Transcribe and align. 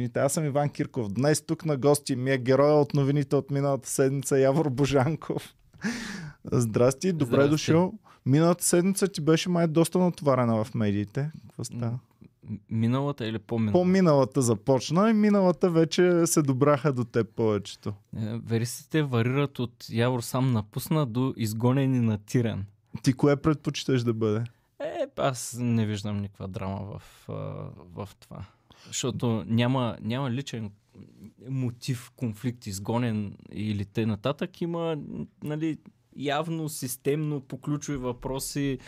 новините. 0.00 0.20
Аз 0.20 0.32
съм 0.32 0.44
Иван 0.44 0.68
Кирков. 0.68 1.08
Днес 1.08 1.42
тук 1.42 1.64
на 1.64 1.76
гости 1.76 2.16
ми 2.16 2.30
е 2.30 2.38
героя 2.38 2.74
от 2.74 2.94
новините 2.94 3.36
от 3.36 3.50
миналата 3.50 3.88
седмица 3.88 4.38
Явор 4.38 4.70
Божанков. 4.70 5.54
Здрасти, 6.52 7.12
добре 7.12 7.34
Здрасти. 7.34 7.50
дошъл. 7.50 7.92
Миналата 8.26 8.64
седмица 8.64 9.08
ти 9.08 9.20
беше 9.20 9.48
май 9.48 9.66
доста 9.66 9.98
натоварена 9.98 10.64
в 10.64 10.74
медиите. 10.74 11.30
Какво 11.48 11.64
става? 11.64 11.98
Миналата 12.70 13.26
или 13.26 13.38
по-миналата? 13.38 13.78
По-миналата 13.78 14.42
започна 14.42 15.10
и 15.10 15.12
миналата 15.12 15.70
вече 15.70 16.26
се 16.26 16.42
добраха 16.42 16.92
до 16.92 17.04
теб 17.04 17.28
повечето. 17.36 17.94
Е, 18.16 18.38
версите 18.38 19.02
варират 19.02 19.58
от 19.58 19.86
Явор 19.90 20.20
сам 20.20 20.52
напусна 20.52 21.06
до 21.06 21.34
изгонени 21.36 22.00
на 22.00 22.18
тиран. 22.18 22.64
Ти 23.02 23.12
кое 23.12 23.36
предпочиташ 23.36 24.04
да 24.04 24.14
бъде? 24.14 24.44
Е, 24.80 25.06
аз 25.16 25.56
не 25.60 25.86
виждам 25.86 26.20
никаква 26.20 26.48
драма 26.48 26.80
в, 26.80 27.24
в 27.94 28.08
това. 28.20 28.44
Защото 28.86 29.44
няма, 29.46 29.96
няма 30.00 30.30
личен 30.30 30.70
мотив, 31.48 32.10
конфликт, 32.16 32.66
изгонен 32.66 33.36
или 33.52 33.84
те 33.84 34.06
нататък. 34.06 34.60
Има 34.60 34.96
нали, 35.44 35.78
явно, 36.16 36.68
системно, 36.68 37.40
по 37.40 37.60
ключови 37.60 37.98
въпроси 37.98 38.78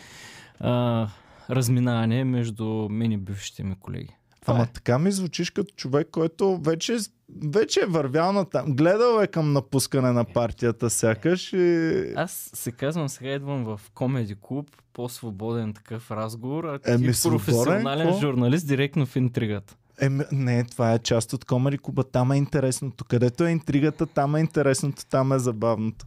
а, 0.59 1.07
разминаване 1.49 2.23
между 2.23 2.87
мен 2.89 3.11
и 3.11 3.17
бившите 3.17 3.63
ми 3.63 3.75
колеги. 3.79 4.15
Това 4.41 4.53
Ама 4.53 4.63
е. 4.63 4.67
така 4.67 4.99
ми 4.99 5.11
звучиш 5.11 5.49
като 5.49 5.73
човек, 5.75 6.07
който 6.11 6.57
вече, 6.57 6.97
вече 7.43 7.79
е 7.83 7.85
вървял 7.85 8.33
на 8.33 8.45
там. 8.45 8.75
Гледал 8.75 9.21
е 9.21 9.27
към 9.27 9.53
напускане 9.53 10.11
на 10.11 10.25
партията 10.25 10.89
сякаш 10.89 11.53
и... 11.53 12.13
Аз 12.15 12.51
се 12.53 12.71
казвам, 12.71 13.09
сега 13.09 13.29
идвам 13.29 13.63
в 13.63 13.81
комеди 13.93 14.35
клуб, 14.41 14.69
по-свободен 14.93 15.73
такъв 15.73 16.11
разговор, 16.11 16.63
а 16.63 16.79
ти 16.79 16.91
Еми, 16.91 17.11
професионален 17.23 18.07
свободен, 18.07 18.19
журналист 18.21 18.67
директно 18.67 19.05
в 19.05 19.15
интригата. 19.15 19.75
Еми, 20.01 20.23
не, 20.31 20.63
това 20.63 20.93
е 20.93 20.99
част 20.99 21.33
от 21.33 21.45
комери 21.45 21.77
клуба. 21.77 22.03
Там 22.03 22.31
е 22.31 22.37
интересното. 22.37 23.05
Където 23.05 23.43
е 23.43 23.51
интригата, 23.51 24.05
там 24.05 24.35
е 24.35 24.39
интересното, 24.39 25.05
там 25.05 25.33
е 25.33 25.39
забавното. 25.39 26.05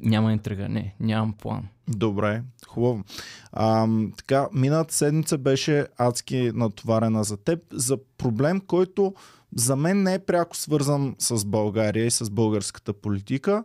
Няма 0.00 0.32
интрига, 0.32 0.68
не, 0.68 0.94
нямам 1.00 1.32
план. 1.32 1.68
Добре, 1.88 2.42
хубаво. 2.66 3.04
А, 3.52 3.88
така, 4.16 4.48
миналата 4.52 4.94
седмица 4.94 5.38
беше 5.38 5.86
адски 5.98 6.52
натоварена 6.54 7.24
за 7.24 7.36
теб 7.36 7.60
за 7.72 7.98
проблем, 8.18 8.60
който 8.60 9.14
за 9.56 9.76
мен 9.76 10.02
не 10.02 10.14
е 10.14 10.18
пряко 10.18 10.56
свързан 10.56 11.16
с 11.18 11.44
България 11.44 12.06
и 12.06 12.10
с 12.10 12.30
българската 12.30 12.92
политика. 12.92 13.64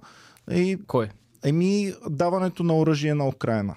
И, 0.52 0.78
Кой? 0.88 1.09
Еми, 1.44 1.94
даването 2.09 2.64
на 2.64 2.78
оръжие 2.78 3.14
на 3.14 3.28
Украина. 3.28 3.75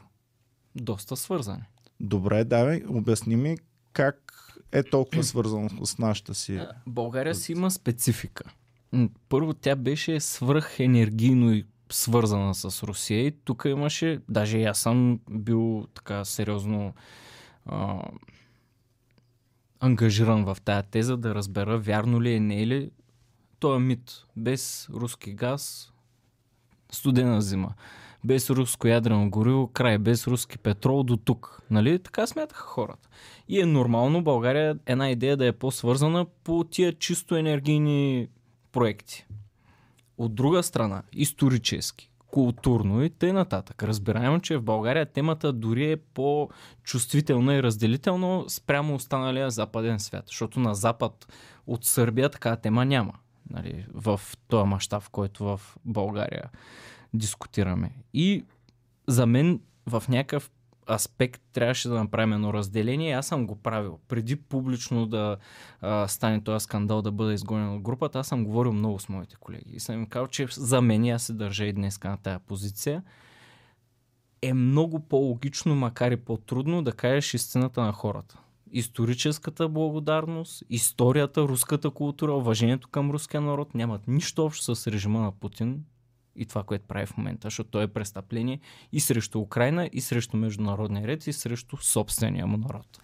Доста 0.75 1.17
свързан. 1.17 1.63
Добре, 2.01 2.45
давай, 2.45 2.83
обясни 2.89 3.37
ми 3.37 3.57
как 3.93 4.32
е 4.73 4.83
толкова 4.83 5.23
свързано 5.23 5.69
с 5.87 5.99
нашата 5.99 6.35
си. 6.35 6.61
България 6.87 7.35
си 7.35 7.53
има 7.53 7.71
специфика. 7.71 8.45
Първо, 9.29 9.55
тя 9.55 9.77
беше 9.77 10.21
свръх 10.21 10.81
енергийно 10.81 11.53
и 11.53 11.67
свързана 11.91 12.55
с 12.55 12.83
Русия 12.83 13.27
и 13.27 13.37
тук 13.45 13.65
имаше, 13.69 14.21
даже 14.29 14.59
и 14.59 14.65
аз 14.65 14.79
съм 14.79 15.21
бил 15.31 15.87
така 15.95 16.25
сериозно 16.25 16.95
а, 17.67 18.03
ангажиран 19.81 20.45
в 20.45 20.57
тая 20.65 20.83
теза 20.83 21.17
да 21.17 21.35
разбера 21.35 21.79
вярно 21.79 22.23
ли 22.23 22.33
е, 22.33 22.41
не 22.41 22.63
е 22.63 22.67
ли 22.67 22.91
този 23.59 23.83
мит. 23.83 24.13
Без 24.37 24.89
руски 24.91 25.33
газ, 25.33 25.93
студена 26.93 27.43
зима. 27.43 27.75
Без 28.25 28.51
руско 28.51 28.89
ядрено 28.89 29.31
гориво, 29.31 29.71
край. 29.73 29.99
Без 29.99 30.27
руски 30.27 30.59
петрол 30.59 31.03
до 31.03 31.17
тук. 31.17 31.63
Нали? 31.71 31.99
Така 31.99 32.27
смятаха 32.27 32.63
хората. 32.63 33.09
И 33.49 33.61
е 33.61 33.67
нормално 33.67 34.23
България 34.23 34.79
една 34.87 35.11
идея 35.11 35.37
да 35.37 35.47
е 35.47 35.53
по-свързана 35.53 36.27
по 36.45 36.65
тия 36.65 36.93
чисто 36.93 37.37
енергийни 37.37 38.29
проекти. 38.73 39.27
От 40.19 40.35
друга 40.35 40.63
страна, 40.63 41.03
исторически, 41.13 42.11
културно 42.27 43.03
и 43.03 43.11
т.н. 43.11 43.33
нататък. 43.33 43.83
Разбираемо, 43.83 44.41
че 44.41 44.57
в 44.57 44.63
България 44.63 45.07
темата 45.07 45.53
дори 45.53 45.93
е 45.93 45.97
по-чувствителна 45.97 47.55
и 47.55 47.63
разделителна 47.63 48.45
спрямо 48.49 48.95
останалия 48.95 49.51
западен 49.51 50.01
свят. 50.01 50.25
Защото 50.27 50.61
на 50.61 50.75
запад 50.75 51.33
от 51.67 51.85
Сърбия 51.85 52.29
така 52.29 52.57
тема 52.57 52.85
няма. 52.85 53.13
Нали, 53.51 53.87
в 53.95 54.21
този 54.49 54.69
мащаб, 54.69 55.09
който 55.09 55.45
в 55.45 55.61
България 55.85 56.51
дискутираме. 57.15 57.93
И 58.15 58.45
за 59.09 59.27
мен 59.27 59.61
в 59.87 60.05
някакъв 60.09 60.51
аспект 60.91 61.43
трябваше 61.53 61.89
да 61.89 61.95
направим 61.95 62.33
едно 62.33 62.55
разделение. 62.55 63.13
Аз 63.13 63.27
съм 63.27 63.47
го 63.47 63.57
правил. 63.57 63.99
Преди 64.09 64.37
публично 64.37 65.07
да 65.07 65.37
а, 65.81 66.09
стане 66.09 66.45
този 66.45 66.65
скандал 66.65 67.03
да 67.03 67.13
бъда 67.13 67.33
изгонен 67.33 67.75
от 67.75 67.83
групата, 67.83 68.19
аз 68.19 68.29
съм 68.29 68.45
говорил 68.45 68.73
много 68.73 68.99
с 68.99 69.09
моите 69.09 69.37
колеги. 69.37 69.71
И 69.73 69.81
съм 69.81 69.95
им 69.95 70.07
казал, 70.07 70.27
че 70.27 70.47
за 70.51 70.81
мен, 70.81 71.09
аз 71.09 71.23
се 71.23 71.33
държа 71.33 71.65
и 71.65 71.73
днес 71.73 72.03
на 72.05 72.17
тая 72.17 72.39
позиция, 72.39 73.03
е 74.43 74.55
много 74.55 75.01
по-логично, 75.01 75.75
макар 75.75 76.11
и 76.11 76.17
по-трудно 76.17 76.83
да 76.83 76.93
кажеш 76.93 77.35
истината 77.35 77.83
на 77.83 77.93
хората. 77.93 78.39
Историческата 78.73 79.69
благодарност, 79.69 80.63
историята, 80.71 81.43
руската 81.43 81.91
култура, 81.91 82.33
уважението 82.33 82.89
към 82.89 83.11
руския 83.11 83.41
народ 83.41 83.75
нямат 83.75 84.09
нищо 84.09 84.45
общо 84.45 84.75
с 84.75 84.87
режима 84.87 85.21
на 85.21 85.33
Путин 85.33 85.85
и 86.37 86.47
това, 86.47 86.63
което 86.63 86.87
прави 86.87 87.07
в 87.07 87.17
момента, 87.17 87.47
защото 87.47 87.71
то 87.71 87.83
е 87.83 87.87
престъпление 87.87 88.61
и 88.93 89.01
срещу 89.01 89.41
Украина, 89.41 89.91
и 89.93 90.01
срещу 90.01 90.37
международния 90.37 91.09
ред, 91.09 91.27
и 91.27 91.33
срещу 91.33 91.77
собствения 91.77 92.47
му 92.47 92.57
народ. 92.57 93.01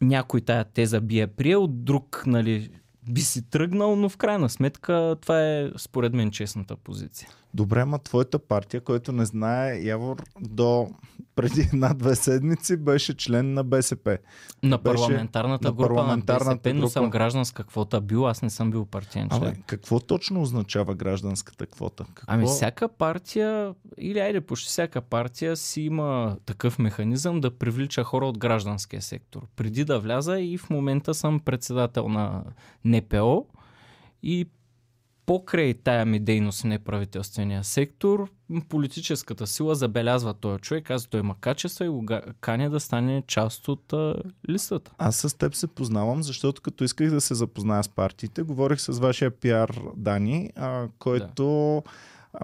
Някой 0.00 0.40
тая 0.40 0.64
теза 0.64 1.00
би 1.00 1.20
е 1.20 1.26
приел, 1.26 1.66
друг 1.66 2.22
нали, 2.26 2.70
би 3.10 3.20
си 3.20 3.50
тръгнал, 3.50 3.96
но 3.96 4.08
в 4.08 4.16
крайна 4.16 4.48
сметка 4.48 5.16
това 5.20 5.42
е 5.42 5.70
според 5.76 6.14
мен 6.14 6.30
честната 6.30 6.76
позиция. 6.76 7.28
Добре, 7.54 7.80
ама 7.80 7.98
твоята 7.98 8.38
партия, 8.38 8.80
който 8.80 9.12
не 9.12 9.24
знае, 9.24 9.80
Явор 9.82 10.22
до 10.40 10.90
преди 11.36 11.60
една-две 11.72 12.16
седмици 12.16 12.76
беше 12.76 13.16
член 13.16 13.54
на 13.54 13.64
БСП. 13.64 14.18
На 14.62 14.78
беше 14.78 14.94
парламентарната 14.94 15.68
на 15.68 15.72
група 15.74 15.88
парламентарната 15.88 16.50
на 16.50 16.54
БСП, 16.54 16.70
група. 16.70 16.80
но 16.80 16.88
съм 16.88 17.10
гражданска 17.10 17.64
квота 17.64 18.00
бил, 18.00 18.28
аз 18.28 18.42
не 18.42 18.50
съм 18.50 18.70
бил 18.70 18.84
партиен 18.84 19.28
член. 19.28 19.42
Абе, 19.42 19.56
какво 19.66 20.00
точно 20.00 20.42
означава 20.42 20.94
гражданската 20.94 21.66
квота? 21.66 22.04
Какво... 22.04 22.32
Ами 22.34 22.46
всяка 22.46 22.88
партия, 22.88 23.74
или 23.98 24.18
айде 24.18 24.40
почти 24.40 24.68
всяка 24.68 25.00
партия 25.00 25.56
си 25.56 25.82
има 25.82 26.36
такъв 26.46 26.78
механизъм 26.78 27.40
да 27.40 27.50
привлича 27.50 28.04
хора 28.04 28.26
от 28.26 28.38
гражданския 28.38 29.02
сектор. 29.02 29.46
Преди 29.56 29.84
да 29.84 29.98
вляза 29.98 30.40
и 30.40 30.58
в 30.58 30.70
момента 30.70 31.14
съм 31.14 31.40
председател 31.40 32.08
на 32.08 32.42
НПО 32.84 33.46
и 34.22 34.46
покрай 35.26 35.74
тая 35.74 36.06
ми 36.06 36.20
дейност 36.20 36.60
в 36.60 36.64
неправителствения 36.64 37.64
сектор, 37.64 38.30
политическата 38.68 39.46
сила 39.46 39.74
забелязва 39.74 40.34
този 40.34 40.60
човек, 40.60 40.90
аз 40.90 41.06
той 41.06 41.20
има 41.20 41.34
качества 41.40 41.84
и 41.84 41.88
го 41.88 42.06
каня 42.40 42.70
да 42.70 42.80
стане 42.80 43.22
част 43.26 43.68
от 43.68 43.92
а, 43.92 44.14
листата. 44.50 44.90
Аз 44.98 45.16
с 45.16 45.38
теб 45.38 45.54
се 45.54 45.66
познавам, 45.66 46.22
защото 46.22 46.62
като 46.62 46.84
исках 46.84 47.10
да 47.10 47.20
се 47.20 47.34
запозная 47.34 47.84
с 47.84 47.88
партиите, 47.88 48.42
говорих 48.42 48.80
с 48.80 48.98
вашия 48.98 49.30
пиар 49.30 49.80
Дани, 49.96 50.50
а, 50.56 50.88
който 50.98 51.82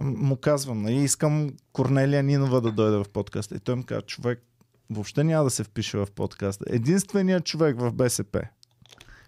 да. 0.01 0.05
му 0.05 0.37
казвам, 0.37 0.83
нали, 0.83 0.95
искам 0.95 1.51
Корнелия 1.73 2.23
Нинова 2.23 2.61
да 2.61 2.73
дойде 2.73 2.97
в 2.97 3.07
подкаста. 3.13 3.55
И 3.55 3.61
той 3.61 3.77
ми 3.77 3.85
каза, 3.85 4.03
човек 4.03 4.43
въобще 4.91 5.25
няма 5.25 5.45
да 5.45 5.51
се 5.51 5.65
впише 5.65 5.99
в 5.99 6.09
подкаста. 6.15 6.65
Единственият 6.69 7.45
човек 7.45 7.81
в 7.81 7.93
БСП, 7.93 8.43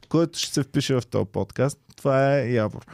който 0.08 0.38
ще 0.38 0.52
се 0.52 0.62
впише 0.62 0.94
в 0.94 1.06
този 1.06 1.24
подкаст, 1.32 1.78
това 1.96 2.38
е 2.38 2.52
Явор. 2.52 2.86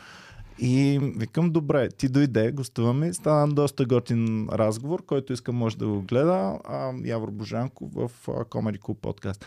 И 0.60 0.98
викам, 1.16 1.50
добре, 1.50 1.88
ти 1.88 2.08
дойде, 2.08 2.52
гостуваме, 2.52 3.12
стана 3.12 3.54
доста 3.54 3.84
готин 3.84 4.48
разговор, 4.52 5.04
който 5.06 5.32
иска 5.32 5.52
може 5.52 5.78
да 5.78 5.86
го 5.86 6.02
гледа. 6.02 6.58
А, 6.64 6.92
Явор 7.04 7.30
Божанков 7.30 7.92
в 7.92 8.10
Comedy 8.26 8.78
Club 8.78 8.94
подкаст. 8.94 9.46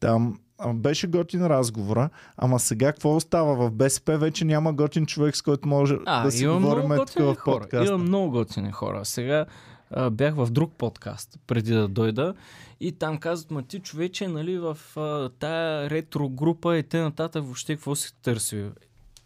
Там 0.00 0.38
беше 0.74 1.06
готин 1.06 1.46
разговора, 1.46 2.10
ама 2.36 2.58
сега 2.58 2.86
какво 2.86 3.16
остава? 3.16 3.54
В 3.54 3.70
БСП 3.70 4.18
вече 4.18 4.44
няма 4.44 4.72
готин 4.72 5.06
човек, 5.06 5.36
с 5.36 5.42
който 5.42 5.68
може 5.68 5.96
а, 6.06 6.24
да 6.24 6.32
си 6.32 6.46
говорим 6.46 6.88
такова 7.06 7.34
в 7.34 7.44
подкаст. 7.44 7.88
Има 7.88 7.98
много 7.98 8.30
готини 8.30 8.72
хора. 8.72 9.04
Сега 9.04 9.46
а, 9.90 10.10
бях 10.10 10.34
в 10.34 10.50
друг 10.50 10.72
подкаст, 10.78 11.38
преди 11.46 11.72
да 11.72 11.88
дойда, 11.88 12.34
и 12.80 12.92
там 12.92 13.18
казват, 13.18 13.50
ма 13.50 13.62
ти 13.62 13.78
човече, 13.78 14.28
нали, 14.28 14.58
в 14.58 14.78
а, 14.96 15.28
тая 15.28 15.90
ретро 15.90 16.28
група 16.28 16.76
и 16.76 16.82
те 16.82 17.00
нататък 17.00 17.44
въобще 17.44 17.74
какво 17.74 17.94
си 17.94 18.14
търси? 18.22 18.66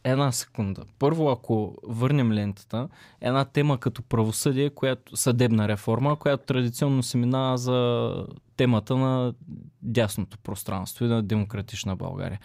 Една 0.05 0.33
секунда. 0.33 0.83
Първо, 0.99 1.31
ако 1.31 1.77
върнем 1.83 2.33
лентата, 2.33 2.89
една 3.21 3.45
тема 3.45 3.79
като 3.79 4.03
правосъдие, 4.03 4.71
която, 4.71 5.17
съдебна 5.17 5.69
реформа, 5.69 6.17
която 6.17 6.47
традиционно 6.47 7.03
се 7.03 7.19
минава 7.19 7.59
за 7.59 8.13
темата 8.57 8.97
на 8.97 9.35
дясното 9.83 10.39
пространство 10.39 11.05
и 11.05 11.09
на 11.09 11.23
демократична 11.23 11.97
България. 11.97 12.41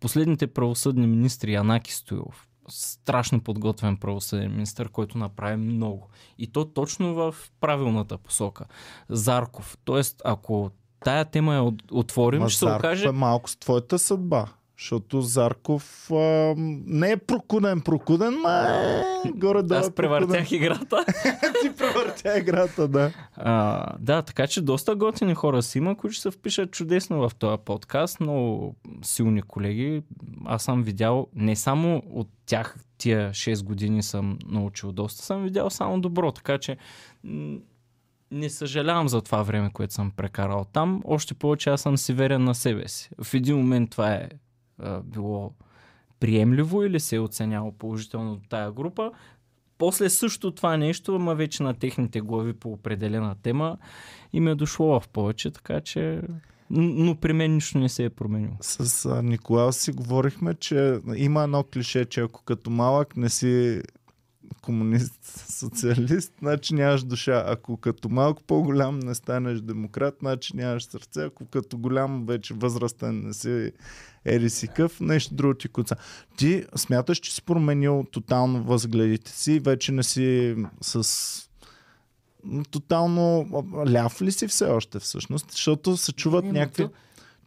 Последните 0.00 0.46
правосъдни 0.46 1.06
министри, 1.06 1.52
Янаки 1.52 1.92
Стоилов, 1.92 2.48
страшно 2.68 3.40
подготвен 3.40 3.96
правосъден 3.96 4.52
министр, 4.52 4.88
който 4.88 5.18
направи 5.18 5.56
много. 5.56 6.08
И 6.38 6.46
то 6.46 6.64
точно 6.64 7.14
в 7.14 7.34
правилната 7.60 8.18
посока. 8.18 8.64
Зарков. 9.08 9.78
Тоест, 9.84 10.22
ако 10.24 10.70
тая 11.04 11.24
тема 11.24 11.54
я 11.54 11.72
отворим, 11.92 12.40
Ма 12.40 12.48
ще 12.48 12.58
се 12.58 12.66
окаже... 12.66 13.08
е 13.08 13.12
малко 13.12 13.50
с 13.50 13.56
твоята 13.56 13.98
съдба. 13.98 14.46
Защото 14.78 15.20
Зарков 15.20 16.10
а, 16.10 16.54
не 16.86 17.10
е 17.10 17.16
прокуден, 17.16 17.80
прокуден, 17.80 18.34
ма 18.34 18.66
е 19.24 19.30
горе 19.30 19.62
да. 19.62 19.76
Аз 19.76 19.90
превъртях 19.90 20.52
играта. 20.52 21.04
Ти 21.62 21.76
превъртя 21.76 22.38
играта, 22.38 22.88
да. 22.88 23.12
А, 23.36 23.86
да, 23.98 24.22
така 24.22 24.46
че 24.46 24.62
доста 24.62 24.96
готини 24.96 25.34
хора 25.34 25.62
си 25.62 25.78
има, 25.78 25.96
които 25.96 26.16
се 26.16 26.30
впишат 26.30 26.70
чудесно 26.70 27.28
в 27.28 27.34
този 27.34 27.58
подкаст. 27.64 28.20
Много 28.20 28.74
силни 29.02 29.42
колеги. 29.42 30.02
Аз 30.44 30.64
съм 30.64 30.82
видял 30.82 31.26
не 31.34 31.56
само 31.56 32.02
от 32.10 32.28
тях 32.46 32.76
тия 32.98 33.30
6 33.30 33.64
години 33.64 34.02
съм 34.02 34.38
научил 34.46 34.92
доста, 34.92 35.22
съм 35.22 35.42
видял 35.42 35.70
само 35.70 36.00
добро. 36.00 36.32
Така 36.32 36.58
че 36.58 36.76
не 38.30 38.50
съжалявам 38.50 39.08
за 39.08 39.22
това 39.22 39.42
време, 39.42 39.70
което 39.72 39.94
съм 39.94 40.10
прекарал 40.10 40.64
там. 40.72 41.02
Още 41.04 41.34
повече 41.34 41.70
аз 41.70 41.80
съм 41.80 41.98
си 41.98 42.12
верен 42.12 42.44
на 42.44 42.54
себе 42.54 42.88
си. 42.88 43.10
В 43.22 43.34
един 43.34 43.56
момент 43.56 43.90
това 43.90 44.14
е 44.14 44.28
било 45.04 45.52
приемливо 46.20 46.82
или 46.82 47.00
се 47.00 47.16
е 47.16 47.20
оценяло 47.20 47.72
положително 47.72 48.32
от 48.32 48.48
тая 48.48 48.72
група. 48.72 49.12
После 49.78 50.10
също 50.10 50.50
това 50.50 50.76
нещо, 50.76 51.14
ама 51.14 51.34
вече 51.34 51.62
на 51.62 51.74
техните 51.74 52.20
глави 52.20 52.52
по 52.52 52.72
определена 52.72 53.34
тема 53.42 53.76
им 54.32 54.48
е 54.48 54.54
дошло 54.54 55.00
в 55.00 55.08
повече, 55.08 55.50
така 55.50 55.80
че 55.80 56.22
но 56.70 57.16
при 57.16 57.32
мен 57.32 57.54
нищо 57.54 57.78
не 57.78 57.88
се 57.88 58.04
е 58.04 58.10
променило. 58.10 58.52
С 58.60 59.06
а, 59.50 59.72
си 59.72 59.92
говорихме, 59.92 60.54
че 60.54 61.00
има 61.16 61.42
едно 61.42 61.64
клише, 61.64 62.04
че 62.04 62.20
ако 62.20 62.42
като 62.42 62.70
малък 62.70 63.16
не 63.16 63.28
си 63.28 63.82
комунист, 64.62 65.24
социалист, 65.50 66.32
значи 66.38 66.74
нямаш 66.74 67.02
душа. 67.02 67.44
Ако 67.46 67.76
като 67.76 68.08
малко 68.08 68.42
по-голям 68.42 68.98
не 68.98 69.14
станеш 69.14 69.60
демократ, 69.60 70.16
значи 70.20 70.56
нямаш 70.56 70.84
сърце. 70.84 71.24
Ако 71.24 71.46
като 71.46 71.78
голям 71.78 72.26
вече 72.26 72.54
възрастен 72.54 73.22
не 73.26 73.34
си 73.34 73.72
ери 74.24 74.50
си 74.50 74.68
къв, 74.68 75.00
нещо 75.00 75.34
друго 75.34 75.54
ти 75.54 75.68
куца. 75.68 75.96
Ти 76.36 76.64
смяташ, 76.76 77.18
че 77.18 77.34
си 77.34 77.42
променил 77.42 78.04
тотално 78.10 78.62
възгледите 78.62 79.30
си, 79.30 79.58
вече 79.58 79.92
не 79.92 80.02
си 80.02 80.56
с 80.80 81.02
тотално 82.70 83.48
ляв 83.92 84.22
ли 84.22 84.32
си 84.32 84.48
все 84.48 84.64
още 84.64 84.98
всъщност, 84.98 85.50
защото 85.50 85.96
се 85.96 86.12
чуват 86.12 86.44
не, 86.44 86.52
някакви... 86.52 86.82
То... 86.82 86.90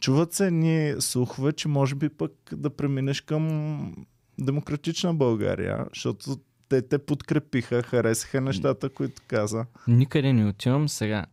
Чуват 0.00 0.32
се 0.32 0.50
ни 0.50 0.94
слухове, 0.98 1.52
че 1.52 1.68
може 1.68 1.94
би 1.94 2.08
пък 2.08 2.32
да 2.52 2.70
преминеш 2.70 3.20
към 3.20 3.94
демократична 4.38 5.14
България, 5.14 5.86
защото 5.94 6.36
те 6.70 6.82
те 6.82 6.98
подкрепиха, 6.98 7.82
харесаха 7.82 8.40
нещата, 8.40 8.90
които 8.90 9.22
каза. 9.28 9.66
Никъде 9.88 10.32
не 10.32 10.48
отивам 10.48 10.88
сега. 10.88 11.26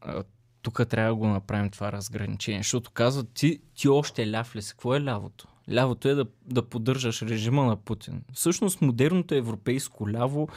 Тук 0.62 0.88
трябва 0.89 1.10
да 1.10 1.16
го 1.16 1.28
направим 1.28 1.69
това 1.69 1.92
разграничение, 1.92 2.60
защото 2.60 2.92
казват 2.92 3.30
ти, 3.34 3.60
ти 3.75 3.88
още 3.88 4.31
ляв 4.31 4.56
ли 4.56 4.62
си? 4.62 4.72
Какво 4.72 4.95
е 4.95 5.01
лявото? 5.01 5.48
Лявото 5.72 6.10
е 6.10 6.16
да, 6.16 6.25
да 6.45 6.62
поддържаш 6.62 7.22
режима 7.22 7.66
на 7.66 7.75
Путин. 7.75 8.22
Всъщност 8.34 8.81
модерното 8.81 9.36
европейско 9.36 10.10
ляво 10.10 10.48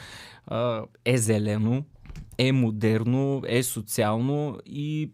а, 0.47 0.83
е 1.05 1.17
зелено, 1.17 1.83
е 2.37 2.51
модерно, 2.51 3.41
е 3.47 3.63
социално 3.63 4.59
и 4.65 5.11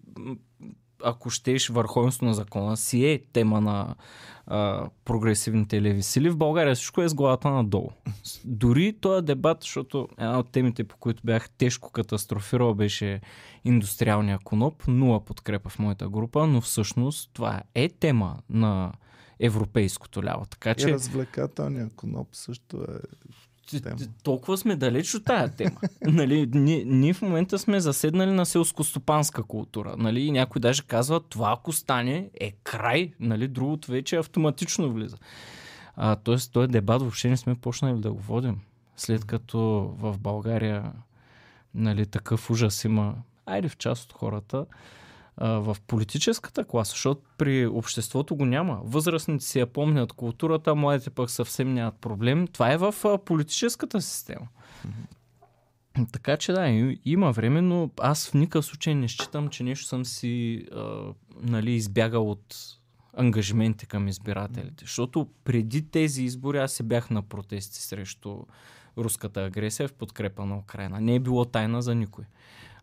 ако 1.04 1.30
щеш 1.30 1.70
върховенство 1.70 2.26
на 2.26 2.34
закона 2.34 2.78
си 2.78 3.06
е 3.06 3.20
тема 3.34 3.62
на 3.62 3.96
а, 4.48 4.90
прогресивните 5.06 5.82
леви 5.82 6.04
сили. 6.04 6.30
В 6.30 6.38
България 6.38 6.76
всичко 6.76 7.02
е 7.02 7.10
с 7.10 7.14
главата 7.14 7.50
надолу. 7.50 7.90
Дори 8.46 8.94
този 8.94 9.26
дебат, 9.26 9.58
защото 9.62 10.08
една 10.18 10.40
от 10.40 10.52
темите, 10.52 10.84
по 10.84 10.98
които 10.98 11.22
бях 11.26 11.50
тежко 11.50 11.92
катастрофирал, 11.92 12.74
беше 12.74 13.22
индустриалния 13.66 14.40
коноп. 14.44 14.88
Нула 14.88 15.26
подкрепа 15.26 15.70
в 15.70 15.80
моята 15.80 16.10
група, 16.10 16.48
но 16.48 16.62
всъщност 16.62 17.30
това 17.34 17.62
е 17.76 17.90
тема 17.90 18.38
на 18.50 18.92
европейското 19.40 20.24
ляво. 20.24 20.46
Така, 20.46 20.76
че... 20.76 20.90
И 20.90 20.94
развлекателния 20.94 21.90
коноп 21.96 22.28
също 22.32 22.78
е 22.78 22.98
Толкова 24.24 24.58
сме 24.58 24.76
далеч 24.76 25.16
от 25.16 25.26
тая 25.26 25.50
тема. 25.50 25.80
нали, 26.02 26.50
ние, 26.54 26.84
ние 26.86 27.14
в 27.14 27.22
момента 27.22 27.60
сме 27.60 27.80
заседнали 27.80 28.32
на 28.32 28.46
селскостопанска 28.46 29.44
култура. 29.44 29.96
Нали, 29.98 30.22
и 30.22 30.32
някой 30.32 30.60
даже 30.60 30.84
казва, 30.84 31.20
това 31.20 31.52
ако 31.52 31.74
стане 31.74 32.30
е 32.40 32.52
край, 32.64 33.14
нали, 33.20 33.48
другото 33.48 33.92
вече 33.92 34.18
автоматично 34.18 34.94
влиза. 34.94 35.18
А, 35.96 36.16
тоест, 36.16 36.54
този 36.54 36.68
дебат 36.68 37.02
въобще 37.02 37.30
не 37.30 37.38
сме 37.38 37.56
почнали 37.56 38.00
да 38.00 38.12
го 38.12 38.20
водим. 38.20 38.60
След 38.98 39.26
като 39.26 39.60
в 40.00 40.18
България 40.20 40.92
нали, 41.76 42.06
такъв 42.06 42.50
ужас 42.50 42.84
има, 42.84 43.16
айде 43.46 43.70
в 43.70 43.78
част 43.78 44.04
от 44.04 44.14
хората, 44.14 44.66
в 45.42 45.78
политическата 45.88 46.64
класа, 46.64 46.90
защото 46.90 47.22
при 47.38 47.68
обществото 47.68 48.36
го 48.36 48.46
няма. 48.46 48.82
Възрастните 48.84 49.46
си 49.46 49.60
я 49.60 49.68
помнят 49.68 50.14
културата, 50.14 50.76
младите 50.76 51.10
пък 51.10 51.30
съвсем 51.30 51.74
нямат 51.74 51.96
проблем. 51.96 52.48
Това 52.48 52.72
е 52.72 52.78
в 52.78 53.20
политическата 53.26 54.02
система. 54.02 54.48
Mm-hmm. 54.88 56.12
Така 56.12 56.38
че 56.38 56.52
да, 56.52 56.96
има 57.06 57.32
време, 57.32 57.62
но 57.62 57.90
аз 58.00 58.30
в 58.30 58.34
никакъв 58.34 58.66
случай 58.66 58.96
не 58.96 59.08
считам, 59.08 59.50
че 59.50 59.64
нещо 59.64 59.86
съм 59.86 60.06
си 60.06 60.66
а, 60.76 61.14
нали, 61.42 61.72
избягал 61.72 62.32
от 62.32 62.56
ангажименти 63.14 63.86
към 63.86 64.08
избирателите. 64.08 64.84
Защото 64.86 65.28
преди 65.44 65.90
тези 65.90 66.24
избори 66.24 66.58
аз 66.58 66.72
се 66.72 66.84
бях 66.84 67.10
на 67.10 67.22
протести 67.22 67.82
срещу 67.82 68.40
руската 68.98 69.46
агресия 69.46 69.88
в 69.88 69.94
подкрепа 69.94 70.46
на 70.46 70.58
Украина. 70.58 71.02
Не 71.02 71.16
е 71.16 71.20
било 71.20 71.46
тайна 71.46 71.82
за 71.82 71.96
никой. 71.96 72.24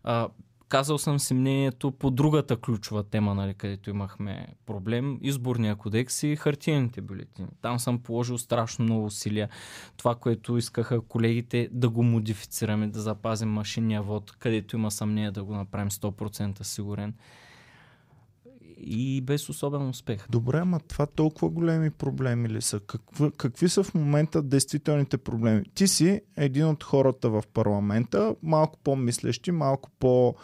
А, 0.03 0.27
Казал 0.69 0.97
съм 0.97 1.19
си 1.19 1.33
мнението 1.33 1.91
по 1.91 2.11
другата 2.11 2.57
ключова 2.57 3.03
тема, 3.03 3.35
нали, 3.35 3.53
където 3.53 3.89
имахме 3.89 4.47
проблем. 4.65 5.19
Изборния 5.21 5.75
кодекс 5.75 6.23
и 6.23 6.35
хартиените 6.35 7.01
бюлетини. 7.01 7.47
Там 7.61 7.79
съм 7.79 7.99
положил 7.99 8.37
страшно 8.37 8.85
много 8.85 9.05
усилия. 9.05 9.49
Това, 9.97 10.15
което 10.15 10.57
искаха 10.57 11.01
колегите 11.01 11.69
да 11.71 11.89
го 11.89 12.03
модифицираме, 12.03 12.87
да 12.87 13.01
запазим 13.01 13.49
машинния 13.49 14.01
вод, 14.01 14.31
където 14.39 14.75
има 14.75 14.91
съмнение 14.91 15.31
да 15.31 15.43
го 15.43 15.53
направим 15.53 15.89
100% 15.89 16.63
сигурен. 16.63 17.13
И 18.87 19.21
без 19.21 19.49
особен 19.49 19.87
успех. 19.87 20.25
Добре, 20.29 20.57
ама 20.57 20.79
това 20.79 21.05
толкова 21.05 21.49
големи 21.49 21.89
проблеми 21.89 22.49
ли 22.49 22.61
са? 22.61 22.79
Какви, 22.79 23.31
какви 23.37 23.69
са 23.69 23.83
в 23.83 23.93
момента 23.93 24.41
действителните 24.41 25.17
проблеми? 25.17 25.63
Ти 25.73 25.87
си 25.87 26.21
един 26.37 26.65
от 26.65 26.83
хората 26.83 27.29
в 27.29 27.43
парламента, 27.53 28.35
малко 28.43 28.79
по-мислещи, 28.83 29.51
малко 29.51 29.89
по- 29.99 30.35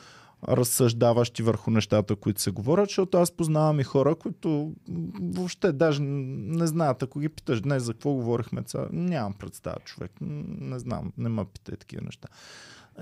разсъждаващи 0.48 1.44
върху 1.44 1.72
нещата, 1.72 2.16
които 2.16 2.42
се 2.42 2.52
говорят, 2.52 2.90
защото 2.90 3.18
аз 3.18 3.32
познавам 3.32 3.80
и 3.80 3.84
хора, 3.84 4.16
които 4.16 4.74
въобще 5.22 5.72
даже 5.72 6.02
не 6.02 6.68
знаят, 6.68 7.04
ако 7.04 7.20
ги 7.20 7.30
питаш 7.30 7.62
днес 7.62 7.84
за 7.84 7.94
какво 7.94 8.14
говорихме, 8.14 8.64
ця... 8.64 8.88
нямам 8.92 9.34
представа 9.34 9.78
човек, 9.86 10.12
не 10.22 10.80
знам, 10.80 11.14
не 11.18 11.30
ме 11.30 11.46
питай 11.46 11.78
такива 11.78 12.02
неща. 12.06 12.28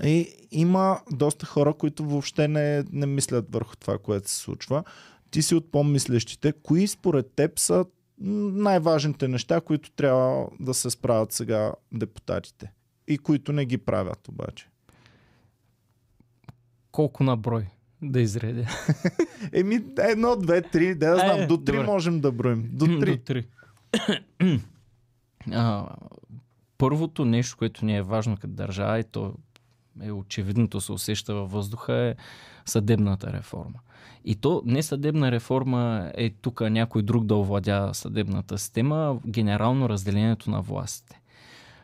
И 0.02 0.34
има 0.50 1.00
доста 1.12 1.46
хора, 1.46 1.74
които 1.74 2.04
въобще 2.04 2.48
не, 2.48 2.84
не 2.92 3.06
мислят 3.06 3.46
върху 3.52 3.76
това, 3.76 3.98
което 3.98 4.30
се 4.30 4.36
случва. 4.36 4.84
Ти 5.30 5.42
си 5.42 5.54
от 5.54 5.72
по-мислещите. 5.72 6.52
Кои 6.52 6.86
според 6.86 7.32
теб 7.36 7.58
са 7.58 7.84
най-важните 8.18 9.28
неща, 9.28 9.60
които 9.60 9.90
трябва 9.90 10.48
да 10.60 10.74
се 10.74 10.90
справят 10.90 11.32
сега 11.32 11.72
депутатите? 11.92 12.72
И 13.08 13.18
които 13.18 13.52
не 13.52 13.64
ги 13.64 13.78
правят 13.78 14.28
обаче? 14.28 14.68
Колко 16.92 17.24
на 17.24 17.36
брой 17.36 17.66
да 18.02 18.20
изредя? 18.20 18.66
Еми, 19.52 19.84
едно, 19.98 20.36
две, 20.36 20.62
три, 20.62 20.94
да, 20.94 21.14
знам, 21.14 21.40
е, 21.40 21.46
до 21.46 21.56
три 21.56 21.76
добре. 21.76 21.86
можем 21.86 22.20
да 22.20 22.32
броим. 22.32 22.70
До 22.72 22.86
три. 22.86 23.16
До 23.16 23.22
три. 23.22 23.46
а, 25.52 25.88
първото 26.78 27.24
нещо, 27.24 27.56
което 27.56 27.84
ни 27.84 27.96
е 27.96 28.02
важно 28.02 28.36
като 28.36 28.54
държава 28.54 28.98
и 28.98 29.04
то 29.04 29.34
е 30.02 30.12
очевидното 30.12 30.80
се 30.80 30.92
усеща 30.92 31.34
във 31.34 31.50
въздуха 31.50 31.94
е 31.94 32.14
съдебната 32.66 33.32
реформа. 33.32 33.78
И 34.24 34.34
то 34.34 34.62
не 34.66 34.82
съдебна 34.82 35.32
реформа 35.32 36.10
е 36.14 36.30
тук 36.30 36.60
някой 36.60 37.02
друг 37.02 37.24
да 37.24 37.36
овладя 37.36 37.90
съдебната 37.92 38.58
система, 38.58 39.18
генерално 39.26 39.88
разделението 39.88 40.50
на 40.50 40.62
властите. 40.62 41.20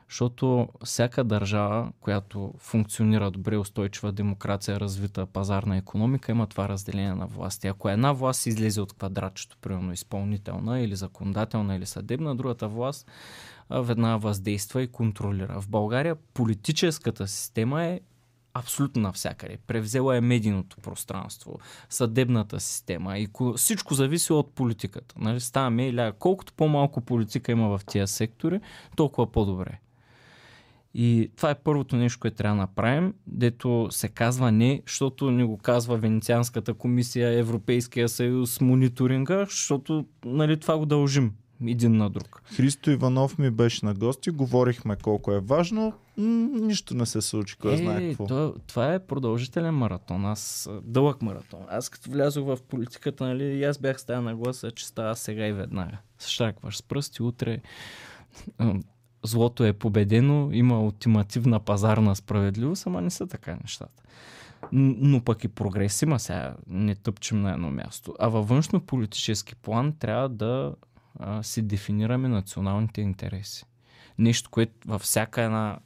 Защото 0.08 0.68
всяка 0.84 1.24
държава, 1.24 1.92
която 2.00 2.54
функционира 2.58 3.30
добре, 3.30 3.56
устойчива 3.56 4.12
демокрация, 4.12 4.80
развита 4.80 5.26
пазарна 5.26 5.76
економика, 5.76 6.32
има 6.32 6.46
това 6.46 6.68
разделение 6.68 7.14
на 7.14 7.26
власти. 7.26 7.66
Ако 7.66 7.88
една 7.88 8.12
власт 8.12 8.46
излезе 8.46 8.80
от 8.80 8.92
квадратчето, 8.92 9.56
примерно 9.60 9.92
изпълнителна 9.92 10.80
или 10.80 10.96
законодателна 10.96 11.76
или 11.76 11.86
съдебна, 11.86 12.36
другата 12.36 12.68
власт 12.68 13.06
веднага 13.70 14.18
въздейства 14.18 14.82
и 14.82 14.86
контролира. 14.86 15.60
В 15.60 15.68
България 15.68 16.16
политическата 16.34 17.28
система 17.28 17.84
е 17.84 18.00
абсолютно 18.54 19.02
навсякъде. 19.02 19.58
Превзела 19.66 20.16
е 20.16 20.20
медийното 20.20 20.76
пространство, 20.76 21.58
съдебната 21.90 22.60
система 22.60 23.18
и 23.18 23.28
всичко 23.56 23.94
зависи 23.94 24.32
от 24.32 24.52
политиката. 24.52 25.14
Нали? 25.18 25.40
Ставаме 25.40 25.88
или 25.88 26.12
колкото 26.18 26.52
по-малко 26.52 27.00
политика 27.00 27.52
има 27.52 27.78
в 27.78 27.84
тия 27.84 28.08
сектори, 28.08 28.60
толкова 28.96 29.32
по-добре. 29.32 29.78
И 30.94 31.30
това 31.36 31.50
е 31.50 31.54
първото 31.54 31.96
нещо, 31.96 32.20
което 32.20 32.36
трябва 32.36 32.56
да 32.56 32.60
направим, 32.60 33.14
дето 33.26 33.88
се 33.90 34.08
казва 34.08 34.52
не, 34.52 34.82
защото 34.86 35.30
не 35.30 35.44
го 35.44 35.58
казва 35.58 35.96
Венецианската 35.96 36.74
комисия, 36.74 37.38
Европейския 37.38 38.08
съюз, 38.08 38.60
мониторинга, 38.60 39.44
защото 39.44 40.06
нали, 40.24 40.60
това 40.60 40.78
го 40.78 40.86
дължим 40.86 41.32
един 41.66 41.96
на 41.96 42.10
друг. 42.10 42.42
Христо 42.44 42.90
Иванов 42.90 43.38
ми 43.38 43.50
беше 43.50 43.86
на 43.86 43.94
гости, 43.94 44.30
говорихме 44.30 44.96
колко 44.96 45.32
е 45.32 45.40
важно, 45.40 45.92
нищо 46.16 46.94
не 46.94 47.06
се 47.06 47.22
случи, 47.22 47.56
кой 47.56 47.74
е, 47.74 47.76
знае 47.76 48.08
какво. 48.08 48.26
То, 48.26 48.54
това 48.66 48.94
е 48.94 49.06
продължителен 49.06 49.74
маратон, 49.74 50.26
аз 50.26 50.70
дълъг 50.82 51.22
маратон. 51.22 51.60
Аз 51.68 51.88
като 51.88 52.10
влязох 52.10 52.46
в 52.46 52.58
политиката, 52.68 53.24
нали, 53.24 53.64
аз 53.64 53.78
бях 53.78 54.00
стая 54.00 54.22
на 54.22 54.36
гласа, 54.36 54.70
че 54.70 54.86
става 54.86 55.16
сега 55.16 55.46
и 55.46 55.52
веднага. 55.52 55.98
Штракваш 56.26 56.76
с 56.76 56.82
пръсти, 56.82 57.22
утре 57.22 57.60
злото 59.24 59.64
е 59.64 59.72
победено, 59.72 60.48
има 60.52 60.82
ултимативна 60.82 61.60
пазарна 61.60 62.16
справедливост, 62.16 62.86
ама 62.86 63.00
не 63.00 63.10
са 63.10 63.26
така 63.26 63.56
нещата. 63.62 64.02
Но 64.72 65.20
пък 65.20 65.44
и 65.44 65.48
прогрес 65.48 66.02
има 66.02 66.18
сега, 66.18 66.54
не 66.66 66.94
тъпчем 66.94 67.42
на 67.42 67.52
едно 67.52 67.70
място. 67.70 68.14
А 68.18 68.28
във 68.28 68.48
външно 68.48 68.80
политически 68.80 69.54
план 69.54 69.92
трябва 69.98 70.28
да 70.28 70.74
а, 71.18 71.42
си 71.42 71.62
дефинираме 71.62 72.28
националните 72.28 73.00
интереси. 73.00 73.64
Нещо, 74.18 74.50
което 74.50 74.74
във 74.86 75.02
всяка 75.02 75.42
една 75.42 75.78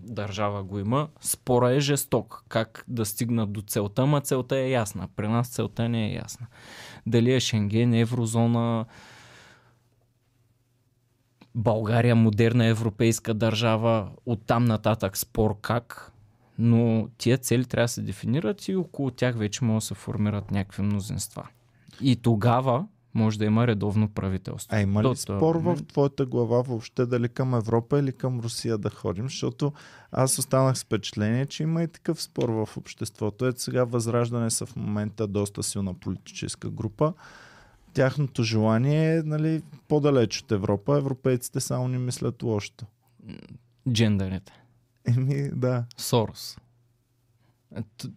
държава 0.00 0.64
го 0.64 0.78
има. 0.78 1.08
Спора 1.20 1.70
е 1.70 1.80
жесток. 1.80 2.44
Как 2.48 2.84
да 2.88 3.04
стигнат 3.04 3.52
до 3.52 3.62
целта, 3.62 4.02
ама 4.02 4.20
целта 4.20 4.56
е 4.56 4.70
ясна. 4.70 5.08
При 5.16 5.28
нас 5.28 5.48
целта 5.48 5.88
не 5.88 6.06
е 6.06 6.14
ясна. 6.14 6.46
Дали 7.06 7.34
е 7.34 7.40
Шенген, 7.40 7.94
еврозона, 7.94 8.84
България 11.54 12.16
модерна 12.16 12.66
европейска 12.66 13.34
държава, 13.34 14.10
оттам 14.26 14.64
нататък 14.64 15.16
спор 15.16 15.60
как, 15.60 16.12
но 16.58 17.08
тия 17.18 17.38
цели 17.38 17.64
трябва 17.64 17.84
да 17.84 17.88
се 17.88 18.02
дефинират 18.02 18.68
и 18.68 18.76
около 18.76 19.10
тях 19.10 19.36
вече 19.36 19.64
могат 19.64 19.80
да 19.80 19.86
се 19.86 19.94
формират 19.94 20.50
някакви 20.50 20.82
мнозинства. 20.82 21.48
И 22.00 22.16
тогава 22.16 22.86
може 23.14 23.38
да 23.38 23.44
има 23.44 23.66
редовно 23.66 24.08
правителство. 24.08 24.76
А 24.76 24.80
има 24.80 25.02
ли 25.02 25.08
До 25.08 25.16
спор 25.16 25.56
в 25.56 25.78
твоята 25.88 26.26
глава 26.26 26.62
въобще 26.62 27.06
дали 27.06 27.28
към 27.28 27.54
Европа 27.54 27.98
или 27.98 28.12
към 28.12 28.40
Русия 28.40 28.78
да 28.78 28.90
ходим? 28.90 29.24
Защото 29.24 29.72
аз 30.12 30.38
останах 30.38 30.78
с 30.78 30.84
впечатление, 30.84 31.46
че 31.46 31.62
има 31.62 31.82
и 31.82 31.88
такъв 31.88 32.22
спор 32.22 32.48
в 32.48 32.76
обществото. 32.76 33.46
Ето 33.46 33.62
сега 33.62 33.84
Възраждане 33.84 34.50
са 34.50 34.66
в 34.66 34.76
момента 34.76 35.26
доста 35.26 35.62
силна 35.62 35.94
политическа 35.94 36.70
група 36.70 37.12
тяхното 37.94 38.42
желание 38.42 39.16
е 39.16 39.22
нали, 39.22 39.62
по-далеч 39.88 40.38
от 40.38 40.52
Европа. 40.52 40.96
Европейците 40.96 41.60
само 41.60 41.88
не 41.88 41.98
мислят 41.98 42.42
лошото. 42.42 42.86
Джендерите. 43.92 44.52
Еми, 45.04 45.50
да. 45.52 45.84
Сорос. 45.96 46.58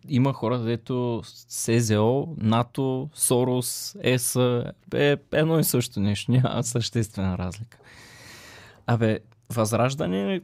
Има 0.07 0.33
хора, 0.33 0.59
дето 0.59 1.21
СЗО, 1.47 2.27
НАТО, 2.37 3.09
Сорос, 3.13 3.95
ЕС 4.01 4.35
е 4.93 5.17
едно 5.31 5.59
и 5.59 5.63
също 5.63 5.99
нещо. 5.99 6.31
Няма 6.31 6.63
съществена 6.63 7.37
разлика. 7.37 7.77
Абе, 8.87 9.19
Възраждане 9.49 10.41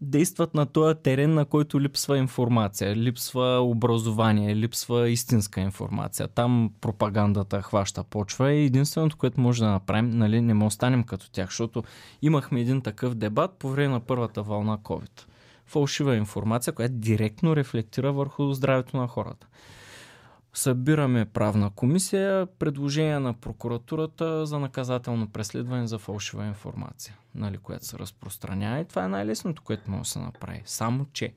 действат 0.00 0.54
на 0.54 0.66
този 0.66 0.94
терен, 1.02 1.34
на 1.34 1.44
който 1.44 1.80
липсва 1.80 2.18
информация, 2.18 2.96
липсва 2.96 3.60
образование, 3.60 4.56
липсва 4.56 5.08
истинска 5.08 5.60
информация. 5.60 6.28
Там 6.28 6.70
пропагандата 6.80 7.62
хваща 7.62 8.04
почва 8.04 8.52
и 8.52 8.64
единственото, 8.64 9.16
което 9.16 9.40
може 9.40 9.62
да 9.62 9.70
направим, 9.70 10.10
нали, 10.10 10.40
не 10.40 10.54
му 10.54 10.66
останем 10.66 11.04
като 11.04 11.30
тях, 11.30 11.48
защото 11.48 11.82
имахме 12.22 12.60
един 12.60 12.80
такъв 12.80 13.14
дебат 13.14 13.50
по 13.58 13.68
време 13.68 13.94
на 13.94 14.00
първата 14.00 14.42
вълна 14.42 14.78
COVID. 14.78 15.24
Фалшива 15.70 16.16
информация, 16.16 16.72
която 16.72 16.94
директно 16.94 17.56
рефлектира 17.56 18.12
върху 18.12 18.52
здравето 18.52 18.96
на 18.96 19.06
хората. 19.06 19.46
Събираме 20.54 21.24
правна 21.24 21.70
комисия, 21.70 22.46
предложение 22.46 23.18
на 23.18 23.34
прокуратурата 23.34 24.46
за 24.46 24.58
наказателно 24.58 25.28
преследване 25.28 25.86
за 25.86 25.98
фалшива 25.98 26.46
информация, 26.46 27.16
нали, 27.34 27.58
която 27.58 27.86
се 27.86 27.98
разпространява. 27.98 28.80
И 28.80 28.84
това 28.84 29.04
е 29.04 29.08
най-лесното, 29.08 29.62
което 29.62 29.90
може 29.90 30.02
да 30.02 30.08
се 30.08 30.18
направи. 30.18 30.62
Само, 30.64 31.06
че 31.12 31.34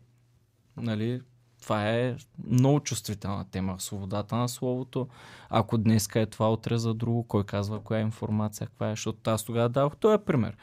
нали, 0.77 1.21
това 1.61 1.89
е 1.89 2.15
много 2.47 2.79
чувствителна 2.79 3.45
тема. 3.51 3.75
Свободата 3.79 4.35
на 4.35 4.49
словото. 4.49 5.07
Ако 5.49 5.77
днес 5.77 6.09
е 6.15 6.25
това, 6.25 6.51
утре 6.51 6.77
за 6.77 6.93
друго, 6.93 7.23
кой 7.23 7.43
казва 7.43 7.79
коя 7.79 7.99
е 7.99 8.03
информация, 8.03 8.67
каква 8.67 8.87
е, 8.87 8.91
защото 8.91 9.29
аз 9.29 9.43
тогава 9.43 9.69
дадох 9.69 9.95
този 9.95 10.23
пример. 10.25 10.57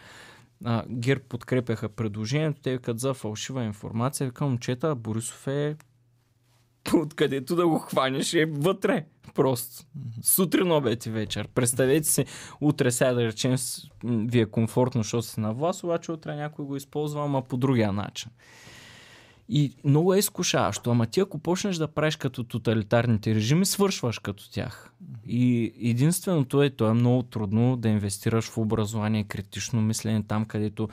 А, 0.64 0.84
Герб 0.88 1.22
подкрепяха 1.28 1.88
предложението, 1.88 2.60
те 2.60 2.72
викат 2.72 3.00
за 3.00 3.14
фалшива 3.14 3.64
информация. 3.64 4.26
Викам, 4.26 4.48
момчета, 4.48 4.94
Борисов 4.94 5.46
е 5.46 5.76
откъдето 6.94 7.56
да 7.56 7.68
го 7.68 7.78
хванеш 7.78 8.34
е 8.34 8.46
вътре. 8.46 9.04
Просто. 9.34 9.84
Сутрин, 10.22 10.72
обед 10.72 11.06
и 11.06 11.10
вечер. 11.10 11.48
Представете 11.48 12.08
си, 12.08 12.24
утре 12.60 12.90
сега 12.90 13.12
да 13.12 13.24
речем, 13.24 13.56
ви 14.04 14.40
е 14.40 14.46
комфортно, 14.46 15.02
защото 15.02 15.26
сте 15.26 15.40
на 15.40 15.54
власт, 15.54 15.84
обаче 15.84 16.12
утре 16.12 16.36
някой 16.36 16.64
го 16.64 16.76
използва, 16.76 17.24
ама 17.24 17.42
по 17.42 17.56
другия 17.56 17.92
начин. 17.92 18.30
И 19.52 19.72
много 19.84 20.14
е 20.14 20.18
изкушаващо. 20.18 20.90
Ама 20.90 21.06
ти 21.06 21.20
ако 21.20 21.38
почнеш 21.38 21.76
да 21.76 21.88
правиш 21.88 22.16
като 22.16 22.44
тоталитарните 22.44 23.34
режими, 23.34 23.66
свършваш 23.66 24.18
като 24.18 24.50
тях. 24.50 24.92
И 25.26 25.72
единственото 25.82 26.62
е, 26.62 26.70
то 26.70 26.88
е 26.88 26.92
много 26.92 27.22
трудно 27.22 27.76
да 27.76 27.88
инвестираш 27.88 28.44
в 28.44 28.58
образование, 28.58 29.24
критично 29.24 29.82
мислене 29.82 30.22
там, 30.22 30.44
където 30.44 30.88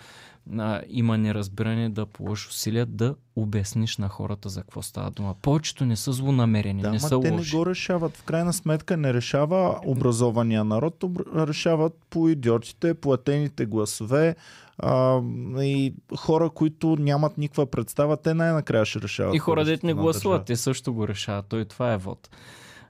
а, 0.57 0.81
има 0.89 1.17
неразбиране 1.17 1.89
да 1.89 2.05
положиш 2.05 2.47
усилия 2.47 2.85
да 2.85 3.15
обясниш 3.35 3.97
на 3.97 4.09
хората 4.09 4.49
за 4.49 4.61
какво 4.61 4.81
става 4.81 5.11
дума. 5.11 5.35
Повечето 5.41 5.85
не 5.85 5.95
са 5.95 6.11
злонамерени, 6.11 6.81
да, 6.81 6.91
не 6.91 6.99
са 6.99 7.09
те 7.21 7.31
лоши. 7.31 7.55
не 7.55 7.59
го 7.59 7.65
решават. 7.65 8.17
В 8.17 8.23
крайна 8.23 8.53
сметка 8.53 8.97
не 8.97 9.13
решава 9.13 9.79
образования 9.85 10.63
народ, 10.63 11.03
решават 11.35 11.93
по 12.09 12.29
идиотите, 12.29 12.93
платените 12.93 13.65
гласове, 13.65 14.35
а, 14.77 15.21
и 15.61 15.93
хора, 16.17 16.49
които 16.49 16.95
нямат 16.99 17.37
никаква 17.37 17.65
представа, 17.65 18.17
те 18.17 18.33
най-накрая 18.33 18.85
ще 18.85 19.01
решават. 19.01 19.35
И 19.35 19.39
хора, 19.39 19.65
дете 19.65 19.85
не 19.85 19.93
гласуват, 19.93 20.45
те 20.45 20.55
също 20.55 20.93
го 20.93 21.07
решават. 21.07 21.45
Той 21.45 21.65
това 21.65 21.93
е 21.93 21.97
вод. 21.97 22.29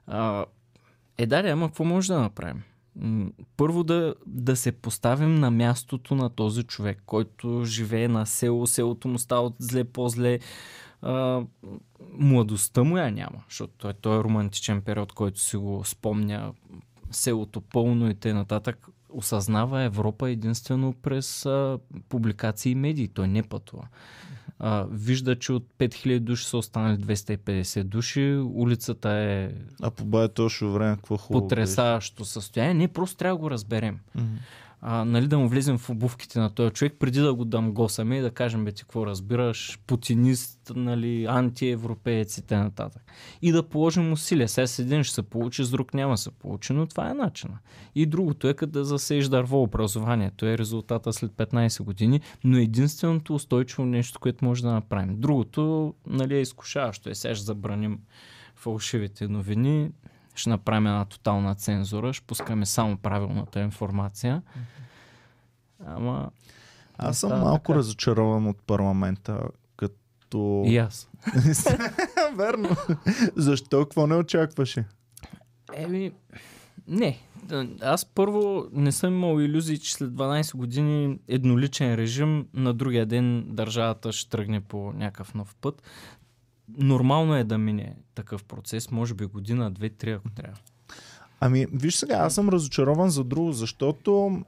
А, 0.06 0.44
е, 1.18 1.26
да, 1.26 1.38
ама 1.38 1.68
какво 1.68 1.84
може 1.84 2.12
да 2.12 2.20
направим? 2.20 2.62
Първо 3.56 3.84
да, 3.84 4.14
да 4.26 4.56
се 4.56 4.72
поставим 4.72 5.34
на 5.34 5.50
мястото 5.50 6.14
на 6.14 6.30
този 6.30 6.62
човек, 6.62 7.02
който 7.06 7.64
живее 7.64 8.08
на 8.08 8.26
село, 8.26 8.66
селото 8.66 9.08
му 9.08 9.18
става 9.18 9.52
зле 9.58 9.84
по-зле, 9.84 10.38
а, 11.02 11.42
младостта 12.12 12.84
му 12.84 12.98
я 12.98 13.10
няма, 13.10 13.44
защото 13.48 13.72
той, 13.78 13.92
той 13.92 14.20
е 14.20 14.24
романтичен 14.24 14.82
период, 14.82 15.12
който 15.12 15.40
си 15.40 15.56
го 15.56 15.82
спомня, 15.84 16.52
селото 17.10 17.60
пълно 17.60 18.10
и 18.10 18.14
т.н 18.14 18.46
осъзнава 19.10 19.82
Европа 19.82 20.30
единствено 20.30 20.92
през 21.02 21.46
а, 21.46 21.78
публикации 22.08 22.72
и 22.72 22.74
медии. 22.74 23.08
Той 23.08 23.28
не 23.28 23.42
пътува. 23.42 23.88
А, 24.60 24.86
вижда, 24.90 25.38
че 25.38 25.52
от 25.52 25.66
5000 25.78 26.20
души 26.20 26.44
са 26.44 26.56
останали 26.56 26.98
250 26.98 27.82
души. 27.82 28.36
Улицата 28.44 29.10
е... 29.10 29.50
А 29.82 29.90
по 29.90 30.04
бая 30.04 30.28
точно 30.28 30.72
време, 30.72 30.96
какво 30.96 31.16
хубаво 31.16 31.48
Потресаващо 31.48 32.24
състояние. 32.24 32.74
Ние 32.74 32.88
просто 32.88 33.16
трябва 33.16 33.36
да 33.36 33.40
го 33.40 33.50
разберем. 33.50 33.98
Mm-hmm 34.18 34.38
а, 34.80 35.04
нали, 35.04 35.26
да 35.26 35.38
му 35.38 35.48
влезем 35.48 35.78
в 35.78 35.90
обувките 35.90 36.38
на 36.40 36.50
този 36.50 36.70
човек, 36.70 36.94
преди 36.98 37.20
да 37.20 37.34
го 37.34 37.44
дам 37.44 37.72
госаме 37.72 38.18
и 38.18 38.20
да 38.20 38.30
кажем, 38.30 38.64
бе 38.64 38.72
ти 38.72 38.82
какво 38.82 39.06
разбираш, 39.06 39.78
путинист, 39.86 40.72
нали, 40.76 41.24
антиевропеец 41.24 42.38
и 42.38 42.46
т.н. 42.46 42.90
И 43.42 43.52
да 43.52 43.62
положим 43.62 44.12
усилия. 44.12 44.48
Сега 44.48 44.66
с 44.66 44.78
един 44.78 45.04
ще 45.04 45.14
се 45.14 45.22
получи, 45.22 45.64
с 45.64 45.70
друг 45.70 45.94
няма 45.94 46.18
се 46.18 46.30
получи, 46.30 46.72
но 46.72 46.86
това 46.86 47.10
е 47.10 47.14
начина. 47.14 47.58
И 47.94 48.06
другото 48.06 48.48
е 48.48 48.54
като 48.54 48.72
да 48.72 48.84
засееш 48.84 49.28
дърво 49.28 49.62
образованието. 49.62 50.46
Е 50.46 50.58
резултата 50.58 51.12
след 51.12 51.32
15 51.32 51.82
години, 51.82 52.20
но 52.44 52.58
единственото 52.58 53.34
устойчиво 53.34 53.84
нещо, 53.84 54.20
което 54.20 54.44
може 54.44 54.62
да 54.62 54.72
направим. 54.72 55.20
Другото 55.20 55.94
нали, 56.06 56.36
е 56.36 56.40
изкушаващо. 56.40 57.10
Е, 57.10 57.14
сега 57.14 57.34
ще 57.34 57.44
забраним 57.44 57.98
фалшивите 58.54 59.28
новини 59.28 59.90
ще 60.38 60.50
направим 60.50 60.86
една 60.86 61.04
тотална 61.04 61.54
цензура, 61.54 62.12
ще 62.12 62.26
пускаме 62.26 62.66
само 62.66 62.96
правилната 62.96 63.60
информация. 63.60 64.42
Ама... 65.86 66.30
Аз 66.98 67.18
съм 67.18 67.40
малко 67.40 67.66
така. 67.66 67.78
разочарован 67.78 68.46
от 68.46 68.62
парламента, 68.62 69.40
като... 69.76 70.62
И 70.66 70.76
аз. 70.76 71.08
Верно. 72.34 72.76
Защо? 73.36 73.80
Какво 73.80 74.06
не 74.06 74.14
очакваше? 74.14 74.84
Еми, 75.74 76.12
не. 76.88 77.18
Аз 77.82 78.04
първо 78.04 78.66
не 78.72 78.92
съм 78.92 79.14
имал 79.14 79.40
иллюзии, 79.40 79.78
че 79.78 79.94
след 79.94 80.10
12 80.10 80.56
години 80.56 81.18
едноличен 81.28 81.94
режим 81.94 82.46
на 82.54 82.74
другия 82.74 83.06
ден 83.06 83.44
държавата 83.48 84.12
ще 84.12 84.30
тръгне 84.30 84.60
по 84.60 84.92
някакъв 84.92 85.34
нов 85.34 85.54
път 85.60 85.82
нормално 86.76 87.36
е 87.36 87.44
да 87.44 87.58
мине 87.58 87.96
такъв 88.14 88.44
процес, 88.44 88.90
може 88.90 89.14
би 89.14 89.24
година, 89.24 89.70
две, 89.70 89.90
три, 89.90 90.10
ако 90.10 90.30
трябва. 90.30 90.58
Ами, 91.40 91.66
виж 91.72 91.94
сега, 91.94 92.14
аз 92.14 92.34
съм 92.34 92.48
разочарован 92.48 93.10
за 93.10 93.24
друго, 93.24 93.52
защото 93.52 94.42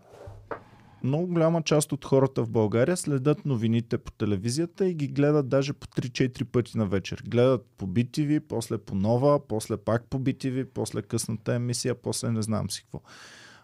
много 1.05 1.27
голяма 1.27 1.63
част 1.63 1.93
от 1.93 2.05
хората 2.05 2.43
в 2.43 2.51
България 2.51 2.97
следят 2.97 3.47
новините 3.47 3.99
по 3.99 4.13
телевизията 4.13 4.89
и 4.89 4.95
ги 4.95 5.09
гледат 5.09 5.49
даже 5.49 5.73
по 5.73 5.87
3-4 5.87 6.45
пъти 6.45 6.79
на 6.79 6.87
вечер. 6.87 7.23
Гледат 7.29 7.67
по 7.79 7.87
BTV, 7.87 8.41
после 8.41 8.79
по 8.79 8.95
нова, 8.95 9.49
после 9.49 9.77
пак 9.77 10.05
по 10.11 10.21
BTV, 10.21 10.65
после 10.75 11.03
късната 11.03 11.55
емисия, 11.55 11.95
после 11.95 12.31
не 12.31 12.43
знам 12.43 12.71
си 12.71 12.83
какво. 12.83 13.01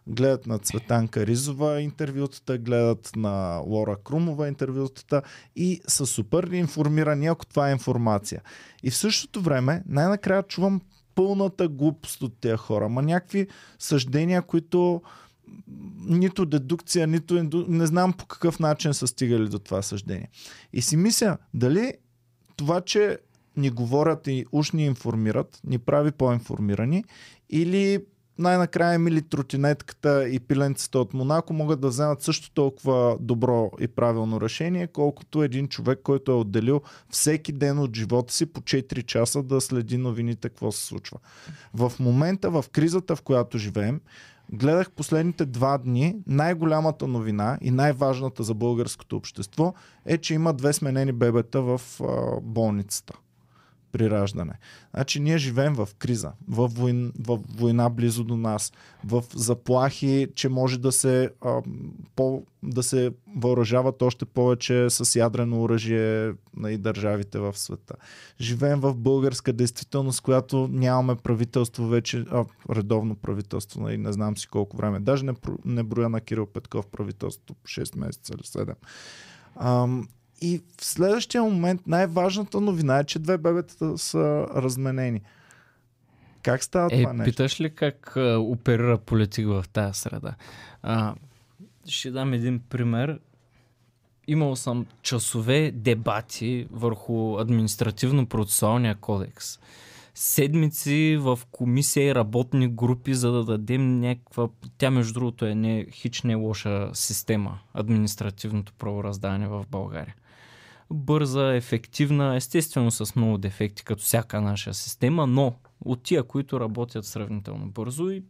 Гледат 0.06 0.46
на 0.46 0.58
Цветанка 0.58 1.26
Ризова 1.26 1.80
интервютата, 1.80 2.58
гледат 2.58 3.10
на 3.16 3.62
Лора 3.66 3.96
Крумова 4.04 4.48
интервютата 4.48 5.22
и 5.56 5.80
са 5.88 6.06
супер 6.06 6.44
информирани, 6.44 7.26
ако 7.26 7.46
това 7.46 7.68
е 7.68 7.72
информация. 7.72 8.42
И 8.82 8.90
в 8.90 8.96
същото 8.96 9.40
време, 9.40 9.82
най-накрая 9.88 10.42
чувам 10.42 10.80
пълната 11.14 11.68
глупост 11.68 12.22
от 12.22 12.40
тези 12.40 12.56
хора. 12.56 12.88
Ма 12.88 13.02
някакви 13.02 13.46
съждения, 13.78 14.42
които 14.42 15.02
нито 16.06 16.46
дедукция, 16.46 17.06
нито 17.06 17.48
не 17.68 17.86
знам 17.86 18.12
по 18.12 18.26
какъв 18.26 18.60
начин 18.60 18.94
са 18.94 19.06
стигали 19.06 19.48
до 19.48 19.58
това 19.58 19.82
съждение. 19.82 20.28
И 20.72 20.82
си 20.82 20.96
мисля, 20.96 21.38
дали 21.54 21.92
това, 22.56 22.80
че 22.80 23.18
ни 23.56 23.70
говорят 23.70 24.26
и 24.26 24.46
уж 24.52 24.70
ни 24.70 24.84
информират, 24.86 25.60
ни 25.64 25.78
прави 25.78 26.10
по-информирани 26.10 27.04
или 27.50 28.04
най-накрая 28.38 28.98
мили 28.98 29.22
тротинетката 29.22 30.28
и 30.28 30.40
пиленцата 30.40 30.98
от 30.98 31.14
Монако 31.14 31.52
могат 31.52 31.80
да 31.80 31.88
вземат 31.88 32.22
също 32.22 32.50
толкова 32.50 33.16
добро 33.20 33.70
и 33.80 33.88
правилно 33.88 34.40
решение, 34.40 34.86
колкото 34.86 35.42
един 35.42 35.68
човек, 35.68 36.00
който 36.02 36.32
е 36.32 36.34
отделил 36.34 36.80
всеки 37.10 37.52
ден 37.52 37.78
от 37.78 37.96
живота 37.96 38.34
си 38.34 38.46
по 38.46 38.60
4 38.60 39.06
часа 39.06 39.42
да 39.42 39.60
следи 39.60 39.98
новините, 39.98 40.48
какво 40.48 40.72
се 40.72 40.86
случва. 40.86 41.18
В 41.74 41.92
момента, 42.00 42.50
в 42.50 42.64
кризата, 42.72 43.16
в 43.16 43.22
която 43.22 43.58
живеем, 43.58 44.00
гледах 44.52 44.90
последните 44.90 45.46
два 45.46 45.78
дни, 45.78 46.16
най-голямата 46.26 47.06
новина 47.06 47.58
и 47.60 47.70
най-важната 47.70 48.42
за 48.42 48.54
българското 48.54 49.16
общество 49.16 49.74
е, 50.06 50.18
че 50.18 50.34
има 50.34 50.52
две 50.52 50.72
сменени 50.72 51.12
бебета 51.12 51.62
в 51.62 51.80
а, 52.00 52.40
болницата 52.40 53.14
при. 53.98 54.58
Значи 54.94 55.20
ние 55.20 55.38
живеем 55.38 55.74
в 55.74 55.88
криза, 55.98 56.32
в, 56.48 56.68
войн, 56.68 57.12
в 57.18 57.38
война 57.56 57.90
близо 57.90 58.24
до 58.24 58.36
нас, 58.36 58.72
в 59.04 59.24
заплахи, 59.34 60.28
че 60.34 60.48
може 60.48 60.78
да 60.78 60.92
се, 60.92 61.30
а, 61.40 61.62
по, 62.16 62.42
да 62.62 62.82
се 62.82 63.12
въоръжават 63.36 64.02
още 64.02 64.24
повече 64.24 64.90
с 64.90 65.18
ядрено 65.18 65.62
оръжие 65.62 66.32
на 66.56 66.72
и 66.72 66.78
държавите 66.78 67.38
в 67.38 67.58
света. 67.58 67.94
Живеем 68.40 68.80
в 68.80 68.96
българска 68.96 69.52
действителност, 69.52 70.20
която 70.20 70.68
нямаме 70.72 71.16
правителство 71.16 71.88
вече, 71.88 72.24
а, 72.30 72.44
редовно 72.70 73.16
правителство, 73.16 73.80
и 73.80 73.82
нали, 73.82 73.98
не 73.98 74.12
знам 74.12 74.36
си 74.36 74.48
колко 74.48 74.76
време. 74.76 75.00
Даже 75.00 75.24
не, 75.24 75.34
не 75.64 75.82
броя 75.82 76.08
на 76.08 76.20
Кирил 76.20 76.46
Петков 76.46 76.86
правителството 76.86 77.54
6 77.64 77.98
месеца 77.98 78.32
или 78.34 78.42
7. 78.42 78.74
Ам, 79.56 80.08
и 80.40 80.62
в 80.80 80.84
следващия 80.84 81.42
момент 81.42 81.86
най-важната 81.86 82.60
новина 82.60 82.98
е, 82.98 83.04
че 83.04 83.18
две 83.18 83.38
бебета 83.38 83.98
са 83.98 84.46
разменени. 84.54 85.20
Как 86.42 86.64
става 86.64 86.88
е, 86.92 87.02
това 87.02 87.12
нещо? 87.12 87.30
Питаш 87.30 87.60
ли 87.60 87.74
как 87.74 88.16
а, 88.16 88.38
оперира 88.38 88.98
политик 88.98 89.46
в 89.46 89.64
тази 89.72 90.00
среда? 90.00 90.34
А, 90.82 91.14
ще 91.86 92.10
дам 92.10 92.32
един 92.32 92.60
пример. 92.68 93.20
Имал 94.28 94.56
съм 94.56 94.86
часове 95.02 95.70
дебати 95.74 96.66
върху 96.70 97.38
административно-процесуалния 97.38 98.94
кодекс. 98.94 99.58
Седмици 100.14 101.18
в 101.20 101.38
комисия 101.50 102.10
и 102.10 102.14
работни 102.14 102.68
групи, 102.68 103.14
за 103.14 103.32
да 103.32 103.44
дадем 103.44 104.00
някаква... 104.00 104.48
Тя, 104.78 104.90
между 104.90 105.12
другото, 105.12 105.46
е 105.46 105.54
не, 105.54 105.86
хич 105.90 106.22
не 106.22 106.34
лоша 106.34 106.90
система, 106.94 107.58
административното 107.74 108.72
правораздаване 108.78 109.48
в 109.48 109.64
България 109.70 110.14
бърза, 110.90 111.54
ефективна, 111.54 112.36
естествено 112.36 112.90
с 112.90 113.16
много 113.16 113.38
дефекти, 113.38 113.84
като 113.84 114.02
всяка 114.02 114.40
наша 114.40 114.74
система, 114.74 115.26
но 115.26 115.54
от 115.84 116.02
тия, 116.02 116.22
които 116.22 116.60
работят 116.60 117.04
сравнително 117.04 117.66
бързо 117.66 118.10
и 118.10 118.22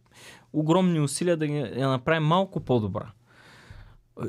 огромни 0.53 0.99
усилия 0.99 1.37
да 1.37 1.45
я 1.45 1.87
направим 1.87 2.23
малко 2.23 2.59
по-добра. 2.59 3.11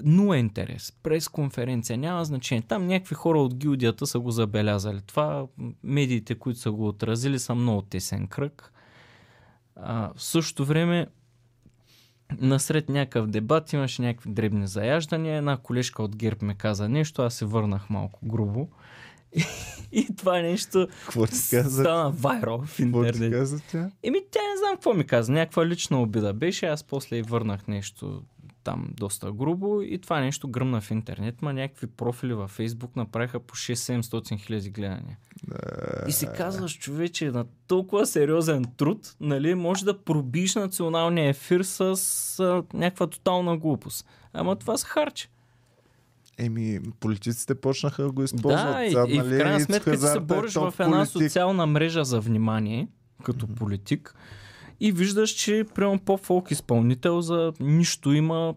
Нула 0.05 0.37
е 0.37 0.41
интерес. 0.41 0.93
През 1.03 1.29
конференция 1.29 1.99
няма 1.99 2.25
значение. 2.25 2.63
Там 2.63 2.87
някакви 2.87 3.15
хора 3.15 3.39
от 3.39 3.55
гилдията 3.55 4.07
са 4.07 4.21
го 4.21 4.31
забелязали. 4.31 5.01
Това 5.07 5.47
медиите, 5.83 6.35
които 6.35 6.61
са 6.61 6.73
го 6.73 6.89
отразили, 6.89 7.39
са 7.39 7.55
много 7.55 7.83
тесен 7.83 8.27
кръг. 8.27 8.73
А, 9.77 10.11
в 10.17 10.23
същото 10.23 10.65
време 10.65 11.07
насред 12.41 12.89
някакъв 12.89 13.27
дебат 13.27 13.73
имаше 13.73 14.03
някакви 14.03 14.31
дребни 14.31 14.67
заяждания. 14.67 15.37
Една 15.37 15.57
колежка 15.57 16.03
от 16.03 16.17
ГЕРБ 16.17 16.47
ме 16.47 16.55
каза 16.55 16.89
нещо, 16.89 17.23
аз 17.23 17.35
се 17.35 17.45
върнах 17.45 17.91
малко 17.91 18.19
грубо. 18.23 18.69
И, 19.37 19.45
и 19.93 20.17
това 20.17 20.43
нещо 20.43 20.89
какво 21.05 21.27
ти 21.27 21.39
каза? 21.51 21.83
стана 21.83 22.11
вайрал 22.11 22.63
в 22.67 22.79
интернет. 22.81 23.13
Какво 23.13 23.25
ти 23.25 23.31
каза 23.31 23.61
тя? 23.71 23.91
Еми 24.03 24.21
тя 24.31 24.41
не 24.41 24.57
знам 24.59 24.75
какво 24.75 24.95
ми 24.95 25.07
каза. 25.07 25.33
Някаква 25.33 25.67
лична 25.67 26.03
обида 26.03 26.35
беше. 26.35 26.67
Аз 26.67 26.85
после 26.85 27.17
и 27.17 27.23
върнах 27.23 27.67
нещо 27.67 28.23
там 28.69 28.89
доста 28.97 29.33
грубо 29.33 29.83
и 29.83 29.99
това 29.99 30.21
нещо 30.21 30.49
гръмна 30.49 30.81
в 30.81 30.91
интернет, 30.91 31.43
ма 31.43 31.53
някакви 31.53 31.87
профили 31.87 32.35
във 32.35 32.51
Фейсбук 32.51 32.97
направиха 32.97 33.41
по 33.41 33.55
6-700 33.55 34.39
хиляди 34.39 34.71
гледания. 34.71 35.19
И 36.09 36.13
си 36.13 36.29
казваш, 36.37 36.79
човече, 36.79 37.31
на 37.31 37.45
толкова 37.67 38.07
сериозен 38.07 38.65
труд, 38.77 39.17
нали, 39.21 39.55
може 39.55 39.85
да 39.85 39.99
пробиш 40.05 40.55
националния 40.55 41.29
ефир 41.29 41.61
с 41.63 41.81
а, 42.41 42.63
някаква 42.73 43.07
тотална 43.07 43.57
глупост. 43.57 44.07
Ама 44.33 44.57
това 44.57 44.77
се 44.77 44.87
харче. 44.87 45.29
Еми, 46.39 46.81
политиците 47.01 47.55
почнаха 47.55 48.03
да 48.03 48.11
го 48.11 48.23
използват. 48.23 48.75
Да, 48.75 48.85
и, 48.85 48.89
Сега, 48.89 49.05
и, 49.09 49.19
нали, 49.19 49.29
в 49.29 49.39
крайна 49.39 49.61
сметка 49.61 49.91
ти 49.91 49.99
се 49.99 50.21
бориш 50.21 50.55
в 50.55 50.75
една 50.79 50.97
политик. 50.97 51.13
социална 51.13 51.67
мрежа 51.67 52.05
за 52.05 52.21
внимание, 52.21 52.89
като 53.25 53.47
mm-hmm. 53.47 53.55
политик, 53.55 54.15
и 54.81 54.93
виждаш, 54.93 55.31
че 55.31 55.65
прямо 55.75 55.99
по-фолк 55.99 56.51
изпълнител 56.51 57.21
за 57.21 57.53
нищо 57.61 58.13
има 58.13 58.55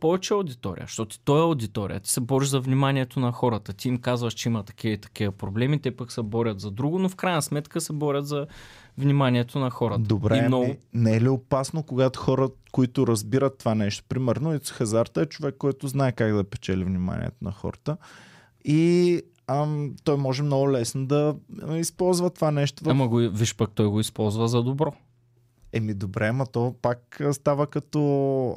повече 0.00 0.34
аудитория, 0.34 0.84
защото 0.86 1.18
той 1.24 1.40
е 1.40 1.44
аудитория. 1.44 2.00
Ти 2.00 2.10
се 2.10 2.20
бориш 2.20 2.48
за 2.48 2.60
вниманието 2.60 3.20
на 3.20 3.32
хората. 3.32 3.72
Ти 3.72 3.88
им 3.88 3.98
казваш, 3.98 4.34
че 4.34 4.48
има 4.48 4.62
такива 4.62 4.94
и 4.94 4.98
такива 4.98 5.32
проблеми, 5.32 5.80
те 5.80 5.96
пък 5.96 6.12
се 6.12 6.22
борят 6.22 6.60
за 6.60 6.70
друго, 6.70 6.98
но 6.98 7.08
в 7.08 7.16
крайна 7.16 7.42
сметка 7.42 7.80
се 7.80 7.92
борят 7.92 8.26
за 8.26 8.46
вниманието 8.98 9.58
на 9.58 9.70
хората. 9.70 10.02
Добре, 10.02 10.38
и 10.38 10.46
много... 10.46 10.64
не, 10.64 10.78
не 10.94 11.16
е 11.16 11.20
ли 11.20 11.28
опасно, 11.28 11.82
когато 11.82 12.20
хора, 12.20 12.48
които 12.72 13.06
разбират 13.06 13.58
това 13.58 13.74
нещо, 13.74 14.04
примерно 14.08 14.54
Ицо 14.54 14.74
Хазарта 14.74 15.20
е 15.20 15.26
човек, 15.26 15.54
който 15.58 15.88
знае 15.88 16.12
как 16.12 16.34
да 16.34 16.44
печели 16.44 16.84
вниманието 16.84 17.36
на 17.42 17.52
хората 17.52 17.96
и 18.64 19.22
ам, 19.46 19.94
той 20.04 20.16
може 20.16 20.42
много 20.42 20.70
лесно 20.70 21.06
да 21.06 21.36
използва 21.74 22.30
това 22.30 22.50
нещо. 22.50 22.84
В... 22.84 22.88
Ама 22.88 23.08
го, 23.08 23.16
виж 23.16 23.56
пък 23.56 23.70
той 23.74 23.86
го 23.86 24.00
използва 24.00 24.48
за 24.48 24.62
добро. 24.62 24.92
Еми 25.72 25.94
добре, 25.94 26.28
ама 26.28 26.46
то 26.46 26.74
пак 26.82 27.20
става 27.32 27.66
като 27.66 28.00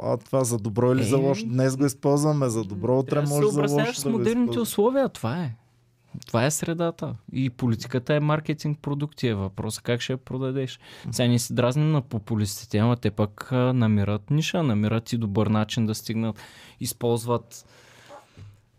а, 0.03 0.17
това 0.17 0.43
за 0.43 0.57
добро 0.57 0.93
или 0.93 1.01
е... 1.01 1.03
за 1.03 1.17
лошо. 1.17 1.45
Днес 1.45 1.77
го 1.77 1.85
използваме 1.85 2.49
за 2.49 2.63
добро, 2.63 2.99
утре 2.99 3.21
може 3.21 3.47
за 3.51 3.61
лошо. 3.61 3.93
с 3.93 4.05
модерните 4.05 4.59
условия, 4.59 5.09
това 5.09 5.43
е. 5.43 5.55
Това 6.27 6.45
е 6.45 6.51
средата. 6.51 7.15
И 7.33 7.49
политиката 7.49 8.15
е 8.15 8.19
маркетинг 8.19 8.79
продукти. 8.79 9.27
Е 9.27 9.35
въпрос 9.35 9.79
как 9.79 10.01
ще 10.01 10.13
я 10.13 10.17
продадеш. 10.17 10.79
Сега 11.11 11.27
ни 11.27 11.39
се 11.39 11.53
дразним 11.53 11.91
на 11.91 12.01
популистите, 12.01 12.77
ама 12.77 12.97
те 12.97 13.11
пък 13.11 13.51
намират 13.51 14.29
ниша, 14.29 14.63
намират 14.63 15.13
и 15.13 15.17
добър 15.17 15.47
начин 15.47 15.85
да 15.85 15.95
стигнат. 15.95 16.39
Използват 16.79 17.65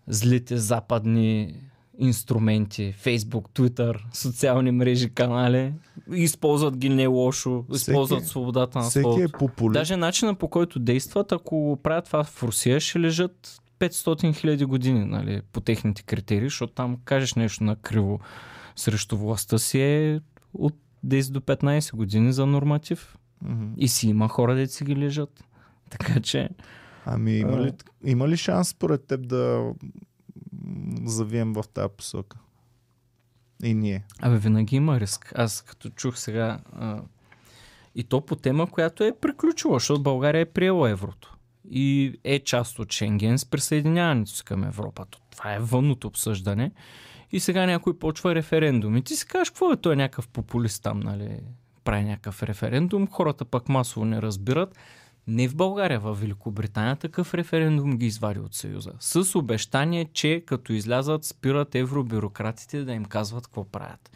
злите 0.07 0.57
западни 0.57 1.55
инструменти, 1.99 2.93
Фейсбук, 2.93 3.49
Twitter, 3.49 3.97
социални 4.13 4.71
мрежи, 4.71 5.11
канали, 5.11 5.73
използват 6.15 6.77
ги 6.77 6.89
не 6.89 7.07
лошо, 7.07 7.65
използват 7.75 8.21
всеки, 8.21 8.31
свободата 8.31 8.79
на 8.79 8.85
словото. 8.85 9.23
Е 9.23 9.29
попули... 9.29 9.73
Даже 9.73 9.97
начина 9.97 10.35
по 10.35 10.49
който 10.49 10.79
действат, 10.79 11.33
ако 11.33 11.79
правят 11.83 12.05
това 12.05 12.25
в 12.25 12.43
Русия, 12.43 12.81
ще 12.81 13.01
лежат 13.01 13.61
500 13.79 14.35
хиляди 14.35 14.65
години 14.65 15.05
нали, 15.05 15.41
по 15.53 15.61
техните 15.61 16.03
критерии, 16.03 16.49
защото 16.49 16.73
там 16.73 16.97
кажеш 17.05 17.35
нещо 17.35 17.65
на 17.65 17.77
криво 17.77 18.21
срещу 18.77 19.17
властта 19.17 19.59
си 19.59 19.81
е 19.81 20.21
от 20.55 20.75
10 21.07 21.31
до 21.31 21.41
15 21.41 21.97
години 21.97 22.33
за 22.33 22.47
норматив. 22.47 23.17
Mm-hmm. 23.45 23.75
И 23.77 23.89
си 23.89 24.09
има 24.09 24.29
хора, 24.29 24.67
си 24.67 24.85
ги 24.85 24.97
лежат. 24.97 25.45
Така 25.91 26.21
че... 26.21 26.49
Ами 27.07 27.37
има 27.37 27.61
ли, 27.61 27.73
има 28.05 28.29
ли 28.29 28.37
шанс 28.37 28.69
според 28.69 29.07
теб 29.07 29.29
да 29.29 29.73
завием 31.09 31.53
в 31.53 31.65
тази 31.75 31.95
посока. 31.97 32.39
И 33.63 33.75
ние. 33.75 34.05
Абе, 34.21 34.39
винаги 34.39 34.77
има 34.77 35.01
риск. 35.01 35.33
Аз 35.37 35.63
като 35.63 35.89
чух 35.91 36.19
сега 36.19 36.61
а, 36.73 37.03
и 37.95 38.05
то 38.05 38.21
по 38.21 38.37
тема, 38.37 38.67
която 38.67 39.05
е 39.05 39.19
приключила, 39.21 39.75
защото 39.79 40.03
България 40.03 40.41
е 40.41 40.45
приела 40.45 40.91
еврото 40.91 41.37
и 41.71 42.19
е 42.25 42.39
част 42.39 42.79
от 42.79 42.93
Шенген 42.93 43.39
с 43.39 43.45
присъединяването 43.45 44.31
си 44.31 44.45
към 44.45 44.65
Европа. 44.65 45.07
Това 45.31 45.55
е 45.55 45.59
вънното 45.59 46.07
обсъждане. 46.07 46.73
И 47.33 47.41
сега 47.41 47.67
някой 47.67 47.99
почва 47.99 48.35
референдум. 48.35 48.97
И 48.97 49.03
ти 49.03 49.17
си 49.17 49.27
кажеш, 49.27 49.51
какво 49.51 49.73
е 49.73 49.77
той 49.77 49.97
някакъв 49.97 50.29
популист 50.29 50.83
там, 50.83 51.01
нали? 51.01 51.41
Прави 51.85 52.05
някакъв 52.05 52.43
референдум, 52.43 53.07
хората 53.07 53.45
пък 53.45 53.69
масово 53.69 54.05
не 54.05 54.23
разбират. 54.23 54.77
Не 55.27 55.49
в 55.49 55.55
България, 55.55 56.01
в 56.01 56.15
Великобритания 56.15 56.97
такъв 56.97 57.35
референдум 57.35 57.97
ги 57.97 58.07
извади 58.07 58.41
от 58.41 58.55
Съюза. 58.55 58.93
С 59.01 59.39
обещание, 59.39 60.05
че 60.13 60.43
като 60.47 60.73
излязат, 60.73 61.25
спират 61.25 61.75
евробюрократите 61.75 62.85
да 62.85 62.93
им 62.93 63.05
казват 63.05 63.47
какво 63.47 63.65
правят. 63.65 64.11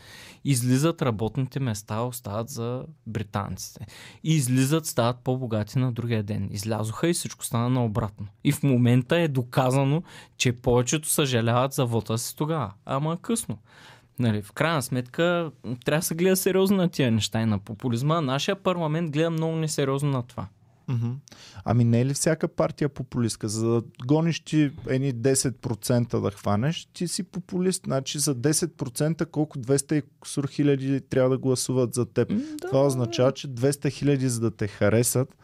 Излизат 0.44 1.02
работните 1.02 1.60
места, 1.60 2.00
остават 2.00 2.48
за 2.48 2.84
британците. 3.06 3.86
И 4.24 4.34
излизат, 4.34 4.86
стават 4.86 5.18
по-богати 5.18 5.78
на 5.78 5.92
другия 5.92 6.22
ден. 6.22 6.48
Излязоха 6.52 7.08
и 7.08 7.12
всичко 7.12 7.44
стана 7.44 7.68
наобратно. 7.68 8.26
И 8.44 8.52
в 8.52 8.62
момента 8.62 9.16
е 9.18 9.28
доказано, 9.28 10.02
че 10.36 10.52
повечето 10.52 11.08
съжаляват 11.08 11.72
за 11.72 11.86
вота 11.86 12.18
си 12.18 12.36
тогава. 12.36 12.72
Ама 12.84 13.18
късно. 13.22 13.58
Нали, 14.18 14.42
в 14.42 14.52
крайна 14.52 14.82
сметка 14.82 15.50
трябва 15.84 15.98
да 15.98 16.06
се 16.06 16.14
гледа 16.14 16.36
сериозно 16.36 16.76
на 16.76 16.88
тия 16.88 17.10
неща 17.12 17.42
и 17.42 17.46
на 17.46 17.58
популизма. 17.58 18.20
Нашия 18.20 18.56
парламент 18.56 19.10
гледа 19.10 19.30
много 19.30 19.56
несериозно 19.56 20.10
на 20.10 20.22
това. 20.22 20.46
Mm-hmm. 20.88 21.14
Ами 21.64 21.84
не 21.84 22.00
е 22.00 22.06
ли 22.06 22.14
всяка 22.14 22.48
партия 22.48 22.88
популистка? 22.88 23.48
За 23.48 23.66
да 23.66 23.82
гониш 24.06 24.40
ти 24.40 24.70
едни 24.88 25.14
10% 25.14 26.20
да 26.20 26.30
хванеш, 26.30 26.88
ти 26.92 27.08
си 27.08 27.22
популист. 27.22 27.82
Значи 27.84 28.18
за 28.18 28.34
10% 28.34 29.26
колко 29.26 29.58
200 29.58 30.50
хиляди 30.50 31.00
трябва 31.00 31.30
да 31.30 31.38
гласуват 31.38 31.94
за 31.94 32.06
теб. 32.06 32.28
Да. 32.28 32.68
Това 32.68 32.86
означава, 32.86 33.32
че 33.32 33.48
200 33.48 33.92
хиляди 33.92 34.28
за 34.28 34.40
да 34.40 34.50
те 34.50 34.68
харесат, 34.68 35.36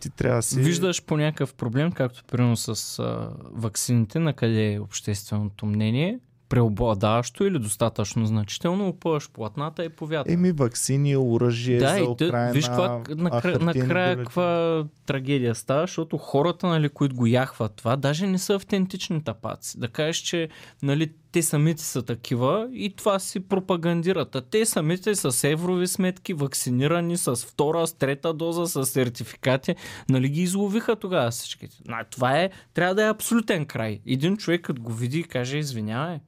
ти 0.00 0.10
трябва 0.10 0.38
да 0.38 0.42
си... 0.42 0.60
Виждаш 0.60 1.02
по 1.04 1.16
някакъв 1.16 1.54
проблем, 1.54 1.92
както 1.92 2.24
примерно 2.24 2.56
с 2.56 2.98
а, 2.98 3.30
ваксините, 3.52 4.18
на 4.18 4.32
къде 4.32 4.72
е 4.72 4.80
общественото 4.80 5.66
мнение– 5.66 6.18
преобладаващо 6.52 7.44
или 7.44 7.58
достатъчно 7.58 8.26
значително 8.26 8.88
опъваш 8.88 9.30
платната 9.30 9.84
и 9.84 9.88
повята. 9.88 10.32
Еми, 10.32 10.52
вакцини, 10.52 11.16
оръжие 11.16 11.78
да, 11.78 11.88
за 11.88 12.04
Украина. 12.04 12.52
Виж 12.52 12.66
каква, 12.66 13.02
накрая, 13.08 13.58
накрая 13.58 14.16
каква 14.16 14.84
трагедия 15.06 15.54
става, 15.54 15.82
защото 15.82 16.18
хората, 16.18 16.66
нали, 16.66 16.88
които 16.88 17.16
го 17.16 17.26
яхват 17.26 17.72
това, 17.76 17.96
даже 17.96 18.26
не 18.26 18.38
са 18.38 18.54
автентични 18.54 19.24
тапаци. 19.24 19.80
Да 19.80 19.88
кажеш, 19.88 20.16
че 20.16 20.48
нали, 20.82 21.12
те 21.32 21.42
самите 21.42 21.82
са 21.82 22.02
такива 22.02 22.68
и 22.72 22.96
това 22.96 23.18
си 23.18 23.40
пропагандират. 23.40 24.36
А 24.36 24.40
те 24.40 24.66
самите 24.66 25.14
с 25.14 25.48
еврови 25.48 25.86
сметки, 25.86 26.34
вакцинирани 26.34 27.16
с 27.16 27.36
втора, 27.36 27.86
с 27.86 27.92
трета 27.94 28.34
доза, 28.34 28.66
с 28.66 28.86
сертификати, 28.86 29.74
нали 30.08 30.28
ги 30.28 30.42
изловиха 30.42 30.96
тогава 30.96 31.30
всичките. 31.30 31.76
Това 32.10 32.38
е, 32.38 32.50
трябва 32.74 32.94
да 32.94 33.04
е 33.04 33.10
абсолютен 33.10 33.66
край. 33.66 34.00
Един 34.06 34.36
човек, 34.36 34.60
като 34.60 34.82
го 34.82 34.92
види 34.92 35.18
и 35.18 35.24
каже, 35.24 35.58
извинявай, 35.58 36.20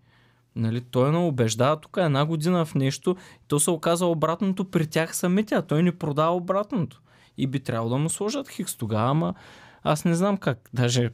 Нали, 0.56 0.80
той 0.80 1.12
не 1.12 1.18
убеждава 1.18 1.80
тук 1.80 1.96
една 2.00 2.24
година 2.24 2.64
в 2.64 2.74
нещо, 2.74 3.16
то 3.48 3.60
се 3.60 3.70
оказа 3.70 4.06
обратното 4.06 4.64
при 4.64 4.86
тях 4.86 5.16
самите, 5.16 5.54
а 5.54 5.62
той 5.62 5.82
не 5.82 5.98
продава 5.98 6.36
обратното. 6.36 7.02
И 7.38 7.46
би 7.46 7.60
трябвало 7.60 7.90
да 7.90 7.96
му 7.96 8.08
сложат 8.08 8.48
хикс 8.48 8.76
тогава, 8.76 9.10
ама 9.10 9.34
аз 9.82 10.04
не 10.04 10.14
знам 10.14 10.36
как. 10.36 10.70
Даже 10.74 11.10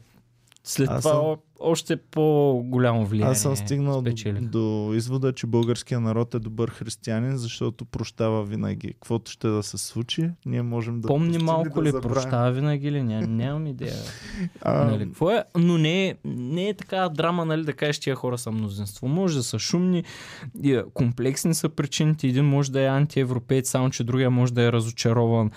след 0.65 0.89
аз 0.91 1.03
това 1.03 1.13
съм... 1.13 1.37
още 1.61 1.97
по-голямо 1.97 3.07
влияние. 3.07 3.33
Аз 3.33 3.41
съм 3.41 3.57
стигнал 3.57 4.03
до, 4.03 4.13
до 4.41 4.93
извода, 4.95 5.33
че 5.33 5.47
българския 5.47 6.01
народ 6.01 6.35
е 6.35 6.39
добър 6.39 6.71
християнин, 6.71 7.37
защото 7.37 7.85
прощава 7.85 8.45
винаги. 8.45 8.93
Каквото 8.93 9.31
ще 9.31 9.49
да 9.49 9.63
се 9.63 9.79
случи, 9.79 10.31
ние 10.47 10.63
можем 10.63 11.01
да 11.01 11.09
Помни 11.09 11.39
малко 11.39 11.83
да 11.83 11.89
ли, 11.89 11.93
прощава 12.03 12.51
винаги 12.51 12.89
или 12.89 13.03
не? 13.03 13.27
Нямам 13.27 13.67
идея. 13.67 13.97
а... 14.61 14.85
нали, 14.85 15.05
какво 15.05 15.31
е? 15.31 15.45
Но 15.57 15.79
не 15.79 16.09
е, 16.09 16.15
не 16.25 16.69
е 16.69 16.75
така 16.75 17.09
драма, 17.09 17.45
нали, 17.45 17.65
да 17.65 17.73
кажеш, 17.73 17.99
тия 17.99 18.17
хора 18.17 18.39
са 18.39 18.51
мнозинство. 18.51 19.09
Може 19.09 19.37
да 19.37 19.43
са 19.43 19.59
шумни, 19.59 20.05
комплексни 20.95 21.55
са 21.55 21.69
причините. 21.69 22.27
Един 22.27 22.45
може 22.45 22.73
да 22.73 22.81
е 22.81 22.87
антиевропеец, 22.87 23.71
само 23.71 23.91
че 23.91 24.05
другия 24.05 24.31
може 24.31 24.55
да 24.55 24.63
е 24.63 24.73
разочарован 24.73 25.51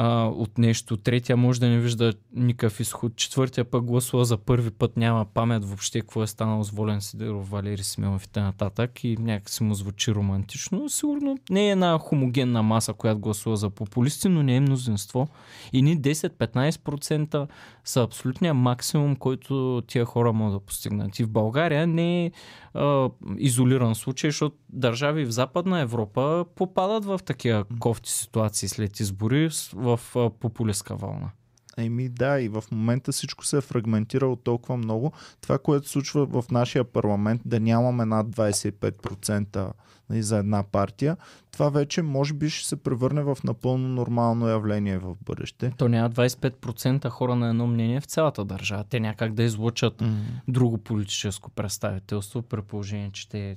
а, 0.00 0.26
от 0.26 0.58
нещо. 0.58 0.96
Третия 0.96 1.36
може 1.36 1.60
да 1.60 1.68
не 1.68 1.78
вижда 1.78 2.12
никакъв 2.34 2.80
изход. 2.80 3.16
Четвъртия 3.16 3.64
пък 3.64 3.84
гласува 3.84 4.24
за 4.24 4.36
първи 4.36 4.70
път, 4.70 4.96
няма 4.96 5.24
памет 5.24 5.64
въобще 5.64 6.00
какво 6.00 6.22
е 6.22 6.26
станало 6.26 6.64
с 6.64 6.70
Волен 6.70 7.00
Сидеров, 7.00 7.50
Валери 7.50 7.82
Смилов 7.82 8.24
и 8.24 8.40
нататък 8.40 9.04
и 9.04 9.16
някакси 9.20 9.62
му 9.62 9.74
звучи 9.74 10.14
романтично. 10.14 10.88
Сигурно 10.88 11.38
не 11.50 11.68
е 11.68 11.70
една 11.70 11.98
хомогенна 11.98 12.62
маса, 12.62 12.92
която 12.92 13.20
гласува 13.20 13.56
за 13.56 13.70
популисти, 13.70 14.28
но 14.28 14.42
не 14.42 14.56
е 14.56 14.60
мнозинство. 14.60 15.28
И 15.72 15.82
ни 15.82 15.98
10-15% 15.98 17.48
са 17.84 18.02
абсолютния 18.02 18.54
максимум, 18.54 19.16
който 19.16 19.82
тия 19.86 20.04
хора 20.04 20.32
могат 20.32 20.54
да 20.54 20.66
постигнат. 20.66 21.18
И 21.18 21.24
в 21.24 21.30
България 21.30 21.86
не 21.86 22.26
е 22.26 22.32
а, 22.74 23.10
изолиран 23.38 23.94
случай, 23.94 24.30
защото 24.30 24.56
държави 24.68 25.24
в 25.24 25.30
Западна 25.30 25.80
Европа 25.80 26.44
попадат 26.54 27.04
в 27.04 27.20
такива 27.24 27.64
кофти 27.80 28.12
ситуации 28.12 28.68
след 28.68 29.00
избори 29.00 29.48
в 29.74 29.87
а, 30.14 30.30
популистка 30.30 30.96
вълна. 30.96 31.30
Еми 31.76 32.08
да, 32.08 32.40
и 32.40 32.48
в 32.48 32.64
момента 32.72 33.12
всичко 33.12 33.46
се 33.46 33.56
е 33.56 33.60
фрагментирало 33.60 34.36
толкова 34.36 34.76
много. 34.76 35.12
Това, 35.40 35.58
което 35.58 35.88
случва 35.88 36.26
в 36.26 36.50
нашия 36.50 36.84
парламент, 36.84 37.42
да 37.44 37.60
нямаме 37.60 38.04
над 38.04 38.26
25% 38.26 39.72
нали, 40.10 40.22
за 40.22 40.38
една 40.38 40.62
партия, 40.62 41.16
това 41.52 41.68
вече 41.68 42.02
може 42.02 42.34
би 42.34 42.50
ще 42.50 42.68
се 42.68 42.76
превърне 42.76 43.22
в 43.22 43.38
напълно 43.44 43.88
нормално 43.88 44.48
явление 44.48 44.98
в 44.98 45.16
бъдеще. 45.24 45.72
То 45.76 45.88
няма 45.88 46.10
25% 46.10 47.08
хора 47.08 47.36
на 47.36 47.48
едно 47.48 47.66
мнение 47.66 48.00
в 48.00 48.04
цялата 48.04 48.44
държава. 48.44 48.84
Те 48.84 49.00
някак 49.00 49.34
да 49.34 49.42
излучат 49.42 49.98
mm-hmm. 49.98 50.22
друго 50.48 50.78
политическо 50.78 51.50
представителство, 51.50 52.42
при 52.42 52.62
положение, 52.62 53.10
че 53.12 53.28
те 53.28 53.56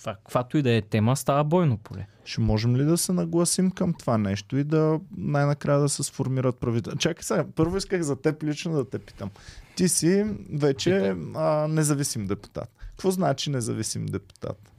това, 0.00 0.14
каквато 0.14 0.58
и 0.58 0.62
да 0.62 0.70
е 0.70 0.82
тема, 0.82 1.16
става 1.16 1.44
бойно 1.44 1.78
поле. 1.78 2.06
Ще 2.24 2.40
можем 2.40 2.76
ли 2.76 2.84
да 2.84 2.98
се 2.98 3.12
нагласим 3.12 3.70
към 3.70 3.94
това 3.94 4.18
нещо 4.18 4.56
и 4.56 4.64
да 4.64 5.00
най-накрая 5.16 5.80
да 5.80 5.88
се 5.88 6.02
сформират 6.02 6.60
правителства? 6.60 6.98
Чакай 6.98 7.22
сега, 7.22 7.44
първо 7.54 7.76
исках 7.76 8.02
за 8.02 8.16
теб 8.16 8.42
лично 8.42 8.72
да 8.72 8.90
те 8.90 8.98
питам. 8.98 9.30
Ти 9.76 9.88
си 9.88 10.26
вече 10.52 11.16
а, 11.34 11.68
независим 11.68 12.26
депутат. 12.26 12.70
Какво 12.90 13.10
значи 13.10 13.50
независим 13.50 14.06
депутат? 14.06 14.72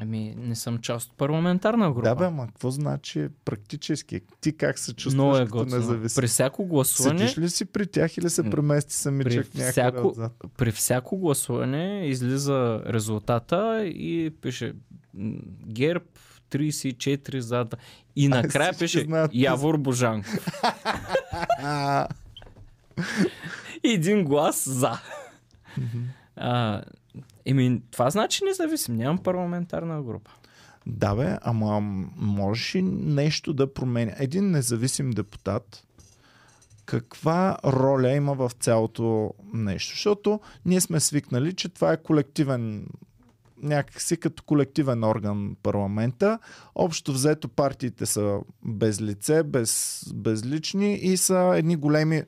Ами, 0.00 0.34
не 0.38 0.54
съм 0.54 0.78
част 0.78 1.10
от 1.10 1.16
парламентарна 1.16 1.92
група. 1.92 2.08
Да, 2.08 2.14
бе, 2.14 2.24
ама 2.24 2.46
какво 2.46 2.70
значи 2.70 3.28
практически? 3.44 4.20
Ти 4.40 4.56
как 4.56 4.78
се 4.78 4.94
чувстваш 4.94 5.40
е 5.40 5.44
като 5.44 5.64
независим? 5.64 6.20
При 6.20 6.26
всяко 6.26 6.66
гласуване... 6.66 7.18
Седиш 7.18 7.38
ли 7.38 7.50
си 7.50 7.64
при 7.64 7.86
тях 7.86 8.16
или 8.16 8.30
се 8.30 8.50
премести 8.50 8.94
самичък 8.94 9.46
при 9.52 9.62
всяко, 9.62 10.08
отзад? 10.08 10.32
При 10.56 10.72
всяко 10.72 11.16
гласуване 11.18 12.06
излиза 12.06 12.82
резултата 12.86 13.84
и 13.86 14.30
пише 14.42 14.74
ГЕРБ 15.66 16.04
34 16.50 17.38
за... 17.38 17.66
И 18.16 18.28
накрая 18.28 18.72
пише 18.78 19.04
знаят, 19.04 19.30
Явор 19.34 19.76
Божанков. 19.76 20.60
Един 23.84 24.24
глас 24.24 24.68
за. 24.68 24.98
а, 26.36 26.82
Еми, 27.48 27.82
това 27.90 28.10
значи 28.10 28.44
независим. 28.44 28.96
Нямам 28.96 29.18
парламентарна 29.18 30.02
група. 30.02 30.30
Да, 30.86 31.14
бе, 31.14 31.36
ама 31.42 31.80
можеш 32.16 32.74
ли 32.74 32.82
нещо 32.82 33.52
да 33.52 33.74
променя? 33.74 34.12
Един 34.18 34.50
независим 34.50 35.10
депутат, 35.10 35.84
каква 36.86 37.56
роля 37.64 38.10
има 38.10 38.34
в 38.34 38.50
цялото 38.60 39.34
нещо? 39.52 39.90
Защото 39.90 40.40
ние 40.64 40.80
сме 40.80 41.00
свикнали, 41.00 41.52
че 41.52 41.68
това 41.68 41.92
е 41.92 42.02
колективен 42.02 42.86
някакси 43.62 44.16
като 44.16 44.42
колективен 44.42 45.04
орган 45.04 45.56
парламента. 45.62 46.38
Общо 46.74 47.12
взето 47.12 47.48
партиите 47.48 48.06
са 48.06 48.40
без 48.64 49.00
лице, 49.00 49.42
без, 49.42 50.02
безлични 50.14 50.94
и 50.94 51.16
са 51.16 51.52
едни 51.56 51.76
големи 51.76 52.22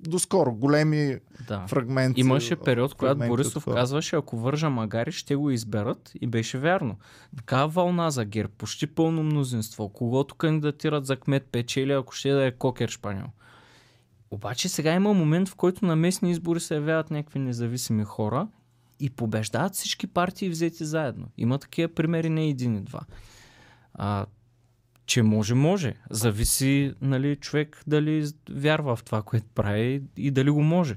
доскоро 0.00 0.50
до 0.50 0.56
големи 0.56 1.18
да. 1.48 1.66
фрагменти. 1.68 2.20
Имаше 2.20 2.56
период, 2.56 2.94
когато 2.94 3.28
Борисов 3.28 3.64
казваше, 3.64 4.16
ако 4.16 4.36
вържа 4.36 4.70
магари, 4.70 5.12
ще 5.12 5.36
го 5.36 5.50
изберат 5.50 6.12
и 6.20 6.26
беше 6.26 6.58
вярно. 6.58 6.96
Такава 7.36 7.68
вълна 7.68 8.10
за 8.10 8.24
гер, 8.24 8.48
почти 8.48 8.86
пълно 8.86 9.22
мнозинство. 9.22 9.88
Когото 9.88 10.34
кандидатират 10.34 11.06
за 11.06 11.16
кмет 11.16 11.46
печели, 11.52 11.92
ако 11.92 12.12
ще 12.12 12.30
да 12.30 12.46
е 12.46 12.52
кокер 12.52 12.88
шпаньол. 12.88 13.28
Обаче 14.30 14.68
сега 14.68 14.92
има 14.92 15.12
момент, 15.12 15.48
в 15.48 15.54
който 15.54 15.86
на 15.86 15.96
местни 15.96 16.30
избори 16.30 16.60
се 16.60 16.74
явяват 16.74 17.10
някакви 17.10 17.38
независими 17.38 18.04
хора 18.04 18.48
и 19.00 19.10
побеждават 19.10 19.74
всички 19.74 20.06
партии 20.06 20.48
взети 20.48 20.84
заедно. 20.84 21.26
Има 21.38 21.58
такива 21.58 21.94
примери 21.94 22.30
не 22.30 22.48
един 22.48 22.76
и 22.76 22.80
два. 22.80 23.00
А, 23.94 24.26
че 25.06 25.22
може, 25.22 25.54
може. 25.54 25.94
Зависи 26.10 26.94
нали, 27.00 27.36
човек 27.36 27.82
дали 27.86 28.26
вярва 28.50 28.96
в 28.96 29.04
това, 29.04 29.22
което 29.22 29.46
прави 29.54 30.02
и 30.16 30.30
дали 30.30 30.50
го 30.50 30.62
може. 30.62 30.96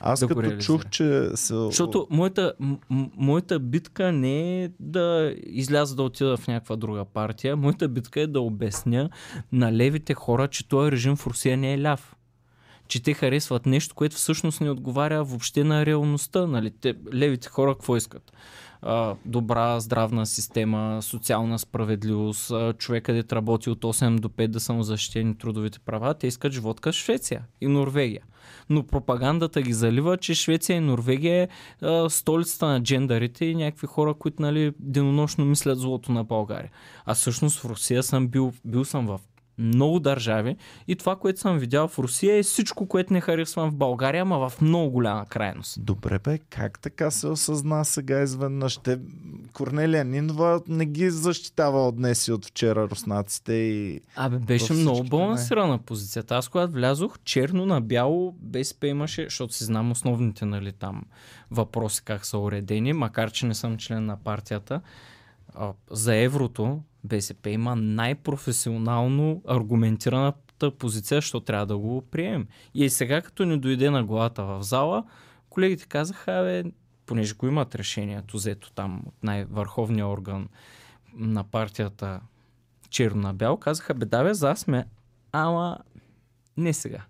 Аз 0.00 0.20
да 0.20 0.28
като 0.28 0.58
чух, 0.58 0.84
че 0.90 1.28
се... 1.34 1.54
Защото 1.54 2.06
моята, 2.10 2.52
м- 2.60 2.78
моята 3.16 3.58
битка 3.58 4.12
не 4.12 4.64
е 4.64 4.70
да 4.80 5.34
изляза 5.46 5.96
да 5.96 6.02
отида 6.02 6.36
в 6.36 6.48
някаква 6.48 6.76
друга 6.76 7.04
партия. 7.04 7.56
Моята 7.56 7.88
битка 7.88 8.20
е 8.20 8.26
да 8.26 8.40
обясня 8.40 9.10
на 9.52 9.72
левите 9.72 10.14
хора, 10.14 10.48
че 10.48 10.68
този 10.68 10.92
режим 10.92 11.16
в 11.16 11.26
Русия 11.26 11.56
не 11.56 11.74
е 11.74 11.82
ляв. 11.82 12.16
Че 12.88 13.02
те 13.02 13.14
харесват 13.14 13.66
нещо, 13.66 13.94
което 13.94 14.16
всъщност 14.16 14.60
не 14.60 14.70
отговаря 14.70 15.24
въобще 15.24 15.64
на 15.64 15.86
реалността. 15.86 16.46
Нали? 16.46 16.70
Те, 16.80 16.94
левите 17.14 17.48
хора 17.48 17.74
какво 17.74 17.96
искат? 17.96 18.32
Добра 19.24 19.80
здравна 19.80 20.26
система, 20.26 20.98
социална 21.02 21.58
справедливост, 21.58 22.50
а, 22.50 22.72
човек 22.72 23.08
работи 23.08 23.70
от 23.70 23.84
8 23.84 24.20
до 24.20 24.28
5 24.28 24.48
да 24.48 24.60
са 24.60 24.72
му 24.72 24.82
защитени 24.82 25.38
трудовите 25.38 25.78
права, 25.78 26.14
те 26.14 26.26
искат 26.26 26.52
живот 26.52 26.80
като 26.80 26.96
Швеция 26.96 27.44
и 27.60 27.66
Норвегия. 27.66 28.22
Но 28.70 28.86
пропагандата 28.86 29.62
ги 29.62 29.72
залива, 29.72 30.16
че 30.16 30.34
Швеция 30.34 30.76
и 30.76 30.80
Норвегия 30.80 31.42
е 31.42 31.48
столицата 32.08 32.66
на 32.66 32.82
джендарите 32.82 33.44
и 33.44 33.54
някакви 33.54 33.86
хора, 33.86 34.14
които 34.14 34.42
нали, 34.42 34.72
денонощно 34.78 35.44
мислят 35.44 35.78
злото 35.78 36.12
на 36.12 36.24
България. 36.24 36.70
А 37.06 37.14
всъщност 37.14 37.60
в 37.60 37.64
Русия 37.64 38.02
съм 38.02 38.28
бил, 38.28 38.52
бил 38.64 38.84
съм 38.84 39.06
в 39.06 39.20
много 39.58 40.00
държави 40.00 40.56
и 40.88 40.96
това, 40.96 41.16
което 41.16 41.40
съм 41.40 41.58
видял 41.58 41.88
в 41.88 41.98
Русия 41.98 42.36
е 42.36 42.42
всичко, 42.42 42.86
което 42.86 43.12
не 43.12 43.20
харесвам 43.20 43.70
в 43.70 43.74
България, 43.74 44.22
ама 44.22 44.48
в 44.48 44.60
много 44.60 44.90
голяма 44.90 45.26
крайност. 45.26 45.84
Добре 45.84 46.18
бе, 46.18 46.38
как 46.38 46.78
така 46.78 47.10
се 47.10 47.26
осъзна 47.26 47.84
сега 47.84 48.22
изведнъж? 48.22 48.76
Те... 48.76 48.98
Корнелия 49.52 50.04
Нинова 50.04 50.60
не 50.68 50.86
ги 50.86 51.10
защитава 51.10 51.88
от 51.88 51.96
днес 51.96 52.28
и 52.28 52.32
от 52.32 52.46
вчера 52.46 52.88
руснаците 52.88 53.52
и... 53.52 54.00
Абе, 54.16 54.38
беше 54.38 54.72
много 54.72 55.04
балансирана 55.04 55.78
позицията. 55.78 56.36
Аз 56.36 56.48
когато 56.48 56.72
влязох, 56.72 57.18
черно 57.24 57.66
на 57.66 57.80
бяло, 57.80 58.34
БСП 58.38 58.86
имаше, 58.86 59.24
защото 59.24 59.54
си 59.54 59.64
знам 59.64 59.90
основните 59.90 60.44
нали, 60.44 60.72
там 60.72 61.02
въпроси 61.50 62.02
как 62.04 62.26
са 62.26 62.38
уредени, 62.38 62.92
макар 62.92 63.30
че 63.30 63.46
не 63.46 63.54
съм 63.54 63.76
член 63.76 64.06
на 64.06 64.16
партията. 64.16 64.80
За 65.90 66.16
еврото 66.16 66.80
БСП 67.04 67.50
има 67.50 67.76
най-професионално 67.76 69.42
аргументираната 69.46 70.70
позиция, 70.70 71.22
що 71.22 71.40
трябва 71.40 71.66
да 71.66 71.78
го 71.78 72.02
приемем. 72.10 72.46
И 72.74 72.90
сега, 72.90 73.22
като 73.22 73.44
ни 73.44 73.58
дойде 73.58 73.90
на 73.90 74.04
главата 74.04 74.44
в 74.44 74.62
зала, 74.62 75.04
колегите 75.50 75.86
казаха, 75.86 76.42
бе, 76.42 76.70
понеже 77.06 77.34
го 77.34 77.46
имат 77.46 77.74
решението, 77.74 78.36
взето 78.36 78.72
там 78.72 79.02
от 79.06 79.14
най-върховния 79.22 80.06
орган 80.06 80.48
на 81.14 81.44
партията 81.44 82.20
черно 82.90 83.22
на 83.22 83.34
бял, 83.34 83.56
казаха, 83.56 83.94
бе, 83.94 84.06
да, 84.06 84.24
бе, 84.24 84.34
за 84.34 84.54
сме, 84.56 84.84
ама 85.32 85.78
не 86.56 86.72
сега. 86.72 87.02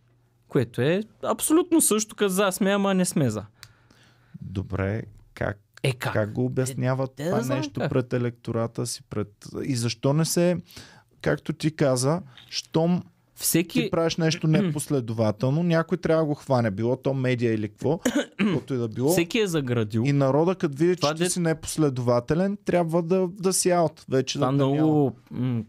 Което 0.48 0.80
е 0.80 1.02
абсолютно 1.22 1.80
също 1.80 2.16
като 2.16 2.28
за 2.28 2.52
сме, 2.52 2.70
ама 2.70 2.94
не 2.94 3.04
сме 3.04 3.30
за. 3.30 3.44
Добре, 4.40 5.02
как 5.34 5.58
е, 5.84 5.92
как? 5.92 6.12
как 6.12 6.32
го 6.32 6.44
обясняват 6.44 7.20
е, 7.20 7.24
това 7.24 7.40
да 7.40 7.54
нещо 7.54 7.80
как. 7.80 7.90
пред 7.90 8.12
електората 8.12 8.86
си? 8.86 9.02
Пред... 9.02 9.28
И 9.64 9.76
защо 9.76 10.12
не 10.12 10.24
се, 10.24 10.56
както 11.20 11.52
ти 11.52 11.76
каза, 11.76 12.22
щом 12.48 13.02
Всеки... 13.34 13.80
ти 13.80 13.90
правиш 13.90 14.16
нещо 14.16 14.46
непоследователно, 14.46 15.62
някой 15.62 15.98
трябва 15.98 16.22
да 16.22 16.26
го 16.26 16.34
хване, 16.34 16.70
било 16.70 16.96
то 16.96 17.14
медиа 17.14 17.52
или 17.52 17.68
какво, 17.68 17.98
каквото 18.38 18.74
и 18.74 18.76
да 18.76 18.88
било. 18.88 19.10
Всеки 19.12 19.38
е 19.38 19.46
заградил. 19.46 20.02
И 20.06 20.12
народа, 20.12 20.54
като 20.54 20.76
види, 20.76 20.96
Това 20.96 21.08
че 21.08 21.14
ти 21.14 21.22
де- 21.22 21.30
си 21.30 21.40
непоследователен, 21.40 22.58
трябва 22.64 23.02
да, 23.02 23.28
да 23.30 23.52
си 23.52 23.70
аут. 23.70 24.04
Вече 24.08 24.38
Това 24.38 24.46
да 24.46 24.52
много 24.52 25.16
м- 25.30 25.62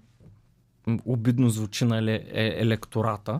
обидно 1.06 1.50
звучи 1.50 1.86
на 1.86 1.98
еле- 1.98 2.26
е- 2.32 2.56
електората. 2.58 3.40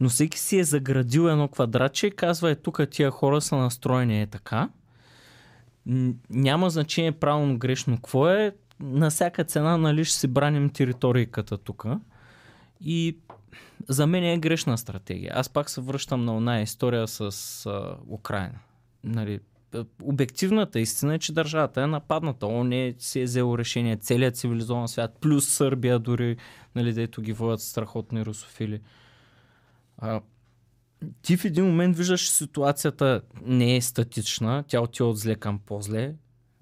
Но 0.00 0.08
всеки 0.08 0.38
си 0.38 0.58
е 0.58 0.64
заградил 0.64 1.28
едно 1.28 1.48
квадратче 1.48 2.06
и 2.06 2.10
казва, 2.10 2.50
е 2.50 2.54
тук 2.54 2.80
тия 2.90 3.10
хора 3.10 3.40
са 3.40 3.56
настроени 3.56 4.22
е 4.22 4.26
така. 4.26 4.68
Няма 6.30 6.70
значение 6.70 7.12
правилно 7.12 7.58
грешно 7.58 7.96
какво 7.96 8.28
е. 8.28 8.52
На 8.80 9.10
всяка 9.10 9.44
цена, 9.44 9.76
нали, 9.76 10.04
ще 10.04 10.18
си 10.18 10.28
браним 10.28 10.70
територийката 10.70 11.58
тук. 11.58 11.86
И 12.80 13.18
за 13.88 14.06
мен 14.06 14.24
е 14.24 14.38
грешна 14.38 14.78
стратегия. 14.78 15.32
Аз 15.34 15.48
пак 15.48 15.70
се 15.70 15.80
връщам 15.80 16.24
на 16.24 16.36
една 16.36 16.60
история 16.60 17.08
с 17.08 17.30
а, 17.66 17.96
Украина. 18.08 18.58
Нали, 19.04 19.40
обективната 20.02 20.80
истина 20.80 21.14
е, 21.14 21.18
че 21.18 21.32
държавата 21.32 21.82
е 21.82 21.86
нападната. 21.86 22.46
Он 22.46 22.72
е, 22.72 22.94
си 22.98 23.20
е 23.20 23.24
взел 23.24 23.56
решение, 23.58 23.96
целият 23.96 24.36
цивилизован 24.36 24.88
свят, 24.88 25.18
плюс 25.20 25.48
Сърбия 25.48 25.98
дори, 25.98 26.36
нали, 26.74 26.92
дето 26.92 27.22
ги 27.22 27.32
водят 27.32 27.60
страхотни 27.60 28.24
русофили. 28.24 28.80
А, 29.98 30.20
ти 31.22 31.36
в 31.36 31.44
един 31.44 31.64
момент 31.64 31.96
виждаш, 31.96 32.30
ситуацията 32.30 33.20
не 33.46 33.76
е 33.76 33.80
статична, 33.80 34.64
тя 34.68 34.80
отива 34.80 35.08
от 35.08 35.18
зле 35.18 35.34
към 35.34 35.58
по-зле. 35.66 36.14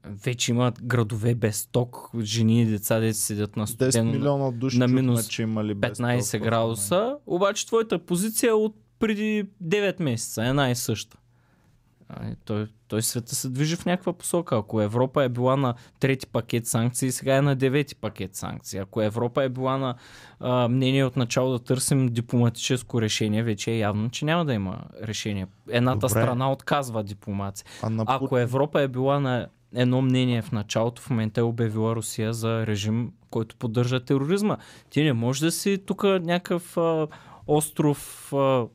Вече 0.06 0.50
имат 0.50 0.82
градове 0.82 1.34
без 1.34 1.66
ток, 1.66 2.10
жени 2.20 2.62
и 2.62 2.66
деца, 2.66 3.00
де 3.00 3.14
седят 3.14 3.56
на 3.56 3.66
10 3.66 3.90
студено 3.90 4.12
милиона 4.12 4.50
души 4.50 4.78
на 4.78 4.86
чухме, 4.86 5.02
минус 5.02 5.28
че 5.28 5.42
имали 5.42 5.74
без 5.74 5.98
15 5.98 6.30
толкова 6.30 6.50
градуса, 6.50 7.16
обаче 7.26 7.66
твоята 7.66 7.98
позиция 7.98 8.50
е 8.50 8.52
от 8.52 8.76
преди 8.98 9.44
9 9.64 10.02
месеца, 10.02 10.44
една 10.44 10.70
и 10.70 10.74
съща. 10.74 11.16
Той, 12.44 12.66
той 12.88 13.02
света 13.02 13.34
се 13.34 13.48
движи 13.48 13.76
в 13.76 13.86
някаква 13.86 14.12
посока. 14.12 14.56
Ако 14.56 14.80
Европа 14.80 15.24
е 15.24 15.28
била 15.28 15.56
на 15.56 15.74
трети 16.00 16.26
пакет 16.26 16.66
санкции, 16.66 17.12
сега 17.12 17.36
е 17.36 17.42
на 17.42 17.56
девети 17.56 17.94
пакет 17.94 18.36
санкции. 18.36 18.78
Ако 18.78 19.02
Европа 19.02 19.44
е 19.44 19.48
била 19.48 19.78
на 19.78 19.94
а, 20.40 20.68
мнение 20.68 21.04
от 21.04 21.16
начало 21.16 21.52
да 21.52 21.58
търсим 21.58 22.08
дипломатическо 22.08 23.02
решение, 23.02 23.42
вече 23.42 23.70
е 23.70 23.78
явно, 23.78 24.10
че 24.10 24.24
няма 24.24 24.44
да 24.44 24.54
има 24.54 24.78
решение. 25.02 25.46
Едната 25.68 25.98
Добре. 25.98 26.08
страна 26.08 26.52
отказва 26.52 27.04
дипломация. 27.04 27.66
А 27.82 27.90
на 27.90 28.04
Ако 28.06 28.38
Европа 28.38 28.82
е 28.82 28.88
била 28.88 29.20
на 29.20 29.48
едно 29.74 30.02
мнение 30.02 30.42
в 30.42 30.52
началото, 30.52 31.02
в 31.02 31.10
момента 31.10 31.40
е 31.40 31.44
обявила 31.44 31.96
Русия 31.96 32.32
за 32.32 32.66
режим, 32.66 33.12
който 33.30 33.56
поддържа 33.56 34.04
тероризма. 34.04 34.56
Ти 34.90 35.02
не 35.02 35.12
можеш 35.12 35.40
да 35.40 35.52
си 35.52 35.82
тук 35.86 36.04
някакъв 36.04 36.76
а, 36.76 37.06
остров, 37.46 38.32
а, 38.32 38.66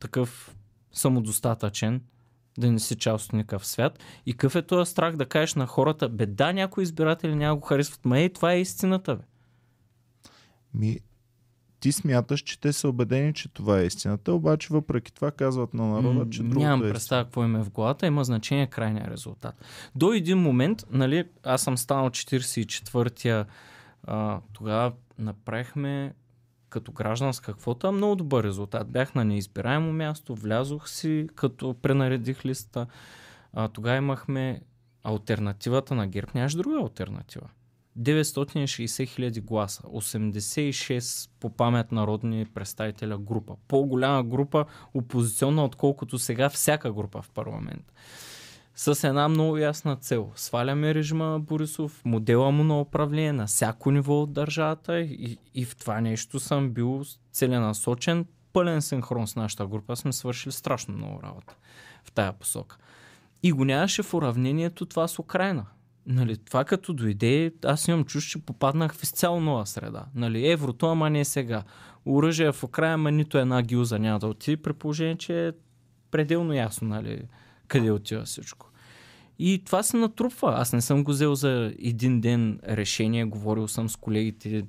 такъв 0.00 0.54
самодостатъчен, 0.92 2.00
да 2.58 2.72
не 2.72 2.78
си 2.78 2.96
част 2.96 3.26
от 3.26 3.32
никакъв 3.32 3.66
свят. 3.66 3.98
И 4.26 4.32
какъв 4.32 4.56
е 4.56 4.62
този 4.62 4.90
страх 4.90 5.16
да 5.16 5.26
кажеш 5.26 5.54
на 5.54 5.66
хората, 5.66 6.08
бе 6.08 6.26
да, 6.26 6.52
някои 6.52 6.82
избиратели 6.82 7.34
няма 7.34 7.56
го 7.56 7.66
харесват, 7.66 8.04
ма 8.04 8.18
ей, 8.18 8.32
това 8.32 8.52
е 8.52 8.60
истината, 8.60 9.16
бе. 9.16 9.22
Ми, 10.74 11.00
ти 11.80 11.92
смяташ, 11.92 12.40
че 12.40 12.60
те 12.60 12.72
са 12.72 12.88
убедени, 12.88 13.34
че 13.34 13.48
това 13.48 13.80
е 13.80 13.84
истината, 13.86 14.32
обаче 14.32 14.68
въпреки 14.70 15.12
това 15.12 15.30
казват 15.30 15.74
на 15.74 15.86
народа, 15.86 16.30
че 16.30 16.42
другото 16.42 16.60
Нямам 16.60 16.88
е 16.88 16.92
представа 16.92 17.24
какво 17.24 17.44
им 17.44 17.56
е 17.56 17.62
в 17.62 17.70
главата, 17.70 18.06
има 18.06 18.24
значение 18.24 18.66
крайния 18.66 19.10
резултат. 19.10 19.54
До 19.94 20.12
един 20.12 20.38
момент, 20.38 20.84
нали, 20.90 21.24
аз 21.42 21.62
съм 21.62 21.78
станал 21.78 22.10
44-я, 22.10 23.46
а, 24.06 24.40
тогава 24.52 24.92
направихме 25.18 26.14
като 26.74 26.92
гражданска 26.92 27.54
квота 27.54 27.92
много 27.92 28.16
добър 28.16 28.44
резултат. 28.44 28.90
Бях 28.90 29.14
на 29.14 29.24
неизбираемо 29.24 29.92
място, 29.92 30.34
влязох 30.34 30.88
си, 30.88 31.26
като 31.34 31.74
пренаредих 31.82 32.44
листа. 32.44 32.86
Тогава 33.72 33.96
имахме 33.96 34.60
альтернативата 35.02 35.94
на 35.94 36.06
ГЕРБ, 36.06 36.30
нямаш 36.34 36.54
друга 36.54 36.78
альтернатива. 36.78 37.48
960 37.98 39.08
хиляди 39.08 39.40
гласа, 39.40 39.82
86 39.82 41.30
по 41.40 41.50
памет 41.50 41.92
народни 41.92 42.46
представителя 42.54 43.18
група. 43.18 43.56
По-голяма 43.68 44.24
група 44.24 44.64
опозиционна, 44.94 45.64
отколкото 45.64 46.18
сега 46.18 46.48
всяка 46.48 46.92
група 46.92 47.22
в 47.22 47.30
парламент. 47.30 47.92
С 48.76 49.08
една 49.08 49.28
много 49.28 49.56
ясна 49.56 49.96
цел. 49.96 50.32
Сваляме 50.36 50.94
режима 50.94 51.24
на 51.24 51.40
Борисов, 51.40 52.02
модела 52.04 52.50
му 52.50 52.64
на 52.64 52.80
управление 52.80 53.32
на 53.32 53.46
всяко 53.46 53.90
ниво 53.90 54.22
от 54.22 54.32
държавата 54.32 55.00
и, 55.00 55.38
и 55.54 55.64
в 55.64 55.76
това 55.76 56.00
нещо 56.00 56.40
съм 56.40 56.70
бил 56.70 57.04
целенасочен, 57.32 58.26
пълен 58.52 58.82
синхрон 58.82 59.26
с 59.26 59.36
нашата 59.36 59.66
група. 59.66 59.96
Сме 59.96 60.12
свършили 60.12 60.52
страшно 60.52 60.94
много 60.94 61.22
работа 61.22 61.54
в 62.04 62.12
тая 62.12 62.32
посока. 62.32 62.76
И 63.42 63.52
го 63.52 63.64
нямаше 63.64 64.02
в 64.02 64.14
уравнението 64.14 64.86
това 64.86 65.08
с 65.08 65.18
Украина. 65.18 65.66
Нали, 66.06 66.36
това 66.36 66.64
като 66.64 66.92
дойде, 66.92 67.52
аз 67.64 67.88
имам 67.88 68.04
чуш, 68.04 68.24
че 68.24 68.38
попаднах 68.38 68.94
в 68.94 69.02
изцяло 69.02 69.40
нова 69.40 69.66
среда. 69.66 70.04
Нали, 70.14 70.50
еврото, 70.50 70.86
ама 70.86 71.10
не 71.10 71.24
сега. 71.24 71.62
Оръжие 72.06 72.52
в 72.52 72.64
Украина, 72.64 72.94
ама 72.94 73.10
нито 73.10 73.38
една 73.38 73.62
гилза 73.62 73.98
няма 73.98 74.18
да 74.18 74.26
отиде, 74.26 74.62
при 74.62 74.72
положение, 74.72 75.16
че 75.16 75.48
е 75.48 75.52
пределно 76.10 76.52
ясно, 76.52 76.88
нали, 76.88 77.22
къде 77.68 77.90
отива 77.90 78.24
всичко. 78.24 78.70
И 79.38 79.62
това 79.64 79.82
се 79.82 79.96
натрупва. 79.96 80.54
Аз 80.56 80.72
не 80.72 80.80
съм 80.80 81.04
го 81.04 81.10
взел 81.10 81.34
за 81.34 81.74
един 81.78 82.20
ден 82.20 82.58
решение, 82.68 83.24
говорил 83.24 83.68
съм 83.68 83.88
с 83.88 83.96
колегите, 83.96 84.64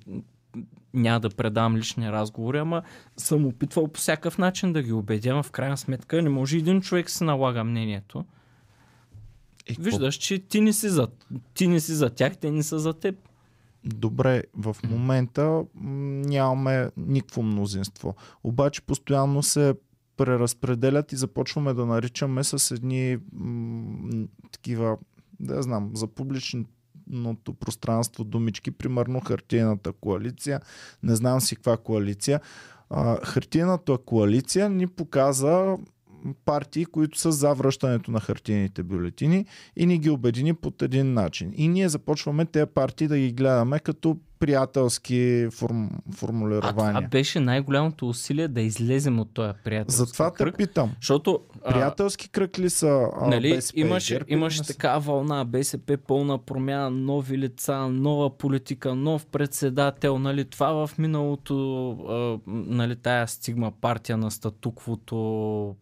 няма 0.93 1.19
да 1.19 1.29
предавам 1.29 1.77
лични 1.77 2.11
разговори, 2.11 2.57
ама 2.57 2.81
съм 3.17 3.45
опитвал 3.45 3.87
по 3.87 3.99
всякакъв 3.99 4.37
начин 4.37 4.73
да 4.73 4.81
ги 4.83 4.91
убедя, 4.91 5.43
в 5.43 5.51
крайна 5.51 5.77
сметка 5.77 6.21
не 6.21 6.29
може 6.29 6.57
един 6.57 6.81
човек 6.81 7.09
си 7.09 7.23
налага 7.23 7.63
мнението. 7.63 8.25
Какво- 9.67 9.83
Виждаш, 9.83 10.15
че 10.15 10.39
ти 10.39 10.61
не 10.61 10.73
си 10.73 10.89
за, 10.89 11.07
ти 11.53 11.67
не 11.67 11.79
си 11.79 11.93
за 11.93 12.09
тях, 12.09 12.37
те 12.37 12.51
не 12.51 12.63
са 12.63 12.79
за 12.79 12.93
теб. 12.93 13.15
Добре, 13.83 14.43
в 14.57 14.75
момента 14.89 15.63
нямаме 15.75 16.89
никакво 16.97 17.43
мнозинство. 17.43 18.15
Обаче 18.43 18.81
постоянно 18.81 19.43
се 19.43 19.73
преразпределят 20.17 21.11
и 21.11 21.15
започваме 21.15 21.73
да 21.73 21.85
наричаме 21.85 22.43
с 22.43 22.75
едни 22.75 23.17
м, 23.33 24.27
такива, 24.51 24.97
да 25.39 25.61
знам, 25.61 25.91
за 25.93 26.07
публичното 26.07 27.53
пространство 27.53 28.23
думички, 28.23 28.71
примерно 28.71 29.19
хартийната 29.19 29.91
коалиция, 29.93 30.61
не 31.03 31.15
знам 31.15 31.41
си 31.41 31.55
каква 31.55 31.77
коалиция. 31.77 32.41
А, 32.89 33.25
хартийната 33.25 33.97
коалиция 33.97 34.69
ни 34.69 34.87
показа 34.87 35.77
партии, 36.45 36.85
които 36.85 37.19
са 37.19 37.31
за 37.31 37.53
връщането 37.53 38.11
на 38.11 38.19
хартийните 38.19 38.83
бюлетини 38.83 39.45
и 39.75 39.85
ни 39.85 39.97
ги 39.97 40.09
обедини 40.09 40.53
под 40.53 40.81
един 40.81 41.13
начин. 41.13 41.53
И 41.55 41.67
ние 41.67 41.89
започваме 41.89 42.45
тези 42.45 42.65
партии 42.65 43.07
да 43.07 43.17
ги 43.17 43.31
гледаме 43.31 43.79
като 43.79 44.17
приятелски 44.45 45.47
форм, 45.51 45.89
формулирования. 46.15 46.91
А 46.91 46.99
това 46.99 47.01
беше 47.01 47.39
най-голямото 47.39 48.09
усилие 48.09 48.47
да 48.47 48.61
излезем 48.61 49.19
от 49.19 49.33
този 49.33 49.53
приятелски 49.63 49.97
Затова 49.97 50.31
кръг. 50.31 50.53
те 50.53 50.57
питам. 50.57 50.91
Защото, 51.01 51.39
приятелски 51.69 52.29
кръг 52.29 52.59
ли 52.59 52.69
са 52.69 53.07
а, 53.21 53.27
нали, 53.27 53.49
БСП 53.49 53.79
имаше, 53.79 54.19
имаше 54.27 54.63
така 54.63 54.97
вълна, 54.97 55.45
БСП 55.45 55.97
пълна 55.97 56.37
промяна, 56.37 56.89
нови 56.89 57.37
лица, 57.37 57.89
нова 57.89 58.37
политика, 58.37 58.95
нов 58.95 59.25
председател, 59.25 60.19
нали, 60.19 60.45
това 60.45 60.87
в 60.87 60.97
миналото, 60.97 61.89
а, 62.09 62.39
нали, 62.47 62.95
тая 62.95 63.27
стигма 63.27 63.71
партия 63.81 64.17
на 64.17 64.31
статуквото, 64.31 65.75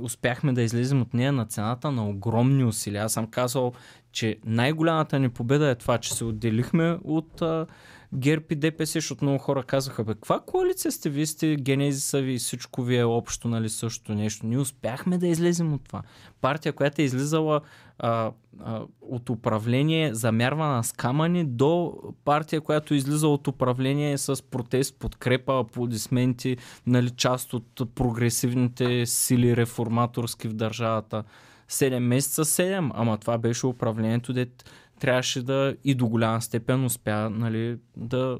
успяхме 0.00 0.52
да 0.52 0.62
излезем 0.62 1.02
от 1.02 1.14
нея 1.14 1.32
на 1.32 1.46
цената 1.46 1.90
на 1.90 2.08
огромни 2.08 2.64
усилия. 2.64 3.04
Аз 3.04 3.12
съм 3.12 3.26
казал, 3.26 3.72
че 4.16 4.36
най-голямата 4.44 5.18
ни 5.18 5.28
победа 5.28 5.68
е 5.68 5.74
това, 5.74 5.98
че 5.98 6.14
се 6.14 6.24
отделихме 6.24 6.98
от 7.04 7.42
а, 7.42 7.66
ГЕРБ 8.14 8.44
и 8.50 8.54
ДПС, 8.54 8.92
защото 8.92 9.24
много 9.24 9.38
хора 9.38 9.62
казваха, 9.62 10.04
бе, 10.04 10.14
каква 10.14 10.40
коалиция 10.40 10.92
сте? 10.92 11.10
Вие 11.10 11.26
сте 11.26 11.56
генезиса 11.56 12.20
ви 12.20 12.32
и 12.32 12.38
всичко 12.38 12.82
ви 12.82 12.96
е 12.96 13.04
общо, 13.04 13.48
нали, 13.48 13.68
също 13.68 14.14
нещо. 14.14 14.46
Ние 14.46 14.58
успяхме 14.58 15.18
да 15.18 15.26
излезем 15.26 15.72
от 15.72 15.84
това. 15.84 16.02
Партия, 16.40 16.72
която 16.72 17.02
е 17.02 17.04
излизала 17.04 17.60
а, 17.98 18.32
а, 18.60 18.82
от 19.00 19.30
управление 19.30 20.14
замярвана 20.14 20.84
с 20.84 20.92
камъни 20.92 21.44
до 21.44 21.94
партия, 22.24 22.60
която 22.60 22.94
излиза 22.94 23.28
от 23.28 23.48
управление 23.48 24.18
с 24.18 24.42
протест, 24.42 24.98
подкрепа, 24.98 25.60
аплодисменти, 25.60 26.56
нали, 26.86 27.10
част 27.10 27.54
от 27.54 27.94
прогресивните 27.94 29.06
сили 29.06 29.56
реформаторски 29.56 30.48
в 30.48 30.52
държавата. 30.52 31.24
7 31.70 31.98
месеца 31.98 32.44
7, 32.44 32.90
ама 32.94 33.18
това 33.18 33.38
беше 33.38 33.66
управлението, 33.66 34.32
де 34.32 34.46
трябваше 35.00 35.42
да 35.42 35.76
и 35.84 35.94
до 35.94 36.06
голяма 36.06 36.42
степен 36.42 36.84
успя 36.84 37.30
нали, 37.30 37.78
да 37.96 38.38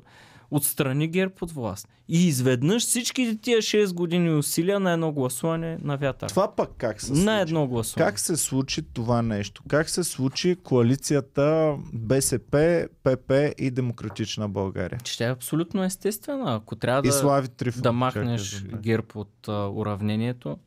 отстрани 0.50 1.08
ГЕРБ 1.08 1.34
от 1.40 1.52
власт. 1.52 1.88
И 2.08 2.26
изведнъж 2.26 2.82
всички 2.82 3.38
тия 3.42 3.58
6 3.58 3.94
години 3.94 4.34
усилия 4.34 4.80
на 4.80 4.92
едно 4.92 5.12
гласуване 5.12 5.78
на 5.82 5.96
вятър. 5.96 6.28
Това 6.28 6.56
пък 6.56 6.70
как 6.78 7.00
се 7.00 7.06
случи? 7.06 7.22
На 7.22 7.40
едно 7.40 7.66
гласуване. 7.66 8.10
Как 8.10 8.18
се 8.18 8.36
случи 8.36 8.82
това 8.82 9.22
нещо? 9.22 9.62
Как 9.68 9.90
се 9.90 10.04
случи 10.04 10.56
коалицията 10.64 11.76
БСП, 11.92 12.88
ПП 13.02 13.32
и 13.58 13.70
Демократична 13.70 14.48
България? 14.48 15.00
Че 15.04 15.18
тя 15.18 15.26
е 15.26 15.32
абсолютно 15.32 15.84
естествена. 15.84 16.54
Ако 16.54 16.76
трябва 16.76 17.00
И 17.04 17.10
да, 17.10 17.12
Слави 17.12 17.48
Трифон. 17.48 17.82
да 17.82 17.92
махнеш 17.92 18.42
чакай. 18.42 18.78
ГЕРБ 18.80 19.06
от 19.14 19.48
а, 19.48 19.68
уравнението, 19.68 20.58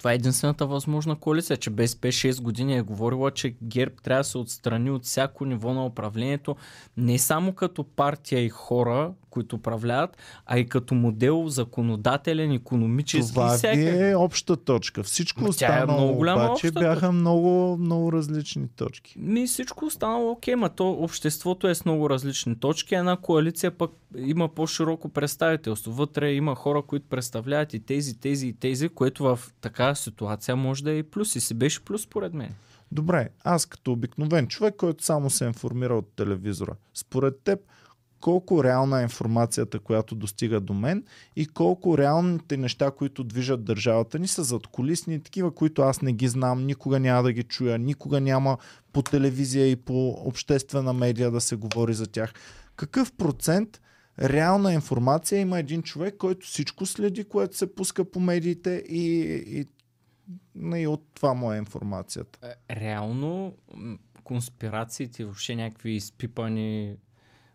това 0.00 0.12
е 0.12 0.14
единствената 0.14 0.66
възможна 0.66 1.16
коалиция, 1.16 1.56
че 1.56 1.70
БСП 1.70 2.08
6 2.08 2.42
години 2.42 2.76
е 2.76 2.82
говорила, 2.82 3.30
че 3.30 3.56
ГЕРБ 3.62 3.94
трябва 4.02 4.20
да 4.20 4.24
се 4.24 4.38
отстрани 4.38 4.90
от 4.90 5.04
всяко 5.04 5.44
ниво 5.44 5.74
на 5.74 5.86
управлението, 5.86 6.56
не 6.96 7.18
само 7.18 7.52
като 7.52 7.84
партия 7.84 8.44
и 8.44 8.48
хора, 8.48 9.12
които 9.30 9.56
управляват, 9.56 10.16
а 10.46 10.58
и 10.58 10.66
като 10.68 10.94
модел 10.94 11.48
законодателен, 11.48 12.52
економически 12.52 13.32
Това 13.32 13.56
всякакъв. 13.56 14.00
е 14.00 14.14
обща 14.14 14.56
точка. 14.56 15.02
Всичко 15.02 15.40
Ма 15.40 15.46
е 15.46 15.50
останало 15.50 15.98
много 16.00 16.14
голяма 16.14 16.44
обаче 16.44 16.66
обща 16.66 16.80
бяха 16.80 17.12
много, 17.12 17.76
много 17.76 18.12
различни 18.12 18.68
точки. 18.68 19.14
Ми 19.18 19.46
всичко 19.46 19.84
останало 19.84 20.30
окей, 20.30 20.56
ма 20.56 20.68
то 20.68 20.90
обществото 20.90 21.68
е 21.68 21.74
с 21.74 21.84
много 21.84 22.10
различни 22.10 22.60
точки. 22.60 22.94
Една 22.94 23.16
коалиция 23.16 23.70
пък 23.70 23.90
има 24.16 24.48
по-широко 24.48 25.08
представителство. 25.08 25.92
Вътре 25.92 26.32
има 26.32 26.54
хора, 26.54 26.82
които 26.82 27.06
представляват 27.08 27.74
и 27.74 27.80
тези, 27.80 28.20
тези 28.20 28.46
и 28.46 28.52
тези, 28.52 28.88
което 28.88 29.24
в 29.24 29.40
такава 29.60 29.96
ситуация 29.96 30.56
може 30.56 30.84
да 30.84 30.90
е 30.90 30.98
и 30.98 31.02
плюс. 31.02 31.36
И 31.36 31.40
си 31.40 31.54
беше 31.54 31.84
плюс, 31.84 32.02
според 32.02 32.34
мен. 32.34 32.54
Добре, 32.92 33.28
аз 33.44 33.66
като 33.66 33.92
обикновен 33.92 34.46
човек, 34.46 34.74
който 34.76 35.04
само 35.04 35.30
се 35.30 35.44
информира 35.44 35.94
от 35.94 36.08
телевизора, 36.16 36.72
според 36.94 37.40
теб, 37.44 37.60
колко 38.20 38.64
реална 38.64 39.00
е 39.00 39.02
информацията, 39.02 39.78
която 39.78 40.14
достига 40.14 40.60
до 40.60 40.74
мен 40.74 41.04
и 41.36 41.46
колко 41.46 41.98
реалните 41.98 42.56
неща, 42.56 42.90
които 42.90 43.24
движат 43.24 43.64
държавата 43.64 44.18
ни 44.18 44.28
са 44.28 44.44
задколисни, 44.44 45.22
такива, 45.22 45.54
които 45.54 45.82
аз 45.82 46.02
не 46.02 46.12
ги 46.12 46.28
знам, 46.28 46.66
никога 46.66 47.00
няма 47.00 47.22
да 47.22 47.32
ги 47.32 47.42
чуя, 47.42 47.78
никога 47.78 48.20
няма 48.20 48.58
по 48.92 49.02
телевизия 49.02 49.70
и 49.70 49.76
по 49.76 50.08
обществена 50.10 50.92
медия 50.92 51.30
да 51.30 51.40
се 51.40 51.56
говори 51.56 51.94
за 51.94 52.06
тях. 52.06 52.32
Какъв 52.76 53.12
процент 53.12 53.80
реална 54.22 54.72
информация 54.72 55.40
има 55.40 55.58
един 55.58 55.82
човек, 55.82 56.16
който 56.16 56.46
всичко 56.46 56.86
следи, 56.86 57.24
което 57.24 57.56
се 57.56 57.74
пуска 57.74 58.10
по 58.10 58.20
медиите 58.20 58.84
и, 58.88 59.08
и, 59.46 59.66
и 60.80 60.86
от 60.86 61.04
това 61.14 61.34
му 61.34 61.52
е 61.52 61.58
информацията. 61.58 62.54
Реално 62.70 63.56
м, 63.74 63.98
конспирациите, 64.24 65.24
въобще 65.24 65.56
някакви 65.56 65.90
изпипани 65.90 66.96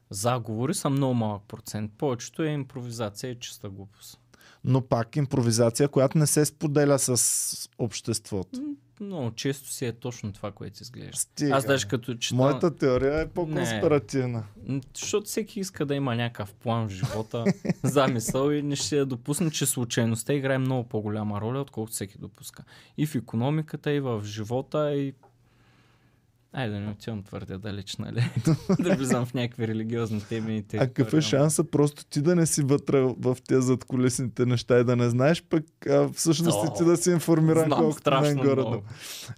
заговори 0.09 0.73
са 0.73 0.89
много 0.89 1.13
малък 1.13 1.41
процент. 1.47 1.91
Повечето 1.97 2.43
е 2.43 2.47
импровизация 2.47 3.31
и 3.31 3.39
чиста 3.39 3.69
глупост. 3.69 4.19
Но 4.63 4.81
пак 4.81 5.15
импровизация, 5.15 5.87
която 5.87 6.17
не 6.17 6.27
се 6.27 6.45
споделя 6.45 6.99
с 6.99 7.69
обществото. 7.77 8.75
Много 8.99 9.31
често 9.31 9.69
си 9.69 9.85
е 9.85 9.91
точно 9.91 10.33
това, 10.33 10.51
което 10.51 10.83
изглежда. 10.83 11.17
Стига. 11.17 11.55
Аз 11.55 11.65
даже 11.65 11.87
като 11.87 12.15
чета... 12.15 12.35
Моята 12.35 12.75
теория 12.75 13.21
е 13.21 13.27
по-конспиративна. 13.27 14.43
М, 14.67 14.81
Защото 14.97 15.25
всеки 15.25 15.59
иска 15.59 15.85
да 15.85 15.95
има 15.95 16.15
някакъв 16.15 16.53
план 16.53 16.87
в 16.87 16.91
живота, 16.91 17.43
замисъл 17.83 18.51
и 18.51 18.61
не 18.61 18.75
ще 18.75 19.05
допусне, 19.05 19.51
че 19.51 19.65
случайността 19.65 20.33
играе 20.33 20.57
много 20.57 20.89
по-голяма 20.89 21.41
роля, 21.41 21.59
отколкото 21.59 21.93
всеки 21.93 22.17
допуска. 22.17 22.63
И 22.97 23.05
в 23.05 23.15
економиката, 23.15 23.91
и 23.91 23.99
в 23.99 24.21
живота, 24.25 24.95
и... 24.95 25.13
Айде 26.57 26.73
да 26.73 26.79
не 26.79 26.91
отивам 26.91 27.23
твърде 27.23 27.57
далеч, 27.57 27.97
нали? 27.97 28.23
да 28.79 28.95
влизам 28.95 29.25
в 29.25 29.33
някакви 29.33 29.67
религиозни 29.67 30.21
теми. 30.21 30.63
И 30.73 30.77
А 30.77 30.79
какъв 30.79 31.13
е 31.13 31.21
шанса 31.21 31.63
просто 31.63 32.05
ти 32.05 32.21
да 32.21 32.35
не 32.35 32.45
си 32.45 32.61
вътре 32.63 33.01
в 33.01 33.37
тези 33.47 33.61
задколисните 33.61 34.45
неща 34.45 34.79
и 34.79 34.83
да 34.83 34.95
не 34.95 35.09
знаеш, 35.09 35.43
пък 35.43 35.65
а, 35.85 36.09
всъщност 36.09 36.57
и 36.65 36.77
ти 36.77 36.85
да 36.85 36.97
си 36.97 37.11
информиран 37.11 37.65
Знам 37.65 37.79
колкото 37.79 37.99
страшно 37.99 38.35
горе. 38.35 38.53
много. 38.55 38.83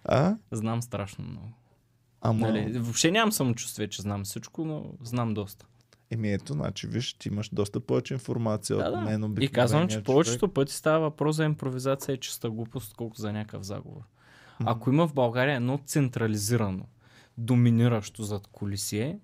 А? 0.04 0.36
Знам 0.52 0.82
страшно 0.82 1.26
много. 1.26 1.50
Ама, 2.22 2.48
Нали? 2.48 2.80
Въобще 2.80 3.12
нямам 3.12 3.32
самочувствие, 3.32 3.88
че 3.88 4.02
знам 4.02 4.24
всичко, 4.24 4.66
но 4.66 4.86
знам 5.04 5.34
доста. 5.34 5.66
еми 6.12 6.34
ето, 6.34 6.54
значи, 6.54 6.88
виж, 6.88 7.14
ти 7.14 7.28
имаш 7.28 7.50
доста 7.50 7.80
повече 7.80 8.14
информация 8.14 8.78
Да, 8.78 8.84
от 8.84 8.92
да. 8.92 9.02
мен. 9.02 9.36
И 9.40 9.48
казвам, 9.48 9.82
че 9.82 9.84
обикновения 9.86 10.04
повечето 10.06 10.40
човек. 10.40 10.54
пъти 10.54 10.74
става 10.74 11.00
въпрос 11.00 11.36
за 11.36 11.44
импровизация 11.44 12.16
и 12.16 12.20
чиста 12.20 12.50
глупост, 12.50 12.94
колко 12.94 13.16
за 13.18 13.34
някакъв 13.34 13.64
заговор. 13.64 14.02
Ако 14.60 14.90
има 14.90 15.08
в 15.08 15.14
България 15.14 15.56
едно 15.56 15.80
централизирано, 15.86 16.84
доминиращо 17.38 18.24
зад 18.24 18.48
колисие, 18.48 19.20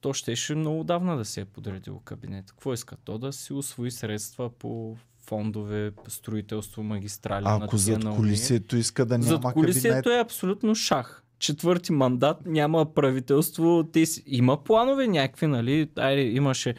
то 0.00 0.12
щеше 0.12 0.54
много 0.54 0.84
давна 0.84 1.16
да 1.16 1.24
се 1.24 1.40
е 1.40 1.44
подредило 1.44 2.00
кабинет. 2.00 2.50
Какво 2.50 2.72
иска 2.72 2.96
то? 2.96 3.18
Да 3.18 3.32
си 3.32 3.52
освои 3.52 3.90
средства 3.90 4.50
по 4.50 4.96
фондове, 5.26 5.92
строителство, 6.08 6.82
магистрали. 6.82 7.44
А 7.46 7.58
ако 7.62 7.76
зад 7.76 8.04
колисието 8.16 8.76
иска 8.76 9.06
да 9.06 9.18
няма 9.18 9.28
Зад 9.28 9.52
колисието 9.52 10.02
кабинет, 10.02 10.18
е 10.18 10.24
абсолютно 10.24 10.74
шах. 10.74 11.22
Четвърти 11.38 11.92
мандат, 11.92 12.46
няма 12.46 12.94
правителство. 12.94 13.88
Те 13.92 14.06
си... 14.06 14.22
Има 14.26 14.64
планове 14.64 15.06
някакви, 15.06 15.46
нали? 15.46 15.90
Айде, 15.96 16.22
имаше 16.22 16.74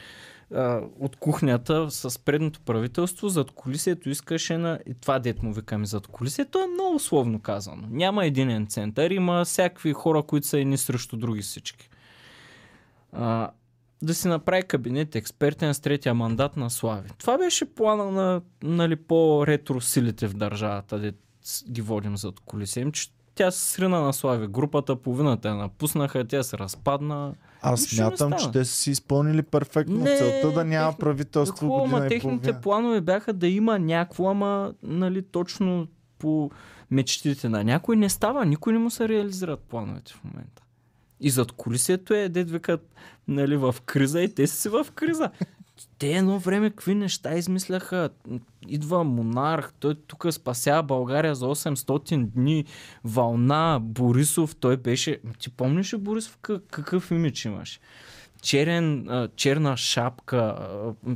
от 0.99 1.15
кухнята 1.15 1.91
с 1.91 2.19
предното 2.19 2.59
правителство, 2.59 3.29
зад 3.29 3.51
колисието 3.51 4.09
искаше 4.09 4.57
на... 4.57 4.79
И 4.85 4.93
това 4.93 5.19
дет 5.19 5.43
му 5.43 5.53
викаме 5.53 5.85
зад 5.85 6.07
колисието 6.07 6.59
е 6.59 6.67
много 6.67 6.95
условно 6.95 7.39
казано. 7.39 7.83
Няма 7.89 8.25
единен 8.25 8.67
център, 8.67 9.11
има 9.11 9.45
всякакви 9.45 9.93
хора, 9.93 10.23
които 10.23 10.47
са 10.47 10.59
едни 10.59 10.77
срещу 10.77 11.17
други 11.17 11.41
всички. 11.41 11.89
А, 13.11 13.51
да 14.01 14.13
си 14.13 14.27
направи 14.27 14.63
кабинет 14.63 15.15
експертен 15.15 15.73
с 15.73 15.79
третия 15.79 16.13
мандат 16.13 16.57
на 16.57 16.69
Слави. 16.69 17.09
Това 17.17 17.37
беше 17.37 17.65
плана 17.65 18.11
на 18.11 18.41
нали, 18.63 18.95
по-ретро 18.95 19.81
силите 19.81 20.27
в 20.27 20.33
държавата, 20.33 20.99
де 20.99 21.13
ги 21.71 21.81
водим 21.81 22.17
зад 22.17 22.39
колисием, 22.39 22.91
че 22.91 23.07
тя 23.35 23.51
се 23.51 23.71
срина 23.71 24.01
на 24.01 24.13
Слави. 24.13 24.47
Групата, 24.47 24.95
половината 24.95 25.47
я 25.47 25.55
напуснаха, 25.55 26.27
тя 26.27 26.43
се 26.43 26.57
разпадна. 26.57 27.33
Аз 27.61 27.81
смятам, 27.81 28.33
че 28.33 28.51
те 28.51 28.65
са 28.65 28.73
си 28.73 28.91
изпълнили 28.91 29.41
перфектно 29.41 29.97
Не, 29.97 30.17
целта 30.17 30.51
да 30.51 30.65
няма 30.65 30.87
техни- 30.87 30.99
правителство 30.99 31.55
Какво, 31.55 31.83
ама 31.85 31.99
техните 32.01 32.21
половина. 32.21 32.61
планове 32.61 33.01
бяха 33.01 33.33
да 33.33 33.47
има 33.47 33.79
някакво, 33.79 34.29
ама 34.29 34.73
нали, 34.83 35.21
точно 35.21 35.87
по 36.19 36.51
мечтите 36.91 37.49
на 37.49 37.63
някой 37.63 37.95
не 37.95 38.09
става. 38.09 38.45
Никой 38.45 38.73
не 38.73 38.79
му 38.79 38.89
се 38.89 39.09
реализират 39.09 39.59
плановете 39.59 40.13
в 40.13 40.23
момента. 40.23 40.63
И 41.19 41.29
зад 41.29 41.51
колисието 41.51 42.13
е, 42.13 42.29
дед 42.29 42.51
викат, 42.51 42.95
нали, 43.27 43.57
в 43.57 43.75
криза 43.85 44.21
и 44.21 44.35
те 44.35 44.47
са 44.47 44.55
си 44.55 44.69
в 44.69 44.87
криза. 44.95 45.31
Те 45.99 46.17
едно 46.17 46.39
време 46.39 46.69
какви 46.69 46.95
неща 46.95 47.35
измисляха. 47.35 48.09
Идва 48.67 49.03
монарх, 49.03 49.73
той 49.79 49.95
тук 49.95 50.25
спасява 50.31 50.83
България 50.83 51.35
за 51.35 51.45
800 51.45 52.25
дни. 52.25 52.65
Вълна, 53.03 53.79
Борисов, 53.81 54.55
той 54.55 54.77
беше... 54.77 55.19
Ти 55.39 55.49
помниш 55.49 55.93
ли 55.93 55.97
Борисов 55.97 56.37
как- 56.41 56.63
какъв 56.71 57.11
имидж 57.11 57.45
имаше? 57.45 57.79
Черен, 58.41 59.07
черна 59.35 59.77
шапка, 59.77 60.55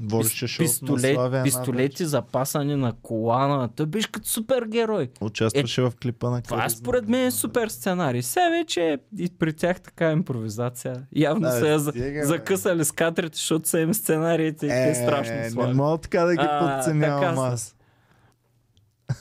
пис, 0.09 0.57
пистолет, 0.57 1.15
Славия 1.15 1.43
пистолети 1.43 2.05
запасани 2.05 2.75
на 2.75 2.93
колана. 3.01 3.69
Той 3.75 3.85
беше 3.85 4.11
като 4.11 4.29
супергерой. 4.29 5.09
Участваше 5.21 5.81
в 5.81 5.93
клипа 6.01 6.29
на 6.29 6.41
Това 6.41 6.69
според 6.69 7.07
мен 7.07 7.27
е 7.27 7.31
супер 7.31 7.67
сценарий. 7.67 8.21
Сега 8.21 8.49
вече 8.49 8.97
и 9.19 9.29
при 9.39 9.53
тях 9.53 9.81
така 9.81 10.11
импровизация. 10.11 10.95
Явно 11.15 11.47
А, 11.47 11.51
са 11.51 11.67
я 11.67 11.79
стига, 11.79 12.25
закъсали 12.25 12.85
с 12.85 12.91
кадрите, 12.91 13.37
защото 13.37 13.69
са 13.69 13.79
им 13.79 13.93
сценариите 13.93 14.65
и 14.65 14.69
те 14.69 14.89
е 14.89 14.95
страшно 14.95 15.35
не 15.35 15.49
слаби. 15.49 15.73
мога 15.73 15.97
така 15.97 16.23
да 16.23 16.35
ги 16.35 16.47
подценявам 16.59 17.39
аз. 17.39 17.75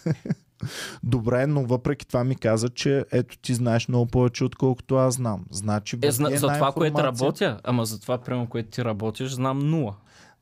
Добре, 1.02 1.46
но 1.46 1.66
въпреки 1.66 2.06
това 2.06 2.24
ми 2.24 2.36
каза, 2.36 2.68
че 2.68 3.04
ето 3.12 3.38
ти 3.38 3.54
знаеш 3.54 3.88
много 3.88 4.06
повече, 4.06 4.44
отколкото 4.44 4.96
аз 4.96 5.14
знам. 5.14 5.44
Значи, 5.50 5.96
Е, 5.96 5.98
върви 5.98 6.12
зна, 6.12 6.30
за 6.30 6.48
това, 6.48 6.72
което 6.72 6.98
работя, 7.02 7.60
ама 7.64 7.86
за 7.86 8.00
това, 8.00 8.18
прямо, 8.18 8.46
което 8.46 8.70
ти 8.70 8.84
работиш, 8.84 9.32
знам 9.32 9.58
нула. 9.58 9.94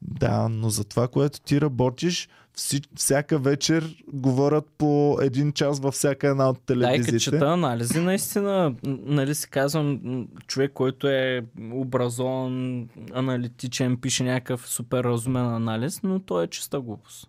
Да, 0.03 0.49
но 0.49 0.71
за 0.71 0.85
това, 0.85 1.09
което 1.09 1.41
ти 1.41 1.61
работиш, 1.61 2.29
вси, 2.57 2.81
всяка 2.97 3.39
вечер 3.39 3.97
говорят 4.13 4.65
по 4.79 5.19
един 5.23 5.53
час 5.53 5.81
във 5.81 5.95
всяка 5.95 6.29
една 6.29 6.49
от 6.49 6.59
Да, 6.67 6.75
и 6.75 6.77
като 6.77 6.81
телевизиите. 6.81 7.19
чета 7.19 7.47
анализи, 7.47 8.01
наистина, 8.01 8.75
нали 8.87 9.35
си 9.35 9.51
казвам, 9.51 10.01
човек, 10.47 10.73
който 10.73 11.09
е 11.09 11.43
образован, 11.73 12.89
аналитичен, 13.15 13.97
пише 13.97 14.25
някакъв 14.25 14.69
супер 14.69 15.05
разумен 15.05 15.47
анализ, 15.55 16.03
но 16.03 16.21
той 16.21 16.45
е 16.45 16.49
чиста 16.49 16.81
глупост. 16.81 17.29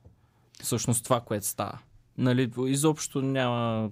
Всъщност 0.62 1.04
това, 1.04 1.20
което 1.20 1.48
става. 1.48 1.78
Нали, 2.18 2.52
изобщо 2.68 3.22
няма 3.22 3.90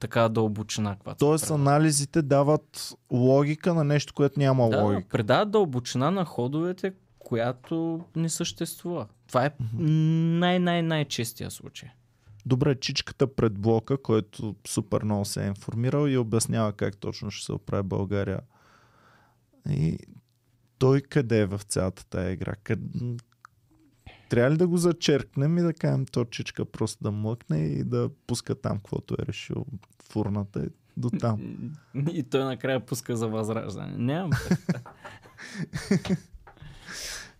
така 0.00 0.28
дълбочина. 0.28 0.96
Тоест 1.18 1.44
предлага. 1.44 1.62
анализите 1.62 2.22
дават 2.22 2.94
логика 3.12 3.74
на 3.74 3.84
нещо, 3.84 4.14
което 4.14 4.38
няма 4.40 4.68
Да, 4.68 4.82
логика. 4.82 5.08
предават 5.08 5.50
дълбочина 5.50 6.10
на 6.10 6.24
ходовете, 6.24 6.92
която 7.18 8.04
не 8.16 8.28
съществува. 8.28 9.06
Това 9.28 9.44
е 9.46 9.50
най-най-най-честия 9.78 11.50
случай. 11.50 11.88
Добре, 12.46 12.74
чичката 12.74 13.34
пред 13.34 13.58
блока, 13.58 14.02
който 14.02 14.54
супер 14.66 15.02
много 15.02 15.24
се 15.24 15.44
е 15.44 15.48
информирал 15.48 16.08
и 16.08 16.18
обяснява 16.18 16.72
как 16.72 16.96
точно 16.96 17.30
ще 17.30 17.46
се 17.46 17.52
оправи 17.52 17.82
България. 17.82 18.40
И 19.70 19.98
той 20.78 21.00
къде 21.00 21.40
е 21.40 21.46
в 21.46 21.60
цялата 21.68 22.06
тая 22.06 22.32
игра? 22.32 22.54
Къд... 22.62 22.78
Трябва 24.30 24.50
ли 24.50 24.56
да 24.56 24.68
го 24.68 24.76
зачеркнем 24.76 25.58
и 25.58 25.62
да 25.62 25.72
кажем 25.72 26.06
то 26.06 26.24
чичка 26.24 26.64
просто 26.64 27.04
да 27.04 27.10
млъкне 27.10 27.58
и 27.58 27.84
да 27.84 28.10
пуска 28.26 28.54
там, 28.54 28.76
каквото 28.76 29.14
е 29.14 29.26
решил 29.26 29.66
в 30.02 30.16
урната 30.16 30.64
и 30.64 30.68
до 30.96 31.10
там. 31.10 31.40
И 32.12 32.22
той 32.22 32.44
накрая 32.44 32.86
пуска 32.86 33.16
за 33.16 33.28
възраждане. 33.28 33.96
Нямам. 33.96 34.30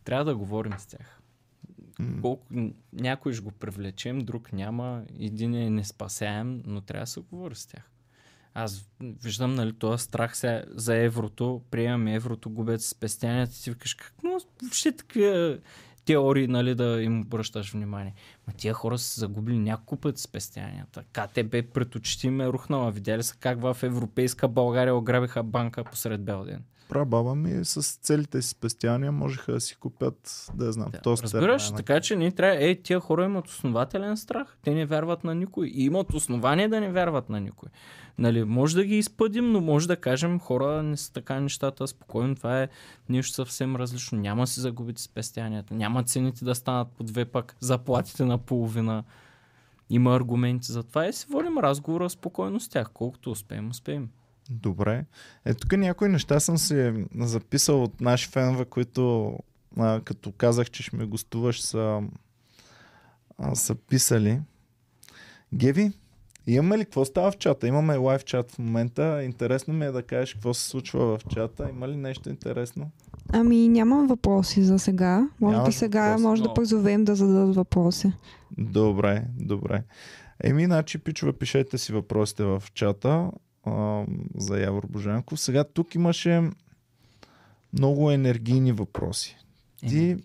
Трябва 0.04 0.24
да 0.24 0.36
говорим 0.36 0.72
с 0.78 0.86
тях. 0.86 1.20
Колко, 2.20 2.46
някой 2.92 3.32
ще 3.32 3.42
го 3.42 3.50
привлечем, 3.50 4.18
друг 4.18 4.52
няма. 4.52 5.04
Един 5.18 5.54
е 5.54 5.70
не 5.70 5.84
спасяем, 5.84 6.62
но 6.66 6.80
трябва 6.80 7.02
да 7.02 7.10
се 7.10 7.20
говори 7.20 7.54
с 7.54 7.66
тях. 7.66 7.90
Аз 8.54 8.88
виждам, 9.00 9.54
нали, 9.54 9.72
този 9.72 10.04
страх 10.04 10.36
сега 10.36 10.64
за 10.68 10.96
еврото, 10.96 11.62
приемаме 11.70 12.14
еврото, 12.14 12.50
губят 12.50 12.82
спестянията, 12.82 13.62
ти 13.62 13.70
викаш, 13.70 13.94
как 13.94 14.14
но 14.22 14.38
въобще 14.62 14.92
такива 14.92 15.58
теории, 16.04 16.46
нали, 16.46 16.74
да 16.74 17.02
им 17.02 17.20
обръщаш 17.20 17.72
внимание. 17.72 18.14
Ма 18.46 18.52
тия 18.56 18.74
хора 18.74 18.98
са 18.98 19.20
загубили 19.20 19.58
няколко 19.58 19.96
пъти 19.96 20.20
спестянията. 20.22 21.04
КТБ 21.12 21.72
пред 21.74 21.94
очите 21.94 22.26
им 22.26 22.40
е 22.40 22.46
рухнала. 22.46 22.90
Видяли 22.90 23.22
са 23.22 23.36
как 23.36 23.60
в 23.60 23.76
европейска 23.82 24.48
България 24.48 24.94
ограбиха 24.94 25.42
банка 25.42 25.84
посред 25.84 26.24
бел 26.24 26.44
ден. 26.44 26.64
Прабаба 26.90 27.34
ми 27.34 27.64
с 27.64 27.82
целите 27.94 28.42
си 28.42 28.48
спестявания 28.48 29.12
можеха 29.12 29.52
да 29.52 29.60
си 29.60 29.76
купят, 29.76 30.46
да 30.54 30.66
я 30.66 30.72
знам, 30.72 30.90
Да. 30.90 31.00
тостер. 31.00 31.24
Разбираш, 31.24 31.70
на- 31.70 31.76
така 31.76 32.00
че 32.00 32.16
ние 32.16 32.32
трябва, 32.32 32.56
е, 32.60 32.74
тия 32.74 33.00
хора 33.00 33.24
имат 33.24 33.48
основателен 33.48 34.16
страх. 34.16 34.56
Те 34.62 34.74
не 34.74 34.86
вярват 34.86 35.24
на 35.24 35.34
никой. 35.34 35.66
И 35.66 35.84
имат 35.84 36.14
основание 36.14 36.68
да 36.68 36.80
не 36.80 36.90
вярват 36.90 37.28
на 37.28 37.40
никой. 37.40 37.68
Нали, 38.18 38.44
може 38.44 38.76
да 38.76 38.84
ги 38.84 38.98
изпъдим, 38.98 39.52
но 39.52 39.60
може 39.60 39.88
да 39.88 39.96
кажем, 39.96 40.40
хора, 40.40 40.82
не 40.82 40.96
са 40.96 41.12
така 41.12 41.40
нещата, 41.40 41.86
спокойно, 41.86 42.34
това 42.34 42.62
е 42.62 42.68
нещо 43.08 43.34
съвсем 43.34 43.76
различно. 43.76 44.18
Няма 44.18 44.46
си 44.46 44.60
загубите 44.60 45.02
спестянията, 45.02 45.74
няма 45.74 46.02
цените 46.04 46.44
да 46.44 46.54
станат 46.54 46.88
по 46.88 47.02
две 47.02 47.24
пък, 47.24 47.56
заплатите 47.60 48.24
на 48.24 48.38
половина. 48.38 49.04
Има 49.90 50.16
аргументи 50.16 50.72
за 50.72 50.82
това 50.82 51.06
и 51.06 51.12
си 51.12 51.26
водим 51.30 51.58
разговора 51.58 52.10
спокойно 52.10 52.60
с 52.60 52.68
тях. 52.68 52.90
Колкото 52.90 53.30
успеем, 53.30 53.70
успеем. 53.70 54.08
Добре. 54.50 55.04
Е, 55.44 55.54
тук 55.54 55.72
някои 55.72 56.08
неща 56.08 56.40
съм 56.40 56.58
си 56.58 56.92
записал 57.18 57.82
от 57.82 58.00
наши 58.00 58.28
фенове, 58.28 58.64
които 58.64 59.36
а, 59.76 60.00
като 60.04 60.32
казах, 60.32 60.70
че 60.70 60.82
ще 60.82 60.96
ме 60.96 61.04
гостуваш, 61.04 61.62
са, 61.62 62.02
а, 63.38 63.54
са 63.54 63.74
писали. 63.74 64.40
Геви, 65.54 65.92
имаме 66.46 66.78
ли 66.78 66.84
какво 66.84 67.04
става 67.04 67.30
в 67.30 67.38
чата? 67.38 67.66
Имаме 67.66 67.96
лайв 67.96 68.24
чат 68.24 68.52
в 68.52 68.58
момента. 68.58 69.22
Интересно 69.24 69.74
ми 69.74 69.84
е 69.86 69.90
да 69.90 70.02
кажеш 70.02 70.34
какво 70.34 70.54
се 70.54 70.68
случва 70.68 71.18
в 71.18 71.24
чата. 71.24 71.68
Има 71.70 71.88
ли 71.88 71.96
нещо 71.96 72.28
интересно? 72.28 72.90
Ами 73.32 73.68
нямам 73.68 74.06
въпроси 74.06 74.62
за 74.62 74.78
сега. 74.78 75.28
Може 75.40 75.56
Нямаш 75.56 75.68
би 75.68 75.72
сега 75.72 76.08
въпроси, 76.08 76.22
може 76.24 76.42
да 76.42 76.48
но- 76.48 76.54
призовем 76.54 77.04
да 77.04 77.14
зададат 77.14 77.56
въпроси. 77.56 78.12
Добре, 78.58 79.24
добре. 79.40 79.82
Еми, 80.44 80.64
значи, 80.64 80.98
пичове, 80.98 81.32
пишете 81.32 81.78
си 81.78 81.92
въпросите 81.92 82.44
в 82.44 82.62
чата 82.74 83.30
а, 83.70 84.04
за 84.36 84.60
Явор 84.60 84.86
Божанков. 84.86 85.40
Сега 85.40 85.64
тук 85.64 85.94
имаше 85.94 86.42
много 87.72 88.10
енергийни 88.10 88.72
въпроси. 88.72 89.36
Ти- 89.78 90.16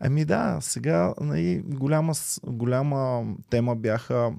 Ами 0.00 0.24
да, 0.24 0.58
сега 0.60 1.14
нали, 1.20 1.62
голяма, 1.66 2.12
голяма 2.46 3.24
тема 3.50 3.76
бяха 3.76 4.32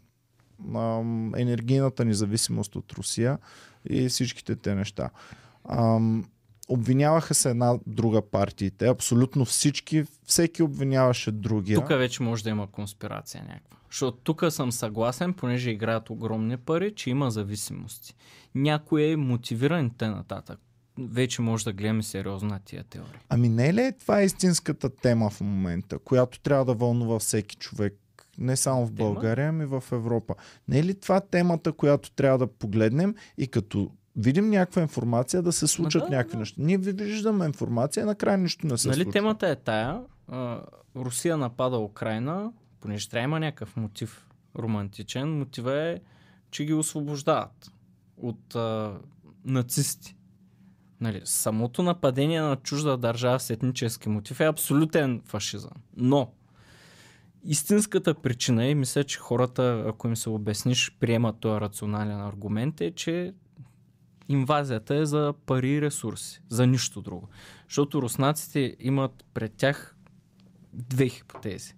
ам, 0.75 1.35
енергийната 1.35 2.05
независимост 2.05 2.75
от 2.75 2.91
Русия 2.91 3.37
и 3.89 4.09
всичките 4.09 4.55
те 4.55 4.75
неща. 4.75 5.09
Ам, 5.69 6.25
обвиняваха 6.67 7.33
се 7.33 7.49
една 7.49 7.75
друга 7.87 8.21
партиите, 8.21 8.87
абсолютно 8.87 9.45
всички, 9.45 10.05
всеки 10.25 10.63
обвиняваше 10.63 11.31
другия. 11.31 11.79
Тук 11.79 11.89
вече 11.89 12.23
може 12.23 12.43
да 12.43 12.49
има 12.49 12.67
конспирация 12.67 13.43
някаква. 13.43 13.77
Защото 13.91 14.17
тук 14.17 14.43
съм 14.49 14.71
съгласен, 14.71 15.33
понеже 15.33 15.69
играят 15.69 16.09
огромни 16.09 16.57
пари, 16.57 16.95
че 16.95 17.09
има 17.09 17.31
зависимости. 17.31 18.15
Някой 18.55 19.03
е 19.03 19.15
мотивиран 19.15 19.89
т.н. 19.89 20.15
нататък. 20.15 20.59
Вече 20.99 21.41
може 21.41 21.63
да 21.63 21.73
гледаме 21.73 22.03
сериозно 22.03 22.49
на 22.49 22.59
тия 22.59 22.83
теории. 22.83 23.19
Ами 23.29 23.49
не 23.49 23.69
е 23.69 23.73
ли 23.73 23.91
това 23.99 24.21
истинската 24.21 24.89
тема 24.89 25.29
в 25.29 25.41
момента, 25.41 25.99
която 25.99 26.39
трябва 26.39 26.65
да 26.65 26.73
вълнува 26.73 27.19
всеки 27.19 27.55
човек? 27.55 27.93
Не 28.37 28.55
само 28.55 28.85
в? 28.85 28.91
България, 28.91 29.49
ами 29.49 29.65
в 29.65 29.83
Европа. 29.91 30.35
Не 30.67 30.79
е 30.79 30.83
ли 30.83 30.99
това 30.99 31.19
темата, 31.19 31.71
която 31.71 32.11
трябва 32.11 32.37
да 32.37 32.47
погледнем 32.47 33.15
и 33.37 33.47
като 33.47 33.91
видим 34.15 34.49
някаква 34.49 34.81
информация 34.81 35.41
да 35.41 35.51
се 35.51 35.67
случат 35.67 36.03
да, 36.03 36.09
някакви 36.09 36.33
да. 36.33 36.39
неща? 36.39 36.55
Ние 36.59 36.77
виждаме 36.77 37.45
информация 37.45 38.05
накрая 38.05 38.37
нищо 38.37 38.67
не 38.67 38.77
се 38.77 38.87
нали 38.87 39.03
случва. 39.03 39.11
темата 39.11 39.47
е 39.47 39.55
тая? 39.55 40.01
А, 40.27 40.61
Русия 40.95 41.37
напада 41.37 41.77
Украина, 41.77 42.51
понеже 42.81 43.09
трябва 43.09 43.23
има 43.23 43.39
някакъв 43.39 43.75
мотив 43.75 44.27
романтичен. 44.55 45.37
Мотива 45.37 45.77
е, 45.77 45.99
че 46.51 46.65
ги 46.65 46.73
освобождават 46.73 47.71
от 48.17 48.55
а, 48.55 48.97
нацисти. 49.45 50.15
Нали, 51.01 51.21
самото 51.23 51.83
нападение 51.83 52.41
на 52.41 52.55
чужда 52.55 52.97
държава 52.97 53.39
с 53.39 53.49
етнически 53.49 54.09
мотив 54.09 54.39
е 54.39 54.45
абсолютен 54.45 55.21
фашизъм. 55.25 55.71
Но 55.97 56.31
истинската 57.43 58.13
причина 58.13 58.65
и 58.65 58.75
мисля, 58.75 59.03
че 59.03 59.19
хората, 59.19 59.83
ако 59.87 60.07
им 60.07 60.15
се 60.15 60.29
обясниш, 60.29 60.95
приемат 60.99 61.39
този 61.39 61.61
рационален 61.61 62.21
аргумент 62.21 62.81
е, 62.81 62.91
че 62.91 63.33
инвазията 64.29 64.95
е 64.95 65.05
за 65.05 65.33
пари 65.45 65.69
и 65.69 65.81
ресурси, 65.81 66.41
за 66.49 66.67
нищо 66.67 67.01
друго. 67.01 67.27
Защото 67.67 68.01
руснаците 68.01 68.75
имат 68.79 69.25
пред 69.33 69.53
тях 69.53 69.95
две 70.73 71.09
хипотези. 71.09 71.73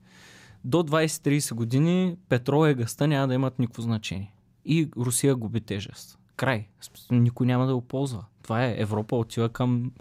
До 0.63 0.83
20-30 0.83 1.53
години 1.53 2.15
петрол 2.29 2.67
и 2.67 2.73
гъста 2.73 3.07
няма 3.07 3.27
да 3.27 3.33
имат 3.33 3.59
никакво 3.59 3.81
значение. 3.81 4.33
И 4.65 4.89
Русия 4.97 5.35
губи 5.35 5.61
тежест. 5.61 6.19
Край. 6.35 6.67
Никой 7.11 7.47
няма 7.47 7.67
да 7.67 7.75
го 7.75 7.81
ползва. 7.81 8.25
Това 8.43 8.65
е. 8.65 8.75
Европа 8.77 9.15
отива 9.15 9.49
към 9.49 9.91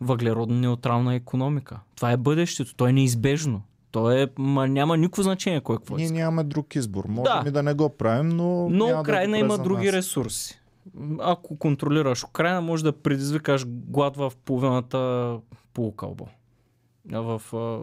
въглеродно 0.00 0.56
неутрална 0.56 1.14
економика. 1.14 1.80
Това 1.96 2.10
е 2.10 2.16
бъдещето. 2.16 2.74
То 2.74 2.86
е 2.86 2.92
неизбежно. 2.92 3.62
То 3.90 4.10
е, 4.10 4.30
ма, 4.38 4.68
няма 4.68 4.96
никакво 4.96 5.22
значение 5.22 5.60
кой 5.60 5.76
какво 5.76 5.96
Ние 5.96 6.10
нямаме 6.10 6.44
друг 6.44 6.74
избор. 6.74 7.04
Можем 7.08 7.24
Да. 7.24 7.48
и 7.48 7.50
да 7.50 7.62
не 7.62 7.74
го 7.74 7.88
правим, 7.88 8.28
но. 8.28 8.68
Но 8.70 9.00
Украина 9.00 9.32
да 9.32 9.38
има 9.38 9.58
други 9.58 9.86
нас. 9.86 9.94
ресурси. 9.94 10.60
Ако 11.20 11.56
контролираш 11.56 12.24
Украина, 12.24 12.60
може 12.60 12.84
да 12.84 12.92
предизвикаш 12.92 13.64
глад 13.66 14.16
в 14.16 14.32
половината 14.44 15.38
полукълбо. 15.74 16.26
В 17.12 17.42
а, 17.54 17.78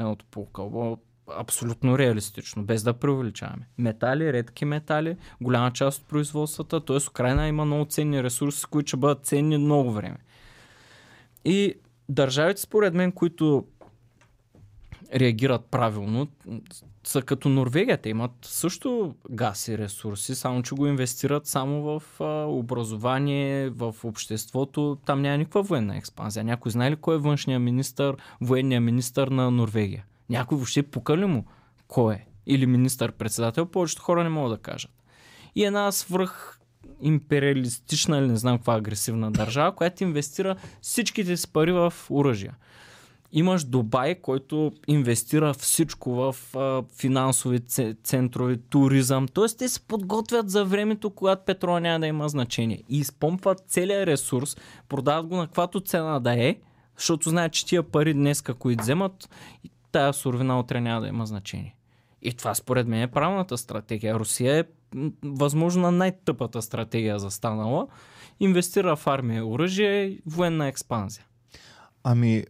едното 0.00 0.24
полукълбо 0.30 0.98
абсолютно 1.36 1.98
реалистично, 1.98 2.64
без 2.64 2.82
да 2.82 2.94
преувеличаваме. 2.94 3.68
Метали, 3.78 4.32
редки 4.32 4.64
метали, 4.64 5.16
голяма 5.40 5.72
част 5.72 6.02
от 6.02 6.08
производствата, 6.08 6.84
т.е. 6.84 6.96
Украина 7.10 7.48
има 7.48 7.64
много 7.64 7.84
ценни 7.84 8.22
ресурси, 8.22 8.64
които 8.70 8.88
ще 8.88 8.96
бъдат 8.96 9.26
ценни 9.26 9.58
много 9.58 9.92
време. 9.92 10.18
И 11.44 11.74
държавите, 12.08 12.60
според 12.60 12.94
мен, 12.94 13.12
които 13.12 13.64
реагират 15.14 15.64
правилно, 15.70 16.28
са 17.04 17.22
като 17.22 17.48
Норвегия. 17.48 17.98
Те 17.98 18.08
имат 18.08 18.30
също 18.42 19.14
газ 19.30 19.68
и 19.68 19.78
ресурси, 19.78 20.34
само 20.34 20.62
че 20.62 20.74
го 20.74 20.86
инвестират 20.86 21.46
само 21.46 21.82
в 21.82 22.02
а, 22.20 22.44
образование, 22.44 23.70
в 23.70 23.94
обществото. 24.04 24.98
Там 25.06 25.22
няма 25.22 25.38
никаква 25.38 25.62
военна 25.62 25.96
експанзия. 25.96 26.44
Някой 26.44 26.72
знае 26.72 26.90
ли 26.90 26.96
кой 26.96 27.14
е 27.14 27.18
външния 27.18 27.58
министр, 27.58 28.14
военния 28.40 28.80
министр 28.80 29.26
на 29.30 29.50
Норвегия? 29.50 30.04
Някой 30.30 30.56
въобще 30.56 30.82
пука 30.82 31.16
ли 31.16 31.24
му 31.24 31.44
кой 31.88 32.14
е? 32.14 32.26
Или 32.46 32.66
министър-председател? 32.66 33.66
Повечето 33.66 34.02
хора 34.02 34.22
не 34.22 34.28
могат 34.28 34.58
да 34.58 34.62
кажат. 34.62 34.90
И 35.54 35.64
една 35.64 35.92
свръх 35.92 36.60
империалистична 37.00 38.18
или 38.18 38.28
не 38.28 38.36
знам 38.36 38.58
каква 38.58 38.74
агресивна 38.74 39.30
държава, 39.30 39.74
която 39.74 40.04
инвестира 40.04 40.56
всичките 40.80 41.36
си 41.36 41.52
пари 41.52 41.72
в 41.72 41.94
оръжия. 42.10 42.54
Имаш 43.32 43.64
Дубай, 43.64 44.14
който 44.14 44.72
инвестира 44.88 45.54
всичко 45.54 46.10
в 46.10 46.36
а, 46.56 46.82
финансови 46.98 47.60
центрове, 48.02 48.56
туризъм. 48.56 49.28
Тоест 49.28 49.58
те 49.58 49.68
се 49.68 49.80
подготвят 49.80 50.50
за 50.50 50.64
времето, 50.64 51.10
когато 51.10 51.44
петрола 51.44 51.80
няма 51.80 52.00
да 52.00 52.06
има 52.06 52.28
значение. 52.28 52.82
И 52.88 52.98
изпомпват 52.98 53.64
целият 53.68 54.06
ресурс, 54.06 54.56
продават 54.88 55.26
го 55.26 55.36
на 55.36 55.46
каквато 55.46 55.80
цена 55.80 56.20
да 56.20 56.44
е, 56.44 56.56
защото 56.98 57.30
знаят, 57.30 57.52
че 57.52 57.66
тия 57.66 57.82
пари 57.82 58.14
днес, 58.14 58.42
които 58.42 58.82
вземат, 58.82 59.28
тая 59.96 60.12
суровина 60.12 60.60
утре 60.60 60.80
няма 60.80 61.00
да 61.00 61.08
има 61.08 61.26
значение. 61.26 61.76
И 62.22 62.32
това 62.32 62.54
според 62.54 62.86
мен 62.86 63.02
е 63.02 63.10
правилната 63.10 63.58
стратегия. 63.58 64.18
Русия 64.18 64.58
е 64.58 64.64
възможно 65.24 65.90
най-тъпата 65.90 66.62
стратегия 66.62 67.18
за 67.18 67.30
станала. 67.30 67.86
Инвестира 68.40 68.96
в 68.96 69.06
армия, 69.06 69.46
оръжие 69.46 70.04
и 70.04 70.22
военна 70.26 70.66
експанзия. 70.66 71.24
Ами, 72.04 72.44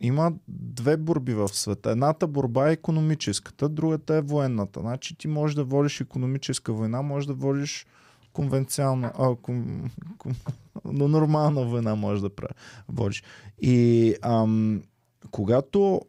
има 0.00 0.32
две 0.48 0.96
борби 0.96 1.34
в 1.34 1.48
света. 1.48 1.90
Едната 1.90 2.26
борба 2.26 2.68
е 2.68 2.72
економическата, 2.72 3.68
другата 3.68 4.14
е 4.14 4.20
военната. 4.20 4.80
Значи 4.80 5.16
ти 5.16 5.28
можеш 5.28 5.54
да 5.54 5.64
водиш 5.64 6.00
економическа 6.00 6.72
война, 6.72 7.02
можеш 7.02 7.26
да 7.26 7.34
водиш 7.34 7.86
конвенциална, 8.32 9.12
а, 9.18 9.36
ком, 9.42 9.90
ком, 10.18 10.32
но 10.84 11.08
нормална 11.08 11.64
война 11.64 11.94
можеш 11.94 12.20
да 12.20 12.30
водиш. 12.88 13.22
И 13.62 14.14
ам, 14.22 14.82
когато 15.30 16.00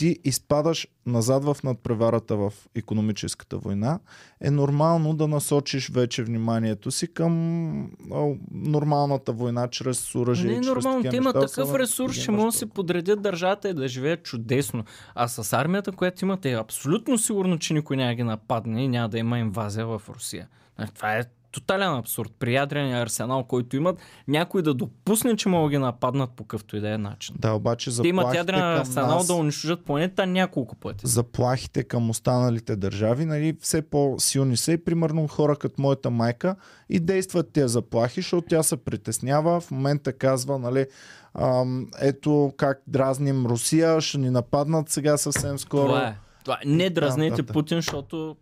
ти 0.00 0.18
изпадаш 0.24 0.88
назад 1.06 1.44
в 1.44 1.56
надпреварата 1.64 2.36
в 2.36 2.52
економическата 2.74 3.58
война, 3.58 4.00
е 4.40 4.50
нормално 4.50 5.14
да 5.14 5.28
насочиш 5.28 5.90
вече 5.90 6.22
вниманието 6.22 6.90
си 6.90 7.14
към 7.14 7.82
о, 8.10 8.36
нормалната 8.50 9.32
война 9.32 9.68
чрез 9.68 10.14
оръжие. 10.14 10.50
Не 10.50 10.56
е 10.56 10.60
нормално. 10.60 11.10
Те 11.10 11.16
имат 11.16 11.40
такъв 11.40 11.74
ресурс, 11.74 12.22
че 12.22 12.30
могат 12.30 12.48
да 12.48 12.58
се 12.58 12.66
подредят 12.66 13.22
държавата 13.22 13.68
и 13.68 13.74
да 13.74 13.88
живеят 13.88 14.22
чудесно. 14.22 14.84
А 15.14 15.28
с 15.28 15.52
армията, 15.52 15.92
която 15.92 16.24
имате, 16.24 16.50
е 16.50 16.56
абсолютно 16.56 17.18
сигурно, 17.18 17.58
че 17.58 17.74
никой 17.74 17.96
няма 17.96 18.14
ги 18.14 18.22
нападне 18.22 18.84
и 18.84 18.88
няма 18.88 19.08
да 19.08 19.18
има 19.18 19.38
инвазия 19.38 19.86
в 19.86 20.02
Русия. 20.08 20.48
Това 20.94 21.16
е 21.16 21.24
тотален 21.52 21.94
абсурд. 21.94 22.32
При 22.38 22.54
ядрения 22.54 23.02
арсенал, 23.02 23.44
който 23.44 23.76
имат, 23.76 23.98
някой 24.28 24.62
да 24.62 24.74
допусне, 24.74 25.36
че 25.36 25.48
могат 25.48 25.70
да 25.70 25.70
ги 25.70 25.78
нападнат 25.78 26.30
по 26.30 26.44
какъвто 26.44 26.76
и 26.76 26.80
да 26.80 26.94
е 26.94 26.98
начин. 26.98 27.34
Да, 27.38 27.52
обаче 27.52 27.90
за 27.90 28.08
имат 28.08 28.34
ядрен 28.34 28.60
арсенал 28.60 29.16
нас... 29.16 29.26
да 29.26 29.34
унищожат 29.34 29.84
планета 29.84 30.26
няколко 30.26 30.76
пъти. 30.76 31.06
Заплахите 31.06 31.84
към 31.84 32.10
останалите 32.10 32.76
държави, 32.76 33.24
нали, 33.24 33.56
все 33.60 33.82
по-силни 33.82 34.56
са 34.56 34.72
и 34.72 34.84
примерно 34.84 35.28
хора 35.28 35.56
като 35.56 35.82
моята 35.82 36.10
майка 36.10 36.56
и 36.88 37.00
действат 37.00 37.52
тези 37.52 37.72
заплахи, 37.72 38.20
защото 38.20 38.46
тя 38.48 38.62
се 38.62 38.76
притеснява, 38.76 39.60
в 39.60 39.70
момента 39.70 40.12
казва, 40.12 40.58
нали, 40.58 40.86
ам, 41.34 41.86
ето 42.00 42.52
как 42.56 42.82
дразним 42.86 43.46
Русия, 43.46 44.00
ще 44.00 44.18
ни 44.18 44.30
нападнат 44.30 44.88
сега 44.88 45.16
съвсем 45.16 45.58
скоро. 45.58 45.86
Това 45.86 46.06
е. 46.06 46.16
Това 46.44 46.58
е. 46.64 46.68
Не 46.68 46.90
дразнете 46.90 47.30
да, 47.30 47.36
да, 47.36 47.42
да. 47.42 47.52
Путин, 47.52 47.78
защото... 47.78 48.36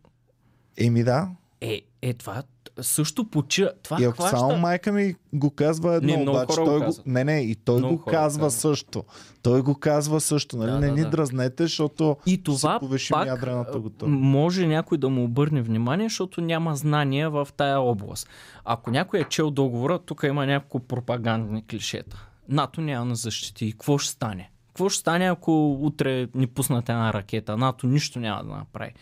Еми 0.77 1.05
да. 1.05 1.29
Е, 1.61 1.83
е, 2.03 2.15
това 2.15 2.43
също 2.81 3.25
почива. 3.25 3.71
Това 3.83 3.97
и 4.01 4.05
ако 4.05 4.15
хваща... 4.15 4.39
само 4.39 4.57
майка 4.57 4.93
ми 4.93 5.15
го 5.33 5.51
казва 5.51 5.95
едно, 5.95 6.17
не, 6.17 6.31
обаче 6.31 6.55
той 6.55 6.79
го... 6.79 6.93
Не, 7.07 7.25
не, 7.25 7.41
и 7.41 7.55
той 7.55 7.79
много 7.79 7.97
го 7.97 8.05
казва 8.05 8.47
казва. 8.47 8.51
също. 8.51 9.05
Той 9.43 9.63
го 9.63 9.75
казва 9.75 10.21
също, 10.21 10.57
нали? 10.57 10.71
Да, 10.71 10.79
не 10.79 10.87
да, 10.87 10.93
ни 10.93 11.01
да. 11.01 11.11
дразнете, 11.11 11.63
защото 11.63 12.17
и 12.27 12.43
това 12.43 12.79
повишим 12.81 13.15
пак 13.15 13.27
ядрената 13.27 13.79
готовност. 13.79 14.23
Може 14.23 14.67
някой 14.67 14.99
да 14.99 15.09
му 15.09 15.25
обърне 15.25 15.63
внимание, 15.63 16.07
защото 16.09 16.41
няма 16.41 16.77
знания 16.77 17.31
в 17.31 17.49
тая 17.57 17.81
област. 17.81 18.29
Ако 18.65 18.91
някой 18.91 19.21
е 19.21 19.25
чел 19.25 19.51
договора, 19.51 19.99
тук 19.99 20.23
има 20.23 20.47
няколко 20.47 20.81
пропагандни 20.81 21.67
клишета. 21.67 22.27
НАТО 22.49 22.81
няма 22.81 23.05
на 23.05 23.15
защити. 23.15 23.67
И 23.67 23.73
какво 23.73 23.99
ще 23.99 24.11
стане? 24.11 24.51
Какво 24.69 24.89
ще 24.89 25.01
стане, 25.01 25.31
ако 25.31 25.73
утре 25.81 26.29
ни 26.35 26.47
пуснат 26.47 26.89
една 26.89 27.13
ракета? 27.13 27.57
НАТО 27.57 27.87
нищо 27.87 28.21
няма 28.21 28.45
да 28.45 28.51
направи. 28.51 28.93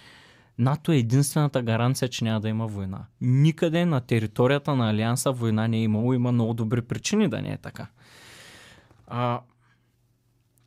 НАТО 0.59 0.93
е 0.93 0.97
единствената 0.97 1.63
гаранция, 1.63 2.09
че 2.09 2.25
няма 2.25 2.41
да 2.41 2.49
има 2.49 2.67
война. 2.67 3.05
Никъде 3.21 3.85
на 3.85 4.01
територията 4.01 4.77
на 4.77 4.91
Алианса 4.91 5.33
война 5.33 5.69
не 5.69 5.77
е 5.77 5.83
имало. 5.83 6.13
Има 6.13 6.33
много 6.33 6.55
добри 6.55 6.83
причини 6.83 7.29
да 7.29 7.43
не 7.43 7.53
е 7.53 7.57
така. 7.57 7.87
А, 9.07 9.41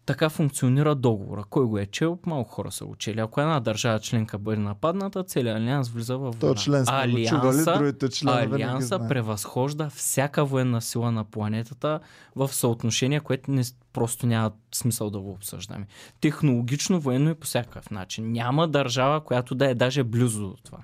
така 0.10 0.30
функционира 0.30 0.96
договора. 0.96 1.44
Кой 1.50 1.66
го 1.66 1.78
е 1.78 1.86
чел? 1.86 2.20
Малко 2.26 2.52
хора 2.52 2.72
са 2.72 2.86
учили. 2.86 3.20
Ако 3.20 3.42
една 3.42 3.60
държава 3.60 4.00
членка 4.00 4.38
бъде 4.38 4.62
нападната, 4.62 5.24
целият 5.24 5.58
алианс 5.58 5.90
влиза 5.90 6.18
в 6.18 6.32
война. 6.32 6.56
член 6.56 6.86
алианса, 6.88 7.74
другите 7.78 8.10
алианса 8.26 9.00
превъзхожда 9.10 9.90
всяка 9.90 10.46
военна 10.46 10.82
сила 10.82 11.12
на 11.12 11.24
планетата 11.24 12.00
в 12.36 12.54
съотношение, 12.54 13.20
което 13.20 13.52
не, 13.52 13.64
просто 13.94 14.28
няма 14.28 14.52
смисъл 14.76 15.10
да 15.10 15.20
го 15.20 15.32
обсъждаме. 15.32 15.88
Технологично, 16.22 17.00
военно 17.00 17.30
и 17.30 17.36
по 17.36 17.48
всякакъв 17.48 17.92
начин. 17.92 18.32
Няма 18.32 18.68
държава, 18.68 19.24
която 19.24 19.56
да 19.56 19.70
е 19.70 19.76
даже 19.76 20.04
близо 20.04 20.48
до 20.48 20.56
това. 20.64 20.80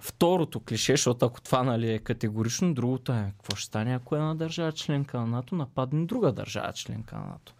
Второто 0.00 0.60
клише, 0.60 0.92
защото 0.92 1.26
ако 1.26 1.40
това 1.40 1.62
нали, 1.62 1.92
е 1.92 1.98
категорично, 1.98 2.74
другото 2.74 3.12
е 3.12 3.32
какво 3.36 3.56
ще 3.56 3.66
стане, 3.66 3.94
ако 3.94 4.16
една 4.16 4.34
държава 4.34 4.72
членка 4.72 5.18
на 5.18 5.26
НАТО 5.26 5.54
нападне 5.54 6.06
друга 6.06 6.32
държава 6.32 6.72
членка 6.72 7.16
на 7.16 7.26
НАТО. 7.26 7.54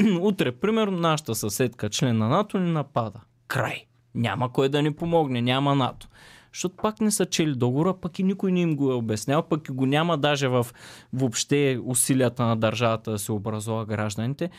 утре, 0.20 0.52
примерно, 0.52 0.98
нашата 0.98 1.34
съседка, 1.34 1.90
член 1.90 2.18
на 2.18 2.28
НАТО, 2.28 2.58
ни 2.58 2.70
напада. 2.70 3.20
Край. 3.48 3.84
Няма 4.14 4.52
кой 4.52 4.68
да 4.68 4.82
ни 4.82 4.94
помогне, 4.94 5.42
няма 5.42 5.74
НАТО. 5.74 6.08
Защото 6.52 6.76
пак 6.76 7.00
не 7.00 7.10
са 7.10 7.26
чели 7.26 7.54
договора, 7.54 7.94
пък 8.00 8.18
и 8.18 8.22
никой 8.22 8.52
не 8.52 8.60
им 8.60 8.76
го 8.76 8.90
е 8.90 8.94
обяснял, 8.94 9.42
пък 9.42 9.68
и 9.68 9.72
го 9.72 9.86
няма 9.86 10.18
даже 10.18 10.48
в 10.48 10.66
въобще 11.12 11.80
усилията 11.84 12.44
на 12.44 12.56
държавата 12.56 13.10
да 13.10 13.18
се 13.18 13.32
образува 13.32 13.84
гражданите, 13.84 14.50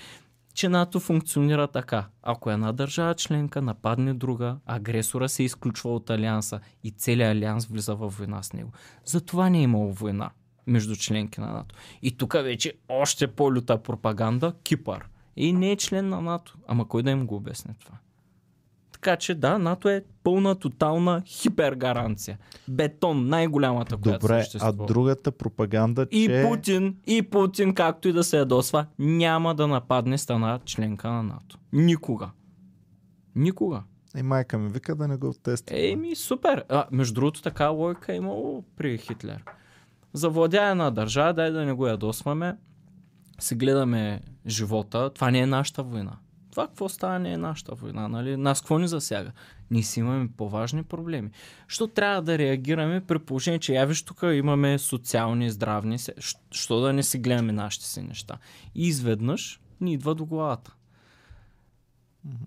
че 0.53 0.69
НАТО 0.69 0.99
функционира 0.99 1.67
така. 1.67 2.05
Ако 2.23 2.51
една 2.51 2.71
държава 2.71 3.15
членка 3.15 3.61
нападне 3.61 4.13
друга, 4.13 4.57
агресора 4.65 5.27
се 5.27 5.43
изключва 5.43 5.95
от 5.95 6.09
алианса 6.09 6.59
и 6.83 6.91
целият 6.91 7.31
алианс 7.31 7.65
влиза 7.65 7.95
в 7.95 8.07
война 8.07 8.43
с 8.43 8.53
него. 8.53 8.71
Затова 9.05 9.49
не 9.49 9.59
е 9.59 9.61
имало 9.61 9.93
война 9.93 10.29
между 10.67 10.95
членки 10.95 11.39
на 11.41 11.51
НАТО. 11.51 11.75
И 12.01 12.17
тук 12.17 12.33
вече 12.33 12.73
още 12.89 13.27
по-люта 13.27 13.83
пропаганда 13.83 14.53
Кипър. 14.63 15.05
И 15.35 15.53
не 15.53 15.71
е 15.71 15.75
член 15.75 16.09
на 16.09 16.21
НАТО. 16.21 16.57
Ама 16.67 16.87
кой 16.87 17.03
да 17.03 17.11
им 17.11 17.27
го 17.27 17.35
обясне 17.35 17.75
това? 17.79 17.97
Така 18.91 19.15
че 19.15 19.35
да, 19.35 19.57
НАТО 19.57 19.89
е 19.89 20.03
пълна, 20.23 20.55
тотална 20.55 21.21
хипергаранция. 21.25 22.37
Бетон, 22.67 23.27
най-голямата, 23.27 23.97
която 23.97 24.19
Добре, 24.19 24.43
съществува. 24.43 24.83
а 24.83 24.85
другата 24.85 25.31
пропаганда, 25.31 26.05
че... 26.05 26.17
И 26.17 26.43
Путин, 26.47 26.95
и 27.07 27.21
Путин, 27.21 27.73
както 27.73 28.07
и 28.07 28.13
да 28.13 28.23
се 28.23 28.37
ядосва, 28.37 28.85
няма 28.99 29.55
да 29.55 29.67
нападне 29.67 30.17
страна 30.17 30.59
членка 30.65 31.09
на 31.09 31.23
НАТО. 31.23 31.57
Никога. 31.73 32.29
Никога. 33.35 33.83
И 34.17 34.23
майка 34.23 34.57
ми 34.57 34.69
вика 34.69 34.95
да 34.95 35.07
не 35.07 35.17
го 35.17 35.33
тества. 35.33 35.75
Еми, 35.79 36.15
супер. 36.15 36.63
А, 36.69 36.85
между 36.91 37.13
другото, 37.13 37.41
така 37.41 37.67
логика 37.67 38.13
е 38.13 38.15
имало 38.15 38.63
при 38.75 38.97
Хитлер. 38.97 39.43
Завладяе 40.13 40.75
на 40.75 40.91
държава, 40.91 41.33
дай 41.33 41.51
да 41.51 41.65
не 41.65 41.73
го 41.73 41.87
ядосваме, 41.87 42.57
се 43.43 43.55
гледаме 43.55 44.21
живота, 44.47 45.09
това 45.09 45.31
не 45.31 45.39
е 45.39 45.45
нашата 45.45 45.83
война. 45.83 46.17
Това 46.51 46.67
какво 46.67 46.89
става 46.89 47.19
не 47.19 47.33
е 47.33 47.37
нашата 47.37 47.75
война, 47.75 48.07
нали? 48.07 48.37
Нас 48.37 48.61
какво 48.61 48.79
ни 48.79 48.87
засяга? 48.87 49.31
Ние 49.71 49.83
си 49.83 49.99
имаме 49.99 50.29
по-важни 50.37 50.83
проблеми. 50.83 51.31
Що 51.67 51.87
трябва 51.87 52.21
да 52.21 52.37
реагираме 52.37 53.01
при 53.01 53.19
положение, 53.19 53.59
че 53.59 53.73
я 53.73 53.85
виж 53.85 54.03
тук 54.03 54.19
имаме 54.23 54.77
социални, 54.79 55.51
здравни, 55.51 55.97
що 56.51 56.79
да 56.79 56.93
не 56.93 57.03
си 57.03 57.19
гледаме 57.19 57.51
нашите 57.51 57.85
си 57.85 58.01
неща. 58.01 58.37
И 58.75 58.87
изведнъж 58.87 59.59
ни 59.81 59.93
идва 59.93 60.15
до 60.15 60.25
главата. 60.25 60.73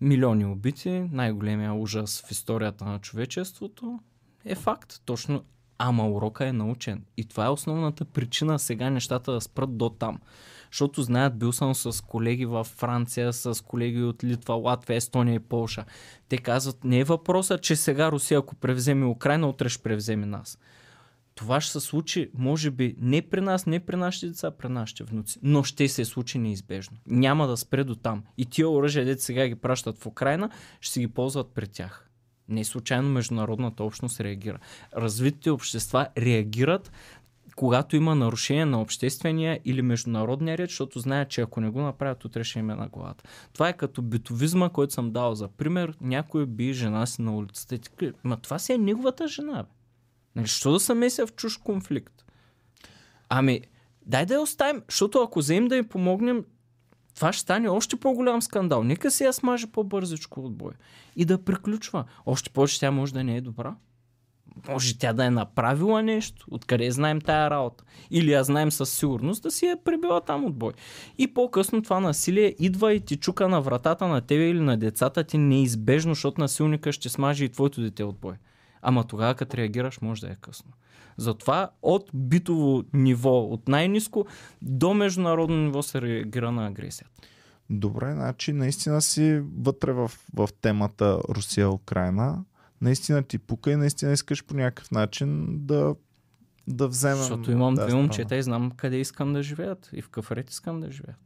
Милиони 0.01 0.45
убити, 0.45 0.91
най-големия 1.13 1.75
ужас 1.75 2.25
в 2.27 2.31
историята 2.31 2.85
на 2.85 2.99
човечеството 2.99 4.01
е 4.45 4.55
факт. 4.55 5.01
Точно 5.05 5.45
Ама 5.79 6.09
урока 6.09 6.47
е 6.47 6.53
научен. 6.53 7.05
И 7.17 7.25
това 7.25 7.47
е 7.47 7.49
основната 7.49 8.05
причина 8.05 8.59
сега 8.59 8.91
нещата 8.91 9.33
да 9.33 9.41
спрат 9.41 9.77
до 9.77 9.89
там 9.91 10.19
защото 10.71 11.03
знаят, 11.03 11.39
бил 11.39 11.53
съм 11.53 11.75
с 11.75 12.05
колеги 12.05 12.47
във 12.47 12.67
Франция, 12.67 13.33
с 13.33 13.65
колеги 13.65 14.03
от 14.03 14.25
Литва, 14.25 14.55
Латвия, 14.55 14.97
Естония 14.97 15.35
и 15.35 15.39
Полша. 15.39 15.85
Те 16.29 16.39
казват, 16.39 16.85
не 16.85 16.99
е 16.99 17.05
въпросът, 17.05 17.63
че 17.63 17.77
сега 17.77 18.13
Русия, 18.13 18.39
ако 18.39 18.55
превземе 18.55 19.07
Украина, 19.07 19.49
утре 19.49 19.69
ще 19.69 19.83
превземе 19.83 20.27
нас. 20.27 20.59
Това 21.37 21.61
ще 21.61 21.73
се 21.73 21.81
случи, 21.81 22.31
може 22.35 22.71
би, 22.71 22.95
не 22.99 23.23
при 23.23 23.41
нас, 23.41 23.67
не 23.67 23.81
при 23.81 23.97
нашите 23.97 24.27
деца, 24.27 24.51
при 24.51 24.69
нашите 24.69 25.05
внуци, 25.05 25.39
но 25.43 25.63
ще 25.63 25.89
се 25.89 26.05
случи 26.05 26.39
неизбежно. 26.39 26.97
Няма 27.07 27.47
да 27.47 27.57
спре 27.57 27.85
до 27.85 27.95
там. 27.95 28.23
И 28.39 28.47
тия 28.47 28.69
оръжия, 28.69 29.05
дете 29.05 29.23
сега 29.23 29.49
ги 29.49 29.55
пращат 29.55 29.99
в 29.99 30.07
Украина, 30.07 30.51
ще 30.81 30.93
си 30.93 31.01
ги 31.01 31.09
ползват 31.09 31.51
при 31.55 31.67
тях. 31.67 32.11
Не 32.49 32.65
случайно 32.65 33.09
международната 33.09 33.85
общност 33.85 34.21
реагира. 34.21 34.59
Развитите 34.97 35.51
общества 35.51 36.09
реагират 36.19 36.93
когато 37.57 37.97
има 37.97 38.15
нарушение 38.15 38.65
на 38.65 38.81
обществения 38.81 39.61
или 39.65 39.83
международния 39.83 40.59
ред, 40.59 40.71
защото 40.71 40.99
знаят, 40.99 41.29
че 41.29 41.41
ако 41.41 41.61
не 41.61 41.71
го 41.71 41.81
направят, 41.81 42.25
утре 42.25 42.45
ще 42.45 42.59
им 42.59 42.71
е 42.71 42.75
на 42.75 42.89
главата. 42.89 43.25
Това 43.53 43.69
е 43.69 43.77
като 43.77 44.03
битовизма, 44.03 44.69
който 44.69 44.93
съм 44.93 45.11
дал 45.11 45.35
за 45.35 45.49
пример. 45.49 45.95
Някой 46.01 46.47
би 46.47 46.73
жена 46.73 47.07
си 47.07 47.23
на 47.23 47.37
улицата 47.37 47.79
ма 48.25 48.37
това 48.37 48.59
си 48.59 48.73
е 48.73 48.79
неговата 48.79 49.29
жена. 49.29 49.63
Бе. 49.63 49.69
Нали, 50.37 50.47
що 50.47 50.73
да 50.73 50.81
се 50.81 50.95
меся 50.95 51.27
в 51.27 51.35
чуж 51.35 51.57
конфликт? 51.57 52.25
Ами, 53.29 53.61
дай 54.07 54.27
да 54.27 54.35
я 54.35 54.41
оставим, 54.41 54.83
защото 54.91 55.23
ако 55.23 55.39
вземем 55.39 55.69
да 55.69 55.77
им 55.77 55.89
помогнем, 55.89 56.45
това 57.15 57.33
ще 57.33 57.43
стане 57.43 57.69
още 57.69 57.97
по-голям 57.97 58.43
скандал. 58.43 58.85
Нека 58.85 59.11
си 59.11 59.25
я 59.25 59.33
смаже 59.33 59.67
по-бързичко 59.67 60.41
от 60.41 60.57
бой. 60.57 60.73
И 61.17 61.25
да 61.25 61.45
приключва. 61.45 62.05
Още 62.27 62.51
повече 62.51 62.81
тя 62.81 62.91
може 62.91 63.15
да 63.15 63.25
не 63.25 63.37
е 63.37 63.41
добра. 63.41 63.77
Може 64.69 64.99
тя 64.99 65.13
да 65.13 65.25
е 65.25 65.31
направила 65.31 66.03
нещо. 66.03 66.47
Откъде 66.51 66.91
знаем 66.91 67.21
тая 67.21 67.51
работа? 67.51 67.85
Или 68.11 68.33
я 68.33 68.45
знаем 68.45 68.71
със 68.71 68.91
сигурност 68.91 69.43
да 69.43 69.51
си 69.51 69.67
е 69.67 69.77
прибила 69.85 70.21
там 70.21 70.45
от 70.45 70.55
бой. 70.55 70.73
И 71.19 71.35
по-късно 71.35 71.83
това 71.83 72.01
насилие 72.01 72.55
идва 72.59 72.95
и 72.95 73.01
ти 73.01 73.17
чука 73.17 73.49
на 73.49 73.61
вратата 73.61 74.09
на 74.09 74.21
тебе 74.21 74.49
или 74.49 74.61
на 74.61 74.77
децата 74.77 75.25
ти 75.25 75.39
неизбежно, 75.39 76.15
защото 76.15 76.41
насилника 76.41 76.93
ще 76.93 77.09
смаже 77.09 77.45
и 77.45 77.49
твоето 77.49 77.81
дете 77.81 78.05
от 78.05 78.19
бой. 78.19 78.35
Ама 78.83 79.05
тогава, 79.05 79.35
като 79.35 79.57
реагираш, 79.57 80.01
може 80.01 80.21
да 80.21 80.33
е 80.33 80.37
късно. 80.41 80.71
Затова 81.17 81.71
от 81.83 82.11
битово 82.15 82.85
ниво, 82.93 83.39
от 83.39 83.69
най-низко 83.69 84.27
до 84.63 84.95
международно 84.95 85.57
ниво 85.57 85.83
се 85.83 86.03
реагира 86.03 86.53
на 86.53 86.67
агресията. 86.67 87.11
Добре, 87.71 88.13
значи 88.13 88.53
наистина 88.53 89.03
си 89.03 89.43
вътре 89.59 89.93
в, 89.93 90.11
в 90.35 90.49
темата 90.61 91.21
Русия-Украина. 91.29 92.45
Наистина 92.81 93.23
ти 93.23 93.39
пука 93.39 93.71
и 93.71 93.77
наистина 93.77 94.13
искаш 94.13 94.45
по 94.45 94.55
някакъв 94.55 94.91
начин 94.91 95.59
да, 95.67 95.95
да 96.69 96.89
вземем. 96.89 97.17
Защото 97.17 97.51
имам 97.51 97.75
да, 97.75 97.87
две 97.87 97.95
момчета 97.95 98.37
и 98.37 98.43
знам 98.43 98.71
къде 98.71 98.97
искам 98.97 99.33
да 99.33 99.43
живеят 99.43 99.91
и 99.93 100.03
в 100.03 100.05
какъв 100.05 100.33
ред 100.33 100.51
искам 100.51 100.81
да 100.81 100.91
живеят. 100.91 101.19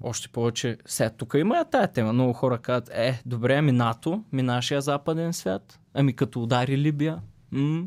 Още 0.00 0.28
повече, 0.28 0.78
сега 0.86 1.10
тук 1.10 1.34
има 1.34 1.64
тая 1.70 1.92
тема. 1.92 2.12
Много 2.12 2.32
хора 2.32 2.58
казват, 2.58 2.90
е, 2.92 3.22
добре, 3.26 3.54
ами 3.54 3.72
НАТО, 3.72 4.24
ми 4.32 4.42
нашия 4.42 4.80
западен 4.80 5.32
свят, 5.32 5.80
ами 5.94 6.16
като 6.16 6.42
удари 6.42 6.78
Либия, 6.78 7.22
м- 7.50 7.86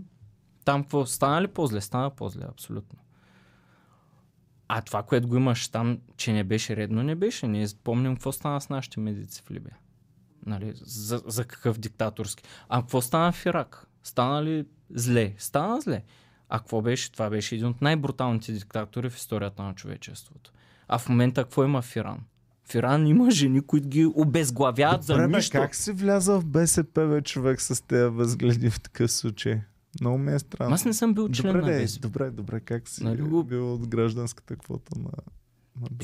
там 0.66 0.84
какво, 0.84 1.06
стана 1.06 1.42
ли 1.42 1.48
по-зле? 1.48 1.82
Стана 1.82 2.10
по-зле, 2.10 2.46
абсолютно. 2.50 3.00
А 4.68 4.82
това, 4.82 5.04
което 5.04 5.28
го 5.28 5.36
имаш 5.36 5.68
там, 5.68 6.00
че 6.18 6.34
не 6.34 6.44
беше 6.44 6.76
редно, 6.76 7.04
не 7.04 7.16
беше. 7.16 7.48
Ние 7.48 7.68
помним 7.84 8.14
какво 8.14 8.32
стана 8.32 8.62
с 8.62 8.70
нашите 8.70 9.00
медици 9.00 9.44
в 9.46 9.52
Либия. 9.52 9.78
Нали, 10.46 10.74
за, 10.76 11.22
за 11.26 11.46
какъв 11.46 11.80
диктаторски. 11.80 12.44
А 12.70 12.82
какво 12.82 13.02
стана 13.02 13.32
в 13.32 13.46
Ирак? 13.46 13.88
Стана 14.04 14.44
ли 14.44 14.66
зле? 14.90 15.34
Стана 15.38 15.82
зле. 15.82 16.04
А 16.50 16.60
какво 16.60 16.82
беше? 16.82 17.12
Това 17.12 17.30
беше 17.30 17.56
един 17.56 17.68
от 17.68 17.82
най-бруталните 17.82 18.52
диктатори 18.52 19.10
в 19.10 19.18
историята 19.18 19.64
на 19.64 19.76
човечеството. 19.76 20.52
А 20.88 20.98
в 20.98 21.10
момента 21.10 21.44
какво 21.44 21.64
има 21.64 21.82
в 21.82 21.96
Иран? 21.96 22.20
В 22.64 22.76
Иран 22.76 23.08
има 23.08 23.32
жени, 23.32 23.62
които 23.62 23.88
ги 23.88 24.06
обезглавяват 24.06 25.04
за 25.04 25.14
Добре, 25.14 25.28
бе, 25.28 25.38
нищо. 25.38 25.52
как 25.52 25.76
си 25.76 25.92
вляза 25.92 26.40
в 26.40 26.46
БСП, 26.46 27.08
бе, 27.08 27.22
човек, 27.22 27.62
с 27.62 27.82
тези 27.82 28.04
възгледи 28.04 28.70
в 28.70 28.82
такъв 28.82 29.12
случай? 29.12 29.62
Много 30.02 30.18
ми 30.18 30.34
е 30.34 30.40
странно. 30.40 30.74
Аз 30.76 30.86
не 30.86 30.94
съм 30.94 31.14
бил 31.14 31.30
член 31.30 31.54
добре, 31.54 31.72
на 31.72 31.82
БСП. 31.82 32.02
добре, 32.02 32.32
добре, 32.32 32.60
как 32.60 32.88
си 32.88 33.04
Нали 33.04 33.44
бил 33.44 33.74
от 33.74 33.88
гражданската 33.88 34.56
квота 34.56 35.00
на? 35.00 35.10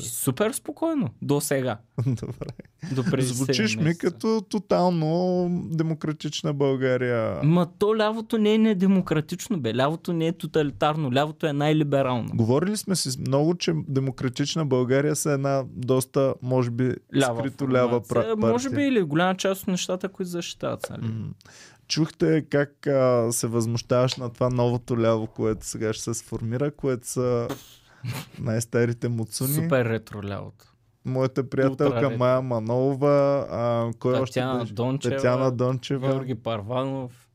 Супер 0.00 0.52
спокойно. 0.52 1.08
До 1.22 1.40
сега. 1.40 1.78
Добре. 2.06 2.46
До 2.92 3.02
Звучиш 3.22 3.76
7 3.76 3.84
ми 3.84 3.98
като 3.98 4.42
тотално 4.48 5.48
демократична 5.70 6.54
България. 6.54 7.40
Ма 7.42 7.66
то 7.78 7.96
лявото 7.96 8.38
не 8.38 8.54
е 8.54 8.58
недемократично, 8.58 9.60
бе. 9.60 9.74
Лявото 9.74 10.12
не 10.12 10.26
е 10.26 10.32
тоталитарно. 10.32 11.12
Лявото 11.12 11.46
е 11.46 11.52
най-либерално. 11.52 12.28
Говорили 12.34 12.76
сме 12.76 12.96
си 12.96 13.20
много, 13.20 13.54
че 13.54 13.72
демократична 13.88 14.66
България 14.66 15.16
са 15.16 15.30
една 15.30 15.64
доста, 15.66 16.34
може 16.42 16.70
би, 16.70 16.94
Лява 17.16 17.40
скрито 17.40 17.72
лява 17.72 18.00
пра- 18.00 18.14
партия. 18.14 18.36
Може 18.36 18.70
би 18.70 18.82
или 18.82 19.02
голяма 19.02 19.36
част 19.36 19.62
от 19.62 19.68
нещата, 19.68 20.08
които 20.08 20.28
защитават. 20.30 20.86
Нали? 20.90 21.12
М. 21.12 21.28
Чухте 21.88 22.44
как 22.50 22.86
а, 22.86 23.32
се 23.32 23.46
възмущаваш 23.46 24.16
на 24.16 24.32
това 24.32 24.50
новото 24.50 25.00
ляво, 25.00 25.26
което 25.26 25.66
сега 25.66 25.92
ще 25.92 26.02
се 26.04 26.14
сформира, 26.14 26.70
което 26.70 27.08
са 27.08 27.48
най-старите 28.38 29.08
муцуни. 29.08 29.54
Супер 29.54 29.84
ретро 29.84 30.22
лявото. 30.22 30.64
Моята 31.04 31.50
приятелка 31.50 32.06
Ултра 32.06 32.16
Майя 32.18 32.42
Манолова, 32.42 33.46
а, 33.50 33.90
кой 33.98 34.14
още 34.14 34.40
Татяна 34.40 34.60
беше? 34.60 34.72
Дончева, 34.72 35.16
Татяна 35.16 35.52
Дончева, 35.52 36.08
Георги 36.08 36.34
Парванов. 36.34 37.28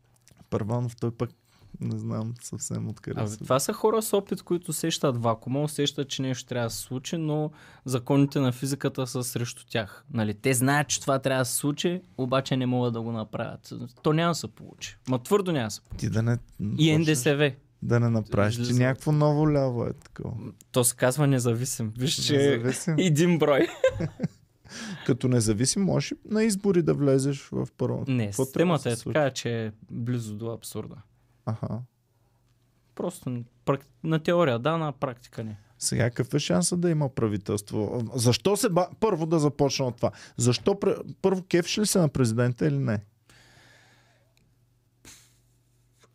Първанов, 0.50 0.96
той 0.96 1.12
пък 1.12 1.30
не 1.82 1.98
знам 1.98 2.34
съвсем 2.42 2.90
откъде 2.90 3.22
Абе, 3.22 3.38
това 3.38 3.60
са 3.60 3.74
хора 3.74 4.02
с 4.02 4.14
опит, 4.14 4.44
които 4.44 4.72
усещат 4.72 5.24
вакуума, 5.24 5.62
усещат, 5.62 6.10
че 6.10 6.22
нещо 6.22 6.46
трябва 6.46 6.66
да 6.68 6.70
се 6.70 6.80
случи, 6.80 7.18
но 7.18 7.52
законите 7.86 8.40
на 8.40 8.52
физиката 8.52 9.08
са 9.08 9.24
срещу 9.24 9.66
тях. 9.70 10.06
Нали? 10.14 10.34
Те 10.34 10.54
знаят, 10.54 10.88
че 10.88 11.02
това 11.02 11.20
трябва 11.20 11.42
да 11.42 11.46
се 11.46 11.56
случи, 11.56 12.02
обаче 12.18 12.58
не 12.58 12.66
могат 12.66 12.94
да 12.94 13.02
го 13.02 13.12
направят. 13.12 13.74
То 14.04 14.14
няма 14.14 14.32
да 14.32 14.36
се 14.36 14.48
получи. 14.48 14.98
Ма 15.10 15.20
твърдо 15.20 15.52
няма 15.52 15.68
да 15.68 15.72
се 15.72 15.82
получи. 15.82 16.00
Ти 16.00 16.10
да 16.10 16.24
не... 16.24 16.38
И 16.78 16.98
НДСВ. 16.98 17.52
Да 17.84 18.00
не 18.00 18.10
направиш. 18.10 18.54
Излиза. 18.58 18.84
някакво 18.84 19.12
ново 19.12 19.52
ляво 19.52 19.86
е 19.86 19.94
такова. 19.94 20.36
То 20.72 20.84
се 20.84 20.96
казва 20.96 21.28
независим. 21.28 21.94
Виж, 21.98 22.16
че 22.16 22.38
Независим. 22.38 22.96
един 22.98 23.38
брой. 23.40 23.68
Като 25.06 25.28
независим 25.28 25.84
можеш 25.84 26.14
на 26.30 26.44
избори 26.44 26.82
да 26.82 26.94
влезеш 26.94 27.50
в 27.52 27.68
първо. 27.78 28.04
Не, 28.08 28.26
Какво 28.26 28.46
системата 28.46 28.90
да 28.90 28.94
е 28.94 28.96
така, 28.96 29.32
че 29.32 29.66
е 29.66 29.72
близо 29.92 30.36
до 30.36 30.52
абсурда. 30.52 30.96
Аха. 31.46 31.80
Просто 32.96 33.44
на 34.04 34.20
теория 34.20 34.60
да, 34.60 34.78
на 34.78 34.92
практика 34.92 35.44
не. 35.44 35.58
Сега 35.80 36.10
какъв 36.10 36.34
е 36.34 36.40
шанса 36.40 36.78
да 36.78 36.90
има 36.90 37.10
правителство? 37.10 38.04
Защо 38.16 38.58
се 38.58 38.70
ба... 38.70 38.88
Първо 39.00 39.26
да 39.26 39.40
започна 39.40 39.86
от 39.86 39.96
това. 39.96 40.12
Защо 40.38 40.80
първо 41.22 41.44
кефш 41.44 41.78
ли 41.78 41.86
се 41.86 42.00
на 42.00 42.10
президента 42.10 42.68
или 42.68 42.78
не? 42.80 43.00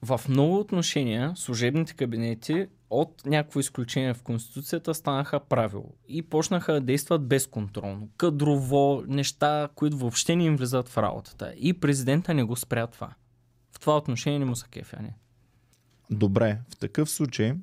В 0.03 0.21
много 0.29 0.59
отношения 0.59 1.33
служебните 1.37 1.95
кабинети 1.95 2.67
от 2.91 3.23
някакво 3.27 3.61
изключение 3.61 4.15
в 4.15 4.23
Конституцията 4.23 4.95
станаха 4.95 5.41
правило 5.41 5.95
и 6.09 6.23
почнаха 6.23 6.73
да 6.73 6.81
действат 6.81 7.27
безконтролно. 7.27 8.09
Кадрово, 8.17 9.03
неща, 9.07 9.69
които 9.75 9.97
въобще 9.97 10.37
не 10.37 10.45
им 10.45 10.57
влизат 10.57 10.89
в 10.89 10.99
работата. 10.99 11.53
И 11.57 11.73
президента 11.75 12.35
не 12.35 12.45
го 12.45 12.57
спря 12.57 12.87
това. 12.87 13.15
В 13.73 13.81
това 13.81 13.97
отношение 13.97 14.39
не 14.39 14.45
му 14.45 14.57
са 14.57 14.69
кефяни. 14.69 15.15
Добре, 16.11 16.59
в 16.71 16.77
такъв 16.77 17.11
случай 17.11 17.55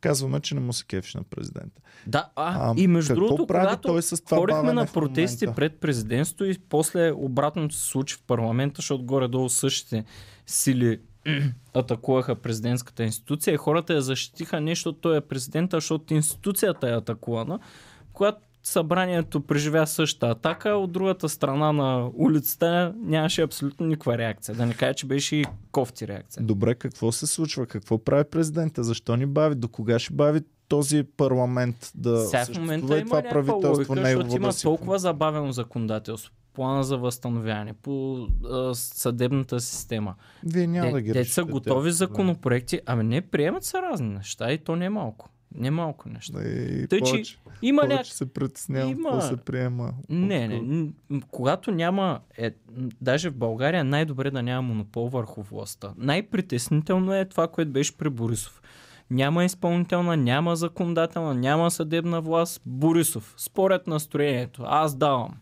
казваме, 0.00 0.40
че 0.40 0.54
не 0.54 0.60
му 0.60 0.72
се 0.72 0.84
кефиш 0.84 1.14
на 1.14 1.22
президента. 1.22 1.80
Да, 2.06 2.30
а, 2.36 2.70
А, 2.70 2.74
и 2.76 2.86
между 2.86 3.14
другото, 3.14 3.46
прави 3.46 3.66
когато 3.66 3.88
той 3.88 4.02
с 4.02 4.24
това 4.24 4.46
бавене 4.46 4.72
на 4.72 4.86
протести 4.86 5.46
пред 5.56 5.80
президентството 5.80 6.44
и 6.44 6.58
после 6.58 7.12
обратното 7.12 7.74
се 7.74 7.86
случи 7.86 8.14
в 8.14 8.22
парламента, 8.22 8.76
защото 8.76 9.04
горе-долу 9.04 9.48
същите 9.48 10.04
сили 10.46 11.00
атакуваха 11.74 12.34
президентската 12.34 13.04
институция 13.04 13.54
и 13.54 13.56
хората 13.56 13.94
я 13.94 14.02
защитиха 14.02 14.60
не, 14.60 14.70
защото 14.70 14.98
той 14.98 15.16
е 15.16 15.20
президента, 15.20 15.76
защото 15.76 16.14
институцията 16.14 16.88
е 16.88 16.92
атакувана, 16.92 17.58
когато 18.12 18.38
събранието 18.62 19.40
преживя 19.40 19.86
същата 19.86 20.26
атака, 20.26 20.70
от 20.70 20.92
другата 20.92 21.28
страна 21.28 21.72
на 21.72 22.10
улицата 22.14 22.94
нямаше 22.96 23.42
абсолютно 23.42 23.86
никаква 23.86 24.18
реакция. 24.18 24.54
Да 24.54 24.66
не 24.66 24.74
кажа, 24.74 24.94
че 24.94 25.06
беше 25.06 25.36
и 25.36 25.44
кофти 25.72 26.08
реакция. 26.08 26.42
Добре, 26.42 26.74
какво 26.74 27.12
се 27.12 27.26
случва? 27.26 27.66
Какво 27.66 27.98
прави 27.98 28.24
президента? 28.24 28.84
Защо 28.84 29.16
ни 29.16 29.26
бави? 29.26 29.54
До 29.54 29.68
кога 29.68 29.98
ще 29.98 30.14
бави 30.14 30.40
този 30.68 31.02
парламент 31.16 31.92
да 31.94 32.20
Сега 32.20 32.44
в 32.44 32.58
момента 32.58 32.98
има 32.98 33.06
това 33.06 33.22
правителство 33.22 33.70
логика, 33.70 33.94
негово 33.94 34.30
защото 34.30 34.42
има 34.42 34.52
толкова 34.62 34.98
забавено 34.98 35.52
законодателство. 35.52 36.32
Плана 36.54 36.84
за 36.84 36.98
възстановяване, 36.98 37.72
по 37.72 38.16
а, 38.44 38.74
съдебната 38.74 39.60
система. 39.60 40.14
Вие 40.44 40.66
няма 40.66 40.92
да 40.92 41.00
ги 41.00 41.12
Те, 41.12 41.24
са 41.24 41.44
готови 41.44 41.64
проблеми. 41.66 41.92
законопроекти, 41.92 42.80
ами 42.86 43.04
не 43.04 43.20
приемат 43.20 43.64
се 43.64 43.78
разни 43.78 44.08
неща 44.08 44.52
и 44.52 44.58
то 44.58 44.76
не 44.76 44.84
е 44.84 44.90
малко. 44.90 45.28
Не 45.54 45.70
малко 45.70 46.08
неща. 46.08 46.38
И 46.40 46.86
Тъй, 46.88 47.00
че 47.00 47.04
повече, 47.04 47.38
Има 47.62 47.82
повече 47.82 48.14
се 48.14 48.26
притеснявам, 48.26 48.90
има- 48.90 49.10
какво 49.10 49.20
се 49.22 49.36
приема. 49.36 49.92
Не, 50.08 50.48
не. 50.48 50.88
Когато 51.30 51.70
няма, 51.70 52.20
е, 52.38 52.50
даже 53.00 53.30
в 53.30 53.36
България 53.36 53.80
е 53.80 53.84
най-добре 53.84 54.30
да 54.30 54.42
няма 54.42 54.62
монопол 54.62 55.08
върху 55.08 55.42
властта. 55.42 55.92
Най-притеснително 55.96 57.14
е 57.14 57.24
това, 57.24 57.48
което 57.48 57.70
беше 57.70 57.98
при 57.98 58.10
Борисов. 58.10 58.62
Няма 59.10 59.44
изпълнителна, 59.44 60.16
няма 60.16 60.56
законодателна, 60.56 61.34
няма 61.34 61.70
съдебна 61.70 62.20
власт. 62.20 62.62
Борисов, 62.66 63.34
според 63.36 63.86
настроението, 63.86 64.62
аз 64.64 64.96
давам. 64.96 65.34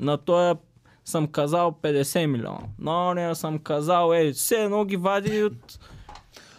На 0.00 0.16
този 0.18 0.58
съм 1.04 1.26
казал 1.26 1.78
50 1.82 2.26
милиона. 2.26 2.60
Но 2.78 3.14
не 3.14 3.34
съм 3.34 3.58
казал, 3.58 4.12
е, 4.14 4.32
все 4.32 4.54
едно 4.54 4.84
ги 4.84 4.96
вади 4.96 5.42
от 5.42 5.78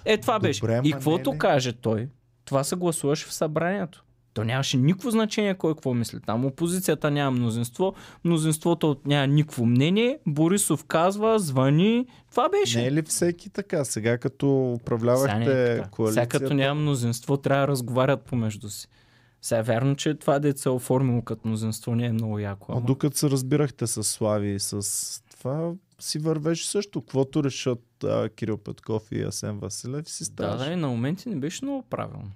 Е, 0.06 0.18
това 0.18 0.40
беше. 0.40 0.60
Добре, 0.62 0.82
ма 0.82 0.88
и 0.88 0.92
каквото 0.92 1.30
е 1.30 1.38
каже 1.38 1.74
той, 1.74 2.08
това 2.46 2.64
се 2.64 2.76
гласуваше 2.76 3.26
в 3.26 3.34
събранието. 3.34 4.04
То 4.34 4.44
нямаше 4.44 4.78
никакво 4.78 5.10
значение 5.10 5.56
кой 5.56 5.74
какво 5.74 5.94
мисли. 5.94 6.20
Там 6.26 6.46
опозицията 6.46 7.12
няма 7.12 7.32
мнозинство, 7.32 7.94
мнозинството 8.26 8.98
няма 9.06 9.28
никакво 9.28 9.66
мнение. 9.66 10.20
Борисов 10.28 10.86
казва, 10.86 11.40
звъни. 11.40 12.06
Това 12.32 12.50
беше. 12.50 12.80
Не 12.80 12.88
е 12.88 12.92
ли 12.92 13.02
всеки 13.02 13.50
така? 13.50 13.86
Сега 13.86 14.18
като 14.18 14.46
Сега 14.48 14.72
е 14.72 14.76
управлявахте 14.76 15.76
така. 15.78 15.90
коалицията... 15.90 16.30
Сега 16.30 16.46
като 16.46 16.54
няма 16.54 16.82
мнозинство, 16.82 17.38
трябва 17.38 17.66
да 17.66 17.72
разговарят 17.72 18.22
помежду 18.22 18.70
си. 18.70 18.88
Сега 19.42 19.60
е 19.60 19.64
вярно, 19.64 19.96
че 19.96 20.14
това 20.16 20.40
деца 20.40 20.70
е 20.70 20.74
оформило 20.74 21.22
като 21.22 21.48
мнозинство 21.48 21.96
не 21.96 22.06
е 22.06 22.14
много 22.14 22.40
яко. 22.40 22.72
А 22.72 22.78
Ама... 22.78 22.86
докато 22.86 23.18
се 23.18 23.30
разбирахте 23.30 23.88
с 23.88 24.04
Слави 24.04 24.50
и 24.56 24.60
с 24.60 24.82
това 25.32 25.74
си 26.00 26.20
вървеше 26.20 26.68
също. 26.70 27.02
Каквото 27.02 27.44
решат 27.44 28.04
а, 28.04 28.30
Кирил 28.30 28.58
Петков 28.58 29.12
и 29.12 29.22
Асен 29.22 29.60
Василев 29.60 30.10
си 30.10 30.24
Да, 30.24 30.26
ставаше. 30.26 30.66
да, 30.66 30.72
и 30.74 30.76
на 30.76 30.88
моменти 30.88 31.30
не 31.30 31.36
беше 31.36 31.66
много 31.66 31.82
правилно. 31.84 32.32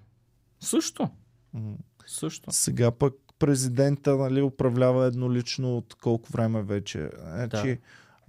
Също. 0.59 1.09
М. 1.53 1.73
Също. 2.05 2.51
Сега 2.51 2.91
пък 2.91 3.13
президента 3.39 4.15
нали, 4.17 4.41
управлява 4.41 5.05
еднолично 5.05 5.77
от 5.77 5.95
колко 5.95 6.31
време 6.31 6.63
вече. 6.63 7.09
Значи, 7.33 7.79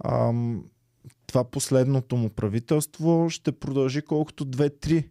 ам, 0.05 0.63
това 1.27 1.43
последното 1.43 2.15
му 2.15 2.29
правителство 2.29 3.27
ще 3.29 3.51
продължи 3.51 4.01
колкото 4.01 4.45
две-три 4.45 5.09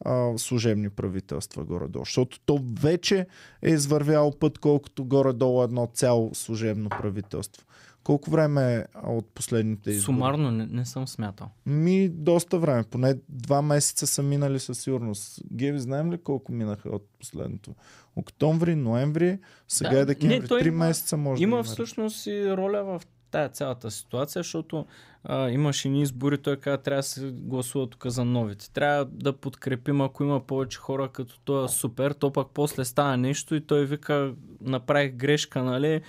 а, 0.00 0.38
служебни 0.38 0.90
правителства 0.90 1.64
горе-долу. 1.64 2.04
Защото 2.04 2.40
то 2.40 2.60
вече 2.72 3.26
е 3.62 3.70
извървяло 3.70 4.32
път 4.32 4.58
колкото 4.58 5.04
горе-долу 5.04 5.62
едно 5.62 5.88
цяло 5.88 6.34
служебно 6.34 6.88
правителство. 6.90 7.64
Колко 8.04 8.30
време 8.30 8.74
е 8.74 8.84
от 8.98 9.26
последните 9.26 9.90
избори? 9.90 10.04
Сумарно 10.04 10.50
не, 10.50 10.66
не 10.66 10.84
съм 10.84 11.08
смятал. 11.08 11.48
Ми, 11.66 12.08
доста 12.08 12.58
време. 12.58 12.84
Поне 12.84 13.14
два 13.28 13.62
месеца 13.62 14.06
са 14.06 14.22
минали 14.22 14.58
със 14.58 14.78
сигурност. 14.78 15.40
Геви, 15.52 15.78
знаем 15.78 16.12
ли 16.12 16.18
колко 16.18 16.52
минаха 16.52 16.88
от 16.88 17.06
последното? 17.18 17.74
Октомври, 18.16 18.74
ноември, 18.74 19.38
сега 19.68 19.90
Да, 19.90 19.98
е 19.98 20.04
декември. 20.04 20.40
не, 20.40 20.46
Три 20.48 20.68
има- 20.68 20.86
месеца 20.86 21.16
може 21.16 21.42
Има 21.42 21.56
да 21.56 21.62
всъщност 21.62 22.26
и 22.26 22.56
роля 22.56 22.84
в 22.84 23.02
тая 23.30 23.48
цялата 23.48 23.90
ситуация, 23.90 24.40
защото 24.40 24.86
а, 25.24 25.50
имаше 25.50 25.88
ни 25.88 26.02
избори, 26.02 26.38
той 26.38 26.56
каза, 26.56 26.78
трябва 26.78 26.98
да 26.98 27.02
се 27.02 27.30
гласува 27.32 27.86
тук 27.86 28.06
за 28.06 28.24
новите. 28.24 28.70
Трябва 28.70 29.04
да 29.04 29.32
подкрепим, 29.32 30.00
ако 30.00 30.24
има 30.24 30.40
повече 30.40 30.78
хора 30.78 31.08
като 31.08 31.40
това 31.40 31.64
е 31.64 31.68
супер, 31.68 32.12
то 32.12 32.32
пък 32.32 32.48
после 32.54 32.84
става 32.84 33.16
нещо 33.16 33.54
и 33.54 33.60
той 33.60 33.86
вика, 33.86 34.32
направих 34.60 35.12
грешка, 35.12 35.62
нали? 35.62 36.00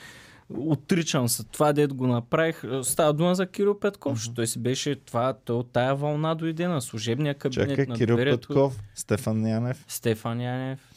Отричам 0.57 1.30
се. 1.30 1.43
Това 1.43 1.74
дед 1.74 1.93
го 1.93 2.07
направих. 2.07 2.61
Става 2.84 3.13
дума 3.13 3.36
за 3.36 3.47
Кирил 3.47 3.80
Петков, 3.80 4.13
защото 4.13 4.36
той 4.36 4.47
си 4.47 4.59
беше 4.59 4.95
това, 4.95 5.34
той 5.34 5.55
от 5.55 5.72
тая 5.72 5.95
вълна 5.95 6.36
дойде 6.36 6.67
на 6.67 6.82
служебния 6.82 7.36
кабинет 7.36 7.70
Чакай, 7.70 7.86
на 7.86 7.95
Кирил 7.95 8.15
доверието. 8.15 8.47
Петков, 8.47 8.84
Стефан 8.95 9.47
Янев. 9.47 9.86
Стефан 9.88 10.41
Янев. 10.41 10.89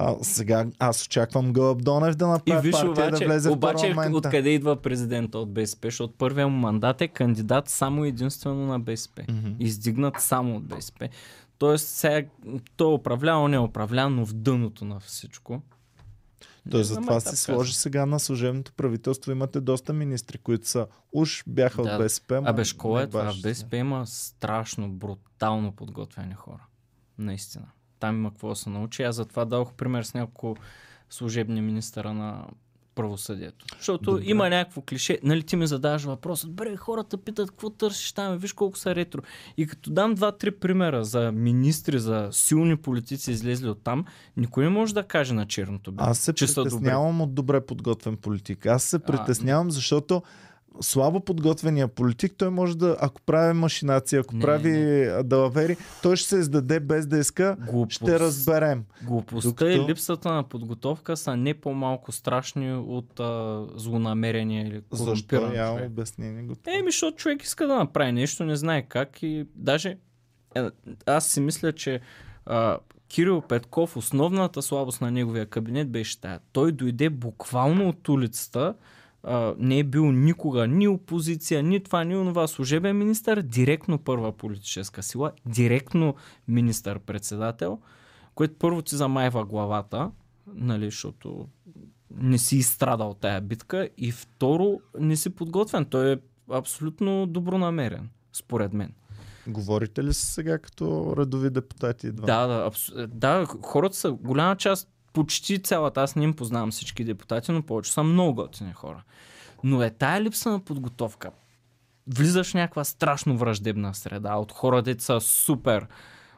А, 0.00 0.16
сега 0.22 0.66
аз 0.78 1.04
очаквам 1.04 1.52
Гълъб 1.52 1.84
Донев 1.84 2.16
да 2.16 2.24
И 2.24 2.28
направи 2.28 2.68
виж 2.68 2.72
партия 2.72 2.90
обаче, 2.90 3.24
да 3.24 3.30
влезе 3.30 3.50
обаче 3.50 3.86
в 3.86 3.94
парламента. 3.94 4.16
откъде 4.18 4.50
идва 4.50 4.76
президента 4.76 5.38
от 5.38 5.52
БСП, 5.52 5.86
защото 5.86 6.14
първият 6.18 6.50
му 6.50 6.56
мандат 6.56 7.00
е 7.00 7.08
кандидат 7.08 7.68
само 7.68 8.04
и 8.04 8.08
единствено 8.08 8.66
на 8.66 8.80
БСП. 8.80 9.24
Мгм. 9.28 9.50
Издигнат 9.60 10.14
само 10.18 10.56
от 10.56 10.64
БСП. 10.64 11.08
Тоест 11.58 11.88
сега 11.88 12.28
той 12.76 12.90
е 12.90 12.94
управлява, 12.94 13.48
не 13.48 13.56
е 13.56 13.60
управлява, 13.60 14.10
но 14.10 14.26
в 14.26 14.32
дъното 14.32 14.84
на 14.84 15.00
всичко. 15.00 15.62
Той 16.70 16.84
затова 16.84 17.20
се 17.20 17.36
сложи 17.36 17.74
сега 17.74 18.06
на 18.06 18.20
служебното 18.20 18.72
правителство. 18.72 19.30
Имате 19.30 19.60
доста 19.60 19.92
министри, 19.92 20.38
които 20.38 20.68
са 20.68 20.86
уж 21.12 21.44
бяха 21.46 21.82
Да. 21.82 21.90
от 21.90 21.98
БСП. 21.98 22.42
Абе, 22.44 22.64
школа 22.64 23.02
е 23.02 23.06
това. 23.06 23.32
В 23.32 23.42
БСП 23.42 23.76
има 23.76 24.06
страшно 24.06 24.88
брутално 24.88 25.72
подготвени 25.72 26.34
хора. 26.34 26.66
Наистина. 27.18 27.64
Там 28.00 28.16
има 28.16 28.30
какво 28.30 28.48
да 28.48 28.56
се 28.56 28.70
научи. 28.70 29.02
Аз 29.02 29.16
затова 29.16 29.44
дадох 29.44 29.72
пример 29.72 30.02
с 30.02 30.14
няколко 30.14 30.56
служебни 31.10 31.60
министъра 31.60 32.14
на 32.14 32.44
правосъдието. 32.94 33.66
Защото 33.78 34.10
Добре. 34.10 34.22
има 34.26 34.48
някакво 34.48 34.82
клише. 34.82 35.18
Нали 35.22 35.42
ти 35.42 35.56
ми 35.56 35.66
задаваш 35.66 36.04
въпроса, 36.04 36.46
добре, 36.46 36.76
хората 36.76 37.16
питат 37.16 37.50
какво 37.50 37.70
търсиш 37.70 38.12
там, 38.12 38.38
виж 38.38 38.52
колко 38.52 38.78
са 38.78 38.94
ретро. 38.94 39.22
И 39.56 39.66
като 39.66 39.90
дам 39.90 40.14
два-три 40.14 40.50
примера 40.50 41.04
за 41.04 41.32
министри, 41.32 41.98
за 41.98 42.28
силни 42.32 42.76
политици 42.76 43.30
излезли 43.30 43.68
от 43.68 43.82
там, 43.84 44.04
никой 44.36 44.64
не 44.64 44.70
може 44.70 44.94
да 44.94 45.02
каже 45.02 45.34
на 45.34 45.46
черното 45.46 45.92
бяло, 45.92 46.10
Аз 46.10 46.18
се 46.18 46.32
че 46.32 46.46
са 46.46 46.54
добре. 46.54 46.70
притеснявам 46.70 47.20
от 47.20 47.34
добре 47.34 47.66
подготвен 47.66 48.16
политик. 48.16 48.66
Аз 48.66 48.82
се 48.82 48.98
притеснявам, 48.98 49.70
защото 49.70 50.22
слабо 50.80 51.20
подготвения 51.20 51.88
политик, 51.88 52.34
той 52.36 52.50
може 52.50 52.78
да, 52.78 52.96
ако 53.00 53.22
прави 53.22 53.52
машинация, 53.52 54.20
ако 54.20 54.36
Не, 54.36 54.42
прави 54.42 55.04
а, 55.04 55.22
далавери, 55.22 55.76
той 56.02 56.16
ще 56.16 56.28
се 56.28 56.36
издаде 56.36 56.80
без 56.80 57.06
да 57.06 57.18
иска. 57.18 57.56
Глупост. 57.70 57.92
Ще 57.96 58.20
разберем. 58.20 58.84
Глупостта 59.02 59.48
Докато- 59.50 59.84
и 59.84 59.90
липсата 59.90 60.32
на 60.32 60.42
подготовка 60.42 61.16
са 61.16 61.36
не 61.36 61.54
по-малко 61.54 62.12
страшни 62.12 62.72
от 62.74 63.20
а, 63.20 63.64
злонамерения 63.76 64.66
или 64.68 64.82
Защо 64.92 65.36
я 65.36 65.86
обяснение 65.86 66.42
го 66.42 66.54
Еми, 66.66 66.90
защото 66.90 67.16
човек 67.16 67.42
иска 67.42 67.66
да 67.66 67.74
направи 67.74 68.12
нещо, 68.12 68.44
не 68.44 68.56
знае 68.56 68.82
как 68.82 69.22
и 69.22 69.46
даже 69.54 69.96
е, 70.54 70.68
аз 71.06 71.26
си 71.26 71.40
мисля, 71.40 71.72
че 71.72 72.00
а, 72.46 72.78
Кирил 73.08 73.40
Петков, 73.40 73.96
основната 73.96 74.62
слабост 74.62 75.00
на 75.00 75.10
неговия 75.10 75.46
кабинет 75.46 75.90
беше 75.90 76.20
тая. 76.20 76.40
Той 76.52 76.72
дойде 76.72 77.10
буквално 77.10 77.88
от 77.88 78.08
улицата, 78.08 78.74
а, 79.28 79.54
не 79.58 79.78
е 79.78 79.84
бил 79.84 80.12
никога 80.12 80.66
ни 80.66 80.88
опозиция, 80.88 81.62
ни 81.62 81.82
това, 81.82 82.04
ни 82.04 82.16
онова. 82.16 82.46
Служебен 82.46 82.98
министър, 82.98 83.42
директно 83.42 83.98
първа 83.98 84.32
политическа 84.32 85.02
сила, 85.02 85.32
директно 85.46 86.14
министър-председател, 86.48 87.78
което 88.34 88.54
първо 88.58 88.82
ти 88.82 88.96
замайва 88.96 89.44
главата, 89.44 90.10
нали, 90.54 90.84
защото 90.84 91.48
не 92.10 92.38
си 92.38 92.56
изстрадал 92.56 93.14
тая 93.14 93.40
битка 93.40 93.88
и 93.98 94.12
второ 94.12 94.80
не 95.00 95.16
си 95.16 95.30
подготвен. 95.30 95.84
Той 95.84 96.12
е 96.12 96.18
абсолютно 96.50 97.26
добронамерен, 97.26 98.08
според 98.32 98.72
мен. 98.72 98.92
Говорите 99.46 100.04
ли 100.04 100.14
си 100.14 100.26
сега 100.26 100.58
като 100.58 101.14
редови 101.18 101.50
депутати? 101.50 102.06
Едва? 102.06 102.26
Да, 102.26 102.46
да, 102.46 102.66
абс... 102.66 102.90
да, 103.08 103.46
хората 103.62 103.96
са 103.96 104.12
голяма 104.12 104.56
част, 104.56 104.88
почти 105.12 105.62
цялата, 105.62 106.02
аз 106.02 106.16
не 106.16 106.24
им 106.24 106.34
познавам 106.34 106.70
всички 106.70 107.04
депутати, 107.04 107.52
но 107.52 107.62
повече 107.62 107.92
са 107.92 108.02
много 108.02 108.34
готини 108.34 108.72
хора. 108.72 109.02
Но 109.64 109.82
е 109.82 109.90
тая 109.90 110.20
липса 110.20 110.50
на 110.50 110.60
подготовка. 110.60 111.30
Влизаш 112.06 112.50
в 112.50 112.54
някаква 112.54 112.84
страшно 112.84 113.36
враждебна 113.36 113.94
среда 113.94 114.34
от 114.36 114.52
хора, 114.52 114.82
деца 114.82 115.20
са 115.20 115.28
супер 115.28 115.86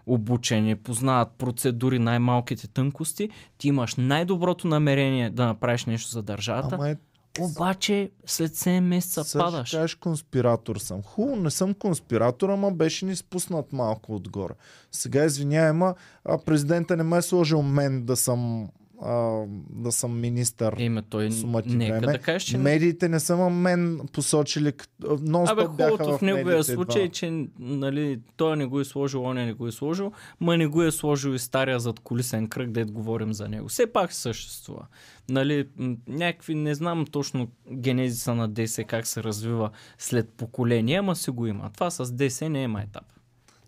обучени, 0.06 0.76
познават 0.76 1.32
процедури, 1.38 1.98
най-малките 1.98 2.68
тънкости, 2.68 3.30
ти 3.58 3.68
имаш 3.68 3.94
най-доброто 3.94 4.68
намерение 4.68 5.30
да 5.30 5.46
направиш 5.46 5.84
нещо 5.84 6.10
за 6.10 6.22
държавата, 6.22 6.74
Ама 6.74 6.90
е, 6.90 6.96
обаче 7.38 8.10
след 8.26 8.52
7 8.52 8.80
месеца 8.80 9.24
сега 9.24 9.44
падаш. 9.44 9.70
кажеш 9.70 9.94
конспиратор 9.94 10.76
съм. 10.76 11.02
Хубаво, 11.02 11.36
не 11.36 11.50
съм 11.50 11.74
конспиратор, 11.74 12.48
ама 12.48 12.70
беше 12.70 13.04
ни 13.04 13.16
спуснат 13.16 13.72
малко 13.72 14.14
отгоре. 14.14 14.54
Сега 14.92 15.24
извинявай, 15.24 15.70
ама 15.70 15.94
а 16.24 16.38
президента 16.38 16.96
не 16.96 17.02
ме 17.02 17.18
е 17.18 17.22
сложил 17.22 17.62
мен 17.62 18.04
да 18.04 18.16
съм 18.16 18.68
а, 19.02 19.44
да 19.70 19.92
съм 19.92 20.20
министър. 20.20 20.76
Еме, 20.78 21.02
той 21.02 21.30
нека 21.66 22.00
време. 22.00 22.12
да 22.12 22.18
кажеш, 22.18 22.42
че... 22.42 22.58
Медиите 22.58 23.08
не 23.08 23.20
са 23.20 23.36
ма 23.36 23.50
мен 23.50 24.00
посочили. 24.12 24.72
нон 25.20 25.48
Абе, 25.48 25.64
хубавото 25.64 26.18
в 26.18 26.22
неговия 26.22 26.64
случай 26.64 27.02
е, 27.02 27.04
едва. 27.04 27.12
че 27.12 27.46
нали, 27.58 28.20
той 28.36 28.56
не 28.56 28.66
го 28.66 28.80
е 28.80 28.84
сложил, 28.84 29.22
он 29.22 29.34
не 29.34 29.52
го 29.52 29.66
е 29.66 29.72
сложил, 29.72 30.12
ма 30.40 30.56
не 30.56 30.66
го 30.66 30.82
е 30.82 30.90
сложил 30.90 31.30
и 31.30 31.38
стария 31.38 31.80
зад 31.80 32.00
колисен 32.00 32.48
кръг, 32.48 32.70
дед 32.70 32.92
говорим 32.92 33.32
за 33.32 33.48
него. 33.48 33.68
Все 33.68 33.86
пак 33.86 34.12
съществува. 34.12 34.86
Нали, 35.28 35.68
някакви, 36.08 36.54
не 36.54 36.74
знам 36.74 37.06
точно 37.06 37.48
генезиса 37.72 38.34
на 38.34 38.48
ДС, 38.48 38.84
как 38.84 39.06
се 39.06 39.22
развива 39.22 39.70
след 39.98 40.28
поколения, 40.28 40.98
ама 40.98 41.16
си 41.16 41.30
го 41.30 41.46
има. 41.46 41.70
Това 41.74 41.90
с 41.90 42.12
ДС 42.12 42.48
не 42.48 42.62
е 42.62 42.68
майтап. 42.68 43.04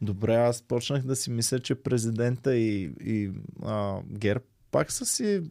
Добре, 0.03 0.35
аз 0.35 0.63
почнах 0.63 1.03
да 1.03 1.17
си 1.17 1.31
мисля, 1.31 1.59
че 1.59 1.75
президента 1.75 2.57
и, 2.57 2.93
и 3.05 3.31
а, 3.63 4.01
ГЕРБ 4.11 4.45
пак 4.73 4.93
са 4.93 5.07
си 5.07 5.43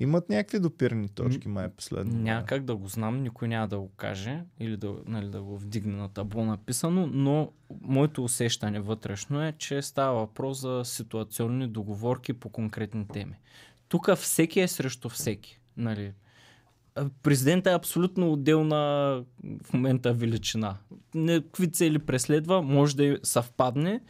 имат 0.00 0.28
някакви 0.28 0.58
допирни 0.58 1.08
точки, 1.08 1.48
май 1.48 1.66
е 1.66 1.68
последно. 1.68 2.18
Няма 2.18 2.46
как 2.46 2.64
да 2.64 2.76
го 2.76 2.88
знам, 2.88 3.22
никой 3.22 3.48
няма 3.48 3.68
да 3.68 3.78
го 3.78 3.88
каже 3.88 4.40
или 4.60 4.76
да, 4.76 4.94
нали, 5.06 5.28
да 5.28 5.42
го 5.42 5.58
вдигне 5.58 5.96
на 5.96 6.08
табло 6.08 6.44
написано, 6.44 7.06
но 7.06 7.52
моето 7.82 8.24
усещане 8.24 8.80
вътрешно 8.80 9.42
е, 9.42 9.52
че 9.58 9.82
става 9.82 10.20
въпрос 10.20 10.60
за 10.60 10.82
ситуационни 10.84 11.68
договорки 11.68 12.32
по 12.32 12.48
конкретни 12.48 13.08
теми. 13.08 13.34
Тук 13.88 14.14
всеки 14.16 14.60
е 14.60 14.68
срещу 14.68 15.08
всеки. 15.08 15.60
Нали. 15.76 16.12
Президентът 17.22 17.70
е 17.70 17.74
абсолютно 17.74 18.32
отделна 18.32 18.78
в 19.64 19.72
момента 19.72 20.12
величина. 20.12 20.76
Какви 21.26 21.72
цели 21.72 21.98
преследва, 21.98 22.62
може 22.62 22.96
да 22.96 23.18
съвпадне, 23.22 24.00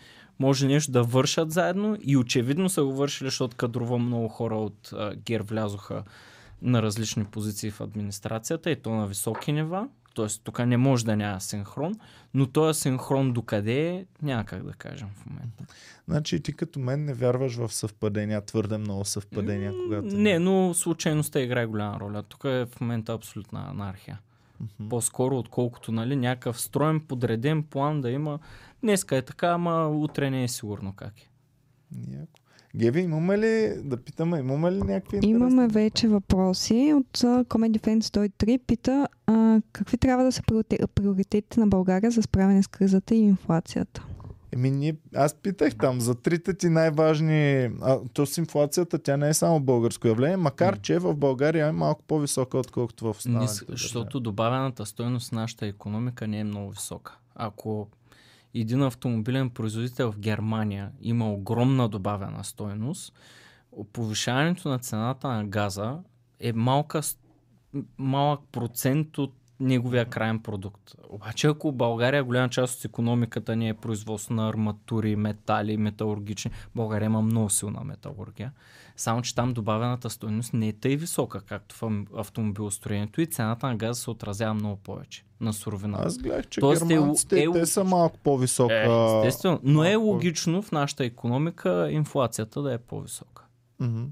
може 0.41 0.67
нещо 0.67 0.93
да 0.93 1.03
вършат 1.03 1.53
заедно 1.53 1.97
и 2.01 2.17
очевидно 2.17 2.69
са 2.69 2.85
го 2.85 2.93
вършили, 2.93 3.27
защото 3.27 3.57
кадрова 3.57 3.99
много 3.99 4.29
хора 4.29 4.57
от 4.57 4.95
ГЕР 5.17 5.41
влязоха 5.41 6.03
на 6.63 6.83
различни 6.83 7.25
позиции 7.25 7.71
в 7.71 7.81
администрацията 7.81 8.71
и 8.71 8.83
то 8.83 8.91
на 8.91 9.07
високи 9.07 9.53
нива. 9.53 9.89
Тоест, 10.15 10.41
тук 10.45 10.67
не 10.67 10.77
може 10.77 11.05
да 11.05 11.17
няма 11.17 11.41
синхрон, 11.41 11.95
но 12.35 12.47
този 12.47 12.81
синхрон 12.81 13.33
докъде 13.33 13.89
е, 13.89 14.05
няма 14.23 14.45
как 14.45 14.65
да 14.65 14.73
кажем 14.73 15.09
в 15.17 15.27
момента. 15.27 15.65
Значи 16.09 16.43
ти 16.43 16.53
като 16.53 16.79
мен 16.79 17.05
не 17.05 17.15
вярваш 17.15 17.57
в 17.57 17.73
съвпадения, 17.73 18.41
твърде 18.41 18.79
много 18.79 19.05
съвпадения, 19.05 19.73
когато... 19.85 20.17
Не, 20.17 20.39
но 20.39 20.75
случайността 20.75 21.41
играе 21.41 21.67
голяма 21.67 22.01
роля. 22.01 22.23
Тук 22.23 22.45
е 22.45 22.67
в 22.67 22.81
момента 22.81 23.13
абсолютна 23.13 23.67
анархия. 23.71 24.21
Мгм. 24.61 24.89
По-скоро, 24.89 25.39
отколкото 25.39 25.93
нали, 25.93 26.17
някакъв 26.17 26.61
строен, 26.61 27.01
подреден 27.01 27.63
план 27.63 28.01
да 28.01 28.11
има. 28.11 28.39
Днеска 28.83 29.17
е 29.17 29.23
така, 29.23 29.49
ама 29.49 29.89
утре 29.89 30.31
не 30.31 30.45
е 30.45 30.49
сигурно 30.49 30.93
как 30.93 31.21
е. 31.21 31.29
Яко. 32.13 32.41
Геви, 32.77 33.01
имаме 33.01 33.39
ли, 33.39 33.75
да 33.85 33.97
питаме, 33.97 34.39
имаме 34.39 34.73
ли 34.73 34.79
някакви 34.79 35.17
интересни? 35.17 35.31
Имаме 35.31 35.69
вече 35.69 36.09
въпроси 36.09 36.93
от 36.97 37.19
Comedy 37.19 37.81
Friends 37.81 38.01
103. 38.01 38.61
Пита 38.67 39.09
а, 39.27 39.61
какви 39.73 39.97
трябва 39.97 40.25
да 40.25 40.33
са 40.33 40.43
приорите- 40.43 40.87
приоритетите 40.87 41.61
на 41.61 41.67
България 41.67 42.11
за 42.11 42.23
справяне 42.23 42.63
с 42.63 42.67
кризата 42.67 43.15
и 43.15 43.19
инфлацията. 43.19 44.07
Еми, 44.53 44.71
ние, 44.71 44.97
аз 45.15 45.35
питах 45.35 45.77
там 45.77 46.01
за 46.01 46.15
трите 46.15 46.55
ти 46.55 46.69
най-важни... 46.69 47.71
А, 47.83 47.99
то 48.13 48.27
с 48.27 48.39
инфлацията, 48.39 48.99
тя 48.99 49.17
не 49.17 49.29
е 49.29 49.35
само 49.35 49.61
българско 49.61 50.09
явление, 50.09 50.37
макар 50.37 50.81
че 50.81 50.99
в 50.99 51.17
България 51.17 51.67
е 51.67 51.73
малко 51.73 52.03
по-висока, 52.03 52.59
отколкото 52.59 53.05
в 53.05 53.11
останалите. 53.11 53.53
Нис... 53.53 53.65
Защото 53.69 54.21
добавената 54.21 54.87
стойност 54.87 55.29
в 55.29 55.33
нашата 55.33 55.67
економика 55.67 56.29
не 56.29 56.39
е 56.39 56.45
много 56.45 56.71
висока. 56.71 57.19
Ако 57.35 57.89
един 58.55 58.83
автомобилен 58.83 59.51
производител 59.51 60.13
в 60.13 60.19
Германия 60.19 60.91
има 61.01 61.33
огромна 61.33 61.89
добавена 61.89 62.45
стойност, 62.45 63.13
повишаването 63.93 64.69
на 64.69 64.79
цената 64.79 65.29
на 65.29 65.45
газа 65.45 65.99
е 66.41 66.53
малка, 66.53 67.01
малък 67.99 68.41
процент 68.53 69.19
от 69.19 69.35
неговия 69.61 70.05
крайен 70.05 70.39
продукт. 70.39 70.95
Обаче 71.09 71.47
ако 71.47 71.73
България, 71.73 72.25
голяма 72.25 72.49
част 72.49 72.79
от 72.79 72.85
економиката 72.85 73.57
ни 73.57 73.69
е 73.69 73.75
производство 73.75 74.35
на 74.35 74.49
арматури, 74.49 75.17
метали, 75.17 75.77
металургични, 75.77 76.51
България 76.75 77.07
има 77.07 77.23
много 77.23 77.51
силна 77.51 77.85
металургия. 77.85 78.53
Само, 78.97 79.23
че 79.23 79.35
там 79.35 79.53
добавената 79.53 80.11
стойност 80.11 80.53
не 80.53 80.69
е 80.69 80.73
тъй 80.73 80.97
висока, 80.97 81.41
както 81.41 81.75
в 81.75 81.83
автомобилостроението 82.17 83.21
и 83.21 83.27
цената 83.27 83.67
на 83.67 83.77
газа 83.77 84.01
се 84.01 84.11
отразява 84.11 84.55
много 84.55 84.77
повече 84.77 85.25
на 85.41 85.53
суровина. 85.53 85.99
Аз 86.01 86.19
гледах, 86.19 86.49
че 86.49 86.61
Тоест 86.61 86.83
е 86.83 86.87
германците, 86.87 87.37
ло- 87.37 87.57
е 87.57 87.61
те 87.61 87.67
са 87.67 87.85
малко 87.85 88.19
по-висока. 88.19 88.75
Е, 88.75 89.27
естествено, 89.27 89.61
но 89.63 89.85
е 89.85 89.95
логично 89.95 90.63
в 90.63 90.73
нашата 90.73 91.05
економика 91.05 91.89
инфлацията 91.91 92.63
да 92.63 92.75
е 92.75 92.79
по-висока. 92.79 93.45
Мгм. 93.81 94.03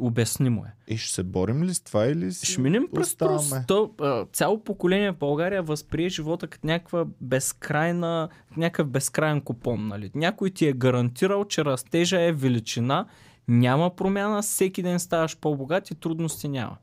Обяснимо 0.00 0.64
е. 0.64 0.92
И 0.92 0.96
ще 0.96 1.14
се 1.14 1.22
борим 1.22 1.62
ли 1.62 1.74
с 1.74 1.80
това 1.80 2.06
или 2.06 2.32
си 2.32 2.46
Ще 2.46 2.60
минем 2.60 2.88
през 2.94 3.06
оставаме? 3.06 3.38
трус. 3.38 3.66
То, 3.68 3.90
а, 4.00 4.26
цяло 4.32 4.64
поколение 4.64 5.12
в 5.12 5.16
България 5.16 5.62
възприе 5.62 6.08
живота 6.08 6.46
като 6.46 6.66
някаква 6.66 7.04
безкрайна, 7.20 8.28
някакъв 8.56 8.88
безкрайен 8.88 9.40
купон. 9.40 9.88
Нали? 9.88 10.10
Някой 10.14 10.50
ти 10.50 10.66
е 10.66 10.72
гарантирал, 10.72 11.44
че 11.44 11.64
растежа 11.64 12.20
е 12.20 12.32
величина, 12.32 13.06
няма 13.48 13.96
промяна, 13.96 14.42
всеки 14.42 14.82
ден 14.82 15.00
ставаш 15.00 15.36
по-богат 15.36 15.90
и 15.90 15.94
трудности 15.94 16.48
няма. 16.48 16.76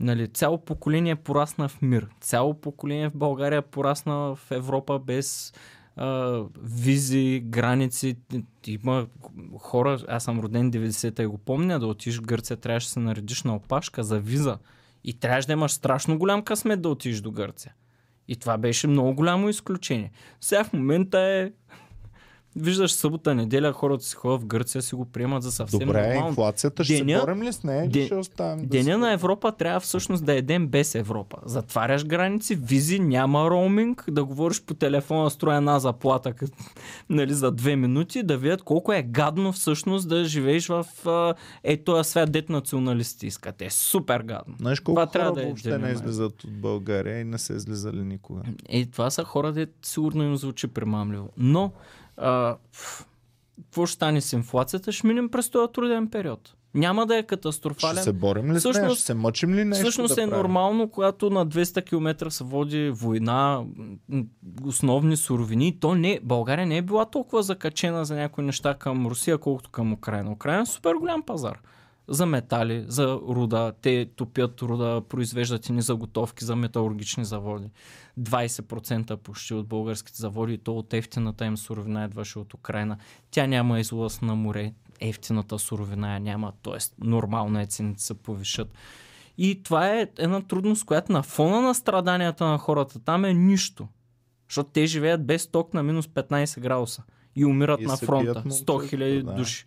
Нали, 0.00 0.28
цяло 0.28 0.64
поколение 0.64 1.16
порасна 1.16 1.68
в 1.68 1.82
мир. 1.82 2.08
Цяло 2.20 2.54
поколение 2.54 3.08
в 3.08 3.16
България 3.16 3.62
порасна 3.62 4.14
в 4.14 4.50
Европа 4.50 4.98
без 4.98 5.52
а, 5.96 6.42
визи, 6.62 7.42
граници. 7.44 8.16
Има 8.66 9.06
хора, 9.58 9.98
аз 10.08 10.24
съм 10.24 10.40
роден 10.40 10.72
90-та 10.72 11.22
и 11.22 11.26
го 11.26 11.38
помня, 11.38 11.80
да 11.80 11.86
отиш 11.86 12.18
в 12.18 12.22
Гърция, 12.22 12.56
трябваше 12.56 12.86
да 12.86 12.90
се 12.90 13.00
наредиш 13.00 13.42
на 13.42 13.54
опашка 13.54 14.02
за 14.02 14.20
виза. 14.20 14.58
И 15.04 15.12
трябваше 15.12 15.46
да 15.46 15.52
имаш 15.52 15.72
страшно 15.72 16.18
голям 16.18 16.42
късмет 16.42 16.82
да 16.82 16.88
отидеш 16.88 17.20
до 17.20 17.30
Гърция. 17.30 17.74
И 18.28 18.36
това 18.36 18.58
беше 18.58 18.86
много 18.86 19.14
голямо 19.14 19.48
изключение. 19.48 20.10
Сега 20.40 20.64
в 20.64 20.72
момента 20.72 21.18
е... 21.18 21.52
Виждаш 22.56 22.92
събота, 22.92 23.34
неделя, 23.34 23.72
хората 23.72 24.04
си 24.04 24.14
ходят 24.14 24.40
в 24.40 24.46
Гърция, 24.46 24.82
си 24.82 24.94
го 24.94 25.04
приемат 25.04 25.42
за 25.42 25.52
съвсем 25.52 25.78
Добре, 25.78 26.06
нормално. 26.06 26.28
инфлацията 26.28 26.84
ще 26.84 26.94
Деня- 26.94 27.18
се 27.18 27.26
борим 27.26 27.42
ли 27.42 27.52
с 27.52 27.62
нея 27.62 27.84
или 27.84 27.90
Де- 27.90 28.06
ще 28.06 28.14
оставим 28.14 28.58
да 28.58 28.66
Деня 28.68 28.84
се- 28.84 28.96
на 28.96 29.12
Европа 29.12 29.52
трябва 29.52 29.80
всъщност 29.80 30.24
да 30.24 30.32
е 30.32 30.42
ден 30.42 30.66
без 30.66 30.94
Европа. 30.94 31.36
Затваряш 31.44 32.04
граници, 32.04 32.54
визи, 32.54 33.00
няма 33.00 33.50
роуминг, 33.50 34.04
да 34.08 34.24
говориш 34.24 34.62
по 34.62 34.74
телефона, 34.74 35.30
строя 35.30 35.56
една 35.56 35.78
заплата 35.78 36.32
като, 36.32 36.52
нали, 37.10 37.34
за 37.34 37.50
две 37.52 37.76
минути, 37.76 38.22
да 38.22 38.36
видят 38.36 38.62
колко 38.62 38.92
е 38.92 39.02
гадно 39.02 39.52
всъщност 39.52 40.08
да 40.08 40.24
живееш 40.24 40.68
в 40.68 40.86
е 41.64 41.76
този 41.76 42.10
свят, 42.10 42.32
дет 42.32 42.48
националисти 42.48 43.26
искат. 43.26 43.62
Е 43.62 43.70
супер 43.70 44.20
гадно. 44.20 44.54
Знаеш 44.58 44.80
колко 44.80 44.96
Това 44.96 45.02
хора 45.02 45.12
трябва 45.12 45.32
да 45.32 45.42
е 45.42 45.44
въобще 45.44 45.78
не 45.78 45.90
излизат 45.90 46.44
от 46.44 46.52
България 46.52 47.20
и 47.20 47.24
не 47.24 47.38
са 47.38 47.54
излизали 47.54 48.00
никога? 48.00 48.40
Е, 48.68 48.86
това 48.86 49.10
са 49.10 49.24
хора, 49.24 49.52
де 49.52 49.66
сигурно 49.82 50.22
им 50.22 50.36
звучи 50.36 50.66
примамливо. 50.66 51.28
Но, 51.36 51.72
а, 52.20 52.56
какво 53.60 53.86
ще 53.86 53.94
стане 53.94 54.20
с 54.20 54.32
инфлацията? 54.32 54.92
Ще 54.92 55.06
минем 55.06 55.28
през 55.28 55.50
този 55.50 55.72
труден 55.72 56.08
период. 56.08 56.54
Няма 56.74 57.06
да 57.06 57.14
е 57.14 57.18
Ще 57.18 57.26
катастрофален. 57.26 58.04
се 58.04 58.12
борим 58.12 58.44
ли 58.44 58.60
с 58.60 58.64
нея? 58.64 58.72
Всъщност- 58.74 58.96
Ще 58.96 59.06
се 59.06 59.14
мъчим 59.14 59.54
ли 59.54 59.64
нещо 59.64 59.82
Всъщност 59.82 60.14
да 60.16 60.22
е 60.22 60.24
правим? 60.24 60.36
нормално, 60.36 60.88
когато 60.88 61.30
на 61.30 61.46
200 61.46 61.82
км 61.82 62.30
се 62.30 62.44
води 62.44 62.90
война, 62.90 63.64
основни 64.64 65.16
суровини. 65.16 65.80
То 65.80 65.94
не, 65.94 66.20
България 66.22 66.66
не 66.66 66.76
е 66.76 66.82
била 66.82 67.04
толкова 67.04 67.42
закачена 67.42 68.04
за 68.04 68.16
някои 68.16 68.44
неща 68.44 68.74
към 68.74 69.06
Русия, 69.06 69.38
колкото 69.38 69.70
към 69.70 69.92
Украина. 69.92 70.30
Украина 70.32 70.62
е 70.62 70.66
супер 70.66 70.94
голям 70.94 71.22
пазар. 71.22 71.58
За 72.10 72.26
метали, 72.26 72.84
за 72.88 73.20
руда. 73.28 73.72
Те 73.82 74.10
топят 74.16 74.62
руда, 74.62 75.02
произвеждат 75.08 75.68
и 75.68 75.80
заготовки 75.80 76.44
за 76.44 76.56
металургични 76.56 77.24
заводи. 77.24 77.70
20% 78.20 79.16
почти 79.16 79.54
от 79.54 79.66
българските 79.66 80.18
заводи, 80.18 80.54
и 80.54 80.58
то 80.58 80.76
от 80.76 80.94
ефтината 80.94 81.44
им 81.44 81.56
суровина 81.56 82.04
идваше 82.04 82.38
от 82.38 82.54
Украина. 82.54 82.98
Тя 83.30 83.46
няма 83.46 83.80
излъз 83.80 84.20
на 84.20 84.34
море, 84.34 84.72
ефтината 85.00 85.58
суровина 85.58 86.14
я 86.14 86.20
няма, 86.20 86.52
т.е. 86.62 87.04
нормално 87.04 87.60
е 87.60 87.66
цените 87.66 88.02
се 88.02 88.14
повишат. 88.14 88.72
И 89.38 89.62
това 89.62 89.88
е 89.88 90.08
една 90.18 90.40
трудност, 90.40 90.84
която 90.84 91.12
на 91.12 91.22
фона 91.22 91.60
на 91.60 91.74
страданията 91.74 92.44
на 92.44 92.58
хората 92.58 92.98
там 92.98 93.24
е 93.24 93.34
нищо. 93.34 93.88
Защото 94.48 94.70
те 94.70 94.86
живеят 94.86 95.26
без 95.26 95.46
ток 95.46 95.74
на 95.74 95.82
минус 95.82 96.06
15 96.06 96.60
градуса 96.60 97.02
и 97.36 97.44
умират 97.44 97.80
И 97.80 97.84
на 97.84 97.96
фронта. 97.96 98.24
бият 98.24 98.38
100 98.38 98.44
момчета, 98.44 98.88
хиляди 98.88 99.22
да. 99.22 99.34
души. 99.34 99.66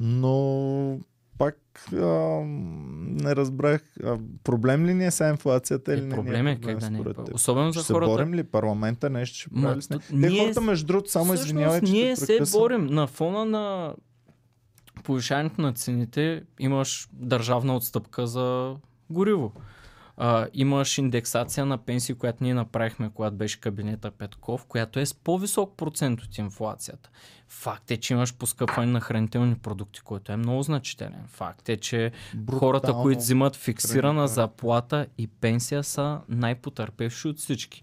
Но 0.00 0.98
пак 1.38 1.56
а, 1.92 1.96
не 2.96 3.36
разбрах. 3.36 3.82
А, 4.04 4.18
проблем 4.44 4.86
ли 4.86 4.94
ни 4.94 5.06
е 5.06 5.10
сега 5.10 5.30
инфлацията 5.30 5.94
или 5.94 6.00
Е, 6.00 6.04
не 6.04 6.14
проблем 6.14 6.46
е, 6.46 6.60
как 6.60 6.78
да 6.78 6.90
не 6.90 6.98
е. 6.98 7.02
Особено 7.34 7.72
Ще 7.72 7.78
за 7.78 7.84
се 7.84 7.92
хората. 7.92 8.10
борим 8.10 8.34
ли? 8.34 8.44
Парламента 8.44 9.10
нещо 9.10 9.38
ще 9.38 9.48
Ма, 9.52 9.62
прави 9.62 9.80
Те 10.00 10.16
ние- 10.16 10.40
хората, 10.40 10.60
между 10.60 10.86
другото, 10.86 11.10
само 11.10 11.24
Всъщност, 11.24 11.46
извинявай, 11.46 11.80
че 11.80 11.92
ние 11.92 12.16
се 12.16 12.40
борим 12.52 12.86
на 12.86 13.06
фона 13.06 13.44
на 13.44 13.94
повишаването 15.04 15.62
на 15.62 15.72
цените. 15.72 16.42
Имаш 16.58 17.08
държавна 17.12 17.76
отстъпка 17.76 18.26
за 18.26 18.76
гориво. 19.10 19.52
А, 20.22 20.46
имаш 20.54 20.98
индексация 20.98 21.66
на 21.66 21.78
пенсии, 21.78 22.14
която 22.14 22.44
ние 22.44 22.54
направихме, 22.54 23.10
когато 23.14 23.36
беше 23.36 23.60
кабинета 23.60 24.10
Петков, 24.10 24.66
която 24.66 25.00
е 25.00 25.06
с 25.06 25.14
по-висок 25.14 25.76
процент 25.76 26.22
от 26.22 26.38
инфлацията. 26.38 27.10
Факт 27.48 27.90
е, 27.90 27.96
че 27.96 28.14
имаш 28.14 28.34
поскъпване 28.34 28.92
на 28.92 29.00
хранителни 29.00 29.54
продукти, 29.54 30.00
който 30.00 30.32
е 30.32 30.36
много 30.36 30.62
значителен. 30.62 31.24
Факт 31.26 31.68
е, 31.68 31.76
че 31.76 32.12
хората, 32.50 32.86
Брутално. 32.86 33.02
които 33.02 33.18
взимат 33.18 33.56
фиксирана 33.56 34.28
заплата 34.28 35.06
и 35.18 35.26
пенсия 35.26 35.84
са 35.84 36.20
най-потърпевши 36.28 37.28
от 37.28 37.38
всички. 37.38 37.82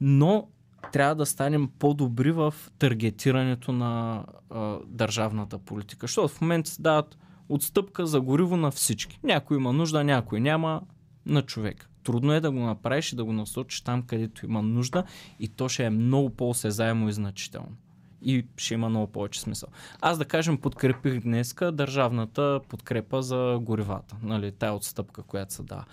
Но 0.00 0.48
трябва 0.92 1.14
да 1.14 1.26
станем 1.26 1.70
по-добри 1.78 2.32
в 2.32 2.54
таргетирането 2.78 3.72
на 3.72 4.24
а, 4.50 4.78
държавната 4.86 5.58
политика. 5.58 6.06
Защото 6.06 6.28
в 6.28 6.40
момента 6.40 6.70
се 6.70 6.82
дават 6.82 7.18
отстъпка 7.48 8.06
за 8.06 8.20
гориво 8.20 8.56
на 8.56 8.70
всички. 8.70 9.20
Някой 9.22 9.56
има 9.56 9.72
нужда, 9.72 10.04
някой 10.04 10.40
няма 10.40 10.80
на 11.28 11.42
човек. 11.42 11.88
Трудно 12.04 12.32
е 12.32 12.40
да 12.40 12.50
го 12.50 12.58
направиш 12.58 13.12
и 13.12 13.16
да 13.16 13.24
го 13.24 13.32
насочиш 13.32 13.80
там, 13.80 14.02
където 14.02 14.46
има 14.46 14.62
нужда 14.62 15.04
и 15.40 15.48
то 15.48 15.68
ще 15.68 15.84
е 15.84 15.90
много 15.90 16.30
по-осезаемо 16.30 17.08
и 17.08 17.12
значително. 17.12 17.76
И 18.22 18.46
ще 18.56 18.74
има 18.74 18.88
много 18.88 19.06
повече 19.06 19.40
смисъл. 19.40 19.68
Аз 20.00 20.18
да 20.18 20.24
кажем 20.24 20.58
подкрепих 20.58 21.20
днеска 21.20 21.72
държавната 21.72 22.60
подкрепа 22.68 23.22
за 23.22 23.58
горивата. 23.62 24.16
Нали, 24.22 24.52
тая 24.52 24.72
отстъпка, 24.72 25.22
която 25.22 25.54
се 25.54 25.62
дава. 25.62 25.84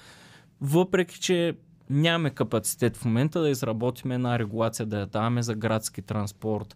Въпреки, 0.61 1.19
че 1.19 1.55
нямаме 1.89 2.29
капацитет 2.29 2.97
в 2.97 3.05
момента 3.05 3.41
да 3.41 3.49
изработим 3.49 4.11
една 4.11 4.39
регулация, 4.39 4.85
да 4.85 4.99
я 4.99 5.05
даваме 5.05 5.43
за 5.43 5.55
градски 5.55 6.01
транспорт, 6.01 6.75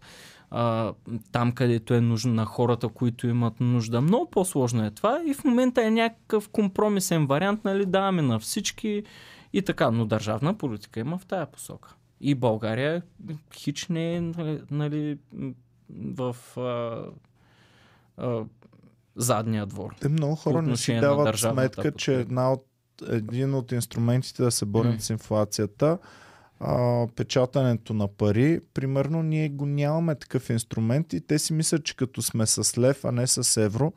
а, 0.50 0.92
там 1.32 1.52
където 1.52 1.94
е 1.94 2.00
нужно 2.00 2.34
на 2.34 2.44
хората, 2.44 2.88
които 2.88 3.28
имат 3.28 3.60
нужда. 3.60 4.00
Много 4.00 4.30
по-сложно 4.30 4.84
е 4.84 4.90
това 4.90 5.22
и 5.26 5.34
в 5.34 5.44
момента 5.44 5.84
е 5.84 5.90
някакъв 5.90 6.48
компромисен 6.48 7.26
вариант, 7.26 7.64
нали, 7.64 7.86
даваме 7.86 8.22
на 8.22 8.38
всички 8.38 9.02
и 9.52 9.62
така, 9.62 9.90
но 9.90 10.04
държавна 10.04 10.58
политика 10.58 11.00
има 11.00 11.18
в 11.18 11.26
тая 11.26 11.46
посока. 11.46 11.94
И 12.20 12.34
България 12.34 13.02
хич 13.54 13.88
не 13.88 14.14
е 14.14 14.20
нали, 14.20 14.60
нали, 14.70 15.18
в 15.90 16.36
а, 16.56 17.04
а, 18.16 18.44
задния 19.16 19.66
двор. 19.66 19.94
Те 20.00 20.08
много 20.08 20.36
хора 20.36 20.62
не 20.62 20.76
си 20.76 21.00
дават 21.00 21.38
сметка, 21.38 21.92
че 21.92 22.10
подкрепа. 22.10 22.20
една 22.20 22.52
от 22.52 22.66
един 23.08 23.54
от 23.54 23.72
инструментите 23.72 24.42
да 24.42 24.50
се 24.50 24.66
борим 24.66 24.92
М. 24.92 25.00
с 25.00 25.10
инфлацията, 25.10 25.98
а, 26.60 27.06
печатането 27.16 27.94
на 27.94 28.08
пари. 28.08 28.60
Примерно 28.74 29.22
ние 29.22 29.48
го 29.48 29.66
нямаме 29.66 30.14
такъв 30.14 30.50
инструмент 30.50 31.12
и 31.12 31.20
те 31.20 31.38
си 31.38 31.52
мислят, 31.52 31.84
че 31.84 31.96
като 31.96 32.22
сме 32.22 32.46
с 32.46 32.78
лев, 32.78 33.04
а 33.04 33.12
не 33.12 33.26
с 33.26 33.62
евро, 33.62 33.92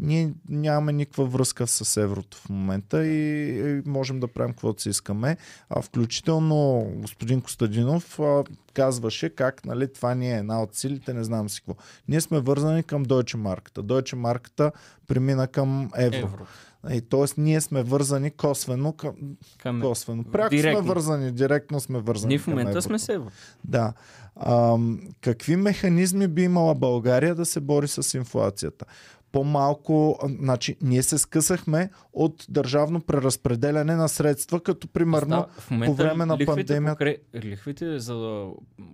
ние 0.00 0.32
нямаме 0.48 0.92
никаква 0.92 1.26
връзка 1.26 1.66
с 1.66 1.96
еврото 1.96 2.38
в 2.38 2.48
момента 2.48 3.06
и, 3.06 3.48
и 3.60 3.82
можем 3.86 4.20
да 4.20 4.28
правим 4.28 4.52
каквото 4.52 4.82
си 4.82 4.88
искаме. 4.88 5.36
А 5.70 5.82
включително 5.82 6.86
господин 6.94 7.40
Костадинов 7.40 8.20
а, 8.20 8.44
казваше 8.74 9.30
как 9.30 9.64
нали, 9.64 9.92
това 9.92 10.14
ни 10.14 10.32
е 10.32 10.38
една 10.38 10.62
от 10.62 10.74
силите, 10.74 11.14
не 11.14 11.24
знам 11.24 11.48
си 11.48 11.60
какво. 11.60 11.82
Ние 12.08 12.20
сме 12.20 12.40
вързани 12.40 12.82
към 12.82 13.06
Deutsche 13.06 13.36
марката. 13.36 13.82
Deutsche 13.82 14.14
марката 14.14 14.72
премина 15.06 15.48
към 15.48 15.90
евро. 15.96 16.16
Евро. 16.16 16.46
И, 16.92 17.00
тоест 17.00 17.38
ние 17.38 17.60
сме 17.60 17.82
вързани 17.82 18.30
косвено 18.30 18.92
към... 18.92 19.14
Към... 19.58 19.80
Косвено. 19.80 20.24
Пряко 20.24 20.50
Директно. 20.50 20.82
сме 20.82 20.88
вързани, 20.88 21.32
директно 21.32 21.80
сме 21.80 21.98
вързани 21.98 22.28
Ние 22.28 22.38
в 22.38 22.46
момента 22.46 22.82
сме 22.82 22.98
с 22.98 23.08
евро. 23.08 23.30
Да. 23.64 23.92
Ам, 24.36 25.00
какви 25.20 25.56
механизми 25.56 26.28
би 26.28 26.42
имала 26.42 26.74
България 26.74 27.34
да 27.34 27.44
се 27.44 27.60
бори 27.60 27.88
с 27.88 28.14
инфлацията? 28.14 28.84
По-малко, 29.32 30.18
а, 30.22 30.28
значи, 30.28 30.76
ние 30.82 31.02
се 31.02 31.18
скъсахме 31.18 31.90
от 32.12 32.46
държавно 32.48 33.00
преразпределяне 33.00 33.96
на 33.96 34.08
средства, 34.08 34.60
като 34.60 34.88
примерно 34.88 35.46
Да, 35.70 35.86
по 35.86 35.94
време 35.94 36.26
на 36.26 36.34
лихвите 36.34 36.46
пандемията- 36.52 36.94
По 36.94 36.98
кре... 36.98 37.16
Лихвите, 37.34 37.98
за 37.98 38.14
да 38.14 38.50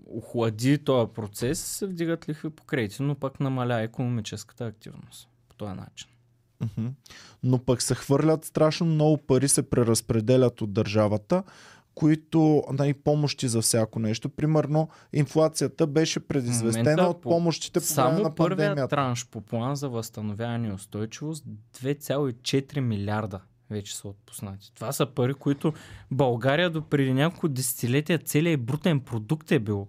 охлади 0.07 0.78
този 0.78 1.12
процес, 1.12 1.61
се 1.61 1.87
вдигат 1.87 2.28
лихви 2.28 2.51
по 2.51 2.64
кредити, 2.64 3.03
но 3.03 3.14
пък 3.14 3.41
намаля 3.41 3.80
економическата 3.82 4.66
активност 4.66 5.28
по 5.49 5.55
този 5.55 5.72
начин. 5.72 6.09
Но 7.43 7.59
пък 7.59 7.83
се 7.83 7.95
хвърлят 7.95 8.45
страшно 8.45 8.87
много 8.87 9.17
пари, 9.17 9.49
се 9.49 9.71
преразпределят 9.71 10.61
от 10.63 10.73
държавата, 10.73 11.43
които 11.95 12.63
нали, 12.73 12.95
помощи 12.95 13.49
за 13.49 13.61
всяко 13.63 13.99
нещо. 13.99 14.29
Примерно, 14.29 14.89
инфлацията 15.13 15.87
беше 15.87 16.21
предизвестена 16.21 16.91
момента 16.91 17.05
от 17.09 17.21
по- 17.23 17.31
помощите 17.31 17.81
по 17.81 17.85
време 17.85 17.95
Само 17.95 18.23
на 18.23 18.35
пандемията. 18.35 18.89
транш 18.89 19.27
по 19.27 19.41
план 19.41 19.77
за 19.77 19.89
възстановяване 19.89 20.69
и 20.69 20.73
устойчивост 20.73 21.45
2,4 21.83 22.81
милиарда 22.81 23.41
вече 23.71 23.97
са 23.97 24.09
отпуснати. 24.09 24.73
Това 24.75 24.93
са 24.93 25.07
пари, 25.07 25.35
които 25.35 25.73
България 26.11 26.71
до 26.71 26.83
преди 26.83 27.13
няколко 27.13 27.49
десетилетия 27.49 28.19
целият 28.19 28.65
брутен 28.65 29.01
продукт 29.01 29.53
е 29.53 29.59
бил, 29.59 29.89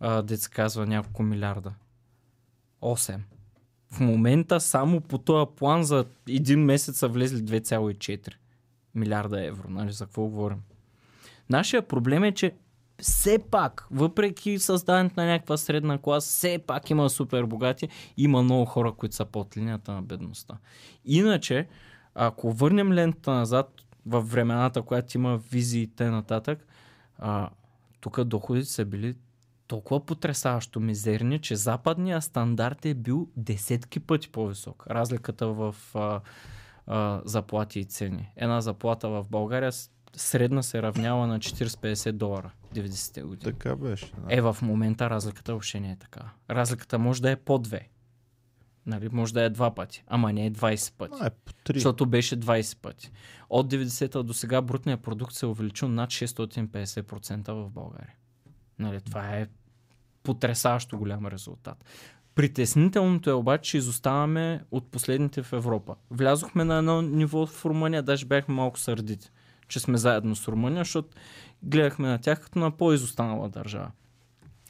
а, 0.00 0.22
да 0.22 0.36
се 0.38 0.50
казва, 0.50 0.86
няколко 0.86 1.22
милиарда. 1.22 1.72
8. 2.82 3.18
В 3.94 4.00
момента 4.00 4.60
само 4.60 5.00
по 5.00 5.18
този 5.18 5.46
план 5.56 5.84
за 5.84 6.04
един 6.28 6.64
месец 6.64 6.98
са 6.98 7.08
влезли 7.08 7.38
2,4 7.38 8.28
милиарда 8.94 9.46
евро. 9.46 9.70
Нали, 9.70 9.92
за 9.92 10.04
какво 10.04 10.22
говорим? 10.22 10.62
Нашия 11.50 11.82
проблем 11.82 12.24
е, 12.24 12.32
че 12.32 12.52
все 12.98 13.38
пак, 13.50 13.86
въпреки 13.90 14.58
създаването 14.58 15.20
на 15.20 15.26
някаква 15.26 15.56
средна 15.56 15.98
класа, 15.98 16.28
все 16.28 16.58
пак 16.66 16.90
има 16.90 17.10
супер 17.10 17.44
богати, 17.44 17.88
има 18.16 18.42
много 18.42 18.64
хора, 18.64 18.92
които 18.92 19.14
са 19.14 19.24
под 19.24 19.56
линията 19.56 19.92
на 19.92 20.02
бедността. 20.02 20.58
Иначе, 21.04 21.68
ако 22.14 22.52
върнем 22.52 22.92
лента 22.92 23.30
назад 23.30 23.70
в 24.06 24.20
времената, 24.20 24.82
която 24.82 25.16
има 25.16 25.36
визии 25.36 25.86
т.н., 25.86 26.56
а, 27.18 27.50
тук 28.00 28.24
доходите 28.24 28.68
са 28.68 28.84
били 28.84 29.14
толкова 29.66 30.06
потрясаващо 30.06 30.80
мизерни, 30.80 31.38
че 31.38 31.56
западният 31.56 32.24
стандарт 32.24 32.84
е 32.86 32.94
бил 32.94 33.28
десетки 33.36 34.00
пъти 34.00 34.28
по-висок. 34.28 34.86
Разликата 34.90 35.46
в 35.46 35.76
а, 35.94 36.20
а, 36.86 37.22
заплати 37.24 37.80
и 37.80 37.84
цени. 37.84 38.32
Една 38.36 38.60
заплата 38.60 39.08
в 39.08 39.26
България 39.30 39.72
средна 40.16 40.62
се 40.62 40.82
равнява 40.82 41.26
на 41.26 41.38
40-50 41.38 42.12
долара 42.12 42.50
90-те 42.74 43.22
години. 43.22 43.52
Така 43.52 43.76
беше. 43.76 44.06
Да. 44.06 44.34
Е, 44.34 44.40
в 44.40 44.56
момента 44.62 45.10
разликата 45.10 45.52
въобще 45.52 45.80
не 45.80 45.90
е 45.90 45.96
така. 45.96 46.30
Разликата 46.50 46.98
може 46.98 47.22
да 47.22 47.30
е 47.30 47.36
по 47.36 47.58
две. 47.58 47.88
Нали, 48.86 49.08
може 49.12 49.34
да 49.34 49.42
е 49.42 49.50
два 49.50 49.74
пъти, 49.74 50.04
ама 50.06 50.32
не 50.32 50.46
е 50.46 50.50
20 50.50 50.92
пъти. 50.98 51.14
А, 51.20 51.26
е 51.26 51.30
по 51.30 51.52
три. 51.52 51.74
Защото 51.74 52.06
беше 52.06 52.40
20 52.40 52.80
пъти. 52.80 53.10
От 53.50 53.72
90-та 53.72 54.22
до 54.22 54.34
сега 54.34 54.62
брутният 54.62 55.02
продукт 55.02 55.34
се 55.34 55.46
е 55.46 55.48
увеличил 55.48 55.88
над 55.88 56.10
650% 56.10 57.52
в 57.52 57.70
България. 57.70 58.14
Нали, 58.78 59.00
това 59.00 59.36
е 59.36 59.46
потрясаващо 60.22 60.98
голям 60.98 61.26
резултат. 61.26 61.84
Притеснителното 62.34 63.30
е 63.30 63.32
обаче, 63.32 63.70
че 63.70 63.78
изоставаме 63.78 64.64
от 64.70 64.90
последните 64.90 65.42
в 65.42 65.52
Европа. 65.52 65.94
Влязохме 66.10 66.64
на 66.64 66.78
едно 66.78 67.02
ниво 67.02 67.46
в 67.46 67.64
Румъния, 67.64 68.02
даже 68.02 68.26
бяхме 68.26 68.54
малко 68.54 68.78
сърдити, 68.78 69.30
че 69.68 69.80
сме 69.80 69.98
заедно 69.98 70.36
с 70.36 70.48
Румъния, 70.48 70.80
защото 70.80 71.08
гледахме 71.62 72.08
на 72.08 72.18
тях 72.18 72.40
като 72.40 72.58
на 72.58 72.70
по-изостанала 72.70 73.48
държава. 73.48 73.90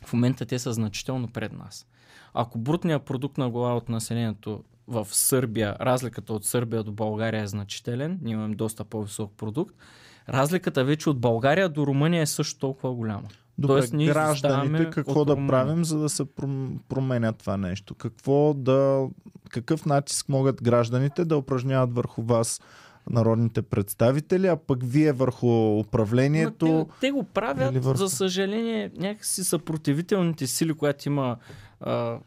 В 0.04 0.12
момента 0.12 0.46
те 0.46 0.58
са 0.58 0.72
значително 0.72 1.28
пред 1.28 1.52
нас. 1.52 1.86
Ако 2.34 2.58
брутният 2.58 3.04
продукт 3.04 3.38
на 3.38 3.50
глава 3.50 3.76
от 3.76 3.88
населението 3.88 4.64
в 4.86 5.06
Сърбия, 5.10 5.76
разликата 5.80 6.32
от 6.32 6.44
Сърбия 6.44 6.82
до 6.82 6.92
България 6.92 7.42
е 7.42 7.46
значителен, 7.46 8.18
ние 8.22 8.32
имаме 8.32 8.54
доста 8.54 8.84
по-висок 8.84 9.32
продукт, 9.36 9.76
разликата 10.28 10.84
вече 10.84 11.10
от 11.10 11.20
България 11.20 11.68
до 11.68 11.86
Румъния 11.86 12.22
е 12.22 12.26
също 12.26 12.58
толкова 12.58 12.94
голяма. 12.94 13.28
Добре, 13.58 13.72
Тоест, 13.72 13.92
ние 13.92 14.06
гражданите 14.06 14.90
какво 14.90 15.24
да 15.24 15.36
правим, 15.36 15.84
за 15.84 15.98
да 15.98 16.08
се 16.08 16.24
пром- 16.24 16.78
променя 16.88 17.32
това 17.32 17.56
нещо? 17.56 17.94
Какво 17.94 18.54
да, 18.54 19.06
какъв 19.50 19.86
натиск 19.86 20.28
могат 20.28 20.62
гражданите 20.62 21.24
да 21.24 21.36
упражняват 21.36 21.94
върху 21.94 22.22
вас, 22.22 22.60
народните 23.10 23.62
представители, 23.62 24.46
а 24.46 24.56
пък 24.56 24.78
вие 24.82 25.12
върху 25.12 25.78
управлението? 25.78 26.86
Те, 26.90 27.00
те 27.00 27.10
го 27.10 27.22
правят, 27.24 27.84
върху- 27.84 27.98
за 27.98 28.08
съжаление, 28.08 28.90
някакси 28.96 29.44
съпротивителните 29.44 30.46
сили, 30.46 30.74
която 30.74 31.08
има 31.08 31.36
а, 31.80 32.18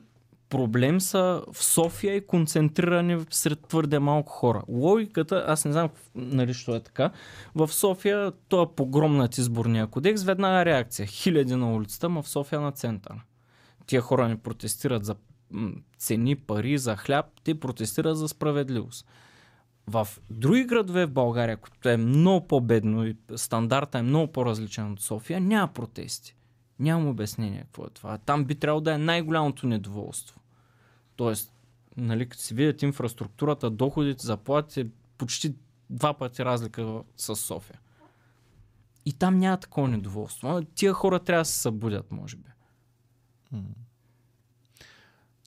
проблем 0.50 1.02
са 1.02 1.44
в 1.54 1.64
София 1.64 2.16
и 2.16 2.28
концентрирани 2.28 3.26
сред 3.30 3.68
твърде 3.68 4.00
малко 4.00 4.32
хора. 4.32 4.64
Логиката, 4.70 5.46
аз 5.48 5.66
не 5.66 5.72
знам 5.72 5.90
нали, 6.16 6.54
що 6.54 6.76
е 6.76 6.80
така, 6.80 7.12
в 7.56 7.68
София 7.68 8.32
това 8.48 8.64
е 8.64 8.76
погром 8.76 9.18
над 9.18 9.38
изборния 9.38 9.88
кодекс, 9.88 10.24
веднага 10.24 10.66
реакция. 10.66 11.06
Хиляди 11.06 11.56
на 11.56 11.74
улицата, 11.74 12.10
ма 12.10 12.22
в 12.22 12.30
София 12.30 12.62
на 12.62 12.72
центъра. 12.72 13.22
Тия 13.86 14.02
хора 14.02 14.28
не 14.28 14.38
протестират 14.38 15.06
за 15.06 15.16
цени, 15.98 16.36
пари, 16.36 16.78
за 16.78 16.96
хляб, 16.96 17.26
те 17.44 17.60
протестират 17.60 18.18
за 18.18 18.28
справедливост. 18.28 19.08
В 19.88 20.08
други 20.30 20.64
градове 20.64 21.06
в 21.06 21.12
България, 21.12 21.58
което 21.58 21.90
е 21.90 21.98
много 21.98 22.48
по-бедно 22.48 23.06
и 23.06 23.16
стандарта 23.36 24.00
е 24.00 24.02
много 24.02 24.32
по-различен 24.32 24.92
от 24.92 25.02
София, 25.02 25.42
няма 25.42 25.68
протести. 25.68 26.36
Нямам 26.80 27.08
обяснение 27.08 27.62
какво 27.62 27.86
е 27.86 27.90
това. 27.90 28.18
Там 28.18 28.46
би 28.46 28.56
трябвало 28.56 28.82
да 28.82 28.94
е 28.94 28.98
най-голямото 28.98 29.68
недоволство. 29.68 30.40
Тоест, 31.16 31.54
нали, 31.98 32.30
като 32.30 32.44
си 32.44 32.54
видят 32.54 32.82
инфраструктурата, 32.82 33.70
доходите, 33.70 34.26
заплатите, 34.26 34.88
почти 35.18 35.56
два 35.90 36.14
пъти 36.14 36.46
разлика 36.46 37.04
с 37.18 37.36
София. 37.36 37.80
И 39.06 39.14
там 39.14 39.38
няма 39.38 39.58
такова 39.58 39.88
недоволство. 39.88 40.62
Тия 40.76 40.94
хора 40.94 41.20
трябва 41.20 41.42
да 41.42 41.46
се 41.46 41.60
събудят, 41.60 42.12
може 42.12 42.38
би. 42.38 42.50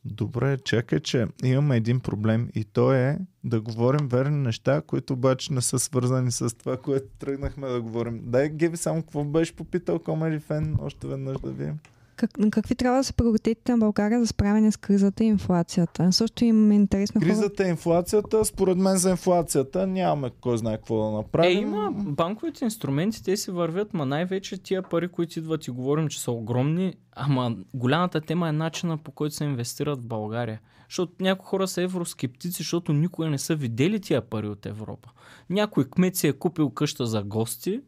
Добре, 0.04 0.58
чакай, 0.58 1.00
че 1.00 1.26
имаме 1.44 1.76
един 1.76 2.00
проблем 2.00 2.48
и 2.54 2.64
то 2.64 2.92
е 2.92 3.18
да 3.44 3.60
говорим 3.60 4.08
верни 4.08 4.36
неща, 4.36 4.82
които 4.86 5.12
обаче 5.12 5.52
не 5.52 5.60
са 5.60 5.78
свързани 5.78 6.32
с 6.32 6.56
това, 6.56 6.76
което 6.76 7.06
тръгнахме 7.18 7.68
да 7.68 7.80
говорим. 7.80 8.20
Дай, 8.24 8.48
Геви, 8.48 8.76
само 8.76 9.02
какво 9.02 9.24
беше 9.24 9.56
попитал 9.56 9.98
Комери 9.98 10.38
Фен, 10.38 10.76
още 10.80 11.06
веднъж 11.06 11.38
да 11.38 11.50
видим. 11.50 11.78
Как, 12.20 12.30
какви 12.50 12.74
трябва 12.74 12.98
да 12.98 13.04
са 13.04 13.12
приоритетите 13.12 13.72
на 13.72 13.78
България 13.78 14.20
за 14.20 14.26
справяне 14.26 14.72
с 14.72 14.76
кризата 14.76 15.24
и 15.24 15.26
инфлацията? 15.26 16.12
Също 16.12 16.44
им 16.44 16.70
е 16.70 16.74
интересно. 16.74 17.20
Кризата 17.20 17.66
е 17.66 17.68
инфлацията. 17.68 18.44
Според 18.44 18.78
мен 18.78 18.96
за 18.96 19.10
инфлацията 19.10 19.86
нямаме 19.86 20.30
кой 20.40 20.58
знае 20.58 20.76
какво 20.76 21.10
да 21.10 21.16
направим. 21.16 21.58
Е, 21.58 21.60
има 21.60 21.90
банковите 21.92 22.64
инструменти, 22.64 23.24
те 23.24 23.36
си 23.36 23.50
вървят, 23.50 23.94
ма 23.94 24.06
най-вече 24.06 24.62
тия 24.62 24.82
пари, 24.82 25.08
които 25.08 25.38
идват 25.38 25.66
и 25.66 25.70
говорим, 25.70 26.08
че 26.08 26.20
са 26.20 26.30
огромни, 26.30 26.94
ама 27.12 27.56
голямата 27.74 28.20
тема 28.20 28.48
е 28.48 28.52
начина 28.52 28.98
по 28.98 29.10
който 29.10 29.34
се 29.34 29.44
инвестират 29.44 30.02
в 30.02 30.06
България. 30.06 30.60
Защото 30.88 31.12
някои 31.20 31.46
хора 31.46 31.68
са 31.68 31.82
евроскептици, 31.82 32.56
защото 32.58 32.92
никога 32.92 33.28
не 33.28 33.38
са 33.38 33.54
видели 33.54 34.00
тия 34.00 34.20
пари 34.20 34.48
от 34.48 34.66
Европа. 34.66 35.10
Някой 35.50 35.84
кмет 35.90 36.16
си 36.16 36.28
е 36.28 36.32
купил 36.32 36.70
къща 36.70 37.06
за 37.06 37.22
гости 37.22 37.80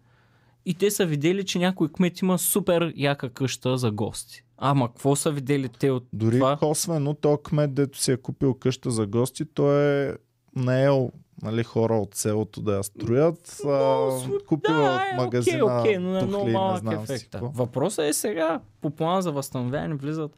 и 0.67 0.75
те 0.75 0.91
са 0.91 1.07
видели, 1.07 1.45
че 1.45 1.59
някой 1.59 1.89
кмет 1.93 2.21
има 2.21 2.39
супер 2.39 2.93
яка 2.97 3.29
къща 3.31 3.77
за 3.79 3.91
гости. 3.91 4.45
Ама 4.59 4.89
какво 4.89 5.17
са 5.17 5.31
видели 5.31 5.69
те 5.69 5.91
от 5.91 6.07
Дори 6.13 6.39
това? 6.39 6.57
косвено, 6.57 7.15
то 7.15 7.39
кмет, 7.39 7.75
дето 7.75 7.99
си 7.99 8.13
е 8.13 8.17
купил 8.17 8.55
къща 8.55 8.91
за 8.91 9.07
гости, 9.07 9.45
той 9.45 10.09
е 10.09 10.15
наел 10.57 11.11
нали, 11.43 11.65
хора 11.65 11.95
от 11.95 12.15
селото 12.15 12.63
да 12.63 12.77
я 12.77 12.83
строят. 12.83 13.61
А, 13.65 13.69
сл- 13.69 14.47
купил 14.47 14.75
да, 14.75 14.95
от 14.95 15.01
е, 15.13 15.17
магазина 15.17 15.65
окей, 15.65 15.79
окей, 15.81 15.99
но 15.99 16.17
е 16.17 16.21
тухли, 16.21 16.29
много 16.29 16.47
не 16.47 16.53
малък 16.53 16.81
знам 16.81 17.07
си 17.07 17.13
ефект. 17.13 17.31
какво. 17.31 17.49
Въпросът 17.49 18.05
е 18.05 18.13
сега, 18.13 18.61
по 18.81 18.91
плана 18.91 19.23
за 19.23 19.33
възстановяване 19.33 19.95
влизат 19.95 20.37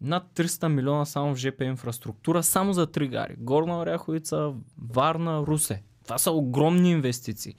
над 0.00 0.24
300 0.34 0.68
милиона 0.68 1.04
само 1.04 1.34
в 1.34 1.38
ЖП 1.38 1.64
инфраструктура, 1.64 2.42
само 2.42 2.72
за 2.72 2.86
три 2.86 3.08
гари. 3.08 3.34
Горна 3.38 3.78
Оряховица, 3.78 4.52
Варна, 4.88 5.42
Русе. 5.46 5.82
Това 6.04 6.18
са 6.18 6.30
огромни 6.30 6.90
инвестиции. 6.90 7.54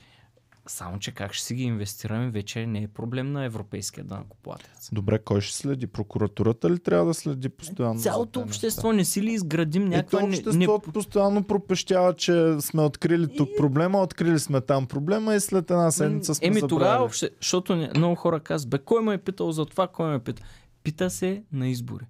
Само, 0.70 1.00
че 1.00 1.12
как 1.12 1.34
ще 1.34 1.46
си 1.46 1.56
ги 1.56 1.64
инвестираме, 1.64 2.30
вече 2.30 2.68
не 2.68 2.84
е 2.84 2.88
проблем 2.88 3.32
на 3.32 3.46
европейския 3.46 4.04
данъкоплатец. 4.04 4.90
Добре, 4.92 5.20
кой 5.20 5.42
ще 5.42 5.56
следи? 5.56 5.88
Прокуратурата 5.88 6.70
ли 6.70 6.80
трябва 6.80 7.06
да 7.06 7.14
следи 7.14 7.50
постоянно? 7.50 8.00
Цялото 8.00 8.40
общество 8.40 8.94
не 8.94 9.06
си 9.06 9.22
ли 9.22 9.32
изградим 9.32 9.86
някаква... 9.86 10.20
Ето 10.20 10.28
обществото 10.28 10.88
не... 10.88 10.94
постоянно 10.94 11.44
пропещява, 11.44 12.14
че 12.14 12.56
сме 12.60 12.82
открили 12.82 13.36
тук 13.38 13.50
проблема, 13.58 14.02
открили 14.02 14.40
сме 14.40 14.62
там 14.62 14.88
проблема 14.88 15.36
и 15.36 15.40
след 15.40 15.72
една 15.72 15.92
седмица 15.92 16.36
сме 16.36 16.48
Еми 16.48 16.62
тогава, 16.68 17.06
обще, 17.06 17.30
защото 17.42 17.90
много 17.96 18.16
хора 18.16 18.40
казват, 18.40 18.70
бе, 18.70 18.78
кой 18.78 19.04
ме 19.04 19.14
е 19.14 19.18
питал 19.18 19.52
за 19.52 19.66
това, 19.66 19.88
кой 19.88 20.10
ме 20.10 20.16
е 20.16 20.20
питал? 20.20 20.46
Пита 20.84 21.10
се 21.10 21.44
на 21.52 21.68
избори. 21.68 22.06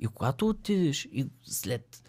И 0.00 0.06
когато 0.06 0.48
отидеш 0.48 1.04
и 1.12 1.26
след 1.42 2.02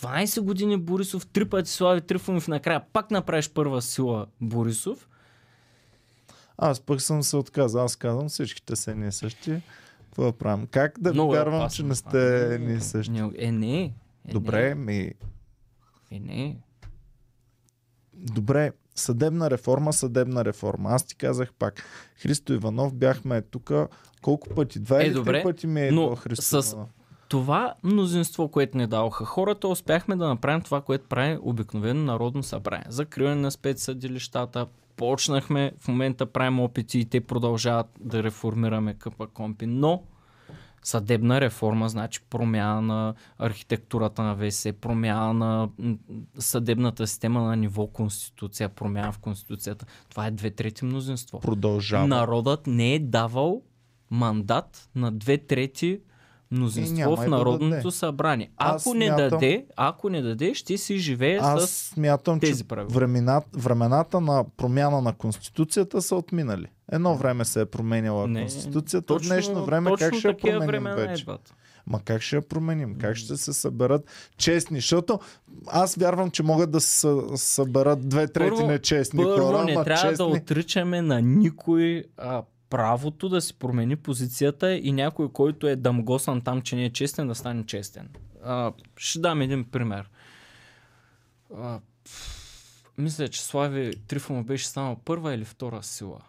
12 0.00 0.40
години 0.40 0.76
Борисов, 0.76 1.26
три 1.26 1.44
пъти 1.44 1.70
Слави 1.70 2.00
Трифонов, 2.00 2.48
накрая 2.48 2.82
пак 2.92 3.10
направиш 3.10 3.50
първа 3.50 3.82
сила 3.82 4.26
Борисов, 4.40 5.08
аз 6.58 6.80
пък 6.80 7.00
съм 7.00 7.22
се 7.22 7.36
отказал. 7.36 7.84
Аз 7.84 7.96
казвам 7.96 8.28
всичките 8.28 8.76
са 8.76 8.94
ние 8.94 9.12
същи. 9.12 9.62
Какво 10.04 10.24
да 10.24 10.32
правим? 10.32 10.66
Как 10.66 11.00
да 11.00 11.12
Много 11.12 11.34
е 11.34 11.38
вярвам, 11.38 11.54
опасно 11.54 11.76
че 11.76 11.82
не 11.82 11.94
сте 11.94 12.58
ние 12.60 12.80
същи? 12.80 13.10
Не, 13.12 13.30
е, 13.36 13.52
не. 13.52 13.82
Е, 14.28 14.32
Добре, 14.32 14.74
ми... 14.74 14.92
Не. 14.92 15.14
Е, 16.10 16.20
не. 16.20 16.56
Добре, 18.14 18.72
съдебна 18.94 19.50
реформа, 19.50 19.92
съдебна 19.92 20.44
реформа. 20.44 20.90
Аз 20.90 21.04
ти 21.04 21.16
казах 21.16 21.52
пак. 21.52 21.82
Христо 22.16 22.52
Иванов 22.52 22.94
бяхме 22.94 23.42
тук 23.42 23.72
колко 24.22 24.48
пъти? 24.48 24.78
Два 24.78 25.02
Е, 25.02 25.06
или 25.06 25.14
добре, 25.14 25.32
три 25.32 25.42
пъти 25.42 25.66
ми 25.66 25.80
е 25.80 25.90
но 25.90 26.16
Христо 26.16 26.62
с- 26.62 26.72
Иванов. 26.72 26.88
Това 27.28 27.74
мнозинство, 27.82 28.48
което 28.48 28.78
не 28.78 28.86
даваха 28.86 29.24
хората, 29.24 29.68
успяхме 29.68 30.16
да 30.16 30.28
направим 30.28 30.60
това, 30.60 30.80
което 30.80 31.04
прави 31.04 31.38
обикновено 31.42 32.02
Народно 32.02 32.42
събрание. 32.42 32.86
Закриване 32.88 33.36
на 33.36 33.50
спецсъдилищата, 33.50 34.66
почнахме, 34.96 35.72
в 35.78 35.88
момента 35.88 36.26
правим 36.26 36.60
опити 36.60 36.98
и 36.98 37.04
те 37.04 37.20
продължават 37.20 37.86
да 38.00 38.22
реформираме 38.22 38.94
КПКОМПИ, 38.94 39.66
но 39.66 40.02
съдебна 40.82 41.40
реформа, 41.40 41.88
значи 41.88 42.20
промяна 42.30 42.82
на 42.82 43.14
архитектурата 43.38 44.22
на 44.22 44.36
ВС, 44.36 44.72
промяна 44.80 45.34
на 45.34 45.68
съдебната 46.38 47.06
система 47.06 47.42
на 47.42 47.56
ниво 47.56 47.86
конституция, 47.86 48.68
промяна 48.68 49.12
в 49.12 49.18
конституцията. 49.18 49.86
Това 50.10 50.26
е 50.26 50.30
две 50.30 50.50
трети 50.50 50.84
мнозинство. 50.84 51.40
Продължава. 51.40 52.06
Народът 52.06 52.66
не 52.66 52.94
е 52.94 52.98
давал 52.98 53.62
мандат 54.10 54.88
на 54.94 55.12
две 55.12 55.38
трети 55.38 56.00
мнозинство 56.50 56.96
няма 56.96 57.16
в 57.16 57.20
да 57.20 57.28
Народното 57.28 57.70
даде. 57.70 57.90
събрание. 57.90 58.50
Аз 58.56 58.82
Ако 58.82 58.94
не 58.94 59.06
смятам- 59.06 59.28
даде, 59.30 59.66
ако 59.76 60.10
не 60.10 60.22
даде, 60.22 60.54
ще 60.54 60.78
си 60.78 60.98
живее 60.98 61.38
Аз 61.38 61.62
с... 61.62 61.88
смятам, 61.88 62.40
че 62.40 62.46
тези 62.46 62.64
правила. 62.64 62.88
времената, 62.90 63.46
времената 63.54 64.20
на 64.20 64.44
промяна 64.56 65.00
на 65.00 65.12
Конституцията 65.14 66.02
са 66.02 66.16
отминали. 66.16 66.66
Едно 66.92 67.16
време 67.16 67.44
се 67.44 67.60
е 67.60 67.66
променяла 67.66 68.28
Не, 68.28 68.40
Конституцията, 68.40 69.14
в 69.14 69.20
днешно 69.20 69.64
време 69.64 69.90
точно 69.90 70.06
как 70.06 70.14
ще 70.14 70.28
я 70.28 70.36
променим 70.36 70.66
времена 70.66 70.94
вече? 70.96 71.22
идват. 71.22 71.54
Ма 71.86 72.00
как 72.00 72.22
ще 72.22 72.36
я 72.36 72.42
променим? 72.42 72.94
Как 72.94 73.16
ще 73.16 73.36
се 73.36 73.52
съберат 73.52 74.02
честни? 74.36 74.76
Защото 74.76 75.20
аз 75.66 75.94
вярвам, 75.94 76.30
че 76.30 76.42
могат 76.42 76.70
да 76.70 76.80
се 76.80 76.88
съ- 76.98 77.36
съберат 77.36 78.08
две 78.08 78.26
трети 78.28 78.50
Първо- 78.50 78.66
нечестни 78.66 79.22
Първо, 79.24 79.46
хора, 79.46 79.64
не 79.64 79.72
ама 79.72 79.84
трябва 79.84 80.02
честни. 80.02 80.16
да 80.16 80.32
отричаме 80.32 81.02
на 81.02 81.20
никой 81.20 82.04
а, 82.18 82.42
правото 82.74 83.28
да 83.28 83.40
си 83.40 83.54
промени 83.54 83.96
позицията 83.96 84.74
и 84.74 84.92
някой, 84.92 85.32
който 85.32 85.68
е 85.68 85.76
дъмгосан 85.76 86.40
там, 86.40 86.62
че 86.62 86.76
не 86.76 86.84
е 86.84 86.92
честен, 86.92 87.28
да 87.28 87.34
стане 87.34 87.66
честен. 87.66 88.08
А, 88.44 88.72
ще 88.96 89.18
дам 89.18 89.40
един 89.40 89.64
пример. 89.64 90.10
А, 91.56 91.80
мисля, 92.98 93.28
че 93.28 93.42
Слави 93.42 93.92
Трифонов 94.06 94.44
беше 94.44 94.66
станал 94.66 94.96
първа 95.04 95.34
или 95.34 95.44
втора 95.44 95.82
сила. 95.82 96.20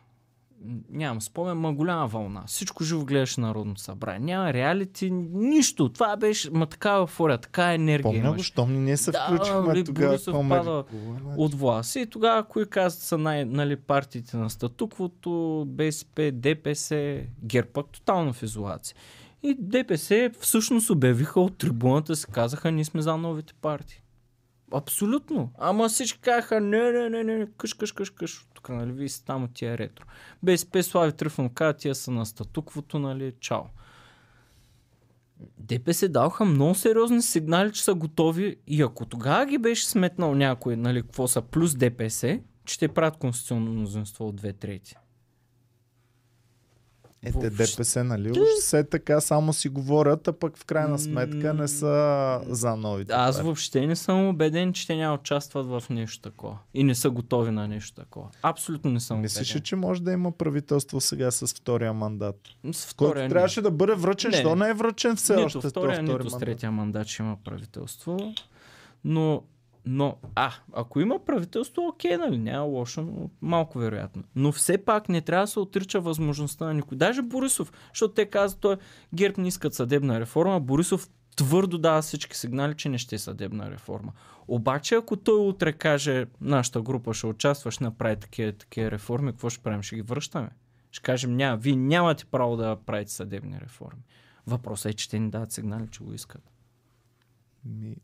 Нямам 0.89 1.21
спомен, 1.21 1.57
ма 1.57 1.73
голяма 1.73 2.07
вълна. 2.07 2.43
Всичко 2.47 2.83
живо 2.83 3.05
гледаше 3.05 3.41
Народното 3.41 3.81
събрание. 3.81 4.19
Няма 4.19 4.53
реалити, 4.53 5.11
нищо. 5.33 5.89
Това 5.89 6.17
беше, 6.17 6.51
ма 6.51 6.65
такава 6.65 6.99
еуфория, 6.99 7.37
така 7.37 7.73
енергия 7.73 8.03
Помня 8.03 8.21
го, 8.21 8.27
имаше 8.27 8.51
щом 8.51 8.83
ние 8.83 8.97
се 8.97 9.11
Да, 9.11 9.25
включихме 9.25 9.61
нали, 9.61 9.83
тогава. 9.83 10.17
Пада 10.49 10.83
ме- 10.93 11.35
от 11.37 11.53
власт. 11.53 11.95
И 11.95 12.05
тогава, 12.05 12.43
кои 12.43 12.65
казват, 12.65 13.03
са 13.03 13.17
най, 13.17 13.45
нали, 13.45 13.75
партиите 13.75 14.37
на 14.37 14.49
статуквото, 14.49 15.63
БСП, 15.67 16.31
ДПС, 16.33 17.19
ГЕРБ 17.43 17.67
пък 17.73 17.89
тотално 17.89 18.33
в 18.33 18.43
изолация. 18.43 18.95
И 19.43 19.55
ДПС 19.59 20.31
всъщност 20.39 20.89
обявиха 20.89 21.39
от 21.41 21.57
трибуната, 21.57 22.15
си 22.15 22.25
казаха, 22.31 22.71
ние 22.71 22.85
сме 22.85 23.01
за 23.01 23.17
новите 23.17 23.53
партии. 23.53 24.01
Абсолютно. 24.74 25.51
Ама 25.57 25.89
всички 25.89 26.20
казаха, 26.20 26.61
не, 26.61 26.91
не, 26.91 27.09
не, 27.09 27.24
не, 27.24 27.47
къш, 27.57 27.74
къш, 27.74 27.91
къш, 27.91 28.09
къш. 28.09 28.47
Тук, 28.53 28.70
нали, 28.70 28.91
вие 28.91 29.09
сте 29.09 29.26
там 29.26 29.43
от 29.43 29.53
тия 29.53 29.78
ретро. 29.78 30.05
БСП 30.43 30.84
Слави 30.84 31.11
Трифон 31.11 31.49
каза, 31.49 31.78
тия 31.78 31.95
са 31.95 32.11
на 32.11 32.26
статуквото, 32.26 32.99
нали, 32.99 33.34
чао. 33.39 33.63
ДПС 35.59 36.09
даваха 36.09 36.45
много 36.45 36.76
сериозни 36.76 37.22
сигнали, 37.22 37.74
че 37.74 37.84
са 37.84 37.93
готови 37.93 38.55
и 38.68 38.82
ако 38.82 39.05
тогава 39.05 39.45
ги 39.45 39.57
беше 39.57 39.88
сметнал 39.88 40.36
някой, 40.36 40.76
нали, 40.76 41.01
какво 41.01 41.28
са 41.28 41.41
плюс 41.41 41.76
ДПС, 41.76 42.39
че 42.66 42.80
те 42.80 42.88
правят 42.88 43.18
конституционно 43.18 43.72
мнозинство 43.72 44.28
от 44.28 44.36
две 44.36 44.53
трети. 44.53 44.95
Е, 47.26 47.32
те. 47.32 47.49
ДПС, 47.49 48.03
нали? 48.03 48.32
Уж 48.32 48.47
все 48.59 48.84
така 48.84 49.21
само 49.21 49.53
си 49.53 49.69
говорят, 49.69 50.28
а 50.28 50.34
пък 50.34 50.57
в 50.57 50.65
крайна 50.65 50.99
сметка 50.99 51.53
не 51.53 51.67
са 51.67 52.41
за 52.47 52.76
новите. 52.76 53.13
Аз 53.13 53.41
въобще 53.41 53.88
не 53.88 53.95
съм 53.95 54.28
убеден, 54.28 54.73
че 54.73 54.88
те 54.88 54.95
няма 54.95 55.15
участват 55.15 55.65
в 55.65 55.84
нещо 55.89 56.21
такова. 56.21 56.57
И 56.73 56.84
не 56.84 56.95
са 56.95 57.09
готови 57.09 57.51
на 57.51 57.67
нещо 57.67 57.95
такова. 57.95 58.28
Абсолютно 58.41 58.91
не 58.91 58.99
съм 58.99 59.21
Мислиш, 59.21 59.49
ли, 59.49 59.51
убеден. 59.53 59.63
че 59.63 59.76
може 59.76 60.01
да 60.01 60.11
има 60.11 60.32
правителство 60.32 61.01
сега 61.01 61.32
с 61.32 61.47
втория 61.47 61.93
мандат? 61.93 62.36
С 62.71 62.93
Който 62.93 63.11
втория 63.11 63.30
трябваше 63.30 63.61
да 63.61 63.71
бъде 63.71 63.93
връчен, 63.93 64.32
Не, 64.32 64.38
що 64.38 64.55
не. 64.55 64.69
е 64.69 64.73
връчен 64.73 65.15
все 65.15 65.36
нито 65.36 65.45
още 65.45 65.69
втория, 65.69 65.93
втори 66.03 66.13
нито 66.13 66.30
с 66.30 66.38
третия 66.38 66.71
мандат 66.71 67.07
ще 67.07 67.23
има 67.23 67.38
правителство. 67.45 68.17
Но, 69.03 69.43
но, 69.86 70.17
а, 70.36 70.51
ако 70.73 70.99
има 70.99 71.25
правителство, 71.25 71.88
окей, 71.88 72.17
нали, 72.17 72.38
няма 72.38 72.65
лошо, 72.65 73.01
но 73.01 73.29
малко 73.41 73.79
вероятно. 73.79 74.23
Но 74.36 74.51
все 74.51 74.77
пак 74.77 75.09
не 75.09 75.21
трябва 75.21 75.43
да 75.43 75.47
се 75.47 75.59
отрича 75.59 76.01
възможността 76.01 76.65
на 76.65 76.73
никой. 76.73 76.97
Даже 76.97 77.21
Борисов, 77.21 77.73
защото 77.93 78.13
те 78.13 78.25
казват, 78.25 78.61
той 78.61 78.77
ГЕРБ 79.13 79.41
не 79.41 79.47
искат 79.47 79.73
съдебна 79.73 80.19
реформа, 80.19 80.59
Борисов 80.59 81.09
твърдо 81.36 81.77
дава 81.77 82.01
всички 82.01 82.38
сигнали, 82.38 82.75
че 82.75 82.89
не 82.89 82.97
ще 82.97 83.15
е 83.15 83.19
съдебна 83.19 83.71
реформа. 83.71 84.11
Обаче, 84.47 84.95
ако 84.95 85.17
той 85.17 85.47
утре 85.47 85.73
каже, 85.73 86.25
нашата 86.41 86.81
група 86.81 87.13
ще 87.13 87.27
участва, 87.27 87.71
ще 87.71 87.83
направи 87.83 88.15
такива, 88.15 88.51
такива 88.51 88.91
реформи, 88.91 89.31
какво 89.31 89.49
ще 89.49 89.63
правим? 89.63 89.83
Ще 89.83 89.95
ги 89.95 90.01
връщаме. 90.01 90.49
Ще 90.91 91.03
кажем, 91.03 91.36
няма, 91.36 91.57
вие 91.57 91.75
нямате 91.75 92.25
право 92.25 92.57
да 92.57 92.77
правите 92.86 93.11
съдебни 93.11 93.59
реформи. 93.61 94.01
Въпросът 94.47 94.91
е, 94.91 94.93
че 94.93 95.09
те 95.09 95.19
ни 95.19 95.29
дават 95.29 95.51
сигнали, 95.51 95.88
че 95.91 96.03
го 96.03 96.13
искат. 96.13 96.51
Ми... 97.65 97.95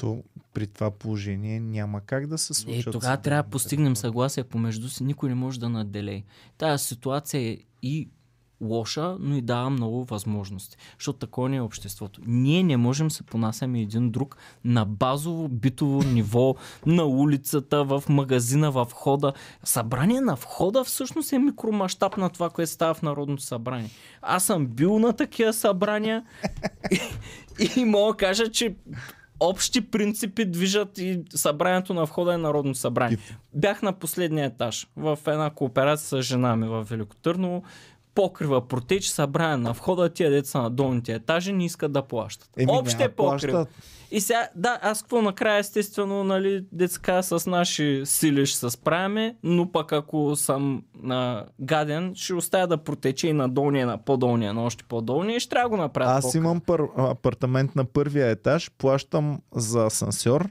То 0.00 0.22
при 0.54 0.66
това 0.66 0.90
положение 0.90 1.60
няма 1.60 2.00
как 2.00 2.26
да 2.26 2.38
се 2.38 2.52
Е, 2.52 2.54
случат. 2.54 2.92
тогава 2.92 3.16
трябва 3.16 3.42
да 3.42 3.48
постигнем 3.48 3.96
съгласие 3.96 4.44
помежду 4.44 4.88
си. 4.88 5.04
Никой 5.04 5.28
не 5.28 5.34
може 5.34 5.60
да 5.60 5.68
наделей. 5.68 6.24
Тая 6.58 6.78
ситуация 6.78 7.52
е 7.52 7.58
и 7.82 8.08
лоша, 8.60 9.16
но 9.20 9.36
и 9.36 9.40
дава 9.40 9.70
много 9.70 10.04
възможности. 10.04 10.76
Защото 10.98 11.18
такова 11.18 11.48
не 11.48 11.56
е 11.56 11.60
обществото. 11.60 12.20
Ние 12.26 12.62
не 12.62 12.76
можем 12.76 13.10
се 13.10 13.22
понасяме 13.22 13.80
един 13.80 14.10
друг 14.10 14.36
на 14.64 14.84
базово 14.84 15.48
битово 15.48 16.02
ниво, 16.02 16.54
на 16.86 17.04
улицата, 17.04 17.84
в 17.84 18.02
магазина, 18.08 18.70
в 18.70 18.84
входа. 18.84 19.32
Събрание 19.64 20.20
на 20.20 20.34
входа 20.34 20.84
всъщност 20.84 21.32
е 21.32 21.38
микромащаб 21.38 22.16
на 22.16 22.30
това, 22.30 22.50
което 22.50 22.70
става 22.70 22.94
в 22.94 23.02
Народното 23.02 23.42
събрание. 23.42 23.90
Аз 24.22 24.44
съм 24.44 24.66
бил 24.66 24.98
на 24.98 25.12
такива 25.12 25.52
събрания 25.52 26.24
и, 27.60 27.80
и 27.80 27.84
мога 27.84 28.12
да 28.12 28.16
кажа, 28.16 28.50
че 28.50 28.74
общи 29.40 29.80
принципи 29.80 30.44
движат 30.44 30.98
и 30.98 31.20
събранието 31.34 31.94
на 31.94 32.04
входа 32.04 32.34
е 32.34 32.38
Народно 32.38 32.74
събрание. 32.74 33.18
Бях 33.54 33.82
на 33.82 33.92
последния 33.92 34.46
етаж 34.46 34.86
в 34.96 35.18
една 35.26 35.50
кооперация 35.50 36.22
с 36.22 36.26
жена 36.26 36.56
ми 36.56 36.68
в 36.68 36.86
Велико 36.90 37.16
Търново. 37.16 37.62
Покрива 38.14 38.68
протеч, 38.68 39.08
събрание 39.08 39.56
на 39.56 39.72
входа, 39.72 40.08
тия 40.08 40.30
деца 40.30 40.62
на 40.62 40.70
долните 40.70 41.12
етажи 41.12 41.52
не 41.52 41.64
искат 41.64 41.92
да 41.92 42.02
плащат. 42.02 42.50
Еми, 42.56 42.72
Общ 42.72 43.00
е 43.00 43.08
покрив. 43.08 43.50
плащат. 43.50 43.68
И 44.10 44.20
сега, 44.20 44.48
да, 44.54 44.78
аз 44.82 45.02
какво 45.02 45.22
накрая, 45.22 45.58
естествено, 45.58 46.24
нали, 46.24 46.64
деца 46.72 47.22
с 47.22 47.50
наши 47.50 48.02
сили 48.04 48.46
ще 48.46 48.58
се 48.58 48.70
справяме, 48.70 49.36
но 49.42 49.72
пък 49.72 49.92
ако 49.92 50.36
съм 50.36 50.82
а, 51.08 51.44
гаден, 51.60 52.12
ще 52.14 52.34
оставя 52.34 52.66
да 52.66 52.76
протече 52.76 53.28
и 53.28 53.32
на 53.32 53.48
долния, 53.48 53.86
на 53.86 53.98
по-долния, 53.98 54.54
на 54.54 54.64
още 54.64 54.84
по-долния 54.84 55.36
и 55.36 55.40
ще 55.40 55.50
трябва 55.50 55.68
да 55.70 55.76
го 55.76 55.82
направя. 55.82 56.10
Аз 56.12 56.34
имам 56.34 56.60
пър... 56.60 56.82
апартамент 56.96 57.76
на 57.76 57.84
първия 57.84 58.30
етаж, 58.30 58.70
плащам 58.78 59.40
за 59.54 59.86
асансьор 59.86 60.48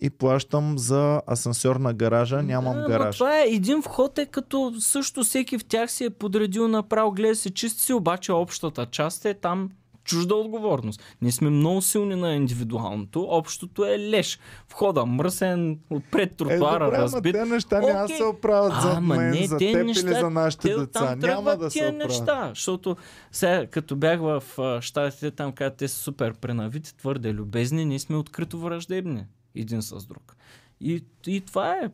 и 0.00 0.10
плащам 0.10 0.78
за 0.78 1.22
асансьор 1.30 1.76
на 1.76 1.94
гаража, 1.94 2.42
нямам 2.42 2.76
Да, 2.76 2.86
гараж. 2.88 3.16
Това 3.16 3.38
е 3.38 3.48
един 3.48 3.82
вход 3.82 4.18
е 4.18 4.26
като 4.26 4.72
също 4.78 5.22
всеки 5.22 5.58
в 5.58 5.64
тях 5.64 5.90
си 5.90 6.04
е 6.04 6.10
подредил 6.10 6.68
направо, 6.68 7.12
гледа 7.12 7.36
се 7.36 7.50
чисти 7.50 7.80
си, 7.80 7.92
обаче 7.92 8.32
общата 8.32 8.86
част 8.86 9.24
е 9.24 9.34
там 9.34 9.70
чужда 10.04 10.34
отговорност. 10.34 11.02
Ние 11.22 11.32
сме 11.32 11.50
много 11.50 11.82
силни 11.82 12.14
на 12.14 12.34
индивидуалното. 12.34 13.26
Общото 13.30 13.84
е 13.84 13.98
леш. 13.98 14.38
Входа 14.70 15.06
мръсен, 15.06 15.78
отпред 15.90 16.36
тротуара, 16.36 16.84
е, 16.84 16.86
добре, 16.86 16.98
разбит. 16.98 17.34
Ама 17.34 17.44
те 17.44 17.50
неща 17.50 17.80
няма 17.80 18.08
да 18.08 18.16
се 18.16 18.24
оправят 18.24 18.82
за 18.82 18.92
Ама 18.96 19.16
мен, 19.16 19.30
не, 19.30 19.46
за 19.46 19.58
те 19.58 19.72
теб 19.72 19.86
неща, 19.86 20.08
или 20.08 20.14
за 20.14 20.30
нашите 20.30 20.68
те 20.68 20.76
деца. 20.76 21.16
Няма 21.16 21.56
да 21.56 21.70
се 21.70 21.78
оправят. 21.78 21.98
неща, 21.98 22.48
защото 22.48 22.96
сега 23.32 23.66
като 23.66 23.96
бях 23.96 24.20
в 24.20 24.42
а, 24.58 24.80
щатите, 24.80 25.30
там 25.30 25.52
където 25.52 25.76
те 25.76 25.88
са 25.88 25.96
супер 25.96 26.34
пренавити, 26.34 26.96
твърде 26.96 27.32
любезни, 27.32 27.84
ние 27.84 27.98
сме 27.98 28.16
открито 28.16 28.58
враждебни 28.58 29.24
един 29.54 29.82
с 29.82 30.06
друг. 30.06 30.36
И, 30.80 31.04
и 31.26 31.40
това 31.40 31.72
е. 31.72 31.90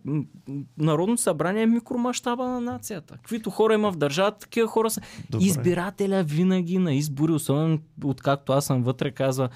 Народно 0.78 1.18
събрание 1.18 1.62
е 1.62 1.66
микромащаба 1.66 2.44
на 2.44 2.60
нацията. 2.60 3.14
Каквито 3.14 3.50
хора 3.50 3.74
има 3.74 3.92
в 3.92 3.96
държавата, 3.96 4.38
такива 4.38 4.68
хора 4.68 4.90
са. 4.90 5.00
Добре. 5.30 5.44
Избирателя 5.44 6.22
винаги 6.22 6.78
на 6.78 6.94
избори, 6.94 7.32
особено 7.32 7.78
откакто 8.04 8.52
аз 8.52 8.66
съм 8.66 8.82
вътре, 8.82 9.10
казва 9.10 9.48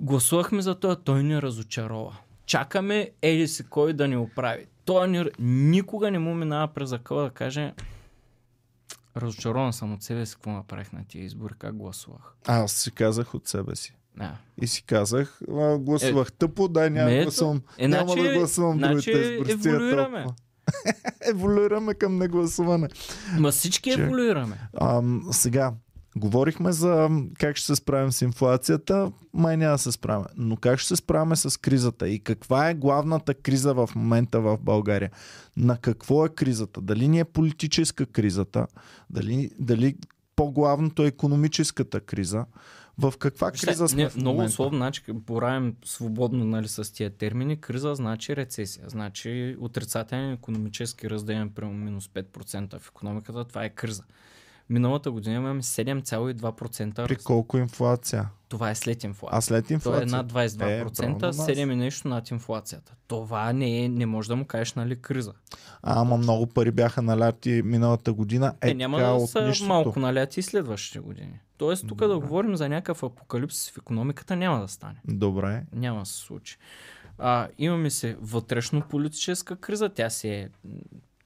гласувахме 0.00 0.62
за 0.62 0.74
това, 0.74 0.96
той 0.96 1.22
ни 1.22 1.42
разочарова. 1.42 2.16
Чакаме 2.46 3.10
еди 3.22 3.48
си 3.48 3.66
кой 3.68 3.92
да 3.92 4.08
ни 4.08 4.16
оправи. 4.16 4.66
Той 4.84 5.08
ни... 5.08 5.24
никога 5.38 6.10
не 6.10 6.18
му 6.18 6.34
минава 6.34 6.68
през 6.68 6.92
акъла 6.92 7.22
да 7.22 7.30
каже 7.30 7.72
разочарован 9.16 9.72
съм 9.72 9.92
от 9.92 10.02
себе 10.02 10.26
си, 10.26 10.34
какво 10.34 10.50
направих 10.50 10.92
на 10.92 11.04
тия 11.04 11.24
избори, 11.24 11.54
как 11.58 11.76
гласувах. 11.76 12.34
Аз 12.46 12.72
си 12.72 12.90
казах 12.90 13.34
от 13.34 13.48
себе 13.48 13.76
си. 13.76 13.94
Да. 14.16 14.36
И 14.62 14.66
си 14.66 14.82
казах, 14.82 15.40
а, 15.50 15.78
гласувах 15.78 16.32
тъпо, 16.32 16.68
дай 16.68 16.90
няма 16.90 17.10
да 17.10 17.16
ето. 17.16 17.24
гласувам. 17.24 17.62
Е, 17.78 17.88
няма 17.88 18.12
значи- 18.12 18.28
да 18.28 18.34
гласувам 18.34 18.78
значи 18.78 19.12
другите 19.12 19.58
тия 19.58 19.74
еволюираме. 19.74 20.26
еволюираме 21.30 21.94
към 21.94 22.18
негласуване. 22.18 22.88
Ма 23.38 23.50
всички 23.50 23.90
Че- 23.90 24.02
еволюираме. 24.02 24.68
Ам, 24.80 25.22
сега, 25.30 25.72
говорихме 26.16 26.72
за 26.72 27.08
как 27.38 27.56
ще 27.56 27.66
се 27.66 27.76
справим 27.76 28.12
с 28.12 28.22
инфлацията, 28.22 29.12
май 29.34 29.56
няма 29.56 29.72
да 29.72 29.78
се 29.78 29.92
справим. 29.92 30.24
Но 30.36 30.56
как 30.56 30.78
ще 30.78 30.88
се 30.88 30.96
справим 30.96 31.36
с 31.36 31.60
кризата 31.60 32.08
и 32.08 32.18
каква 32.20 32.70
е 32.70 32.74
главната 32.74 33.34
криза 33.34 33.74
в 33.74 33.90
момента 33.94 34.40
в 34.40 34.58
България? 34.58 35.10
На 35.56 35.76
какво 35.76 36.26
е 36.26 36.28
кризата? 36.28 36.80
Дали 36.80 37.08
ни 37.08 37.18
е 37.18 37.24
политическа 37.24 38.06
кризата? 38.06 38.66
Дали, 39.10 39.50
дали 39.58 39.96
по-главното 40.36 41.02
е 41.04 41.06
економическата 41.06 42.00
криза? 42.00 42.44
В 43.00 43.14
каква 43.18 43.50
Вижте, 43.50 43.66
криза 43.66 43.88
сме 43.88 44.02
не, 44.02 44.08
в 44.08 44.16
много 44.16 44.42
условно, 44.42 44.78
значи, 44.78 45.02
боравим 45.12 45.76
свободно 45.84 46.44
нали, 46.44 46.68
с 46.68 46.92
тия 46.92 47.10
термини. 47.10 47.60
Криза 47.60 47.94
значи 47.94 48.36
рецесия. 48.36 48.88
Значи 48.88 49.56
отрицателен 49.60 50.32
економически 50.32 51.10
раздел 51.10 51.50
прямо 51.54 51.72
минус 51.72 52.08
5% 52.08 52.78
в 52.78 52.88
економиката. 52.88 53.44
Това 53.44 53.64
е 53.64 53.70
криза. 53.70 54.04
Миналата 54.70 55.10
година 55.10 55.34
имаме 55.36 55.62
7,2%. 55.62 57.06
При 57.06 57.16
колко 57.16 57.58
инфлация? 57.58 58.28
Това 58.48 58.70
е 58.70 58.74
след 58.74 59.04
инфлация. 59.04 59.38
А 59.38 59.40
след 59.40 59.64
Това 59.64 59.74
инфлация? 59.74 60.02
е 60.02 60.06
над 60.06 60.26
22%, 60.26 60.62
Е, 60.70 60.84
браво 60.84 61.20
на 61.20 61.26
нас. 61.26 61.36
7 61.38 61.72
и 61.72 61.76
нещо 61.76 62.08
над 62.08 62.30
инфлацията. 62.30 62.94
Това 63.08 63.52
не, 63.52 63.84
е, 63.84 63.88
не 63.88 64.06
може 64.06 64.28
да 64.28 64.36
му 64.36 64.44
кажеш, 64.44 64.74
нали, 64.74 64.96
криза. 64.96 65.32
А, 65.82 66.00
ама 66.00 66.16
много 66.16 66.46
пари 66.46 66.70
бяха 66.70 67.02
наляти 67.02 67.62
миналата 67.64 68.12
година. 68.12 68.54
Е, 68.60 68.70
Е, 68.70 68.74
няма 68.74 68.98
да 68.98 69.26
са 69.26 69.42
нищото. 69.42 69.68
малко 69.68 70.00
наляти 70.00 70.40
и 70.40 70.42
следващите 70.42 70.98
години. 70.98 71.40
Тоест, 71.56 71.86
тук 71.88 71.98
да 71.98 72.18
говорим 72.18 72.56
за 72.56 72.68
някакъв 72.68 73.02
апокалипсис 73.02 73.70
в 73.70 73.78
економиката 73.78 74.36
няма 74.36 74.60
да 74.60 74.68
стане. 74.68 75.00
Добре. 75.04 75.62
Няма 75.72 76.00
да 76.00 76.06
се 76.06 76.14
случи. 76.14 76.56
А, 77.18 77.48
имаме 77.58 77.90
се 77.90 78.16
вътрешно-политическа 78.20 79.56
криза. 79.56 79.88
Тя 79.88 80.10
си 80.10 80.28
е 80.28 80.48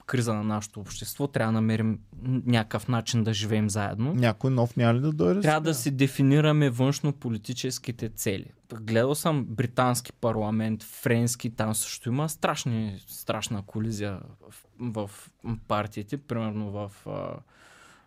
криза 0.07 0.35
на 0.35 0.45
нашето 0.45 0.81
общество. 0.81 1.27
Трябва 1.27 1.53
да 1.53 1.61
намерим 1.61 1.99
някакъв 2.23 2.89
начин 2.89 3.25
да 3.25 3.33
живеем 3.33 3.71
заедно. 3.71 4.15
Някой 4.15 4.51
нов 4.51 4.77
няма 4.77 4.95
ли 4.95 5.01
да 5.01 5.13
дойде? 5.13 5.41
Трябва 5.41 5.59
сега? 5.59 5.71
да 5.71 5.75
си 5.75 5.91
дефинираме 5.91 6.71
външно-политическите 6.71 8.09
цели. 8.09 8.47
Гледал 8.81 9.15
съм 9.15 9.45
британски 9.45 10.13
парламент, 10.13 10.83
френски, 10.83 11.51
там 11.51 11.75
също 11.75 12.09
има 12.09 12.29
страшни, 12.29 13.03
страшна 13.07 13.63
колизия 13.63 14.21
в, 14.81 15.11
в 15.45 15.59
партиите, 15.69 16.17
примерно 16.17 16.71
в 16.71 16.93
а, 17.07 17.37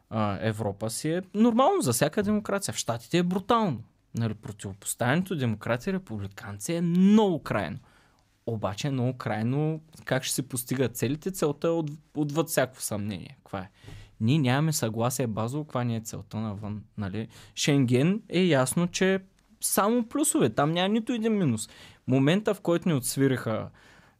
а, 0.10 0.38
Европа 0.42 0.90
си 0.90 1.10
е 1.10 1.22
нормално 1.34 1.82
за 1.82 1.94
всяка 1.94 2.24
демокрация. 2.24 2.74
В 2.74 2.78
Штатите 2.78 3.18
е 3.18 3.24
брутално. 3.24 3.84
Нали, 4.16 4.34
противопоставянето 4.34 5.36
демокрация 5.36 5.92
и 5.92 5.94
републиканци 5.94 6.74
е 6.74 6.82
много 6.82 7.44
крайно. 7.44 7.78
Обаче 8.48 8.88
е 8.88 8.92
много 8.92 9.18
крайно 9.18 9.82
как 10.06 10.24
ще 10.24 10.36
се 10.36 10.50
постигат 10.50 10.98
целите. 10.98 11.32
Целта 11.32 11.68
е 11.68 11.72
от, 11.72 11.92
отвъд 12.16 12.50
всяко 12.50 12.82
съмнение. 12.82 13.38
Каква 13.38 13.60
е? 13.60 13.70
Ние 14.22 14.40
нямаме 14.40 14.74
съгласие 14.74 15.28
базово, 15.28 15.64
каква 15.64 15.84
ни 15.84 15.96
е 15.96 16.02
целта 16.02 16.38
навън. 16.38 16.84
Нали? 16.98 17.28
Шенген 17.56 18.22
е 18.30 18.44
ясно, 18.44 18.88
че 18.88 19.20
само 19.62 20.04
плюсове. 20.04 20.50
Там 20.50 20.72
няма 20.72 20.90
нито 20.90 21.14
един 21.14 21.38
минус. 21.38 21.70
Момента, 22.08 22.54
в 22.54 22.62
който 22.62 22.90
ни 22.90 22.96
отсвириха 22.96 23.70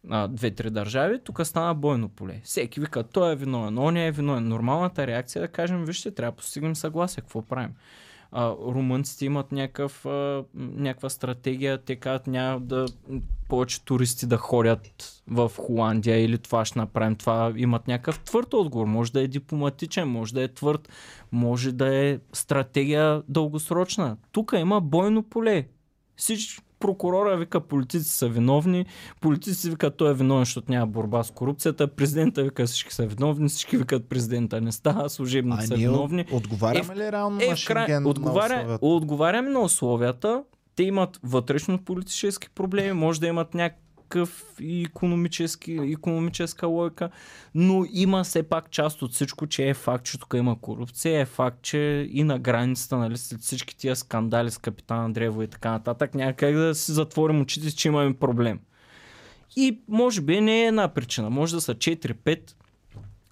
а, 0.10 0.28
две-три 0.28 0.70
държави, 0.70 1.20
тук 1.24 1.46
стана 1.46 1.76
бойно 1.76 2.10
поле. 2.10 2.42
Всеки 2.44 2.80
вика, 2.80 3.04
той 3.04 3.34
е 3.34 3.36
виновен, 3.36 3.78
он 3.78 3.98
е 3.98 4.12
виновен. 4.12 4.48
Нормалната 4.48 5.08
реакция 5.08 5.40
е 5.40 5.48
да 5.48 5.52
кажем, 5.52 5.86
вижте, 5.86 6.12
трябва 6.12 6.32
да 6.32 6.36
постигнем 6.36 6.76
съгласие, 6.76 7.22
какво 7.22 7.42
правим? 7.42 7.76
А, 8.32 8.50
румънците 8.50 9.26
имат 9.26 9.52
някакъв, 9.52 10.06
а, 10.06 10.44
някаква 10.56 11.10
стратегия, 11.10 11.78
те 11.78 11.96
казват 11.96 12.28
няма 12.28 12.60
да 12.60 12.86
повече 13.50 13.86
туристи 13.86 14.28
да 14.28 14.38
ходят 14.38 14.92
в 15.28 15.52
Холандия 15.58 16.24
или 16.24 16.38
това 16.38 16.66
ще 16.66 16.80
направим. 16.80 17.16
Това 17.16 17.54
имат 17.56 17.88
някакъв 17.88 18.20
твърд 18.20 18.54
отговор. 18.54 18.86
Може 18.86 19.12
да 19.12 19.22
е 19.22 19.28
дипломатичен, 19.28 20.08
може 20.08 20.34
да 20.34 20.44
е 20.44 20.48
твърд, 20.48 20.90
може 21.32 21.72
да 21.72 21.96
е 21.96 22.20
стратегия 22.34 23.24
дългосрочна. 23.30 24.18
Тук 24.32 24.54
има 24.58 24.82
бойно 24.82 25.24
поле. 25.24 25.68
Всички 26.16 26.67
прокурора 26.80 27.38
вика 27.38 27.60
политици 27.60 28.10
са 28.10 28.28
виновни, 28.28 28.86
политици 29.22 29.70
викат 29.70 29.98
той 29.98 30.12
е 30.12 30.14
виновен, 30.14 30.42
защото 30.42 30.72
няма 30.72 30.88
борба 30.88 31.24
с 31.24 31.32
корупцията, 31.32 31.88
президента 31.88 32.44
вика 32.44 32.66
всички 32.66 32.94
са 32.94 33.06
виновни, 33.06 33.50
всички 33.50 33.78
викат 33.78 34.06
президента 34.06 34.62
не 34.62 34.72
става, 34.72 35.10
служебните 35.10 35.64
А 35.64 35.68
са 35.68 35.76
виновни. 35.76 36.26
отговаряме 36.32 36.96
ли 36.96 37.12
реално 37.12 37.40
Е, 37.42 37.50
на 37.50 37.56
Шенген? 37.56 38.04
на 38.04 38.10
отговаря, 38.10 38.54
условията? 38.56 38.86
отговаряме 38.86 39.50
на 39.50 39.60
условията. 39.60 40.44
Те 40.76 40.84
имат 40.84 41.20
вътрешно-политически 41.24 42.50
проблеми, 42.50 42.92
може 42.94 43.20
да 43.20 43.28
имат 43.28 43.54
някакъв 44.08 44.46
и 44.62 44.84
економически, 44.84 45.74
економическа 45.74 46.68
лойка, 46.68 47.10
но 47.56 47.86
има 47.94 48.24
все 48.24 48.44
пак 48.44 48.72
част 48.72 49.02
от 49.02 49.14
всичко, 49.14 49.48
че 49.48 49.70
е 49.70 49.74
факт, 49.74 50.06
че 50.06 50.20
тук 50.20 50.34
има 50.38 50.62
корупция, 50.62 51.22
е 51.22 51.26
факт, 51.26 51.62
че 51.62 52.08
и 52.12 52.24
на 52.24 52.40
границата, 52.40 52.98
нали, 52.98 53.18
след 53.18 53.42
всички 53.42 53.78
тия 53.78 53.96
скандали 53.96 54.52
с 54.52 54.58
капитан 54.58 55.06
Андреево 55.06 55.42
и 55.42 55.48
така 55.48 55.72
нататък, 55.72 56.16
няма 56.16 56.34
как 56.34 56.56
да 56.56 56.76
си 56.76 56.92
затворим 56.92 57.42
очите, 57.42 57.76
че 57.76 57.88
имаме 57.88 58.14
проблем. 58.14 58.60
И 59.56 59.80
може 59.88 60.22
би 60.22 60.42
не 60.42 60.64
е 60.64 60.68
една 60.68 60.88
причина, 60.88 61.30
може 61.30 61.56
да 61.56 61.62
са 61.62 61.76
4-5 61.76 62.40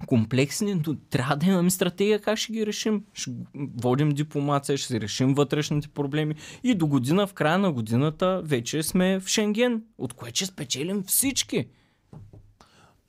комплексни, 0.05 0.75
но 0.75 0.95
трябва 1.09 1.35
да 1.35 1.45
имаме 1.45 1.69
стратегия 1.69 2.21
как 2.21 2.37
ще 2.37 2.53
ги 2.53 2.65
решим. 2.65 3.03
Ще 3.13 3.31
водим 3.55 4.09
дипломация, 4.09 4.77
ще 4.77 4.87
си 4.87 5.01
решим 5.01 5.33
вътрешните 5.33 5.87
проблеми 5.87 6.35
и 6.63 6.75
до 6.75 6.87
година, 6.87 7.27
в 7.27 7.33
края 7.33 7.57
на 7.57 7.71
годината, 7.71 8.41
вече 8.43 8.83
сме 8.83 9.19
в 9.19 9.27
Шенген, 9.27 9.83
от 9.97 10.13
което 10.13 10.35
ще 10.35 10.45
спечелим 10.45 11.03
всички. 11.03 11.67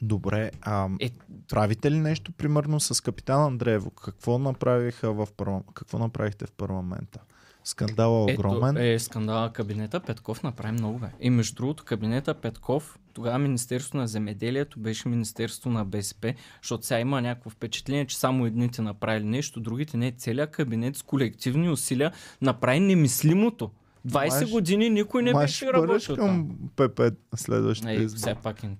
Добре, 0.03 0.51
а 0.63 0.89
Е, 1.01 1.11
правите 1.49 1.91
ли 1.91 1.99
нещо, 1.99 2.33
примерно, 2.33 2.81
с 2.81 3.01
капитан 3.01 3.43
Андреево? 3.43 3.91
Какво 3.91 4.39
направиха 4.39 5.13
в 5.13 5.29
парла... 5.37 5.63
Какво 5.75 5.99
направихте 5.99 6.47
в 6.47 6.53
парламента? 6.53 7.21
Скандала 7.69 8.31
е 8.31 8.35
огромен. 8.35 8.77
Ето 8.77 8.85
е 8.87 8.99
скандала 8.99 9.53
кабинета 9.53 10.01
Петков 10.01 10.43
направи 10.43 10.73
много 10.73 10.99
бе. 10.99 11.07
И 11.21 11.31
между 11.31 11.55
другото 11.55 11.85
кабинета 11.85 12.35
Петков, 12.35 12.99
тогава 13.15 13.39
Министерство 13.39 13.99
на 13.99 14.09
земеделието 14.09 14.81
беше 14.81 15.09
Министерство 15.09 15.71
на 15.71 15.85
БСП, 15.85 16.35
защото 16.63 16.87
сега 16.87 17.01
има 17.01 17.23
някакво 17.23 17.51
впечатление, 17.51 18.07
че 18.07 18.19
само 18.19 18.47
едните 18.47 18.83
направили 18.83 19.25
нещо, 19.25 19.61
другите 19.61 19.97
не. 19.97 20.13
Целият 20.13 20.51
кабинет 20.51 20.97
с 20.97 21.03
колективни 21.03 21.71
усилия 21.71 22.13
направи 22.43 22.81
немислимото. 22.81 23.71
20 24.09 24.29
Май 24.31 24.43
ще- 24.43 24.53
години 24.53 24.91
никой 24.91 25.23
не 25.23 25.35
беше 25.35 25.73
работил 25.73 26.17
към 26.17 26.49
ПП 26.77 27.01
следващите 27.37 27.93
избори. 27.93 28.19
все 28.19 28.35
пак 28.43 28.65
е. 28.65 28.69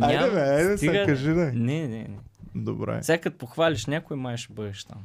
Айде 0.00 0.30
бе, 0.30 0.40
айде 0.40 0.70
се 0.70 0.76
стига, 0.76 1.06
кажи 1.06 1.30
да. 1.30 1.52
Не, 1.52 1.88
не, 1.88 1.88
не. 1.88 2.18
Добре. 2.54 3.02
Сега 3.02 3.18
като 3.20 3.38
похвалиш 3.38 3.86
някой, 3.86 4.16
май 4.16 4.36
ще 4.36 4.52
бъдеш 4.52 4.84
там. 4.84 4.98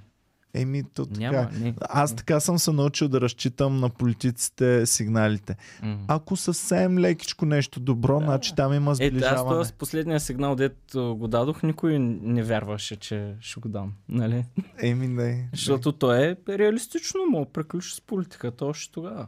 Еми, 0.54 0.84
то 0.94 1.06
така. 1.06 1.20
Няма, 1.32 1.50
не. 1.54 1.74
Аз 1.82 2.16
така 2.16 2.40
съм 2.40 2.60
се 2.60 2.72
научил 2.72 3.08
да 3.08 3.22
разчитам 3.22 3.80
на 3.80 3.90
политиците 3.90 4.86
сигналите. 4.86 5.56
М. 5.84 5.98
Ако 6.08 6.36
съвсем 6.36 7.00
лекичко 7.00 7.46
нещо 7.46 7.80
добро, 7.80 8.20
Да. 8.20 8.26
значи 8.26 8.56
там 8.56 8.74
има 8.74 8.92
Е, 8.92 8.92
аз 8.92 8.98
сближаване. 8.98 9.42
това 9.42 9.64
с 9.64 9.72
последния 9.72 10.20
сигнал, 10.20 10.56
дет 10.56 10.78
а, 10.96 11.14
го 11.14 11.28
дадох, 11.28 11.64
никой 11.64 12.00
не 12.00 12.44
вярваше, 12.44 12.96
че 12.96 13.36
ще 13.40 13.60
го 13.60 13.70
дам. 13.70 13.94
Нали? 14.10 14.46
Еми, 14.82 15.08
не. 15.08 15.24
не. 15.26 15.50
Защото 15.54 15.92
той 15.92 16.18
е 16.24 16.36
реалистично, 16.50 17.20
да 17.34 17.46
приключи 17.46 17.96
с 17.96 18.02
политиката 18.02 18.66
още 18.66 18.94
тогава. 18.94 19.28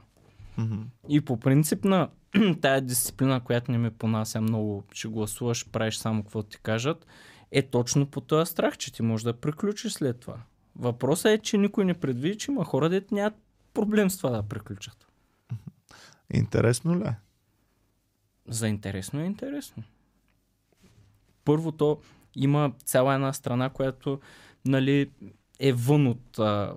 Мгм. 0.58 0.82
И 1.10 1.22
по 1.22 1.38
принцип 1.38 1.84
на 1.86 2.10
тая 2.62 2.82
дисциплина, 2.82 3.40
която 3.40 3.72
не 3.72 3.78
ми 3.78 3.90
понася 3.90 4.42
много, 4.42 4.84
че 4.94 5.08
гласуваш, 5.08 5.70
правиш 5.72 5.96
само 5.96 6.24
какво 6.24 6.44
ти 6.44 6.58
кажат, 6.64 7.06
е 7.52 7.62
точно 7.62 8.06
по 8.06 8.22
този 8.22 8.52
страх, 8.52 8.78
че 8.78 8.94
ти 8.94 9.02
можеш 9.02 9.24
да 9.24 9.34
приключиш 9.34 9.92
след 9.94 10.20
това. 10.20 10.38
Въпросът 10.80 11.26
е, 11.26 11.38
че 11.38 11.58
никой 11.58 11.86
не 11.86 11.94
предвиди, 11.94 12.38
че 12.38 12.52
има 12.52 12.66
хора, 12.66 12.90
дето 12.90 13.16
нямат 13.16 13.34
проблем 13.74 14.10
с 14.10 14.18
това 14.18 14.30
да 14.30 14.44
приключат. 14.44 15.08
Интересно 16.34 17.00
ли 17.00 17.04
е? 17.04 17.16
За 18.48 18.68
интересно 18.68 19.20
е 19.20 19.26
интересно. 19.26 19.84
Първото 21.46 22.02
има 22.36 22.74
цяла 22.86 23.14
една 23.14 23.34
страна, 23.34 23.70
която 23.70 24.20
нали, 24.66 25.12
е 25.60 25.74
вън 25.74 26.08
от 26.08 26.40
а, 26.40 26.74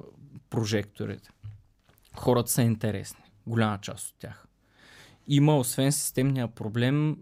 прожекторите. 0.51 1.31
Хората 2.17 2.51
са 2.51 2.63
интересни. 2.63 3.25
Голяма 3.47 3.79
част 3.79 4.09
от 4.09 4.15
тях. 4.19 4.47
Има, 5.29 5.59
освен 5.59 5.93
системния 5.93 6.49
проблем, 6.49 7.17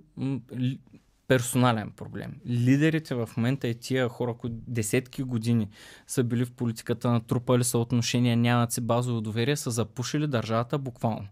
персонален 1.31 1.91
проблем. 1.91 2.33
Лидерите 2.47 3.15
в 3.15 3.29
момента 3.37 3.69
и 3.69 3.75
тия 3.75 4.09
хора, 4.09 4.35
които 4.35 4.57
десетки 4.69 5.23
години 5.23 5.69
са 6.07 6.25
били 6.25 6.45
в 6.45 6.53
политиката, 6.53 7.11
натрупали 7.11 7.65
са 7.65 7.79
отношения, 7.79 8.37
нямат 8.37 8.73
си 8.73 8.81
базово 8.81 9.21
доверие, 9.21 9.57
са 9.57 9.71
запушили 9.71 10.27
държавата 10.27 10.79
буквално. 10.79 11.29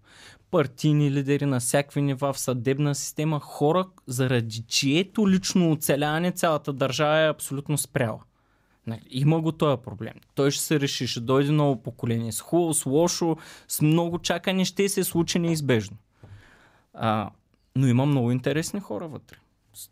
Партийни 0.50 1.10
лидери 1.10 1.46
на 1.46 1.60
всякакви 1.60 2.02
нива 2.02 2.32
в 2.32 2.38
съдебна 2.38 2.94
система, 2.94 3.40
хора, 3.40 3.86
заради 4.06 4.62
чието 4.68 5.28
лично 5.28 5.72
оцеляване 5.72 6.32
цялата 6.32 6.72
държава 6.72 7.18
е 7.18 7.30
абсолютно 7.30 7.78
спряла. 7.78 8.20
Нали, 8.86 9.02
има 9.10 9.40
го 9.40 9.52
този 9.52 9.82
проблем. 9.82 10.14
Той 10.34 10.50
ще 10.50 10.62
се 10.62 10.80
реши, 10.80 11.06
ще 11.06 11.20
дойде 11.20 11.52
ново 11.52 11.82
поколение. 11.82 12.32
С 12.32 12.40
хубаво, 12.40 12.74
с 12.74 12.86
лошо, 12.86 13.36
с 13.68 13.80
много 13.80 14.18
чакане 14.18 14.64
ще 14.64 14.88
се 14.88 15.04
случи 15.04 15.38
неизбежно. 15.38 15.96
А, 16.94 17.30
но 17.76 17.86
има 17.86 18.06
много 18.06 18.32
интересни 18.32 18.80
хора 18.80 19.08
вътре 19.08 19.36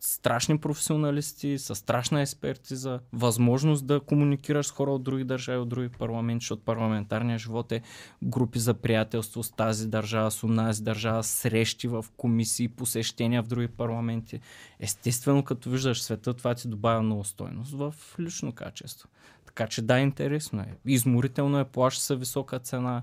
страшни 0.01 0.59
професионалисти, 0.59 1.59
с 1.59 1.75
страшна 1.75 2.23
експертиза, 2.23 3.01
възможност 3.13 3.87
да 3.87 4.01
комуникираш 4.01 4.67
с 4.67 4.71
хора 4.71 4.91
от 4.91 5.03
други 5.03 5.25
държави, 5.25 5.59
от 5.59 5.69
други 5.69 5.89
парламенти, 5.89 6.45
защото 6.45 6.63
парламентарният 6.63 7.43
живот 7.43 7.73
е 7.73 7.83
групи 8.23 8.59
за 8.59 8.75
приятелство 8.75 9.43
с 9.43 9.51
тази 9.51 9.89
държава, 9.89 10.31
с 10.31 10.45
онази 10.45 10.83
държава, 10.83 11.25
срещи 11.25 11.89
в 11.89 12.05
комисии, 12.17 12.69
посещения 12.69 13.43
в 13.43 13.47
други 13.47 13.69
парламенти. 13.69 14.41
Естествено, 14.81 15.45
като 15.45 15.71
виждаш 15.71 16.03
света, 16.03 16.35
това 16.35 16.55
ти 16.55 16.69
добавя 16.69 17.03
много 17.03 17.25
стойност 17.25 17.73
в 17.73 17.95
лично 18.19 18.53
качество. 18.53 19.09
Така 19.47 19.67
че 19.67 19.83
да, 19.83 19.99
интересно 19.99 20.61
е. 20.61 20.75
Изморително 20.87 21.59
е, 21.59 21.65
плаща 21.65 22.03
се 22.03 22.17
висока 22.17 22.59
цена 22.59 23.03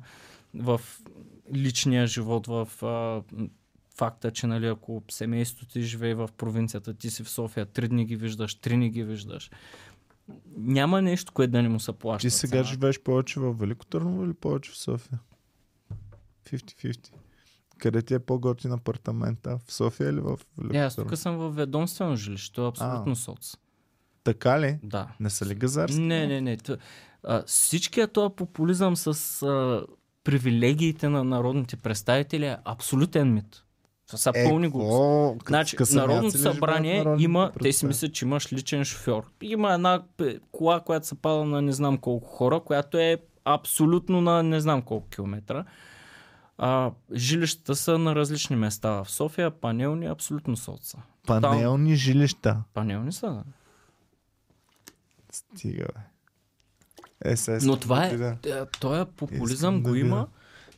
в 0.56 0.82
личния 1.54 2.08
живот, 2.08 2.48
в 2.48 2.70
факта, 4.04 4.32
че 4.32 4.48
нали, 4.48 4.68
ако 4.68 5.04
семейството 5.12 5.74
ти 5.74 5.82
живее 5.82 6.14
в 6.14 6.30
провинцията, 6.38 6.94
ти 6.94 7.10
си 7.10 7.24
в 7.24 7.30
София, 7.30 7.66
три 7.66 7.88
дни 7.88 8.06
ги 8.06 8.16
виждаш, 8.16 8.56
три 8.56 8.76
дни 8.76 8.90
ги 8.90 9.04
виждаш. 9.04 9.52
Няма 10.58 11.02
нещо, 11.02 11.32
което 11.34 11.52
да 11.52 11.62
не 11.62 11.70
му 11.70 11.80
се 11.80 11.94
плаща. 11.94 12.28
Ти 12.28 12.32
сега 12.32 12.52
цена. 12.52 12.64
живееш 12.64 13.00
повече 13.00 13.40
в 13.40 13.54
Велико 13.54 13.86
Търново 13.86 14.26
или 14.26 14.34
повече 14.34 14.72
в 14.72 14.78
София? 14.78 15.20
50-50. 16.46 17.10
Къде 17.78 18.02
ти 18.02 18.14
е 18.14 18.20
по-готин 18.20 18.72
апартамента? 18.72 19.60
В 19.68 19.74
София 19.74 20.10
или 20.10 20.20
в 20.20 20.40
Велико 20.58 20.74
Не, 20.74 20.80
аз 20.80 20.96
тук 20.96 21.18
съм 21.18 21.38
в 21.38 21.50
ведомствено 21.50 22.16
жилище, 22.16 22.62
е 22.62 22.68
абсолютно 22.68 23.16
соц. 23.16 23.58
Така 24.24 24.62
ли? 24.62 24.80
Да. 24.84 25.08
Не 25.20 25.30
са 25.30 25.46
ли 25.46 25.56
газарски? 25.56 26.00
Не, 26.00 26.28
не, 26.28 26.42
не. 26.42 26.58
А, 27.24 27.44
всичкият 27.46 28.14
този 28.14 28.36
популизъм 28.36 28.96
с 28.96 29.42
а, 29.42 29.86
привилегиите 30.24 31.10
на 31.10 31.24
народните 31.24 31.78
представители 31.78 32.46
е 32.46 32.58
абсолютен 32.66 33.34
мит. 33.34 33.63
Са 34.18 34.32
е, 34.36 34.50
пълни 34.50 34.70
глупости. 34.70 35.46
Значи, 35.48 35.78
Народното 35.94 36.38
събрание 36.38 37.06
има, 37.20 37.52
те 37.62 37.74
си 37.74 37.86
мислят, 37.86 38.14
че 38.14 38.26
имаш 38.26 38.54
личен 38.54 38.86
шофьор. 38.86 39.24
Има 39.42 39.74
една 39.74 40.04
кола, 40.52 40.80
която 40.80 41.08
се 41.08 41.16
пада 41.16 41.46
на 41.46 41.62
не 41.62 41.72
знам 41.72 41.98
колко 41.98 42.28
хора, 42.28 42.60
която 42.60 42.98
е 42.98 43.18
абсолютно 43.46 44.22
на 44.22 44.44
не 44.44 44.60
знам 44.60 44.82
колко 44.82 45.08
километра. 45.10 45.66
А, 46.58 46.92
жилищата 47.14 47.76
са 47.76 47.98
на 47.98 48.16
различни 48.16 48.56
места 48.56 48.90
в 48.90 49.10
София, 49.10 49.52
панелни, 49.52 50.06
абсолютно 50.06 50.58
соца. 50.58 50.98
Панелни 51.28 51.90
Там... 51.90 51.96
жилища? 51.96 52.64
Панелни 52.74 53.12
са, 53.12 53.28
да. 53.28 53.44
Стига, 55.32 55.86
бе. 55.96 56.02
Е, 57.26 57.36
Но 57.64 57.78
това 57.78 58.06
е, 58.06 58.18
да. 58.18 58.38
Е, 58.46 58.66
този 58.80 59.12
популизъм 59.18 59.76
Искам 59.76 59.84
го 59.84 59.92
да 59.92 60.00
има, 60.00 60.28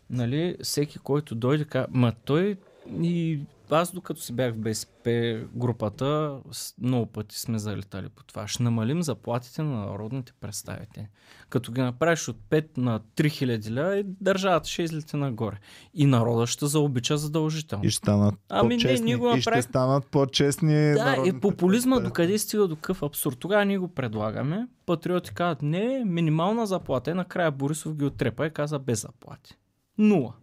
нали, 0.09 0.57
всеки, 0.63 0.99
който 0.99 1.35
дойде, 1.35 1.65
ка... 1.65 1.87
ма 1.89 2.13
той 2.25 2.57
и 3.01 3.39
аз 3.69 3.91
докато 3.91 4.21
си 4.21 4.33
бях 4.33 4.53
в 4.53 4.57
БСП 4.57 5.39
групата, 5.55 6.39
много 6.81 7.05
пъти 7.05 7.39
сме 7.39 7.59
залетали 7.59 8.09
по 8.09 8.23
това. 8.23 8.47
Ще 8.47 8.63
намалим 8.63 9.03
заплатите 9.03 9.63
на 9.63 9.85
народните 9.85 10.33
представители. 10.41 11.07
Като 11.49 11.71
ги 11.71 11.81
направиш 11.81 12.27
от 12.27 12.37
5 12.49 12.77
на 12.77 12.99
3000 12.99 13.75
ля, 13.75 13.97
и 13.97 14.03
държавата 14.21 14.69
ще 14.69 14.83
излети 14.83 15.17
нагоре. 15.17 15.57
И 15.93 16.05
народа 16.05 16.47
ще 16.47 16.65
заобича 16.65 17.17
задължително. 17.17 17.85
И 17.85 17.89
ще 17.89 17.97
станат 17.97 18.35
ами 18.49 18.75
по-честни. 18.75 18.99
Не, 18.99 19.05
ние 19.05 19.15
го 19.15 19.25
направих... 19.25 19.59
И 19.59 19.61
ще 19.61 19.69
станат 19.69 20.05
по-честни 20.05 20.93
Да, 20.93 21.23
и 21.25 21.39
популизма 21.39 21.99
докъде 21.99 22.37
стига 22.37 22.67
до 22.67 22.75
къв 22.75 23.03
абсурд. 23.03 23.39
Тогава 23.39 23.65
ние 23.65 23.77
го 23.77 23.87
предлагаме. 23.87 24.67
Патриоти 24.85 25.33
казват, 25.33 25.61
не, 25.61 26.03
минимална 26.05 26.65
заплата. 26.65 27.11
И 27.11 27.13
накрая 27.13 27.51
Борисов 27.51 27.95
ги 27.95 28.05
отрепа 28.05 28.47
и 28.47 28.49
каза 28.49 28.79
без 28.79 29.01
заплати. 29.01 29.55
Нула 29.97 30.33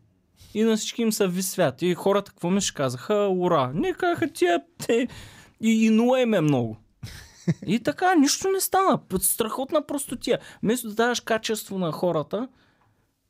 и 0.54 0.62
на 0.62 0.76
всички 0.76 1.02
им 1.02 1.12
са 1.12 1.28
ви 1.28 1.42
свят. 1.42 1.82
И 1.82 1.94
хората 1.94 2.30
какво 2.30 2.50
ми 2.50 2.60
ще 2.60 2.74
казаха? 2.74 3.28
Ура! 3.30 3.70
Не 3.74 3.92
казаха 3.92 4.32
тия... 4.32 4.62
Те, 4.86 5.08
и, 5.60 5.86
и 5.86 5.90
нула 5.90 6.20
им 6.20 6.34
е 6.34 6.40
много. 6.40 6.76
И 7.66 7.80
така, 7.80 8.14
нищо 8.14 8.48
не 8.48 8.60
стана. 8.60 9.00
Страхотна 9.20 9.86
простотия. 9.86 10.38
Вместо 10.62 10.88
да 10.88 10.94
даваш 10.94 11.20
качество 11.20 11.78
на 11.78 11.92
хората 11.92 12.48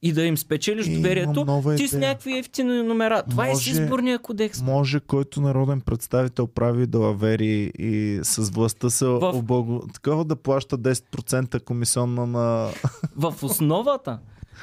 и 0.02 0.12
да 0.12 0.22
им 0.22 0.38
спечелиш 0.38 0.86
и 0.86 0.96
доверието, 0.96 1.62
ти 1.76 1.88
с 1.88 1.92
някакви 1.98 2.38
ефтини 2.38 2.82
номера. 2.82 3.22
Това 3.30 3.46
може, 3.46 3.70
е 3.70 3.74
с 3.74 3.78
изборния 3.78 4.18
кодекс. 4.18 4.62
Може 4.62 5.00
който 5.00 5.40
народен 5.40 5.80
представител 5.80 6.46
прави 6.46 6.88
лавери 6.94 7.72
и 7.78 8.20
с 8.22 8.50
властта 8.50 8.90
се 8.90 9.06
в... 9.06 9.32
обого... 9.34 9.82
Такова 9.94 10.24
да 10.24 10.36
плаща 10.36 10.78
10% 10.78 11.64
комисионна 11.64 12.26
на... 12.26 12.68
В 13.16 13.34
основата 13.42 14.18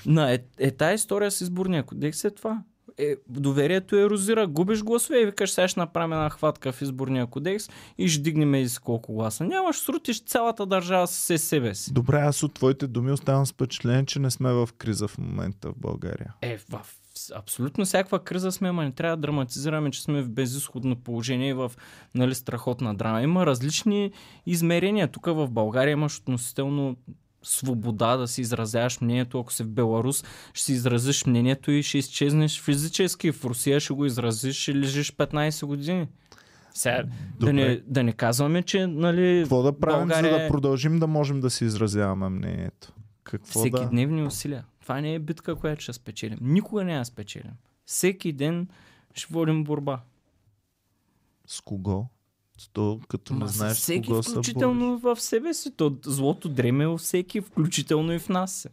на 0.05 0.33
е, 0.33 0.39
е 0.59 0.71
тази 0.71 0.95
история 0.95 1.31
с 1.31 1.41
изборния 1.41 1.83
кодекс 1.83 2.23
е 2.23 2.31
това. 2.31 2.63
Е, 2.97 3.15
доверието 3.29 3.95
ерозира, 3.95 4.47
губиш 4.47 4.83
гласове 4.83 5.19
и 5.19 5.25
викаш 5.25 5.51
сега 5.51 5.67
ще 5.67 5.79
направим 5.79 6.13
една 6.13 6.29
хватка 6.29 6.71
в 6.71 6.81
изборния 6.81 7.27
кодекс 7.27 7.69
и 7.97 8.07
ще 8.07 8.21
дигнем 8.21 8.55
и 8.55 8.69
с 8.69 8.79
колко 8.79 9.13
гласа. 9.13 9.43
Нямаш, 9.43 9.77
срутиш 9.79 10.23
цялата 10.23 10.65
държава 10.65 11.07
с 11.07 11.37
себе 11.37 11.75
си. 11.75 11.93
Добре, 11.93 12.17
аз 12.17 12.43
от 12.43 12.53
твоите 12.53 12.87
думи 12.87 13.11
оставам 13.11 13.45
с 13.45 13.51
впечатление, 13.51 14.05
че 14.05 14.19
не 14.19 14.31
сме 14.31 14.53
в 14.53 14.69
криза 14.77 15.07
в 15.07 15.17
момента 15.17 15.69
в 15.69 15.73
България. 15.77 16.33
Е, 16.41 16.57
в 16.57 16.79
абсолютно 17.35 17.85
всякаква 17.85 18.23
криза 18.23 18.51
сме, 18.51 18.69
ама 18.69 18.83
не 18.83 18.91
трябва 18.91 19.17
да 19.17 19.21
драматизираме, 19.21 19.91
че 19.91 20.01
сме 20.01 20.21
в 20.21 20.29
безисходно 20.29 20.95
положение 20.95 21.53
в 21.53 21.71
нали, 22.15 22.35
страхотна 22.35 22.95
драма. 22.95 23.21
Има 23.21 23.45
различни 23.45 24.11
измерения. 24.45 25.07
Тук 25.07 25.25
в 25.25 25.49
България 25.49 25.91
имаш 25.91 26.17
относително 26.17 26.97
свобода 27.43 28.17
да 28.17 28.27
си 28.27 28.41
изразяваш 28.41 29.01
мнението. 29.01 29.39
Ако 29.39 29.53
си 29.53 29.63
в 29.63 29.69
Беларус, 29.69 30.23
ще 30.53 30.65
си 30.65 30.73
изразиш 30.73 31.25
мнението 31.25 31.71
и 31.71 31.83
ще 31.83 31.97
изчезнеш 31.97 32.61
физически. 32.61 33.31
В 33.31 33.45
Русия 33.45 33.79
ще 33.79 33.93
го 33.93 34.05
изразиш 34.05 34.67
и 34.67 34.75
лежиш 34.75 35.11
15 35.15 35.65
години. 35.65 36.07
Сега, 36.73 37.03
да, 37.39 37.53
не, 37.53 37.81
да 37.87 38.03
не 38.03 38.13
казваме, 38.13 38.63
че 38.63 38.87
нали, 38.87 39.41
Какво 39.43 39.63
да 39.63 39.79
правим, 39.79 40.07
България... 40.07 40.33
за 40.33 40.39
да 40.39 40.47
продължим 40.47 40.99
да 40.99 41.07
можем 41.07 41.39
да 41.39 41.49
си 41.49 41.65
изразяваме 41.65 42.29
мнението? 42.29 42.93
Какво 43.23 43.59
Всеки 43.59 43.79
да... 43.79 43.89
дневни 43.89 44.23
усилия. 44.23 44.65
Това 44.81 45.01
не 45.01 45.13
е 45.13 45.19
битка, 45.19 45.55
която 45.55 45.83
ще 45.83 45.93
спечелим. 45.93 46.37
Никога 46.41 46.83
не 46.83 46.93
я 46.93 47.05
спечелим. 47.05 47.51
Всеки 47.85 48.33
ден 48.33 48.67
ще 49.13 49.33
водим 49.33 49.63
борба. 49.63 49.99
С 51.47 51.61
кого? 51.61 52.05
То, 52.67 52.99
като 53.07 53.33
Ма 53.33 53.45
не 53.45 53.51
знаеш 53.51 53.77
всеки, 53.77 54.07
кого 54.07 54.23
включително 54.23 54.97
в 54.97 55.21
себе 55.21 55.53
си. 55.53 55.71
То 55.71 55.95
злото 56.05 56.49
дреме 56.49 56.87
във 56.87 56.99
всеки, 56.99 57.41
включително 57.41 58.13
и 58.13 58.19
в 58.19 58.29
нас. 58.29 58.67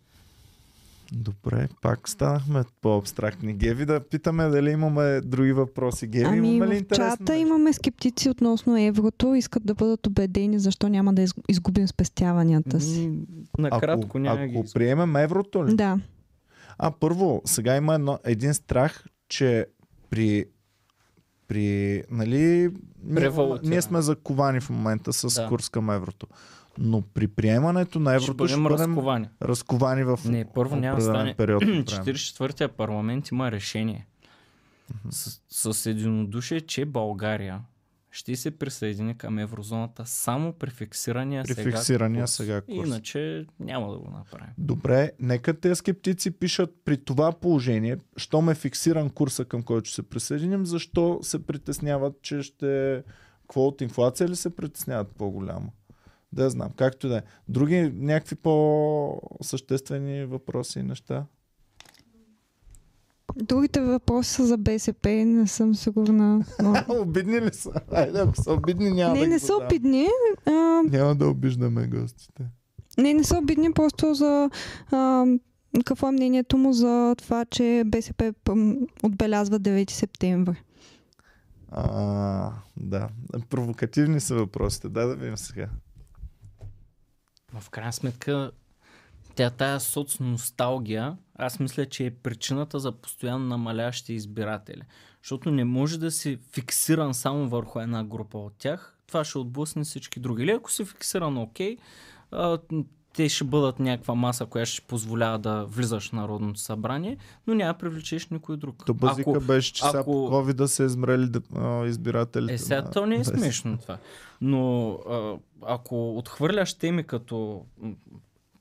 Добре, 1.13 1.69
пак 1.83 2.09
станахме 2.09 2.63
по-абстрактни. 2.81 3.55
Геви, 3.55 3.87
да 3.87 4.01
питаме 4.01 4.49
дали 4.49 4.71
имаме 4.71 5.21
други 5.21 5.53
въпроси. 5.53 6.07
Геви, 6.07 6.25
ами, 6.25 6.57
имаме 6.57 6.75
ли 6.75 6.79
в 6.79 6.95
чата 6.95 7.33
нещо? 7.33 7.33
имаме 7.33 7.73
скептици 7.73 8.31
относно 8.31 8.79
еврото. 8.79 9.35
Искат 9.35 9.67
да 9.67 9.75
бъдат 9.75 10.07
убедени 10.07 10.59
защо 10.59 10.89
няма 10.89 11.15
да 11.15 11.25
изгубим 11.49 11.89
спестяванията 11.89 12.81
си. 12.81 13.13
Накратко 13.59 14.07
ако, 14.07 14.19
няма 14.19 14.41
ако 14.41 14.63
ги 14.63 14.69
приемем 14.75 15.17
еврото 15.17 15.67
ли? 15.67 15.77
Да. 15.77 16.01
А, 16.79 16.91
първо, 16.91 17.43
сега 17.45 17.77
има 17.77 17.95
едно, 17.95 18.19
един 18.25 18.55
страх, 18.55 19.05
че 19.29 19.67
при 20.11 20.45
при, 21.49 22.03
нали, 22.11 22.71
ние, 23.05 23.31
ние 23.63 23.83
сме 23.83 24.03
заковани 24.03 24.61
в 24.61 24.71
момента 24.71 25.13
с 25.13 25.35
да. 25.35 25.49
курс 25.49 25.69
към 25.69 25.91
еврото. 25.91 26.27
Но 26.79 27.03
при 27.03 27.29
приемането 27.29 28.01
на 28.01 28.15
еврото 28.15 28.47
ще, 28.47 28.53
ще 28.53 28.63
бъдем 28.63 28.89
разковани. 28.89 29.29
разковани 29.43 30.05
в 30.05 30.21
Не, 30.25 30.45
първо 30.55 30.77
няма 30.77 31.01
стане. 31.01 31.35
период. 31.35 31.63
44-я 31.63 32.69
парламент 32.69 33.29
има 33.29 33.51
решение 33.51 34.07
с, 35.11 35.41
с 35.75 35.87
единодушие, 35.87 36.61
че 36.61 36.85
България 36.85 37.61
ще 38.17 38.37
се 38.37 38.51
присъедини 38.51 39.19
към 39.19 39.39
еврозоната 39.39 40.07
само 40.07 40.53
при 40.53 40.71
фиксирания 40.71 41.45
При 41.45 41.55
сега 41.55 41.71
фиксирания 41.71 42.23
курс. 42.23 42.33
сега 42.33 42.61
курс. 42.61 42.89
Иначе 42.89 43.47
няма 43.61 43.93
да 43.93 43.99
го 43.99 44.11
направим. 44.11 44.55
Добре, 44.59 45.11
нека 45.21 45.61
те 45.61 45.75
скептици 45.75 46.31
пишат 46.31 46.71
при 46.85 46.97
това 46.97 47.33
положение, 47.33 47.99
що 48.17 48.43
ме 48.43 48.55
фиксиран 48.55 49.11
курса 49.11 49.45
към 49.45 49.63
който 49.63 49.89
ще 49.89 49.95
се 49.95 50.03
присъединим, 50.03 50.67
защо 50.67 51.19
се 51.23 51.47
притесняват, 51.47 52.23
че 52.23 52.43
ще... 52.43 53.03
Какво 53.41 53.67
от 53.67 53.81
инфлация 53.81 54.29
ли 54.29 54.37
се 54.37 54.57
притесняват 54.57 55.09
по-голямо? 55.09 55.73
Да 56.33 56.51
знам, 56.51 56.71
както 56.77 57.09
да 57.09 57.17
е. 57.17 57.23
Други 57.49 57.93
някакви 57.95 58.37
по-съществени 58.37 60.25
въпроси 60.25 60.79
и 60.79 60.83
неща? 60.83 61.27
Другите 63.37 63.81
въпроси 63.81 64.31
са 64.31 64.47
за 64.47 64.57
БСП, 64.59 65.09
не 65.09 65.47
съм 65.47 65.75
сигурна. 65.75 66.45
Може... 66.63 66.85
обидни 67.01 67.41
ли 67.41 67.51
са? 67.53 67.71
Айде, 67.93 68.19
ако 68.19 68.43
са 68.43 68.53
обидни, 68.53 68.91
няма 68.91 69.15
да 69.15 69.21
не, 69.21 69.27
ги 69.27 69.33
не 69.33 69.39
са 69.39 69.53
обидни. 69.57 70.07
А, 70.47 70.51
Няма 70.91 71.15
да 71.15 71.29
обиждаме 71.29 71.87
гостите. 71.87 72.43
не, 72.99 73.15
не 73.15 73.25
са 73.25 73.39
обидни, 73.39 73.73
просто 73.73 74.15
за 74.15 74.51
а, 74.93 75.27
какво 75.85 76.09
е 76.09 76.13
мнението 76.13 76.59
му 76.59 76.73
за 76.73 77.15
това, 77.19 77.45
че 77.45 77.83
БСП 77.87 78.35
отбелязва 79.03 79.61
9 79.61 79.91
септември. 79.91 80.63
А, 81.71 82.53
да. 82.77 83.09
Провокативни 83.51 84.21
са 84.21 84.35
въпросите. 84.35 84.89
Да, 84.89 85.07
да 85.07 85.17
видим 85.17 85.37
сега. 85.37 85.69
Но 87.55 87.61
в 87.61 87.71
крайна 87.71 87.93
сметка, 87.93 88.51
тя 89.37 89.51
тая 89.51 89.81
соцносталгия, 89.81 91.17
аз 91.35 91.61
мисля, 91.61 91.87
че 91.87 92.07
е 92.07 92.11
причината 92.11 92.79
за 92.81 92.93
постоянно 92.93 93.47
намалящи 93.47 94.13
избиратели. 94.13 94.83
Защото 95.23 95.51
не 95.51 95.65
може 95.65 95.99
да 95.99 96.11
си 96.11 96.39
фиксиран 96.53 97.15
само 97.15 97.49
върху 97.49 97.81
една 97.81 98.05
група 98.05 98.39
от 98.39 98.53
тях. 98.59 98.97
Това 99.07 99.25
ще 99.25 99.39
отблъсне 99.39 99.85
всички 99.85 100.21
други. 100.21 100.43
Или 100.43 100.51
ако 100.51 100.73
си 100.73 100.85
фиксиран, 100.85 101.39
окей, 101.39 101.77
те 103.17 103.29
ще 103.29 103.45
бъдат 103.45 103.79
някаква 103.81 104.15
маса, 104.15 104.47
която 104.47 104.71
ще 104.71 104.87
позволява 104.87 105.39
да 105.39 105.65
влизаш 105.65 106.09
в 106.09 106.13
Народното 106.13 106.61
събрание, 106.61 107.17
но 107.47 107.55
няма 107.55 107.73
да 107.73 107.79
привлечеш 107.79 108.29
никой 108.29 108.57
друг. 108.57 108.83
То 108.87 108.95
базика 108.95 109.31
Ако- 109.31 109.41
беше, 109.41 109.73
че 109.73 109.85
сега 109.85 109.99
ако- 110.01 110.11
по 110.11 110.37
COVID 110.37 110.53
да 110.53 110.69
се 110.69 110.85
измрели 110.85 111.31
а, 111.57 111.87
избирателите. 111.87 112.55
Е, 112.55 112.59
сега 112.59 112.83
на 112.83 112.91
то 112.91 113.07
не 113.07 113.17
е 113.17 113.25
смешно 113.25 113.79
това. 113.79 113.99
Но 114.41 114.91
а, 114.91 115.35
ако 115.63 116.19
отхвърляш 116.19 116.75
теми 116.75 117.05
като 117.05 117.65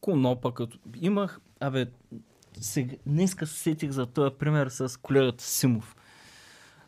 Конопа, 0.05 0.53
като... 0.53 0.77
Имах, 1.01 1.39
абе, 1.59 1.85
сега, 2.59 2.95
днеска 3.05 3.47
се 3.47 3.59
сетих 3.59 3.91
за 3.91 4.05
този 4.05 4.35
пример 4.35 4.67
с 4.69 5.01
колегата 5.01 5.43
Симов. 5.43 5.95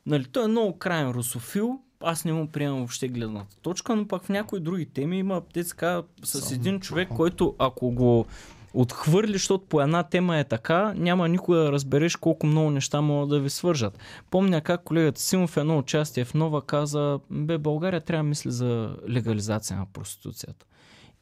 Нали, 0.05 0.25
той 0.25 0.43
е 0.43 0.47
много 0.47 0.77
крайен 0.77 1.11
русофил, 1.11 1.79
аз 2.01 2.25
не 2.25 2.33
му 2.33 2.47
приемам 2.47 2.77
въобще 2.77 3.07
гледната 3.07 3.55
точка, 3.55 3.95
но 3.95 4.07
пък 4.07 4.23
в 4.23 4.29
някои 4.29 4.59
други 4.59 4.85
теми 4.85 5.19
има, 5.19 5.41
така, 5.53 6.03
с 6.23 6.41
Само 6.41 6.55
един 6.55 6.79
човек, 6.79 7.09
който 7.09 7.55
ако 7.59 7.91
го 7.91 8.25
отхвърли, 8.73 9.33
защото 9.33 9.65
по 9.65 9.81
една 9.81 10.03
тема 10.03 10.37
е 10.37 10.43
така, 10.43 10.93
няма 10.93 11.27
никой 11.27 11.57
да 11.57 11.71
разбереш 11.71 12.15
колко 12.15 12.47
много 12.47 12.71
неща 12.71 13.01
могат 13.01 13.29
да 13.29 13.39
ви 13.39 13.49
свържат. 13.49 13.99
Помня 14.31 14.61
как 14.61 14.83
колегата 14.83 15.21
Симов 15.21 15.49
в 15.49 15.57
едно 15.57 15.77
участие 15.77 16.25
в 16.25 16.33
Нова 16.33 16.65
каза, 16.65 17.19
бе, 17.29 17.57
България 17.57 18.01
трябва 18.01 18.23
да 18.23 18.29
мисли 18.29 18.51
за 18.51 18.97
легализация 19.09 19.77
на 19.77 19.85
проституцията. 19.85 20.65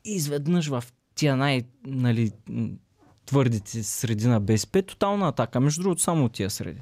И 0.05 0.15
изведнъж 0.15 0.67
в 0.67 0.83
тия 1.15 1.37
най, 1.37 1.63
нали, 1.85 2.31
твърдите 3.25 3.83
среди 3.83 4.27
на 4.27 4.39
БСП, 4.39 4.81
тотална 4.81 5.27
атака. 5.27 5.59
Между 5.59 5.81
другото, 5.81 6.01
само 6.01 6.25
от 6.25 6.31
тия 6.31 6.49
среди. 6.49 6.81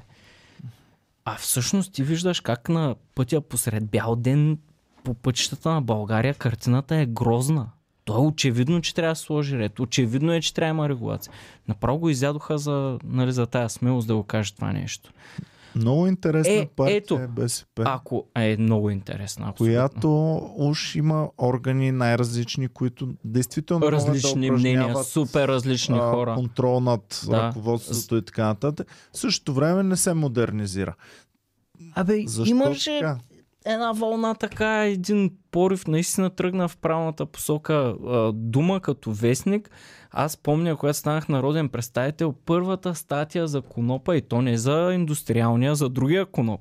А 1.24 1.36
всъщност 1.36 1.92
ти 1.92 2.02
виждаш 2.02 2.40
как 2.40 2.68
на 2.68 2.96
пътя 3.14 3.40
посред 3.40 3.84
бял 3.90 4.16
ден 4.16 4.58
по 5.04 5.14
пътищата 5.14 5.70
на 5.70 5.82
България 5.82 6.34
картината 6.34 6.96
е 6.96 7.06
грозна. 7.06 7.70
То 8.04 8.14
е 8.14 8.26
очевидно, 8.26 8.80
че 8.80 8.94
трябва 8.94 9.12
да 9.12 9.16
сложи 9.16 9.58
ред. 9.58 9.80
Очевидно 9.80 10.32
е, 10.32 10.40
че 10.40 10.54
трябва 10.54 10.74
да 10.74 10.76
има 10.76 10.88
регулация. 10.88 11.32
Направо 11.68 11.98
го 11.98 12.08
изядоха 12.08 12.58
за, 12.58 12.98
нали, 13.04 13.32
за 13.32 13.46
тая 13.46 13.70
смелост 13.70 14.08
да 14.08 14.16
го 14.16 14.22
каже 14.22 14.54
това 14.54 14.72
нещо. 14.72 15.12
Много 15.76 16.06
интересна 16.06 16.52
Е, 16.52 16.66
партия 16.66 16.96
ето. 16.96 17.14
е 17.14 17.26
БСП. 17.26 17.82
Ако 17.86 18.26
е 18.36 18.56
много 18.56 18.90
интересно. 18.90 19.46
Абсолютно. 19.46 19.66
която 19.66 20.34
уж 20.56 20.94
има 20.94 21.28
органи 21.38 21.92
най-различни, 21.92 22.68
които 22.68 23.08
действително 23.24 23.92
различни 23.92 24.40
могат 24.40 24.56
да 24.56 24.60
мнения, 24.60 24.96
супер 24.96 25.48
различни 25.48 25.98
а, 25.98 26.02
хора. 26.02 26.34
контрол 26.34 26.80
над 26.80 27.24
Да. 27.26 27.42
ръководството 27.42 28.16
и 28.16 28.22
така 28.22 28.44
нататък. 28.44 28.88
В 29.12 29.18
същото 29.18 29.54
време 29.54 29.82
не 29.82 29.96
се 29.96 30.14
модернизира. 30.14 30.94
Абе, 31.94 32.22
Защо 32.26 32.50
имаше 32.50 32.98
така? 33.00 33.18
Една 33.64 33.92
вълна 33.92 34.34
така, 34.34 34.84
един 34.84 35.30
порив 35.50 35.86
наистина 35.86 36.30
тръгна 36.30 36.68
в 36.68 36.76
правилната 36.76 37.26
посока. 37.26 37.74
А, 38.06 38.32
Дума 38.32 38.80
като 38.80 39.12
вестник. 39.12 39.70
Аз 40.10 40.36
помня, 40.36 40.76
когато 40.76 40.98
станах 40.98 41.28
народен 41.28 41.68
представител, 41.68 42.34
първата 42.46 42.94
статия 42.94 43.46
за 43.48 43.62
конопа, 43.62 44.16
и 44.16 44.22
то 44.22 44.42
не 44.42 44.56
за 44.56 44.90
индустриалния, 44.94 45.74
за 45.74 45.88
другия 45.88 46.26
коноп. 46.26 46.60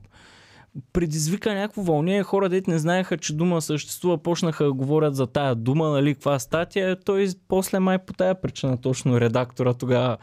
Предизвика 0.94 1.54
някакво 1.54 1.82
вълнение, 1.82 2.24
хора, 2.24 2.50
дете 2.50 2.72
не 2.72 2.80
знаеха, 2.80 3.18
че 3.18 3.36
дума 3.36 3.62
съществува, 3.62 4.18
почнаха 4.18 4.64
да 4.64 4.74
говорят 4.74 5.16
за 5.16 5.28
тая 5.28 5.56
дума, 5.56 5.90
нали, 5.90 6.14
каква 6.14 6.40
статия. 6.40 7.00
Той 7.00 7.28
после 7.48 7.80
май 7.80 8.00
по 8.00 8.14
тая 8.14 8.42
причина 8.42 8.82
точно 8.82 9.20
редактора 9.20 9.74
тогава 9.74 10.18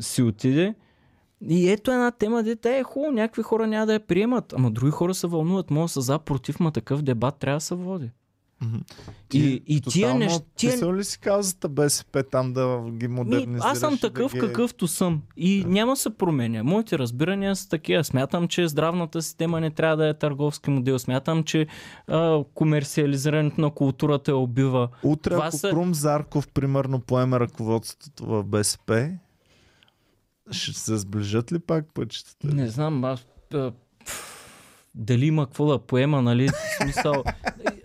си 0.00 0.22
отиде. 0.22 0.74
И 1.48 1.70
ето 1.70 1.90
една 1.90 2.10
тема, 2.10 2.42
дете 2.42 2.78
е 2.78 2.82
хубаво, 2.82 3.12
някакви 3.12 3.42
хора 3.42 3.66
няма 3.66 3.86
да 3.86 3.92
я 3.92 4.00
приемат, 4.00 4.52
ама 4.52 4.70
други 4.70 4.90
хора 4.90 5.14
се 5.14 5.26
вълнуват, 5.26 5.70
може 5.70 5.92
са 5.92 6.00
за, 6.00 6.18
против, 6.18 6.60
ма 6.60 6.72
такъв 6.72 7.02
дебат 7.02 7.36
трябва 7.38 7.56
да 7.56 7.60
се 7.60 7.74
води. 7.74 8.10
Мгм. 8.62 8.76
И, 9.32 9.62
и 9.66 9.80
тия 9.80 10.14
неща... 10.14 10.44
Тия... 10.56 10.94
Ли 10.94 11.04
си 11.04 11.18
казата 11.20 11.68
БСП 11.68 12.22
там 12.22 12.52
да 12.52 12.80
ги 12.90 13.08
модернизираш? 13.08 13.62
аз 13.64 13.78
съм 13.78 13.98
такъв 13.98 14.32
да 14.32 14.38
ги... 14.38 14.46
какъвто 14.46 14.88
съм 14.88 15.22
и 15.36 15.64
няма 15.68 15.92
да 15.92 15.96
се 15.96 16.10
променя. 16.10 16.64
Моите 16.64 16.98
разбирания 16.98 17.56
са 17.56 17.68
такива. 17.68 18.04
Смятам, 18.04 18.48
че 18.48 18.68
здравната 18.68 19.22
система 19.22 19.60
не 19.60 19.70
трябва 19.70 19.96
да 19.96 20.08
е 20.08 20.14
търговски 20.14 20.70
модел. 20.70 20.98
Смятам, 20.98 21.42
че 21.42 21.66
а, 22.06 22.44
комерциализирането 22.54 23.60
на 23.60 23.70
културата 23.70 24.30
я 24.30 24.36
убива. 24.36 24.88
Утре, 25.02 25.30
Това 25.30 25.46
ако 25.46 25.56
са- 25.56 25.70
Крум 25.70 25.94
Зарков, 25.94 26.48
примерно, 26.48 27.00
поеме 27.00 27.40
ръководството 27.40 28.26
в 28.26 28.44
БСП, 28.44 29.10
ще 30.50 30.78
се 30.78 30.96
сближат 30.96 31.52
ли 31.52 31.58
пак 31.58 31.94
пътищата? 31.94 32.46
Не 32.46 32.68
знам, 32.68 33.04
аз... 33.04 33.26
а, 33.54 33.72
пф, 34.06 34.36
Дали 34.94 35.26
има 35.26 35.46
какво 35.46 35.66
да 35.66 35.78
поема, 35.78 36.22
нали? 36.22 36.48
В 36.48 36.82
Смисъл. 36.82 37.24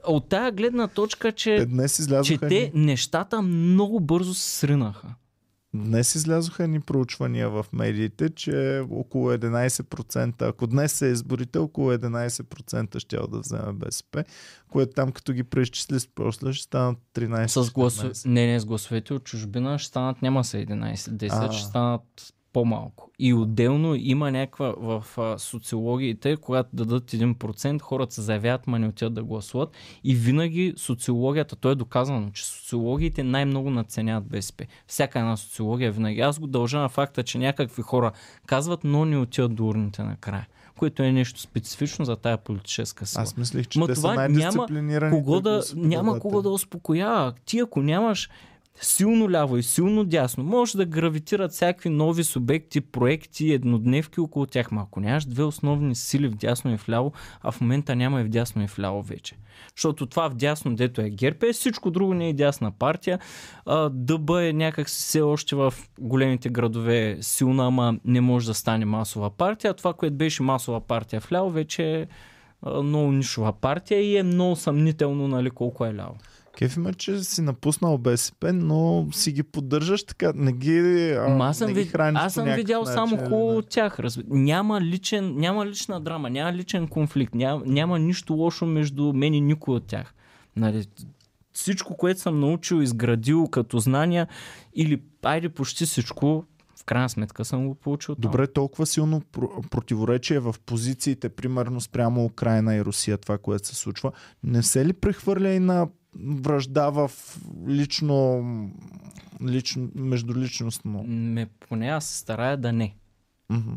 От 0.07 0.29
тая 0.29 0.51
гледна 0.51 0.87
точка, 0.87 1.31
Те 1.31 1.35
че, 1.35 1.65
днес 1.65 2.07
че 2.23 2.37
те 2.37 2.71
ни, 2.73 2.85
нещата 2.85 3.41
много 3.41 3.99
бързо 3.99 4.33
се 4.33 4.49
сринаха. 4.49 5.07
днес 5.73 6.15
излязоха 6.15 6.67
ни 6.67 6.79
проучвания 6.79 7.49
в 7.49 7.65
медиите, 7.73 8.29
че 8.29 8.83
около 8.91 9.31
11%, 9.31 10.49
ако 10.49 10.67
днес 10.67 11.01
е 11.01 11.07
изборите, 11.07 11.59
около 11.59 11.91
11% 11.91 12.99
ще 12.99 13.15
да 13.15 13.39
вземе 13.39 13.73
БСП, 13.73 14.23
което 14.69 14.93
там 14.93 15.11
като 15.11 15.33
ги 15.33 15.43
преизчисли 15.43 15.97
после 16.15 16.53
ще 16.53 16.63
станат 16.63 16.97
13 17.13 17.47
С 17.47 17.71
гласове... 17.71 18.09
14. 18.09 18.27
Не, 18.27 18.47
не, 18.47 18.59
с 18.59 18.65
гласовете 18.65 19.13
от 19.13 19.23
чужбина 19.23 19.79
ще 19.79 19.87
станат, 19.87 20.21
няма 20.21 20.43
са 20.43 20.57
11, 20.57 20.95
10, 20.95 21.49
А. 21.49 21.51
ще 21.51 21.65
станат 21.67 22.33
по-малко. 22.53 23.11
И 23.19 23.33
отделно 23.33 23.95
има 23.95 24.31
някаква 24.31 24.73
в 24.77 25.03
а, 25.17 25.39
социологиите, 25.39 26.37
когато 26.37 26.69
дадат 26.73 27.11
1%, 27.11 27.81
хората 27.81 28.13
се 28.13 28.21
заявяват, 28.21 28.67
ма 28.67 28.79
не 28.79 28.87
отиват 28.87 29.13
да 29.13 29.23
гласуват. 29.23 29.69
И 30.03 30.15
винаги 30.15 30.73
социологията, 30.77 31.55
то 31.55 31.69
е 31.69 31.75
доказано, 31.75 32.31
че 32.31 32.45
социологиите 32.45 33.23
най-много 33.23 33.69
надценяват 33.69 34.27
БСП. 34.27 34.65
Всяка 34.87 35.19
една 35.19 35.37
социология 35.37 35.91
винаги. 35.91 36.21
Аз 36.21 36.39
го 36.39 36.47
дължа 36.47 36.79
на 36.79 36.89
факта, 36.89 37.23
че 37.23 37.37
някакви 37.37 37.81
хора 37.81 38.11
казват, 38.45 38.79
но 38.83 39.05
не 39.05 39.17
отиват 39.17 39.55
до 39.55 39.67
урните 39.67 40.03
накрая. 40.03 40.47
Което 40.77 41.03
е 41.03 41.11
нещо 41.11 41.39
специфично 41.39 42.05
за 42.05 42.15
тая 42.15 42.37
политическа 42.37 43.05
сила. 43.05 43.23
Аз 43.23 43.37
мислих, 43.37 43.67
че 43.67 43.79
Ма 43.79 43.87
те 43.87 43.95
са 43.95 44.01
това 44.01 44.13
няма 44.13 44.27
най-дисциплинирани. 44.29 45.11
Кого 45.11 45.41
да, 45.41 45.63
няма 45.75 46.19
кого 46.19 46.41
да 46.41 46.49
успокоява. 46.49 47.33
Ти 47.45 47.59
ако 47.59 47.81
нямаш 47.81 48.29
силно 48.75 49.31
ляво 49.31 49.57
и 49.57 49.63
силно 49.63 50.03
дясно, 50.03 50.43
може 50.43 50.77
да 50.77 50.85
гравитират 50.85 51.51
всякакви 51.51 51.89
нови 51.89 52.23
субекти, 52.23 52.81
проекти, 52.81 53.51
еднодневки 53.51 54.19
около 54.19 54.45
тях. 54.45 54.71
Ма 54.71 54.81
ако 54.81 54.99
нямаш 54.99 55.25
две 55.25 55.43
основни 55.43 55.95
сили 55.95 56.27
в 56.27 56.35
дясно 56.35 56.73
и 56.73 56.77
в 56.77 56.89
ляво, 56.89 57.11
а 57.41 57.51
в 57.51 57.61
момента 57.61 57.95
няма 57.95 58.21
и 58.21 58.23
в 58.23 58.29
дясно 58.29 58.63
и 58.63 58.67
в 58.67 58.79
ляво 58.79 59.01
вече. 59.01 59.35
Защото 59.75 60.05
това 60.05 60.29
в 60.29 60.35
дясно, 60.35 60.75
дето 60.75 61.01
е 61.01 61.09
ГЕРБ, 61.09 61.47
е 61.47 61.53
всичко 61.53 61.91
друго 61.91 62.13
не 62.13 62.29
е 62.29 62.33
дясна 62.33 62.71
партия. 62.71 63.19
А, 63.65 63.89
ДБ 63.89 64.29
е 64.29 64.53
някак 64.53 64.87
все 64.87 65.21
още 65.21 65.55
в 65.55 65.73
големите 65.99 66.49
градове 66.49 67.17
силна, 67.21 67.67
ама 67.67 67.95
не 68.05 68.21
може 68.21 68.47
да 68.47 68.53
стане 68.53 68.85
масова 68.85 69.29
партия. 69.29 69.73
Това, 69.73 69.93
което 69.93 70.15
беше 70.15 70.43
масова 70.43 70.81
партия 70.81 71.21
в 71.21 71.31
ляво, 71.31 71.49
вече 71.49 72.01
е 72.01 72.07
много 72.83 73.11
нишова 73.11 73.53
партия 73.53 74.01
и 74.01 74.17
е 74.17 74.23
много 74.23 74.55
съмнително 74.55 75.27
нали, 75.27 75.49
колко 75.49 75.85
е 75.85 75.95
ляво. 75.95 76.15
Кеф 76.57 76.75
има, 76.75 76.93
че 76.93 77.23
си 77.23 77.41
напуснал 77.41 77.97
БСП, 77.97 78.53
но 78.53 79.07
си 79.11 79.31
ги 79.31 79.43
поддържаш 79.43 80.03
така. 80.03 80.31
Не 80.35 80.51
ги, 80.51 81.11
а, 81.11 81.29
Ма 81.29 81.45
аз 81.45 81.57
съм, 81.57 81.67
не 81.67 81.73
ги 81.73 81.89
храниш 81.89 82.19
аз 82.23 82.33
съм 82.33 82.49
видял 82.49 82.81
начин, 82.81 82.93
само 82.93 83.17
хубаво 83.17 83.57
от 83.57 83.69
тях. 83.69 83.99
Раз... 83.99 84.19
Няма, 84.27 84.81
личен, 84.81 85.35
няма 85.37 85.65
лична 85.65 86.01
драма, 86.01 86.29
няма 86.29 86.53
личен 86.53 86.87
конфликт, 86.87 87.35
няма, 87.35 87.61
няма 87.65 87.99
нищо 87.99 88.33
лошо 88.33 88.65
между 88.65 89.13
мен 89.13 89.33
и 89.33 89.41
никой 89.41 89.75
от 89.75 89.83
тях. 89.83 90.13
Нали, 90.55 90.85
всичко, 91.53 91.97
което 91.97 92.19
съм 92.19 92.39
научил, 92.39 92.81
изградил 92.81 93.47
като 93.47 93.79
знания 93.79 94.27
или 94.75 95.01
айде 95.23 95.49
почти 95.49 95.85
всичко, 95.85 96.45
в 96.75 96.85
крайна 96.85 97.09
сметка 97.09 97.45
съм 97.45 97.67
го 97.67 97.75
получил 97.75 98.15
там. 98.15 98.21
Добре, 98.21 98.47
толкова 98.47 98.85
силно 98.85 99.21
про- 99.21 99.69
противоречие 99.69 100.39
в 100.39 100.55
позициите, 100.65 101.29
примерно 101.29 101.81
спрямо 101.81 102.25
Украина 102.25 102.75
и 102.75 102.85
Русия, 102.85 103.17
това, 103.17 103.37
което 103.37 103.67
се 103.67 103.75
случва, 103.75 104.11
не 104.43 104.63
се 104.63 104.85
ли 104.85 104.93
прехвърля 104.93 105.49
и 105.49 105.59
на 105.59 105.87
връжда 106.19 106.89
в 106.89 107.11
лично, 107.67 108.43
лично 109.47 109.89
междуличностно? 109.95 111.03
Ме, 111.07 111.49
поне 111.69 111.87
аз 111.87 112.05
се 112.05 112.17
старая 112.17 112.57
да 112.57 112.73
не. 112.73 112.95
Мгм. 113.49 113.73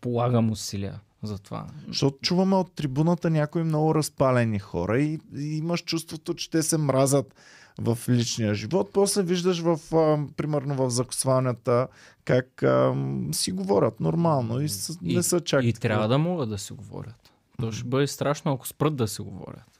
Полагам 0.00 0.50
усилия 0.50 1.00
за 1.22 1.38
това. 1.38 1.66
Защото 1.88 2.18
чуваме 2.22 2.56
от 2.56 2.72
трибуната 2.72 3.30
някои 3.30 3.62
много 3.62 3.94
разпалени 3.94 4.58
хора 4.58 5.00
и, 5.00 5.18
и 5.36 5.56
имаш 5.56 5.84
чувството, 5.84 6.34
че 6.34 6.50
те 6.50 6.62
се 6.62 6.78
мразят 6.78 7.34
в 7.78 7.98
личния 8.08 8.54
живот. 8.54 8.90
После 8.92 9.22
виждаш 9.22 9.60
в, 9.60 9.96
а, 9.96 10.26
примерно 10.36 10.74
в 10.74 10.90
закосванията 10.90 11.88
как 12.24 12.62
а, 12.62 12.94
си 13.32 13.52
говорят 13.52 14.00
нормално 14.00 14.60
и, 14.60 14.68
с, 14.68 14.98
не 15.02 15.22
са 15.22 15.40
чак 15.40 15.64
И 15.64 15.72
трябва 15.72 16.08
да 16.08 16.18
могат 16.18 16.48
да 16.48 16.58
си 16.58 16.72
говорят. 16.72 17.32
То 17.60 17.72
ще 17.72 17.88
бъде 17.88 18.06
страшно, 18.06 18.52
ако 18.52 18.68
спрат 18.68 18.96
да 18.96 19.08
си 19.08 19.22
говорят. 19.22 19.77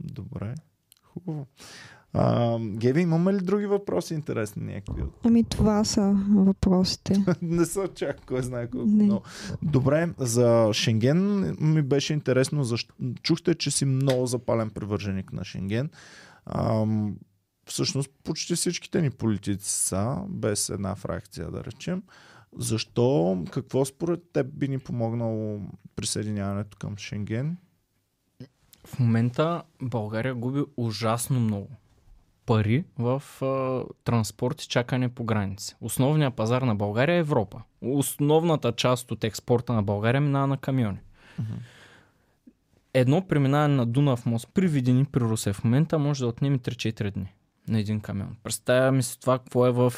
Добре, 0.00 0.54
хубаво. 1.02 1.46
А, 2.18 2.58
Геви, 2.60 3.00
имаме 3.00 3.32
ли 3.32 3.40
други 3.40 3.66
въпроси 3.66 4.14
интересни 4.14 4.62
някакви? 4.74 5.02
Ами 5.24 5.44
това 5.44 5.84
са 5.84 6.16
въпросите. 6.34 7.24
не 7.42 7.64
са 7.64 7.88
чак 7.94 8.24
кой 8.26 8.42
знае 8.42 8.70
колко 8.70 8.86
Не. 8.86 9.04
много. 9.04 9.22
Добре, 9.62 10.08
за 10.18 10.70
Шенген 10.72 11.56
ми 11.60 11.82
беше 11.82 12.12
интересно, 12.12 12.64
защо... 12.64 12.94
чухте, 13.22 13.54
че 13.54 13.70
си 13.70 13.84
много 13.84 14.26
запален 14.26 14.70
привърженик 14.70 15.32
на 15.32 15.44
Шенген. 15.44 15.90
Ам, 16.46 17.16
всъщност 17.66 18.10
почти 18.24 18.54
всичките 18.54 19.02
ни 19.02 19.10
политици 19.10 19.70
са, 19.70 20.18
без 20.28 20.68
една 20.68 20.94
фракция 20.94 21.50
да 21.50 21.64
речем. 21.64 22.02
Защо, 22.58 23.44
какво 23.50 23.84
според 23.84 24.20
теб 24.32 24.46
би 24.52 24.68
ни 24.68 24.78
помогнало 24.78 25.60
присъединяването 25.96 26.76
към 26.76 26.96
Шенген? 26.96 27.56
В 28.86 28.98
момента 28.98 29.62
България 29.82 30.34
губи 30.34 30.62
ужасно 30.76 31.40
много 31.40 31.68
пари 32.46 32.84
в 32.98 33.22
а, 33.42 33.84
транспорт 34.04 34.62
и 34.62 34.68
чакане 34.68 35.08
по 35.08 35.24
граници. 35.24 35.76
Основният 35.80 36.34
пазар 36.34 36.62
на 36.62 36.74
България 36.74 37.14
е 37.14 37.18
Европа. 37.18 37.62
Основната 37.82 38.72
част 38.72 39.10
от 39.10 39.24
експорта 39.24 39.72
на 39.72 39.82
България 39.82 40.20
минава 40.20 40.46
на 40.46 40.56
камиони. 40.56 40.98
Едно 42.94 43.28
преминаване 43.28 43.74
на 43.74 43.86
Дунав 43.86 44.26
мост 44.26 44.48
при 44.54 44.68
Видини, 44.68 45.04
при 45.04 45.20
Русе 45.20 45.52
в 45.52 45.64
момента 45.64 45.98
може 45.98 46.20
да 46.20 46.28
отнеме 46.28 46.58
3-4 46.58 47.10
дни 47.10 47.34
на 47.68 47.80
един 47.80 48.00
камион. 48.00 48.36
Представяме 48.42 49.02
си 49.02 49.20
това 49.20 49.38
какво 49.38 49.66
е 49.66 49.72
в 49.72 49.92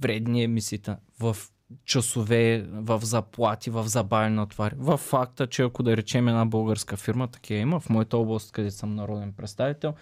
вредни 0.00 0.42
емисиите, 0.42 0.96
в 1.20 1.36
часове, 1.84 2.66
в 2.72 3.00
заплати, 3.02 3.70
в 3.70 3.88
забавяне 3.88 4.34
на 4.34 4.46
товари. 4.46 4.74
В 4.78 4.96
факта, 4.96 5.46
че 5.46 5.62
ако 5.62 5.82
да 5.82 5.96
речем 5.96 6.28
една 6.28 6.46
българска 6.46 6.96
фирма, 6.96 7.28
такива 7.28 7.60
има, 7.60 7.80
в 7.80 7.88
моята 7.88 8.18
област, 8.18 8.52
където 8.52 8.74
съм 8.74 8.94
народен 8.94 9.32
представител, 9.32 9.94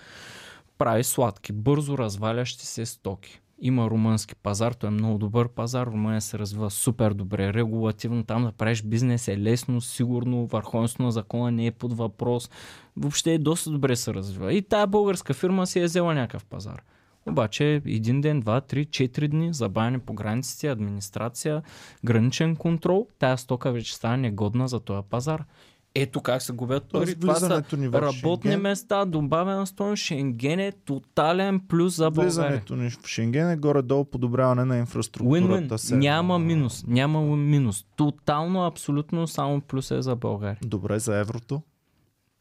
прави 0.79 1.05
сладки, 1.05 1.53
бързо 1.53 1.99
развалящи 1.99 2.67
се 2.67 2.87
стоки. 2.87 3.41
Има 3.61 3.91
румънски 3.91 4.35
пазар, 4.35 4.73
той 4.73 4.89
е 4.89 4.91
много 4.91 5.19
добър 5.19 5.49
пазар, 5.49 5.87
Румъния 5.87 6.21
се 6.21 6.39
развива 6.39 6.71
супер 6.71 7.13
добре, 7.13 7.53
регулативно, 7.55 8.25
там 8.25 8.45
да 8.45 8.53
правиш 8.53 8.83
бизнес 8.83 9.29
е 9.29 9.39
лесно, 9.39 9.81
сигурно, 9.81 10.47
върховенството 10.47 11.03
на 11.03 11.13
закона 11.13 11.51
не 11.51 11.67
е 11.67 11.71
под 11.71 11.93
въпрос, 11.93 12.51
въобще 12.97 13.39
доста 13.39 13.71
добре 13.71 13.97
се 13.97 14.15
развива. 14.15 14.53
И 14.53 14.63
тая 14.63 14.87
българска 14.87 15.35
фирма 15.35 15.67
си 15.67 15.81
е 15.81 15.85
взела 15.85 16.15
някакъв 16.15 16.45
пазар. 16.45 16.83
Обаче 17.31 17.83
един 17.87 18.21
ден, 18.21 18.41
два, 18.41 18.61
три, 18.61 18.85
четири 18.85 19.29
дни, 19.29 19.55
забавяне 19.55 19.99
по 19.99 20.13
границите, 20.13 20.69
администрация, 20.69 21.63
граничен 22.05 22.57
контрол, 22.57 23.07
тая 23.19 23.39
стока 23.39 23.73
вече 23.73 23.95
става 23.95 24.17
негодна 24.17 24.69
за 24.69 24.81
този 24.81 25.09
пазар. 25.11 25.45
Ето 25.95 26.21
как 26.21 26.43
се 26.43 26.53
губят 26.53 26.85
пари. 26.93 27.15
Това 27.21 27.35
са 27.35 27.63
работни 27.95 28.51
Шенген- 28.51 28.61
места, 28.61 29.05
добавена 29.05 29.67
стойност, 29.67 30.03
Шенген 30.03 30.61
е 30.61 30.73
тотален 30.73 31.61
плюс 31.61 31.97
за 31.97 32.11
България. 32.11 32.31
Влизането 32.31 32.77
ни 32.77 32.91
в 32.91 33.07
Шенген 33.07 33.51
е 33.51 33.57
горе-долу 33.57 34.05
подобряване 34.05 34.65
на 34.65 34.79
инфраструктурата. 34.79 35.79
Win-win. 35.79 35.97
Няма 35.97 36.39
минус. 36.39 36.85
Няма 36.87 37.37
минус. 37.37 37.85
Тотално, 37.97 38.65
абсолютно 38.65 39.27
само 39.27 39.61
плюс 39.61 39.91
е 39.91 40.03
за 40.03 40.17
България. 40.17 40.59
Добре, 40.65 40.99
за 40.99 41.19
еврото. 41.19 41.63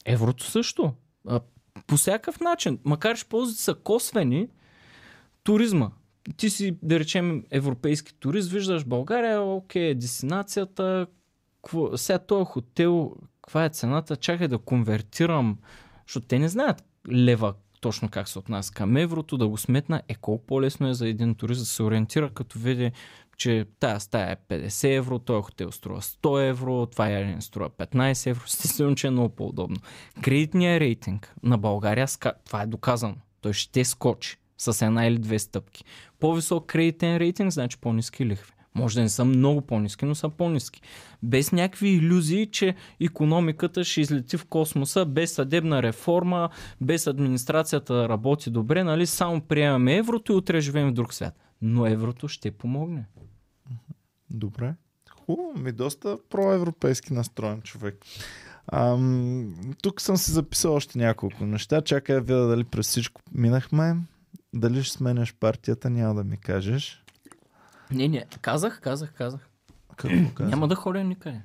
Еврото 0.05 0.43
също. 0.43 0.93
А, 1.27 1.39
по 1.88 1.97
всякакъв 1.97 2.39
начин. 2.39 2.80
Макар 2.85 3.18
че 3.18 3.26
ползите 3.26 3.61
са 3.61 3.76
косвени, 3.76 4.47
туризма. 5.47 5.91
Ти 6.37 6.49
си, 6.49 6.77
да 6.83 6.99
речем, 6.99 7.43
европейски 7.51 8.13
турист, 8.19 8.51
виждаш 8.51 8.85
България, 8.85 9.41
окей, 9.41 9.95
дестинацията, 9.95 11.07
какво, 11.63 11.97
сега 11.97 12.19
този 12.19 12.45
хотел, 12.45 13.15
каква 13.41 13.65
е 13.65 13.69
цената, 13.69 14.15
чакай 14.15 14.47
да 14.47 14.57
конвертирам, 14.57 15.57
защото 16.07 16.27
те 16.27 16.39
не 16.39 16.49
знаят 16.49 16.83
лева 17.11 17.53
точно 17.81 18.09
как 18.09 18.27
се 18.27 18.39
отнася 18.39 18.73
към 18.73 18.97
еврото, 18.97 19.37
да 19.37 19.47
го 19.47 19.57
сметна, 19.57 20.01
е 20.07 20.15
колко 20.15 20.45
по-лесно 20.45 20.89
е 20.89 20.93
за 20.93 21.07
един 21.07 21.35
турист 21.35 21.61
да 21.61 21.65
се 21.65 21.83
ориентира, 21.83 22.29
като 22.29 22.59
види, 22.59 22.91
че 23.37 23.65
тая 23.79 23.99
стая 23.99 24.31
е 24.31 24.67
50 24.67 24.97
евро, 24.97 25.19
този 25.19 25.43
хотел 25.43 25.71
струва 25.71 26.01
100 26.01 26.49
евро, 26.49 26.85
това 26.85 27.09
ядене 27.09 27.41
струва 27.41 27.69
15 27.69 28.29
евро, 28.29 28.41
естествено, 28.47 28.95
че 28.95 29.07
е 29.07 29.11
много 29.11 29.35
по-удобно. 29.35 29.77
Кредитният 30.21 30.81
рейтинг 30.81 31.33
на 31.43 31.57
България, 31.57 32.07
това 32.45 32.61
е 32.61 32.67
доказано, 32.67 33.15
той 33.41 33.53
ще 33.53 33.85
скочи 33.85 34.37
с 34.57 34.85
една 34.85 35.05
или 35.05 35.17
две 35.17 35.39
стъпки. 35.39 35.84
По-висок 36.19 36.65
кредитен 36.65 37.17
рейтинг, 37.17 37.51
значи 37.51 37.77
по-низки 37.77 38.25
лихви. 38.25 38.53
Може 38.75 38.95
да 38.95 39.01
не 39.01 39.09
са 39.09 39.25
много 39.25 39.61
по-низки, 39.61 40.05
но 40.05 40.15
са 40.15 40.29
по-низки. 40.29 40.81
Без 41.23 41.51
някакви 41.51 41.89
иллюзии, 41.89 42.45
че 42.45 42.75
економиката 43.01 43.84
ще 43.84 44.01
излети 44.01 44.38
в 44.38 44.45
космоса, 44.45 45.05
без 45.05 45.34
съдебна 45.34 45.84
реформа, 45.84 46.49
без 46.81 47.07
администрацията 47.07 47.93
да 47.93 48.09
работи 48.09 48.49
добре, 48.49 48.84
нали? 48.84 49.05
Само 49.05 49.41
приемаме 49.41 49.95
еврото 49.95 50.31
и 50.31 50.35
утре 50.35 50.61
живеем 50.61 50.88
в 50.88 50.93
друг 50.93 51.13
свят. 51.13 51.34
Но 51.61 51.88
еврото 51.88 52.27
ще 52.27 52.51
помогне. 52.51 53.05
Добре. 54.29 54.73
Хубаво, 55.09 55.53
ми 55.59 55.71
доста 55.71 56.17
проевропейски 56.29 57.13
настроен 57.13 57.61
човек. 57.61 58.05
Ам, 58.71 59.55
тук 59.81 60.01
съм 60.01 60.17
си 60.17 60.31
записал 60.31 60.73
още 60.73 60.97
няколко 60.97 61.45
неща. 61.45 61.81
Чакай 61.81 62.15
да 62.15 62.21
видя 62.21 62.47
дали 62.47 62.63
през 62.63 62.88
всичко 62.88 63.21
минахме. 63.31 63.95
Дали 64.57 64.84
ще 64.84 64.97
сменяш 64.97 65.34
партията, 65.34 65.89
няма 65.89 66.15
да 66.15 66.23
ми 66.23 66.38
кажеш. 66.38 67.03
Не, 67.91 68.07
не, 68.07 68.25
казах, 68.41 68.79
казах, 68.81 69.13
казах. 69.13 69.49
Какво 69.95 70.34
каза? 70.35 70.49
Няма 70.49 70.67
да 70.67 70.75
ходя 70.75 71.03
никъде. 71.03 71.41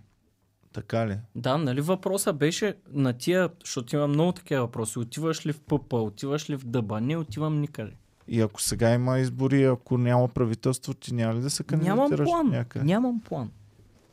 Така 0.72 1.06
ли? 1.08 1.18
Да, 1.34 1.58
нали 1.58 1.80
въпроса 1.80 2.32
беше 2.32 2.74
на 2.92 3.12
тия, 3.12 3.48
защото 3.64 3.96
има 3.96 4.06
много 4.06 4.32
такива 4.32 4.60
въпроси. 4.60 4.98
Отиваш 4.98 5.46
ли 5.46 5.52
в 5.52 5.60
ПП, 5.60 5.92
отиваш 5.92 6.50
ли 6.50 6.56
в 6.56 6.64
ДБ? 6.64 6.92
Не 7.00 7.16
отивам 7.16 7.60
никъде. 7.60 7.92
И 8.28 8.40
ако 8.40 8.62
сега 8.62 8.90
има 8.94 9.18
избори, 9.18 9.64
ако 9.64 9.98
няма 9.98 10.28
правителство, 10.28 10.94
ти 10.94 11.14
няма 11.14 11.34
ли 11.34 11.40
да 11.40 11.50
се 11.50 11.64
Нямам 11.70 11.98
кандидатираш 11.98 12.26
план. 12.26 12.48
някъде? 12.48 12.84
Нямам 12.84 13.20
план. 13.20 13.50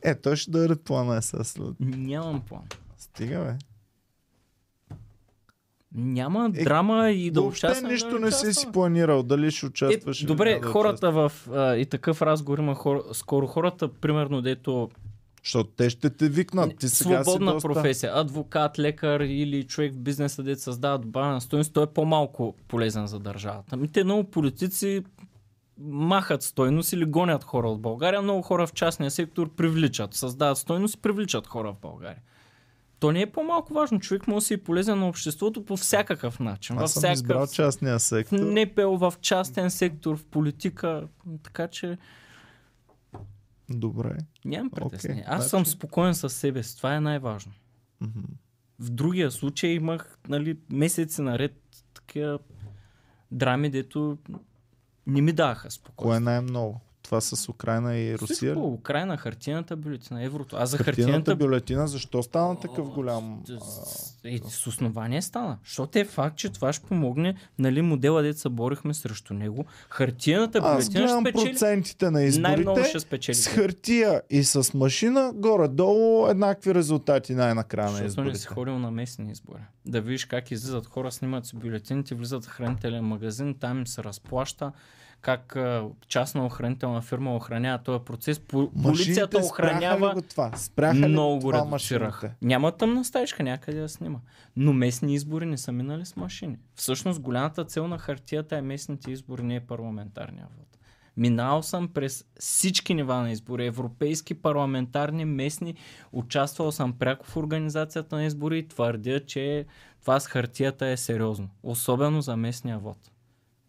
Е, 0.02 0.16
той 0.16 0.36
ще 0.36 0.52
даде 0.52 0.76
плана 0.76 1.18
е 1.18 1.22
сега 1.22 1.44
след. 1.44 1.76
Нямам 1.80 2.42
план. 2.42 2.64
Стига, 2.98 3.40
бе. 3.40 3.56
Няма 5.96 6.52
Е, 6.56 6.64
драма 6.64 7.10
и 7.10 7.32
да 7.32 7.42
участвам. 7.42 7.92
нищо 7.92 8.10
да 8.10 8.20
не 8.20 8.32
си 8.32 8.54
си 8.54 8.68
планирал. 8.74 9.24
Дали 9.24 9.52
ще 9.52 9.66
участваш 9.66 10.24
Е, 10.24 10.26
добре, 10.26 10.60
да 10.60 10.68
хората 10.68 11.12
в 11.12 11.32
а, 11.54 11.76
и 11.76 11.86
такъв 11.86 12.22
разговор 12.22 12.58
има 12.58 12.76
хора, 12.76 13.02
скоро 13.14 13.48
хората, 13.48 13.88
примерно, 13.88 14.42
дето 14.42 14.90
Защото 15.44 15.70
те 15.70 15.90
ще 15.90 16.10
те 16.10 16.30
викнат. 16.30 16.78
Ти 16.78 16.90
сега 16.90 17.24
свободна 17.24 17.52
си 17.52 17.54
доста... 17.54 17.68
професия, 17.68 18.12
адвокат, 18.16 18.80
лекар 18.80 19.20
или 19.20 19.64
човек 19.64 19.94
в 19.94 20.00
бизнеса, 20.00 20.44
дето 20.44 20.62
създава 20.62 20.98
добавена 20.98 21.42
стойност, 21.42 21.74
той 21.74 21.84
е 21.84 21.88
по-малко 21.88 22.56
полезен 22.68 23.08
за 23.08 23.20
държавата. 23.20 23.70
Ами 23.72 23.88
те 23.88 24.04
много 24.04 24.24
политици 24.24 25.04
махат 25.82 26.44
стойност 26.44 26.94
или 26.94 27.06
гонят 27.06 27.44
хора 27.44 27.70
от 27.70 27.82
България. 27.82 28.22
Много 28.22 28.42
хора 28.42 28.68
в 28.68 28.74
частния 28.74 29.12
сектор 29.12 29.50
привличат, 29.56 30.14
създават 30.14 30.58
стойност 30.58 30.96
и 30.96 31.02
привличат 31.02 31.48
хора 31.48 31.74
в 31.74 31.82
България. 31.82 32.22
То 33.00 33.12
не 33.12 33.22
е 33.22 33.32
по-малко 33.32 33.74
важно. 33.74 34.00
Човек 34.00 34.28
може 34.28 34.44
да 34.44 34.48
си 34.48 34.54
е 34.54 34.64
полезен 34.64 35.00
на 35.00 35.08
обществото 35.08 35.66
по 35.66 35.78
всякакъв 35.78 36.40
начин. 36.40 36.78
Аз 36.78 36.94
съм 36.94 37.00
всякакъв... 37.00 37.14
избрал 37.14 37.48
частния 37.48 38.00
сектор. 38.00 38.38
НПО, 38.40 38.98
в 38.98 39.14
частен 39.22 39.72
сектор, 39.72 40.18
в 40.18 40.26
политика. 40.26 41.08
Така 41.44 41.68
че 41.68 41.98
Добре. 43.70 44.18
нямам 44.46 44.70
притеснение. 44.70 45.24
Окей, 45.24 45.34
Аз 45.36 45.40
значи- 45.40 45.50
съм 45.50 45.66
спокоен 45.66 46.16
със 46.16 46.34
себе 46.34 46.64
си. 46.64 46.78
Това 46.78 46.96
е 46.96 47.00
най-важно. 47.00 47.52
Мгм. 48.02 48.20
В 48.80 48.90
другия 48.90 49.32
случай 49.32 49.70
имах 49.70 50.18
нали, 50.30 50.58
месеци 50.72 51.22
наред 51.22 51.56
такива 51.94 52.40
драми, 53.32 53.70
дето 53.70 54.18
не 55.08 55.22
ми 55.22 55.32
даха 55.32 55.72
спокойно. 55.72 56.10
Кое 56.10 56.18
е 56.18 56.20
най-много? 56.20 56.82
Това 57.10 57.22
с 57.22 57.50
Украина 57.50 57.98
и 57.98 58.18
Русия? 58.18 58.36
Всичко, 58.36 58.68
Украина, 58.68 59.18
хартияната 59.18 59.76
бюлетина, 59.76 60.24
еврото. 60.24 60.56
А 60.60 60.66
за 60.66 60.78
Хартиената 60.78 61.02
хартияната 61.02 61.36
бюлетина, 61.36 61.88
защо 61.88 62.24
стана 62.24 62.60
такъв 62.60 62.90
голям... 62.90 63.44
Е, 64.26 64.40
с 64.50 64.68
основание 64.68 65.22
стана. 65.22 65.58
Защото 65.66 66.00
е 66.00 66.06
факт, 66.06 66.38
че 66.38 66.50
това 66.50 66.74
ще 66.74 66.86
помогне, 66.88 67.36
нали, 67.60 67.82
модела, 67.82 68.22
дето 68.22 68.40
се 68.40 68.50
борихме 68.50 68.94
срещу 68.94 69.34
него. 69.34 69.66
Хартияната 69.90 70.58
Аз 70.58 70.64
бюлетина 70.64 70.84
ще 70.84 71.00
гледам 71.00 71.22
спечели. 71.24 71.52
процентите 71.52 72.06
на 72.06 72.12
Най-много 72.12 72.60
изборите. 72.60 72.90
ще 72.90 73.00
спечели. 73.00 73.36
С 73.36 73.48
хартия 73.48 74.22
и 74.30 74.44
с 74.44 74.74
машина, 74.74 75.32
горе-долу 75.36 76.28
еднакви 76.28 76.76
резултати 76.76 77.36
най-накрая 77.36 77.86
на 77.86 77.92
Защото 77.92 78.04
не 78.04 78.08
изборите. 78.08 78.38
си 78.38 78.48
ходил 78.48 78.80
на 78.80 78.92
местни 78.92 79.32
избори. 79.32 79.62
Да 79.86 80.02
видиш 80.02 80.26
как 80.26 80.52
излизат 80.52 80.86
хора, 80.86 81.12
снимат 81.12 81.46
си 81.46 81.56
бюлетините, 81.56 82.16
влизат 82.16 82.46
в 82.46 82.48
хранителен 82.48 83.04
магазин, 83.04 83.56
там 83.60 83.78
им 83.78 83.88
се 83.88 84.04
разплаща 84.04 84.72
как 85.22 85.58
частна 86.08 86.46
охранителна 86.46 87.02
фирма 87.02 87.36
охранява 87.36 87.84
този 87.84 88.04
процес. 88.04 88.40
По- 88.40 88.72
Полицията 88.84 89.38
Машините 89.38 89.38
охранява 89.38 90.14
го 90.14 90.22
това? 90.22 90.52
Спряха 90.56 91.08
много 91.08 91.40
го 91.40 91.54
редуцирах. 91.54 92.24
Няма 92.42 92.72
тъмна 92.72 93.06
стаечка 93.06 93.44
някъде 93.44 93.80
да 93.80 93.90
снима. 93.90 94.20
Но 94.56 94.74
местни 94.74 95.14
избори 95.14 95.46
не 95.46 95.58
са 95.58 95.72
минали 95.72 96.06
с 96.06 96.16
машини. 96.16 96.58
Всъщност 96.76 97.20
голямата 97.22 97.66
цел 97.66 97.88
на 97.88 97.98
хартията 97.98 98.58
е 98.58 98.62
местните 98.62 99.12
избори, 99.12 99.44
не 99.44 99.56
е 99.56 99.60
парламентарния 99.60 100.48
вод. 100.58 100.66
Минал 101.18 101.64
съм 101.64 101.88
през 101.88 102.26
всички 102.40 102.94
нива 102.94 103.16
на 103.16 103.32
избори. 103.32 103.66
Европейски, 103.66 104.34
парламентарни, 104.34 105.26
местни. 105.26 105.76
Участвал 106.12 106.72
съм 106.72 106.94
пряко 106.94 107.26
в 107.26 107.38
организацията 107.38 108.16
на 108.16 108.24
избори 108.26 108.60
и 108.60 108.68
твърдя, 108.68 109.20
че 109.20 109.66
това 110.02 110.20
с 110.20 110.28
хартията 110.28 110.88
е 110.88 110.98
сериозно. 110.98 111.50
Особено 111.64 112.22
за 112.22 112.38
местния 112.38 112.80
вод. 112.80 112.98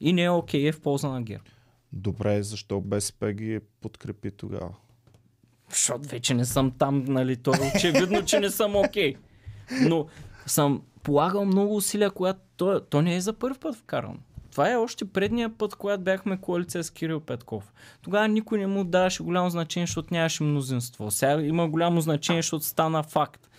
И 0.00 0.12
не 0.12 0.22
е 0.22 0.30
окей 0.30 0.68
е 0.68 0.72
в 0.72 0.80
полза 0.80 1.08
на 1.08 1.22
ГЕРБ. 1.22 1.44
Добре, 1.92 2.42
защо 2.42 2.80
БСП 2.80 3.32
ги 3.32 3.60
подкрепи 3.80 4.30
тогава? 4.30 4.74
Защото 5.70 6.08
вече 6.08 6.34
не 6.34 6.44
съм 6.44 6.70
там, 6.70 7.04
нали, 7.04 7.36
то 7.36 7.54
е 7.54 7.72
очевидно, 7.76 8.24
че 8.24 8.40
не 8.40 8.50
съм 8.50 8.76
окей. 8.76 9.14
Но 9.88 10.06
съм 10.46 10.82
полагал 11.02 11.44
много 11.44 11.76
усилия, 11.76 12.10
когато 12.10 12.40
то, 12.56 12.80
то 12.80 13.02
не 13.02 13.16
е 13.16 13.20
за 13.20 13.32
първ 13.32 13.58
път 13.60 13.76
вкарано. 13.76 14.18
Това 14.50 14.70
е 14.70 14.76
още 14.76 15.04
предния 15.04 15.58
път, 15.58 15.74
когато 15.74 16.02
бяхме 16.02 16.40
коалиция 16.40 16.84
с 16.84 16.90
Кирил 16.90 17.20
Петков. 17.20 17.72
Тогава 18.02 18.28
никой 18.28 18.58
не 18.58 18.66
му 18.66 18.84
даваше 18.84 19.22
голямо 19.22 19.50
значение, 19.50 19.86
защото 19.86 20.14
нямаше 20.14 20.42
мнозинство. 20.42 21.10
Сега 21.10 21.42
има 21.42 21.68
голямо 21.68 22.00
значение, 22.00 22.42
защото 22.42 22.64
стана 22.64 23.02
факт. 23.02 23.50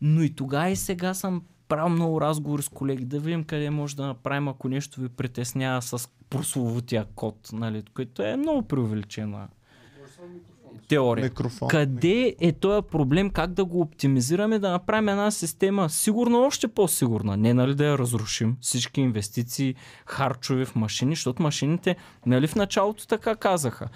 Но 0.00 0.22
и 0.22 0.34
тогава 0.34 0.70
и 0.70 0.76
сега 0.76 1.14
съм 1.14 1.42
правил 1.68 1.88
много 1.88 2.20
разговори 2.20 2.62
с 2.62 2.68
колеги, 2.68 3.04
да 3.04 3.20
видим 3.20 3.44
къде 3.44 3.70
може 3.70 3.96
да 3.96 4.06
направим, 4.06 4.48
ако 4.48 4.68
нещо 4.68 5.00
ви 5.00 5.08
притеснява 5.08 5.82
с 5.82 6.08
прословутия 6.30 7.06
код, 7.14 7.48
нали, 7.52 7.82
което 7.94 8.22
е 8.22 8.36
много 8.36 8.62
преувеличена 8.62 9.48
теория. 10.88 11.24
Микрофон. 11.24 11.68
Къде 11.68 12.36
е 12.40 12.52
този 12.52 12.86
проблем, 12.88 13.30
как 13.30 13.52
да 13.52 13.64
го 13.64 13.80
оптимизираме, 13.80 14.58
да 14.58 14.70
направим 14.70 15.08
една 15.08 15.30
система 15.30 15.90
сигурно 15.90 16.42
още 16.42 16.68
по-сигурна. 16.68 17.36
Не 17.36 17.54
нали 17.54 17.74
да 17.74 17.84
я 17.84 17.98
разрушим 17.98 18.56
всички 18.60 19.00
инвестиции, 19.00 19.74
харчове 20.06 20.64
в 20.64 20.74
машини, 20.74 21.14
защото 21.14 21.42
машините, 21.42 21.96
нали 22.26 22.46
в 22.46 22.54
началото 22.54 23.06
така 23.06 23.36
казаха. 23.36 23.88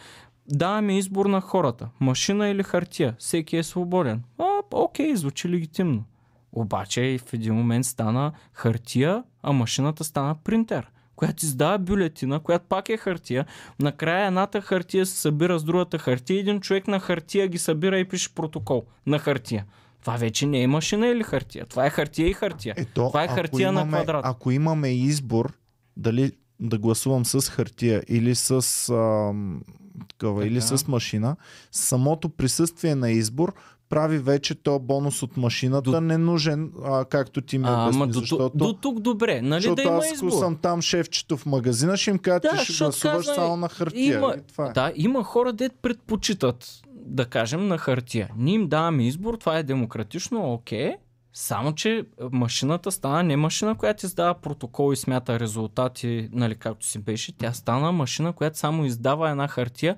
Даваме 0.49 0.99
избор 0.99 1.27
на 1.27 1.40
хората. 1.40 1.89
Машина 2.01 2.49
или 2.49 2.62
хартия. 2.62 3.15
Всеки 3.19 3.57
е 3.57 3.62
свободен. 3.62 4.23
А, 4.39 4.44
окей, 4.73 5.16
звучи 5.16 5.49
легитимно. 5.49 6.05
Обаче 6.53 7.19
в 7.27 7.33
един 7.33 7.55
момент 7.55 7.87
стана 7.87 8.33
хартия, 8.53 9.23
а 9.43 9.53
машината 9.53 10.05
стана 10.05 10.35
принтер 10.45 10.91
която 11.16 11.45
издава 11.45 11.79
бюлетина, 11.79 12.41
която 12.41 12.65
пак 12.69 12.89
е 12.89 12.97
хартия. 12.97 13.47
Накрая 13.79 14.27
едната 14.27 14.61
хартия 14.61 15.07
се 15.07 15.16
събира 15.16 15.59
с 15.59 15.65
другата 15.65 15.99
хартия. 15.99 16.41
Един 16.41 16.61
човек 16.61 16.89
на 16.89 17.01
хартия 17.01 17.49
ги 17.49 17.59
събира 17.59 17.99
и 17.99 18.09
пише 18.09 18.35
протокол 18.35 18.85
на 19.07 19.19
хартия. 19.19 19.65
Това 20.01 20.16
вече 20.16 20.47
не 20.47 20.62
е 20.62 20.66
машина 20.66 21.07
или 21.07 21.23
хартия. 21.23 21.66
Това 21.66 21.87
е 21.87 21.91
хартия 21.91 22.29
и 22.29 22.33
хартия. 22.33 22.74
Ето, 22.77 23.07
Това 23.09 23.24
е 23.24 23.29
хартия 23.29 23.73
на 23.73 23.81
имаме, 23.81 23.97
квадрат. 23.97 24.24
Ако 24.24 24.51
имаме 24.51 24.89
избор 24.89 25.53
дали 25.97 26.33
да 26.61 26.79
гласувам 26.79 27.24
с 27.24 27.51
хартия 27.51 28.03
или 28.09 28.35
с, 28.35 28.89
ам, 28.89 29.62
такова, 30.09 30.41
Така. 30.41 30.53
или 30.53 30.61
с 30.61 30.89
машина, 30.89 31.37
самото 31.73 32.29
присъствие 32.29 32.95
на 32.95 33.11
избор 33.11 33.55
прави 33.93 34.19
вече 34.19 34.55
то 34.55 34.78
бонус 34.78 35.23
от 35.23 35.36
машината 35.36 35.90
До- 35.90 36.01
ненужен, 36.01 36.73
а, 36.85 37.05
както 37.05 37.40
ти 37.40 37.59
ми 37.59 37.64
А, 37.69 37.85
обясни, 37.85 38.06
до, 38.06 38.12
защото, 38.12 38.48
тук, 38.48 38.56
до 38.56 38.73
тук 38.73 39.01
добре. 39.01 39.43
Нали 39.43 39.55
защото 39.55 39.74
да 39.74 39.82
има 39.82 39.97
аз 39.97 40.12
избор? 40.12 40.31
съм 40.31 40.56
там 40.56 40.82
шефчето 40.82 41.36
в 41.36 41.47
магазина, 41.47 41.97
ще 41.97 42.10
им 42.10 42.19
кажа, 42.19 42.40
Да, 42.40 42.59
че 42.59 42.64
ще 42.64 42.85
гласуваш 42.85 43.02
казвай, 43.16 43.35
само 43.36 43.56
на 43.56 43.69
хартия. 43.69 44.16
има- 44.16 44.35
И 44.39 44.43
това 44.43 44.66
е. 44.66 44.73
Да, 44.73 44.93
има 44.97 45.24
хора, 45.24 45.52
дет 45.52 45.73
предпочитат, 45.82 46.66
да 46.97 47.24
кажем, 47.24 47.69
на 47.69 47.78
хартия. 47.78 48.31
Ние 48.36 48.55
им 48.55 48.69
даваме 48.69 49.06
избор, 49.06 49.35
това 49.35 49.59
е 49.59 49.62
демократично, 49.62 50.52
окей. 50.52 50.93
Само, 51.35 51.73
че 51.73 52.05
машината 52.32 52.93
стана 52.93 53.23
не 53.23 53.36
машина, 53.36 53.74
която 53.74 54.06
издава 54.06 54.35
протокол 54.35 54.93
и 54.93 54.97
смята 54.97 55.40
резултати, 55.40 56.28
нали, 56.32 56.55
както 56.55 56.86
си 56.86 56.98
беше. 56.98 57.32
Тя 57.32 57.52
стана 57.52 57.93
машина, 57.93 58.32
която 58.32 58.59
само 58.59 58.85
издава 58.85 59.31
една 59.31 59.48
хартия 59.48 59.97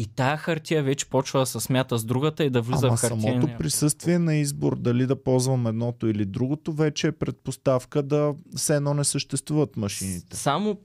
и 0.00 0.06
тая 0.06 0.36
хартия 0.36 0.82
вече 0.82 1.06
почва 1.06 1.40
да 1.40 1.46
се 1.46 1.60
смята 1.60 1.98
с 1.98 2.04
другата 2.04 2.44
и 2.44 2.50
да 2.50 2.62
влиза 2.62 2.86
Ама 2.86 2.96
в 2.96 3.00
хартия. 3.00 3.20
самото 3.20 3.58
присъствие 3.58 4.18
на 4.18 4.34
избор, 4.34 4.76
дали 4.76 5.06
да 5.06 5.22
ползвам 5.22 5.66
едното 5.66 6.06
или 6.06 6.24
другото, 6.24 6.72
вече 6.72 7.06
е 7.06 7.12
предпоставка 7.12 8.02
да 8.02 8.34
все 8.56 8.76
едно 8.76 8.94
не 8.94 9.04
съществуват 9.04 9.76
машините. 9.76 10.36
Само 10.36 10.78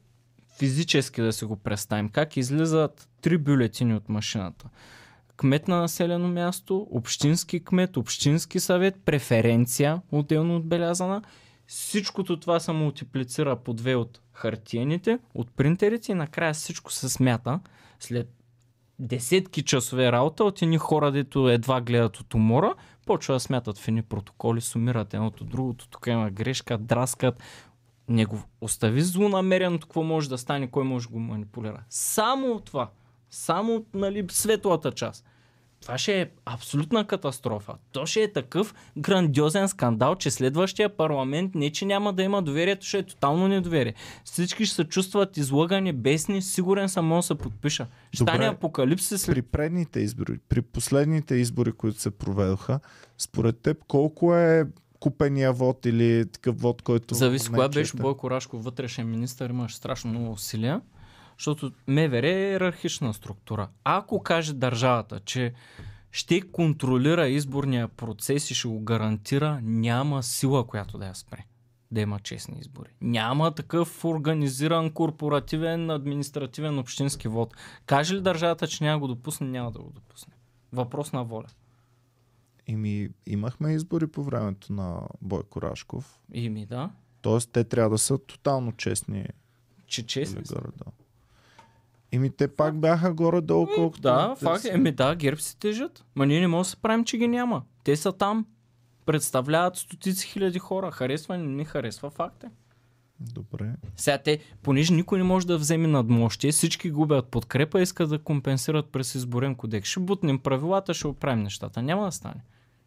физически 0.57 1.21
да 1.21 1.33
си 1.33 1.45
го 1.45 1.55
представим. 1.55 2.09
Как 2.09 2.37
излизат 2.37 3.09
три 3.21 3.37
бюлетини 3.37 3.95
от 3.95 4.09
машината. 4.09 4.65
Кмет 5.37 5.67
на 5.67 5.81
населено 5.81 6.27
място, 6.27 6.87
общински 6.91 7.63
кмет, 7.63 7.97
общински 7.97 8.59
съвет, 8.59 8.95
преференция, 9.05 10.01
отделно 10.11 10.55
отбелязана. 10.55 11.21
Всичкото 11.67 12.39
това 12.39 12.59
се 12.59 12.71
мултиплицира 12.71 13.55
по 13.55 13.73
две 13.73 13.95
от 13.95 14.21
хартиените, 14.33 15.19
от 15.33 15.51
принтерите 15.55 16.11
и 16.11 16.15
накрая 16.15 16.53
всичко 16.53 16.91
се 16.91 17.09
смята 17.09 17.59
след 17.99 18.29
десетки 18.99 19.63
часове 19.63 20.11
работа 20.11 20.43
от 20.43 20.61
едни 20.61 20.77
хора, 20.77 21.11
дето 21.11 21.49
едва 21.49 21.81
гледат 21.81 22.19
от 22.19 22.33
умора, 22.33 22.73
почва 23.05 23.33
да 23.33 23.39
смятат 23.39 23.77
в 23.77 23.87
едни 23.87 24.01
протоколи, 24.01 24.61
сумират 24.61 25.13
едното 25.13 25.43
другото, 25.43 25.87
тук 25.87 26.07
има 26.07 26.31
грешка, 26.31 26.77
драскат, 26.77 27.43
не 28.09 28.25
го 28.25 28.39
остави 28.61 29.01
злонамереното, 29.01 29.87
какво 29.87 30.03
може 30.03 30.29
да 30.29 30.37
стане, 30.37 30.71
кой 30.71 30.83
може 30.83 31.07
да 31.07 31.13
го 31.13 31.19
манипулира. 31.19 31.83
Само 31.89 32.47
от 32.47 32.65
това. 32.65 32.89
Само 33.29 33.75
от 33.75 33.87
нали, 33.93 34.25
светлата 34.29 34.91
част. 34.91 35.25
Това 35.85 35.97
ще 35.97 36.21
е 36.21 36.27
абсолютна 36.45 37.07
катастрофа. 37.07 37.73
То 37.91 38.05
ще 38.05 38.23
е 38.23 38.33
такъв 38.33 38.75
грандиозен 38.97 39.67
скандал, 39.67 40.15
че 40.15 40.31
следващия 40.31 40.89
парламент 40.89 41.55
не 41.55 41.69
че 41.69 41.85
няма 41.85 42.13
да 42.13 42.23
има 42.23 42.41
доверието, 42.41 42.85
ще 42.85 42.97
е 42.97 43.03
тотално 43.03 43.47
недоверие. 43.47 43.93
Всички 44.23 44.65
ще 44.65 44.75
се 44.75 44.83
чувстват 44.83 45.37
излъгани, 45.37 45.93
бесни, 45.93 46.41
сигурен 46.41 46.89
съм, 46.89 47.05
мога 47.05 47.19
да 47.19 47.23
се 47.23 47.35
подпиша. 47.35 47.87
Ще 48.13 48.23
стане 48.23 48.45
апокалипсис 48.45 49.21
след 49.21 49.35
При 49.35 49.41
предните 49.41 49.99
избори, 49.99 50.39
при 50.49 50.61
последните 50.61 51.35
избори, 51.35 51.71
които 51.71 52.01
се 52.01 52.11
проведоха, 52.11 52.79
според 53.17 53.59
теб 53.59 53.83
колко 53.87 54.35
е 54.35 54.65
купения 54.99 55.53
вод 55.53 55.85
или 55.85 56.25
такъв 56.31 56.61
вод, 56.61 56.81
който... 56.81 57.15
Зависи 57.15 57.49
кога 57.49 57.67
беше 57.67 57.91
чете? 57.91 58.01
Бойко 58.01 58.29
Рашков 58.29 58.63
вътрешен 58.63 59.09
министр, 59.09 59.49
имаш 59.49 59.75
страшно 59.75 60.09
много 60.09 60.31
усилия, 60.31 60.81
защото 61.37 61.71
МВР 61.87 62.27
е 62.27 62.49
иерархична 62.51 63.13
структура. 63.13 63.69
Ако 63.83 64.23
каже 64.23 64.53
държавата, 64.53 65.19
че 65.19 65.53
ще 66.11 66.41
контролира 66.41 67.27
изборния 67.27 67.87
процес 67.87 68.51
и 68.51 68.55
ще 68.55 68.67
го 68.67 68.79
гарантира, 68.79 69.59
няма 69.63 70.23
сила, 70.23 70.67
която 70.67 70.97
да 70.97 71.05
я 71.05 71.15
спре. 71.15 71.45
Да 71.91 72.01
има 72.01 72.19
честни 72.19 72.59
избори. 72.59 72.89
Няма 73.01 73.55
такъв 73.55 74.05
организиран 74.05 74.91
корпоративен, 74.91 75.89
административен 75.89 76.79
общински 76.79 77.27
вод. 77.27 77.53
Каже 77.85 78.15
ли 78.15 78.21
държавата, 78.21 78.67
че 78.67 78.83
няма 78.83 78.99
го 78.99 79.07
допусне, 79.07 79.47
няма 79.47 79.71
да 79.71 79.79
го 79.79 79.89
допусне. 79.89 80.33
Въпрос 80.73 81.13
на 81.13 81.23
воля. 81.23 81.47
Ими, 82.67 83.09
имахме 83.25 83.73
избори 83.73 84.07
по 84.07 84.23
времето 84.23 84.73
на 84.73 85.01
Бойко 85.21 85.61
Рашков. 85.61 86.19
И 86.33 86.49
ми 86.49 86.65
да, 86.65 86.89
Тоест, 87.21 87.51
те 87.51 87.63
трябва 87.63 87.89
да 87.89 87.97
са 87.97 88.17
тотално 88.17 88.71
честни. 88.71 89.25
че 89.87 90.05
честни 90.05 90.39
или 90.39 90.45
са. 90.45 90.61
Ими 92.15 92.29
те 92.29 92.47
пак 92.47 92.79
бяха 92.79 93.13
горе-долу, 93.13 93.67
колкото... 93.75 94.01
Да, 94.01 94.35
факт. 94.35 94.65
Еми 94.65 94.91
да, 94.91 95.15
герб 95.15 95.41
си 95.41 95.59
тежат. 95.59 96.05
Ма 96.15 96.25
ние 96.25 96.39
не 96.39 96.47
можем 96.47 96.61
да 96.61 96.69
се 96.69 96.77
правим, 96.77 97.05
че 97.05 97.17
ги 97.17 97.27
няма. 97.27 97.63
Те 97.83 97.95
са 97.95 98.11
там. 98.11 98.45
Представляват 99.05 99.75
стотици 99.75 100.27
хиляди 100.27 100.59
хора. 100.59 100.91
Харесва, 100.91 101.37
не 101.37 101.45
ни 101.45 101.65
харесва, 101.65 102.09
факт 102.09 102.43
е. 102.43 102.47
Добре. 103.19 103.75
Сега 103.95 104.17
те, 104.17 104.39
понеже 104.63 104.93
никой 104.93 105.17
не 105.17 105.23
може 105.23 105.47
да 105.47 105.57
вземе 105.57 105.87
надмощие, 105.87 106.51
всички 106.51 106.91
губят 106.91 107.27
подкрепа, 107.27 107.81
искат 107.81 108.09
да 108.09 108.19
компенсират 108.19 108.89
през 108.91 109.15
изборен 109.15 109.55
кодекс. 109.55 109.89
Ще 109.89 109.99
бутнем 109.99 110.39
правилата, 110.39 110.93
ще 110.93 111.07
оправим 111.07 111.43
нещата. 111.43 111.81
Няма 111.81 112.05
да 112.05 112.11
стане. 112.11 112.41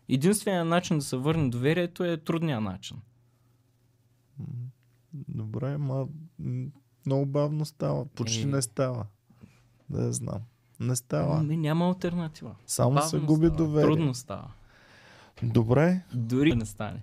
Единственият 0.09 0.69
начин 0.69 0.99
да 0.99 1.05
се 1.05 1.17
върне 1.17 1.49
доверието 1.49 2.05
е 2.05 2.17
трудният 2.17 2.63
начин. 2.63 2.97
Добре, 5.13 5.79
ма 5.79 6.07
много 7.07 7.27
бавно 7.27 7.65
става. 7.65 8.07
Почти 8.07 8.43
е... 8.43 8.47
не 8.47 8.63
става. 8.63 9.07
Да 9.91 10.13
знам. 10.13 10.41
Не 10.81 10.97
става. 10.97 11.43
Не, 11.43 11.57
няма 11.57 11.87
альтернатива. 11.87 12.55
Само 12.67 12.95
бавно 12.95 13.09
се 13.09 13.19
губи 13.19 13.47
става. 13.47 13.57
доверие. 13.57 13.87
Трудно 13.87 14.15
става. 14.15 14.51
Добре. 15.43 16.01
Дори 16.15 16.55
не 16.55 16.67
стане. 16.67 17.01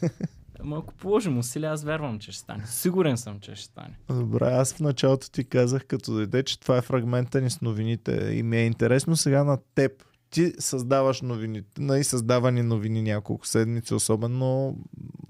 Ама 0.60 0.78
ако 0.78 0.94
положим 0.94 1.38
усилия, 1.38 1.72
аз 1.72 1.84
вярвам, 1.84 2.18
че 2.18 2.32
ще 2.32 2.40
стане. 2.40 2.66
Сигурен 2.66 3.16
съм, 3.16 3.40
че 3.40 3.54
ще 3.54 3.64
стане. 3.64 3.98
Добре, 4.08 4.46
аз 4.46 4.74
в 4.74 4.80
началото 4.80 5.30
ти 5.30 5.44
казах, 5.44 5.86
като 5.86 6.12
дойде, 6.12 6.42
че 6.42 6.60
това 6.60 6.76
е 6.76 6.82
фрагмента 6.82 7.40
ни 7.40 7.50
с 7.50 7.60
новините 7.60 8.12
и 8.32 8.42
ми 8.42 8.56
е 8.56 8.66
интересно 8.66 9.16
сега 9.16 9.44
на 9.44 9.58
теб. 9.74 9.92
Ти 10.30 10.52
създаваш 10.58 11.20
новините, 11.22 11.98
и 11.98 12.04
създавани 12.04 12.62
новини 12.62 13.02
няколко 13.02 13.46
седмици, 13.46 13.94
особено 13.94 14.76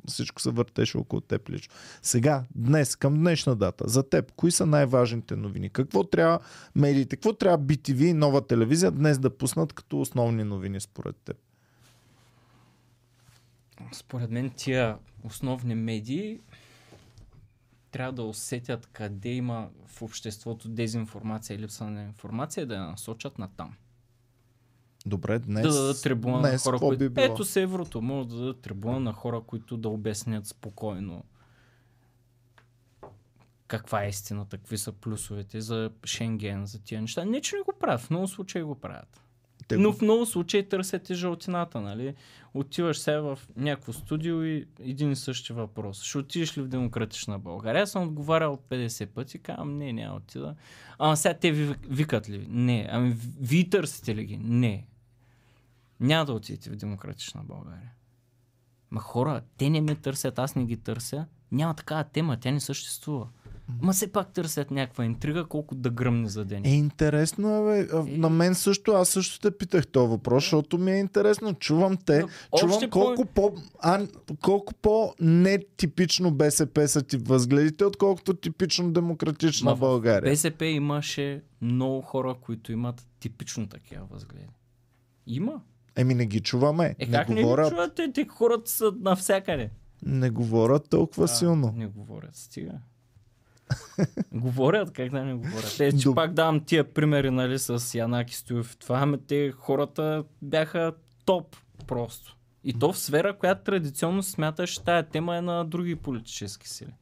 всичко 0.06 0.42
се 0.42 0.50
въртеше 0.50 0.98
около 0.98 1.20
теб 1.20 1.48
лично. 1.50 1.74
Сега, 2.02 2.44
днес, 2.54 2.96
към 2.96 3.14
днешна 3.14 3.56
дата, 3.56 3.88
за 3.88 4.08
теб, 4.08 4.32
кои 4.32 4.50
са 4.50 4.66
най-важните 4.66 5.36
новини? 5.36 5.70
Какво 5.70 6.04
трябва 6.04 6.38
медиите, 6.74 7.16
какво 7.16 7.32
трябва 7.32 7.58
BTV 7.58 8.04
и 8.04 8.12
нова 8.12 8.46
телевизия 8.46 8.90
днес 8.90 9.18
да 9.18 9.36
пуснат 9.38 9.72
като 9.72 10.00
основни 10.00 10.44
новини 10.44 10.80
според 10.80 11.16
теб? 11.16 11.36
Според 13.92 14.30
мен 14.30 14.50
тия 14.50 14.98
основни 15.24 15.74
медии 15.74 16.40
трябва 17.90 18.12
да 18.12 18.22
усетят 18.22 18.86
къде 18.86 19.28
има 19.28 19.68
в 19.86 20.02
обществото 20.02 20.68
дезинформация 20.68 21.54
и 21.54 21.58
липса 21.58 21.90
на 21.90 22.02
информация, 22.02 22.66
да 22.66 22.74
я 22.74 22.80
насочат 22.80 23.38
на 23.38 23.48
там. 23.56 23.74
Добре, 25.06 25.38
днес. 25.38 25.62
Да 25.62 25.72
дадат 25.72 26.02
трибуна 26.02 26.38
днес, 26.40 26.52
на 26.52 26.58
хора, 26.58 26.78
които. 26.78 26.98
Би 26.98 27.08
било? 27.08 27.24
Ето 27.26 27.44
с 27.44 27.56
еврото, 27.56 28.02
може 28.02 28.28
да 28.28 28.36
дадат 28.36 28.60
трибуна 28.60 29.00
на 29.00 29.12
хора, 29.12 29.40
които 29.40 29.76
да 29.76 29.88
обяснят 29.88 30.46
спокойно 30.46 31.24
каква 33.68 34.04
е 34.04 34.08
истината, 34.08 34.58
какви 34.58 34.78
са 34.78 34.92
плюсовете 34.92 35.60
за 35.60 35.90
Шенген, 36.04 36.66
за 36.66 36.82
тия 36.82 37.00
неща. 37.00 37.24
Не, 37.24 37.40
че 37.40 37.56
не 37.56 37.62
го 37.62 37.72
правят, 37.80 38.00
в 38.00 38.10
много 38.10 38.28
случаи 38.28 38.62
го 38.62 38.74
правят. 38.74 39.20
Те 39.68 39.76
Но 39.76 39.92
в 39.92 40.00
много 40.02 40.26
случаи 40.26 40.68
търсят 40.68 41.10
и 41.10 41.14
жълтината, 41.14 41.80
нали? 41.80 42.14
Отиваш 42.54 42.98
сега 42.98 43.20
в 43.20 43.38
някакво 43.56 43.92
студио 43.92 44.42
и 44.42 44.66
един 44.80 45.12
и 45.12 45.16
същи 45.16 45.52
въпрос. 45.52 46.02
Ще 46.02 46.18
отидеш 46.18 46.58
ли 46.58 46.62
в 46.62 46.68
Демократична 46.68 47.38
България? 47.38 47.82
Аз 47.82 47.90
съм 47.90 48.02
отговарял 48.02 48.58
50 48.70 49.06
пъти, 49.06 49.38
казвам, 49.38 49.78
не, 49.78 49.92
няма 49.92 50.16
отида. 50.16 50.54
Ама 50.98 51.16
сега 51.16 51.34
те 51.34 51.52
ви 51.52 51.74
викат 51.88 52.28
ли? 52.28 52.46
Не. 52.50 52.88
Ами 52.90 53.10
ви- 53.10 53.28
вие 53.40 53.68
търсите 53.68 54.14
ли 54.14 54.24
ги? 54.24 54.36
Не. 54.36 54.86
Няма 56.00 56.24
да 56.24 56.32
отидете 56.32 56.70
в 56.70 56.76
Демократична 56.76 57.42
България. 57.44 57.92
Ма 58.90 59.00
хора, 59.00 59.40
те 59.58 59.70
не 59.70 59.80
ме 59.80 59.94
търсят, 59.94 60.38
аз 60.38 60.54
не 60.54 60.64
ги 60.64 60.76
търся. 60.76 61.26
Няма 61.52 61.74
такава 61.74 62.04
тема, 62.04 62.36
тя 62.40 62.50
не 62.50 62.60
съществува. 62.60 63.28
Ма 63.82 63.92
все 63.92 64.12
пак 64.12 64.32
търсят 64.32 64.70
някаква 64.70 65.04
интрига, 65.04 65.44
колко 65.44 65.74
да 65.74 65.90
гръмне 65.90 66.28
за 66.28 66.44
ден. 66.44 66.62
Е, 66.64 66.74
интересно 66.74 67.56
е, 67.56 67.84
бе. 67.84 67.98
Е. 67.98 68.18
На 68.18 68.30
мен 68.30 68.54
също, 68.54 68.92
аз 68.92 69.08
също 69.08 69.40
те 69.40 69.58
питах 69.58 69.86
този 69.86 70.08
въпрос, 70.08 70.44
защото 70.44 70.78
ми 70.78 70.92
е 70.92 70.98
интересно. 70.98 71.54
Чувам 71.54 71.96
те, 71.96 72.24
чувам 72.58 72.74
Още 72.74 72.90
колко 72.90 73.26
по, 73.26 73.54
а, 73.78 74.06
колко 74.42 74.74
по 74.74 75.14
нетипично 75.20 76.30
БСП 76.30 76.88
са 76.88 77.02
ти 77.02 77.16
възгледите, 77.16 77.84
отколкото 77.84 78.34
типично 78.34 78.92
демократична 78.92 79.70
Ма 79.70 79.76
България. 79.76 80.30
БСП 80.30 80.66
имаше 80.66 81.42
много 81.60 82.00
хора, 82.00 82.34
които 82.40 82.72
имат 82.72 83.06
типично 83.20 83.68
такива 83.68 84.06
възгледи. 84.10 84.46
Има. 85.26 85.60
Еми 85.96 86.14
не 86.14 86.26
ги 86.26 86.40
чуваме. 86.40 86.96
Е, 86.98 87.06
не, 87.06 87.12
как 87.12 87.28
не 87.28 87.42
говорят, 87.42 87.66
ги 87.66 87.70
чувате? 87.70 88.12
Те 88.12 88.26
хората 88.26 88.70
са 88.70 88.92
навсякъде. 89.00 89.70
не 90.02 90.30
говорят 90.30 90.90
толкова 90.90 91.24
А, 91.24 91.28
силно. 91.28 91.72
Не 91.76 91.86
говорят, 91.86 92.36
стига. 92.36 92.72
говорят, 94.32 94.92
как 94.92 95.10
да 95.10 95.24
не 95.24 95.34
говорят. 95.34 95.74
Те, 95.78 95.92
че 95.92 95.98
Доб- 95.98 96.14
пак 96.14 96.32
давам 96.32 96.60
тия 96.60 96.92
примери, 96.92 97.30
нали, 97.30 97.58
с 97.58 97.94
Янаки 97.94 98.34
Стоев. 98.34 98.76
Това, 98.76 98.98
ами 98.98 99.18
те 99.18 99.52
хората 99.52 100.24
бяха 100.42 100.92
топ 101.24 101.56
просто. 101.86 102.36
И 102.64 102.72
то 102.72 102.92
в 102.92 102.98
сфера, 102.98 103.38
която 103.38 103.64
традиционно 103.64 104.22
се 104.22 104.30
смята, 104.30 104.66
че 104.66 104.82
тая 104.82 105.02
тема 105.02 105.36
е 105.36 105.40
на 105.40 105.64
други 105.64 105.96
политически 105.96 106.68
сили. 106.68 106.92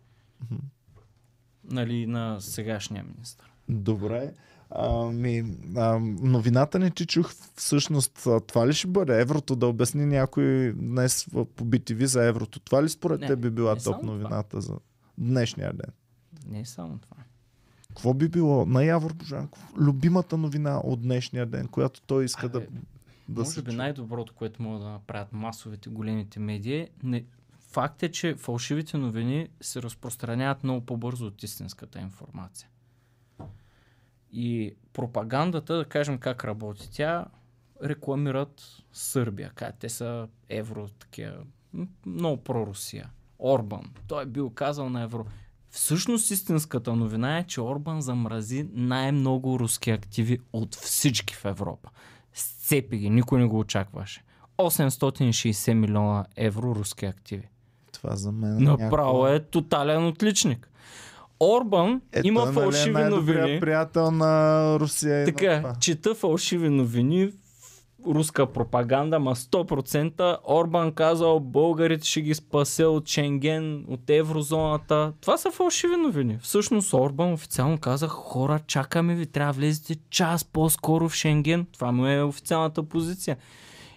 Нали, 1.65 2.07
на 2.07 2.41
сегашния 2.41 3.05
министр. 3.05 3.45
Добре. 3.69 4.33
Ами, 4.71 5.57
а, 5.77 5.99
новината 6.21 6.79
не 6.79 6.91
ти 6.91 7.07
чух 7.07 7.33
всъщност. 7.55 8.29
Това 8.47 8.69
ли 8.69 8.73
ще 8.73 8.87
бъде? 8.87 9.21
Еврото 9.21 9.57
да 9.57 9.67
обясни 9.67 10.07
някой 10.07 10.73
днес 10.73 11.27
по 11.33 11.65
BTV 11.65 12.05
за 12.05 12.25
еврото. 12.25 12.61
Това 12.61 12.83
ли 12.83 12.89
според 12.89 13.21
Не, 13.21 13.27
теб 13.27 13.41
би 13.41 13.51
била 13.51 13.75
топ 13.75 13.83
само 13.83 14.01
това. 14.01 14.13
новината 14.13 14.61
за 14.61 14.75
днешния 15.19 15.73
ден? 15.73 15.93
Не 16.47 16.61
е 16.61 16.65
само 16.65 16.99
това. 16.99 17.17
Какво 17.89 18.15
би 18.15 18.29
било 18.29 18.67
на 18.67 18.85
Явор 18.85 19.13
Божанков 19.13 19.73
любимата 19.77 20.37
новина 20.37 20.79
от 20.79 21.03
днешния 21.03 21.47
ден, 21.47 21.69
която 21.69 22.03
той 22.03 22.25
иска 22.25 22.49
да, 22.49 22.59
Абе, 22.59 22.67
да 23.29 23.41
Може 23.41 23.63
би 23.63 23.73
най-доброто, 23.73 24.35
което 24.35 24.63
могат 24.63 24.83
да 24.83 24.89
направят 24.89 25.33
масовите 25.33 25.91
големите 25.91 26.41
медии, 26.41 26.89
не... 27.03 27.25
факт 27.71 28.03
е, 28.03 28.11
че 28.11 28.35
фалшивите 28.35 28.97
новини 28.97 29.49
се 29.61 29.83
разпространяват 29.83 30.65
много 30.65 30.87
по-бързо 30.87 31.27
от 31.27 31.43
истинската 31.43 32.01
информация. 32.01 32.69
И 34.37 34.75
пропагандата, 34.93 35.77
да 35.77 35.85
кажем 35.85 36.19
как 36.19 36.45
работи, 36.45 36.91
тя 36.93 37.25
рекламират 37.85 38.63
Сърбия, 38.93 39.51
как 39.55 39.79
те 39.79 39.89
са 39.89 40.29
евро, 40.49 40.89
такива, 40.89 41.37
много 42.07 42.37
про-Русия. 42.37 43.11
Орбан, 43.39 43.91
той 44.07 44.23
е 44.23 44.27
бил 44.27 44.51
казал 44.51 44.89
на 44.89 45.03
евро. 45.03 45.27
Всъщност 45.71 46.31
истинската 46.31 46.97
новина 46.97 47.39
е, 47.39 47.45
че 47.45 47.61
Орбан 47.61 48.01
замрази 48.01 48.69
най-много 48.73 49.59
руски 49.59 49.91
активи 49.91 50.41
от 50.53 50.75
всички 50.75 51.35
в 51.35 51.45
Европа. 51.45 51.91
Сцепи 52.33 52.99
ги, 52.99 53.11
никой 53.11 53.41
не 53.41 53.47
го 53.47 53.59
очакваше. 53.59 54.23
860 54.59 55.73
милиона 55.73 56.25
евро 56.37 56.75
руски 56.75 57.07
активи. 57.07 57.49
Това 57.93 58.17
за 58.17 58.33
мен 58.33 58.57
е 58.57 58.61
Направо 58.61 59.13
някаква- 59.19 59.35
е 59.35 59.41
тотален 59.41 60.07
отличник. 60.07 60.71
Орбан 61.41 62.01
Е, 62.13 62.21
има 62.25 62.41
нали, 62.41 62.51
е 62.51 62.53
фалшиви 62.53 62.93
най-добрият 62.93 63.41
новини. 63.41 63.61
приятел 63.61 64.11
на 64.11 64.77
Русия 64.81 65.19
на 65.19 65.25
Така, 65.25 65.57
това. 65.59 65.75
чета 65.81 66.15
фалшиви 66.15 66.69
новини, 66.69 67.31
руска 68.07 68.47
пропаганда, 68.47 69.19
ма 69.19 69.35
100% 69.35 70.37
Орбан 70.49 70.93
казал 70.93 71.41
българите 71.41 72.07
ще 72.07 72.21
ги 72.21 72.35
спасе 72.35 72.85
от 72.85 73.09
Шенген, 73.09 73.85
от 73.89 74.11
еврозоната. 74.11 75.13
Това 75.21 75.39
са 75.39 75.51
фалшиви 75.51 75.97
новини. 75.97 76.39
Всъщност 76.43 76.95
Орбан 76.95 77.33
официално 77.33 77.79
каза, 77.79 78.09
хора, 78.09 78.61
чакаме 78.67 79.15
ви, 79.15 79.27
трябва 79.27 79.53
да 79.53 79.59
влезете 79.59 79.97
час 80.11 80.45
по-скоро 80.45 81.09
в 81.09 81.15
Шенген. 81.15 81.67
Това 81.73 81.93
му 81.93 82.07
е 82.07 82.23
официалната 82.23 82.83
позиция. 82.83 83.37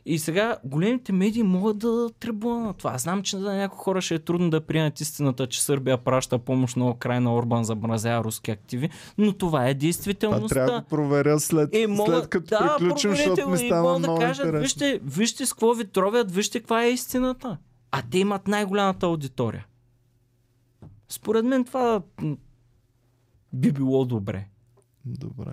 И 0.10 0.20
сега 0.20 0.58
големите 0.64 1.12
медии 1.12 1.44
могат 1.44 1.78
да 1.78 1.92
дадат 1.92 2.16
трибуна 2.16 2.60
на 2.60 2.74
това. 2.74 2.92
Аз 2.92 3.02
знам, 3.02 3.24
че 3.24 3.38
за 3.38 3.54
някои 3.54 3.78
хора 3.78 4.02
ще 4.02 4.16
е 4.16 4.20
трудно 4.20 4.50
да 4.50 4.62
приемат 4.62 5.02
истината, 5.02 5.48
че 5.48 5.64
Сърбия 5.64 5.98
праща 5.98 6.40
помощ 6.40 6.78
на 6.78 6.90
Украина, 6.90 7.36
Орбан 7.36 7.64
замразява 7.64 8.24
руски 8.24 8.52
активи, 8.52 8.90
но 9.18 9.34
това 9.34 9.68
е 9.68 9.74
действителността. 9.74 10.66
трябва 10.66 10.72
да 10.72 10.88
проверя 10.88 11.40
след, 11.40 11.76
Е, 11.76 11.88
мога, 11.88 12.16
след 12.16 12.28
като 12.28 12.48
да, 12.48 12.76
приключим, 12.80 13.12
защото 13.12 13.50
ми 13.50 13.58
стана 13.58 13.82
могат 13.82 14.00
много 14.00 14.20
да 14.20 14.26
кажат, 14.26 14.46
интересно. 14.46 14.62
вижте, 14.62 15.00
вижте 15.04 15.46
с 15.46 15.54
какво 15.54 15.74
ви 15.74 15.88
тровят, 15.88 16.32
вижте 16.32 16.60
каква 16.60 16.84
е 16.84 16.90
истината. 16.90 17.58
А 17.92 18.02
те 18.12 18.20
имат 18.20 18.48
най-голямата 18.48 19.06
аудитория. 19.06 19.66
Според 21.10 21.46
мен 21.46 21.66
това 21.66 22.02
би 23.54 23.72
било 23.72 24.06
добре. 24.06 24.48
Добре. 25.06 25.52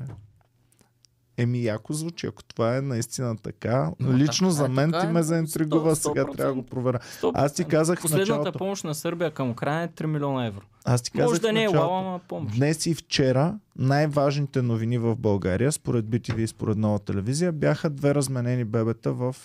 Еми, 1.37 1.63
яко 1.63 1.93
звучи. 1.93 2.27
Ако 2.27 2.45
това 2.45 2.77
е 2.77 2.81
наистина 2.81 3.37
така, 3.37 3.91
Но 4.01 4.13
лично 4.13 4.49
така 4.49 4.53
за 4.53 4.65
е, 4.65 4.69
мен 4.69 4.91
така 4.91 5.01
ти 5.01 5.07
е. 5.07 5.13
ме 5.13 5.23
заинтригува, 5.23 5.91
100%. 5.91 5.95
сега 5.95 6.25
трябва 6.27 6.45
да 6.47 6.55
го 6.55 6.63
проверя. 6.65 6.99
Аз 7.25 7.55
ти 7.55 7.65
казах 7.65 8.01
Последната 8.01 8.33
началото. 8.33 8.59
помощ 8.59 8.85
на 8.85 8.95
Сърбия 8.95 9.31
към 9.31 9.51
Украина 9.51 9.83
е 9.83 9.89
3 9.89 10.07
милиона 10.07 10.47
евро. 10.47 10.61
Аз 10.85 11.03
ти 11.03 11.11
казах 11.11 11.29
Може 11.29 11.41
да 11.41 11.53
не 11.53 11.63
е 11.63 11.69
лава, 11.69 11.99
ама 12.01 12.21
помощ. 12.21 12.57
Днес 12.57 12.87
и 12.87 12.95
вчера 12.95 13.55
най-важните 13.79 14.63
новини 14.63 14.99
в 14.99 15.17
България, 15.17 15.73
според 15.73 16.05
BTV 16.05 16.39
и 16.39 16.47
според 16.47 16.79
нова 16.79 16.99
телевизия, 16.99 17.53
бяха 17.53 17.91
две 17.91 18.15
разменени 18.15 18.65
бебета 18.65 19.13
в, 19.13 19.37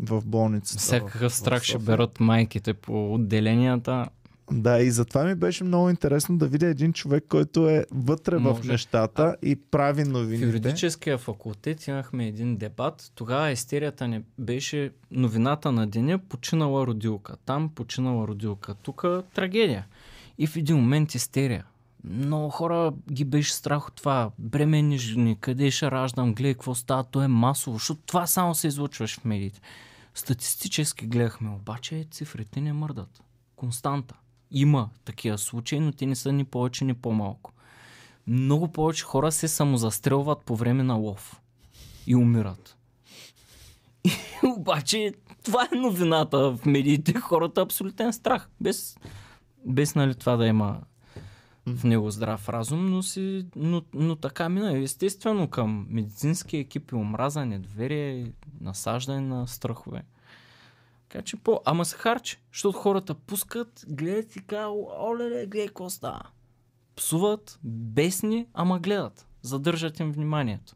в 0.00 0.22
болницата. 0.24 0.78
Всякакъв 0.78 1.20
в- 1.22 1.28
в 1.28 1.34
страх 1.34 1.62
ще 1.62 1.78
берат 1.78 2.20
майките 2.20 2.74
по 2.74 3.14
отделенията. 3.14 4.06
Да, 4.50 4.78
и 4.78 4.90
затова 4.90 5.24
ми 5.24 5.34
беше 5.34 5.64
много 5.64 5.90
интересно 5.90 6.38
да 6.38 6.48
видя 6.48 6.66
един 6.66 6.92
човек, 6.92 7.24
който 7.28 7.68
е 7.68 7.84
вътре 7.90 8.36
в 8.36 8.40
Може. 8.40 8.68
нещата 8.72 9.36
и 9.42 9.56
прави 9.56 10.04
В 10.04 10.08
новините. 10.08 10.46
юридическия 10.46 11.18
факултет 11.18 11.86
имахме 11.86 12.26
един 12.26 12.56
дебат. 12.56 13.12
Тогава 13.14 13.50
истерията 13.50 14.08
не 14.08 14.22
беше 14.38 14.90
новината 15.10 15.72
на 15.72 15.86
деня 15.86 16.18
починала 16.18 16.86
родилка. 16.86 17.36
Там 17.36 17.68
починала 17.74 18.28
родилка. 18.28 18.74
Тук 18.74 19.04
трагедия. 19.34 19.86
И 20.38 20.46
в 20.46 20.56
един 20.56 20.76
момент 20.76 21.14
истерия. 21.14 21.64
Много 22.04 22.48
хора 22.50 22.92
ги 23.12 23.24
беше 23.24 23.52
страх 23.54 23.88
от 23.88 23.94
това. 23.94 24.30
Бременни 24.38 24.98
жени, 24.98 25.36
къде 25.40 25.70
ще 25.70 25.90
раждам, 25.90 26.34
гледай 26.34 26.54
какво 26.54 26.74
става, 26.74 27.04
то 27.04 27.22
е 27.22 27.28
масово, 27.28 27.76
защото 27.76 28.00
това 28.06 28.26
само 28.26 28.54
се 28.54 28.66
излучваше 28.66 29.20
в 29.20 29.24
медиите. 29.24 29.60
Статистически 30.14 31.06
гледахме, 31.06 31.50
обаче 31.50 32.06
цифрите 32.10 32.60
не 32.60 32.72
мърдат. 32.72 33.22
Константа. 33.56 34.14
Има 34.50 34.88
такива 35.04 35.38
случаи, 35.38 35.80
но 35.80 35.92
те 35.92 36.06
не 36.06 36.16
са 36.16 36.32
ни 36.32 36.44
повече, 36.44 36.84
ни 36.84 36.94
по-малко. 36.94 37.52
Много 38.26 38.68
повече 38.72 39.04
хора 39.04 39.32
се 39.32 39.48
самозастрелват 39.48 40.42
по 40.44 40.56
време 40.56 40.82
на 40.82 40.94
лов 40.94 41.40
и 42.06 42.16
умират. 42.16 42.76
И, 44.04 44.10
обаче 44.46 45.12
това 45.44 45.68
е 45.72 45.76
новината 45.76 46.38
в 46.38 46.66
медиите. 46.66 47.14
Хората 47.20 47.60
абсолютен 47.60 48.12
страх. 48.12 48.48
Без, 48.60 48.96
без 49.66 49.94
нали, 49.94 50.14
това 50.14 50.36
да 50.36 50.46
има 50.46 50.80
в 51.66 51.84
него 51.84 52.10
здрав 52.10 52.48
разум, 52.48 52.90
но, 52.90 53.02
си, 53.02 53.46
но, 53.56 53.82
но 53.94 54.16
така 54.16 54.48
мина. 54.48 54.78
Естествено 54.78 55.48
към 55.48 55.86
медицински 55.90 56.56
екипи 56.56 56.94
омраза, 56.94 57.46
недоверие, 57.46 58.32
насаждане 58.60 59.20
на 59.20 59.46
страхове. 59.46 60.02
Така 61.16 61.24
че 61.24 61.36
по... 61.36 61.60
Ама 61.64 61.84
се 61.84 61.96
харчи, 61.96 62.38
защото 62.52 62.78
хората 62.78 63.14
пускат, 63.14 63.84
гледат 63.88 64.36
и 64.36 64.46
казват, 64.46 64.86
оле, 64.98 65.28
гледай 65.28 65.66
какво 65.66 65.90
става. 65.90 66.22
Псуват, 66.96 67.58
бесни, 67.64 68.46
ама 68.54 68.78
гледат. 68.78 69.26
Задържат 69.42 70.00
им 70.00 70.12
вниманието. 70.12 70.74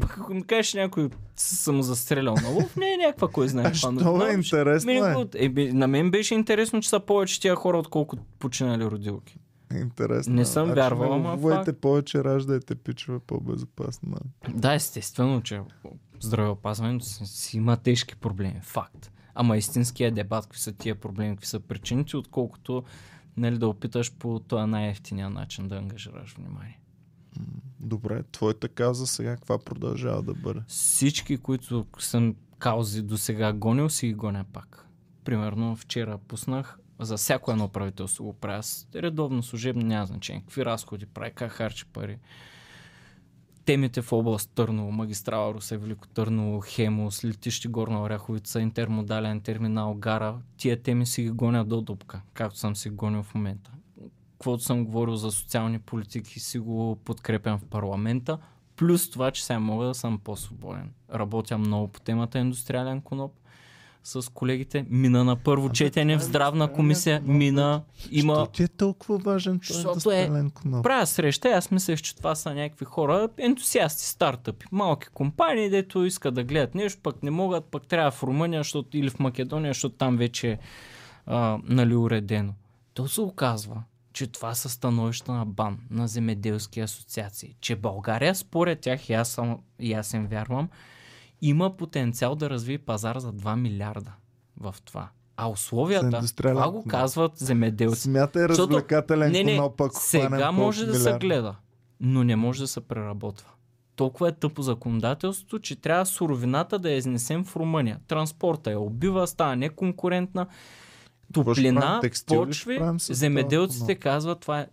Пък 0.00 0.18
ако 0.18 0.34
ми 0.34 0.46
кажеш 0.46 0.74
някой 0.74 1.08
се 1.36 1.56
самозастрелял 1.56 2.34
на 2.34 2.48
лов, 2.48 2.76
не 2.76 2.92
е 2.92 2.96
някаква 2.96 3.28
кой 3.28 3.48
знае. 3.48 3.66
А 3.66 3.74
що 3.74 4.26
е 4.26 4.32
интересно 4.32 4.90
е? 4.92 5.26
е 5.34 5.48
би, 5.48 5.72
на 5.72 5.88
мен 5.88 6.10
беше 6.10 6.34
интересно, 6.34 6.80
че 6.80 6.88
са 6.88 7.00
повече 7.00 7.40
тия 7.40 7.54
хора, 7.54 7.78
отколкото 7.78 8.22
починали 8.38 8.84
родилки. 8.84 9.38
Интересно. 9.80 10.34
Не 10.34 10.44
съм 10.44 10.66
Значи 10.66 10.76
вярвал, 10.76 11.14
ама 11.14 11.30
Ловувайте 11.30 11.70
факт. 11.70 11.80
повече, 11.80 12.24
раждайте 12.24 12.74
пичове 12.74 13.18
по-безопасно. 13.18 14.16
Да, 14.54 14.74
естествено, 14.74 15.42
че 15.42 15.60
здравеопазването 16.20 17.04
си, 17.04 17.26
си 17.26 17.56
има 17.56 17.76
тежки 17.76 18.16
проблеми. 18.16 18.60
Факт. 18.62 19.12
Ама 19.34 19.56
истинския 19.56 20.12
дебат, 20.12 20.44
какви 20.44 20.60
са 20.60 20.72
тия 20.72 20.94
проблеми, 20.94 21.34
какви 21.36 21.46
са 21.46 21.60
причините, 21.60 22.16
отколкото 22.16 22.84
нали, 23.36 23.58
да 23.58 23.68
опиташ 23.68 24.12
по 24.14 24.40
този 24.48 24.70
най-ефтиния 24.70 25.30
начин 25.30 25.68
да 25.68 25.76
ангажираш 25.76 26.34
внимание. 26.36 26.80
Добре, 27.80 28.22
твоята 28.32 28.68
каза 28.68 29.06
сега 29.06 29.36
каква 29.36 29.58
продължава 29.58 30.22
да 30.22 30.34
бъде? 30.34 30.60
Всички, 30.66 31.36
които 31.36 31.86
съм 31.98 32.34
каузи 32.58 33.02
до 33.02 33.18
сега 33.18 33.52
гонил, 33.52 33.88
си 33.88 34.06
ги 34.06 34.14
гоня 34.14 34.44
пак. 34.52 34.88
Примерно 35.24 35.76
вчера 35.76 36.18
пуснах 36.18 36.78
за 37.00 37.16
всяко 37.16 37.50
едно 37.50 37.68
правителство 37.68 38.24
го 38.24 38.32
правя. 38.32 38.62
Редовно, 38.94 39.42
служебно, 39.42 39.82
няма 39.82 40.06
значение. 40.06 40.40
Какви 40.40 40.64
разходи 40.64 41.06
прави, 41.06 41.32
как 41.34 41.52
харчи 41.52 41.84
пари. 41.84 42.18
Темите 43.64 44.02
в 44.02 44.12
област 44.12 44.50
Търново, 44.54 44.92
магистрала 44.92 45.54
Русе, 45.54 45.76
Велико 45.76 46.08
Търново, 46.08 46.60
Хемус, 46.60 47.24
летище 47.24 47.68
Горна 47.68 48.02
Оряховица, 48.02 48.60
интермодален 48.60 49.40
терминал, 49.40 49.94
Гара. 49.94 50.38
Тия 50.56 50.82
теми 50.82 51.06
си 51.06 51.22
ги 51.22 51.30
гоня 51.30 51.64
до 51.64 51.80
дупка, 51.80 52.20
както 52.34 52.58
съм 52.58 52.76
си 52.76 52.90
гонил 52.90 53.22
в 53.22 53.34
момента. 53.34 53.70
Каквото 54.32 54.62
съм 54.62 54.84
говорил 54.84 55.16
за 55.16 55.30
социални 55.30 55.78
политики, 55.78 56.40
си 56.40 56.58
го 56.58 56.96
подкрепям 57.04 57.58
в 57.58 57.64
парламента. 57.64 58.38
Плюс 58.76 59.10
това, 59.10 59.30
че 59.30 59.44
сега 59.44 59.58
мога 59.58 59.86
да 59.86 59.94
съм 59.94 60.18
по-свободен. 60.18 60.92
Работя 61.14 61.58
много 61.58 61.88
по 61.88 62.00
темата 62.00 62.38
индустриален 62.38 63.00
коноп 63.00 63.32
с 64.04 64.32
колегите. 64.32 64.86
Мина 64.90 65.24
на 65.24 65.36
първо 65.36 65.68
четене 65.68 66.16
в 66.16 66.22
здравна 66.22 66.72
комисия. 66.72 67.22
Мина, 67.24 67.82
има... 68.10 68.34
Що 68.34 68.46
ти 68.46 68.62
е 68.62 68.68
толкова 68.68 69.18
важен 69.18 69.60
този 69.60 69.82
Защото 69.82 70.10
е- 70.10 70.50
коноп? 70.54 70.82
Правя 70.82 71.06
среща 71.06 71.48
аз 71.48 71.70
мислех, 71.70 72.00
че 72.00 72.16
това 72.16 72.34
са 72.34 72.54
някакви 72.54 72.84
хора, 72.84 73.28
ентусиасти, 73.38 74.06
стартъпи, 74.06 74.66
малки 74.72 75.08
компании, 75.08 75.70
дето 75.70 76.04
искат 76.04 76.34
да 76.34 76.44
гледат 76.44 76.74
нещо, 76.74 77.00
пък 77.02 77.22
не 77.22 77.30
могат, 77.30 77.64
пък 77.64 77.86
трябва 77.86 78.10
в 78.10 78.22
Румъния 78.22 78.60
защото, 78.60 78.96
или 78.96 79.10
в 79.10 79.18
Македония, 79.18 79.70
защото 79.70 79.94
там 79.94 80.16
вече 80.16 80.50
е 80.50 80.58
а, 81.26 81.58
нали, 81.64 81.96
уредено. 81.96 82.52
То 82.94 83.08
се 83.08 83.20
оказва, 83.20 83.82
че 84.12 84.26
това 84.26 84.54
са 84.54 84.68
становища 84.68 85.32
на 85.32 85.46
БАН, 85.46 85.78
на 85.90 86.08
земеделски 86.08 86.80
асоциации, 86.80 87.56
че 87.60 87.76
България, 87.76 88.34
според 88.34 88.80
тях, 88.80 89.08
и 89.08 89.12
аз, 89.12 89.28
съм, 89.28 89.58
и 89.78 89.92
аз 89.92 90.12
им 90.12 90.26
вярвам, 90.26 90.68
има 91.48 91.76
потенциал 91.76 92.34
да 92.34 92.50
развие 92.50 92.78
пазар 92.78 93.18
за 93.18 93.32
2 93.32 93.60
милиарда 93.60 94.12
в 94.60 94.74
това. 94.84 95.08
А 95.36 95.48
условията, 95.48 96.22
това 96.36 96.70
го 96.70 96.84
казват 96.84 97.32
земеделци. 97.38 98.00
Смятай 98.00 98.42
Защото- 98.48 98.68
развлекателен 98.70 99.32
не, 99.32 99.44
не, 99.44 99.56
коноп, 99.56 99.80
ако 99.80 100.00
сега 100.00 100.52
може 100.52 100.86
да 100.86 100.94
се 100.94 101.12
гледа, 101.12 101.54
но 102.00 102.24
не 102.24 102.36
може 102.36 102.60
да 102.60 102.68
се 102.68 102.80
преработва. 102.80 103.50
Толкова 103.96 104.28
е 104.28 104.32
тъпо 104.32 104.62
законодателството, 104.62 105.58
че 105.58 105.76
трябва 105.76 106.06
суровината 106.06 106.78
да 106.78 106.90
я 106.90 106.96
изнесем 106.96 107.44
в 107.44 107.56
Румъния. 107.56 108.00
Транспорта 108.08 108.70
я 108.70 108.80
убива, 108.80 109.26
става 109.26 109.56
неконкурентна. 109.56 110.46
Топлина, 111.32 112.00
почви, 112.26 112.80
земеделците 112.98 113.94
това? 113.94 114.10
казват 114.10 114.40
това 114.40 114.60
е 114.60 114.66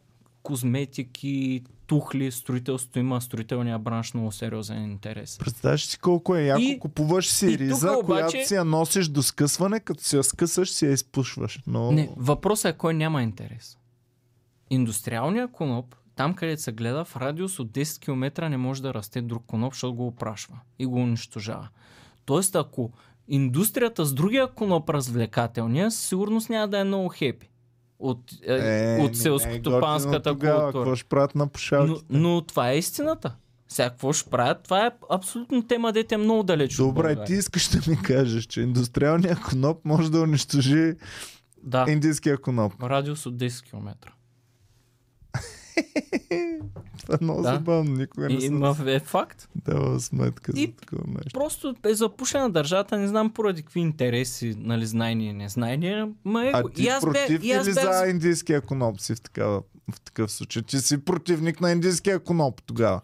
козметики, 0.43 1.63
тухли, 1.91 2.31
строителството 2.31 2.99
има 2.99 3.21
строителния 3.21 3.79
бранш 3.79 4.13
много 4.13 4.31
сериозен 4.31 4.83
интерес. 4.83 5.37
Представяш 5.37 5.85
си 5.85 5.99
колко 5.99 6.35
е 6.35 6.43
яко, 6.43 6.61
И- 6.61 6.79
купуваш 6.79 7.29
си 7.29 7.57
риза, 7.57 7.91
обаче- 7.91 8.05
която 8.05 8.47
си 8.47 8.53
я 8.53 8.65
носиш 8.65 9.07
до 9.07 9.23
скъсване, 9.23 9.79
като 9.79 10.03
си 10.03 10.15
я 10.15 10.23
скъсаш, 10.23 10.71
си 10.71 10.85
я 10.85 10.91
изпушваш. 10.91 11.59
Но... 11.67 11.91
Не, 11.91 12.09
въпросът 12.17 12.75
е 12.75 12.77
кой 12.77 12.93
няма 12.93 13.23
интерес. 13.23 13.77
Индустриалният 14.69 15.51
коноп, 15.51 15.95
там 16.15 16.33
където 16.33 16.61
се 16.61 16.71
гледа, 16.71 17.05
в 17.05 17.17
радиус 17.17 17.59
от 17.59 17.71
10 17.71 17.99
км 17.99 18.49
не 18.49 18.57
може 18.57 18.81
да 18.81 18.93
расте 18.93 19.21
друг 19.21 19.43
коноп, 19.45 19.73
защото 19.73 19.93
го 19.93 20.07
опрашва 20.07 20.59
и 20.79 20.85
го 20.85 20.95
унищожава. 20.95 21.67
Тоест, 22.25 22.55
ако 22.55 22.91
индустрията 23.27 24.05
с 24.05 24.13
другия 24.13 24.47
коноп 24.47 24.89
развлекателния, 24.89 25.91
със 25.91 26.07
сигурност 26.07 26.49
няма 26.49 26.67
да 26.67 26.79
е 26.79 26.83
много 26.83 27.09
хепи 27.09 27.50
от, 28.01 28.19
е, 28.47 28.97
Е, 28.97 29.01
от 29.01 29.17
селскостопанската 29.17 30.29
култура. 30.31 30.71
Какво 30.73 30.95
ще 30.95 31.09
правят 31.09 31.35
на 31.35 31.49
Но, 31.71 31.97
но 32.09 32.41
това 32.41 32.71
е 32.71 32.77
истината. 32.77 33.35
Сега 33.67 33.89
какво 33.89 34.13
ще 34.13 34.29
правят? 34.29 34.63
Това 34.63 34.85
е 34.85 34.91
абсолютно 35.11 35.67
тема, 35.67 35.91
дете 35.93 36.15
е 36.15 36.17
много 36.17 36.43
далеч 36.43 36.75
Добре, 36.75 37.23
ти 37.23 37.33
искаш 37.33 37.67
да 37.67 37.91
ми 37.91 37.97
кажеш, 38.01 38.43
че 38.45 38.61
индустриалният 38.61 39.41
коноп 39.41 39.85
може 39.85 40.11
да 40.11 40.21
унищожи 40.21 40.93
Да, 41.63 41.85
индийския 41.89 42.37
коноп. 42.37 42.73
радиус 42.83 43.25
от 43.25 43.37
10 43.37 43.63
км. 43.69 43.93
Е 47.11 47.23
много 47.23 47.41
Да. 47.41 47.49
забавно, 47.49 47.95
никога 47.95 48.29
не 48.29 48.35
И, 48.35 48.41
съм 48.41 48.55
има 48.55 48.75
е 48.85 48.99
факт. 48.99 49.49
давал 49.55 49.99
сметка 49.99 50.51
за 50.51 50.59
И- 50.61 50.71
такова 50.71 51.03
нещо. 51.07 51.29
Просто 51.33 51.75
е 51.85 51.93
запушена 51.93 52.49
държавата, 52.49 52.97
не 52.97 53.07
знам 53.07 53.29
поради 53.29 53.61
какви 53.63 53.79
интереси, 53.79 54.55
нали, 54.57 54.85
знайни 54.85 55.25
и 55.25 55.33
незнайни. 55.33 56.03
Ма 56.25 56.45
е, 56.45 56.51
А 56.53 56.69
ти 56.69 56.83
и 56.83 56.87
аз 56.87 57.01
против 57.01 57.43
и 57.43 57.51
аз 57.51 57.67
или 57.67 57.73
бях... 57.73 57.97
за 57.97 58.07
индийския 58.07 58.61
коноп 58.61 59.01
си 59.01 59.15
в, 59.15 59.21
такава, 59.21 59.61
в 59.91 60.01
такъв 60.01 60.31
случай? 60.31 60.63
Ти 60.63 60.79
си 60.79 60.97
противник 60.97 61.61
на 61.61 61.71
индийския 61.71 62.19
коноп 62.19 62.61
тогава. 62.61 63.01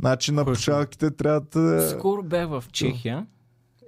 Значи 0.00 0.32
на 0.32 0.44
пушалките 0.44 1.10
трябва 1.10 1.40
да... 1.40 1.88
Скоро 1.90 2.22
бях 2.22 2.48
в 2.48 2.64
Чехия 2.72 3.26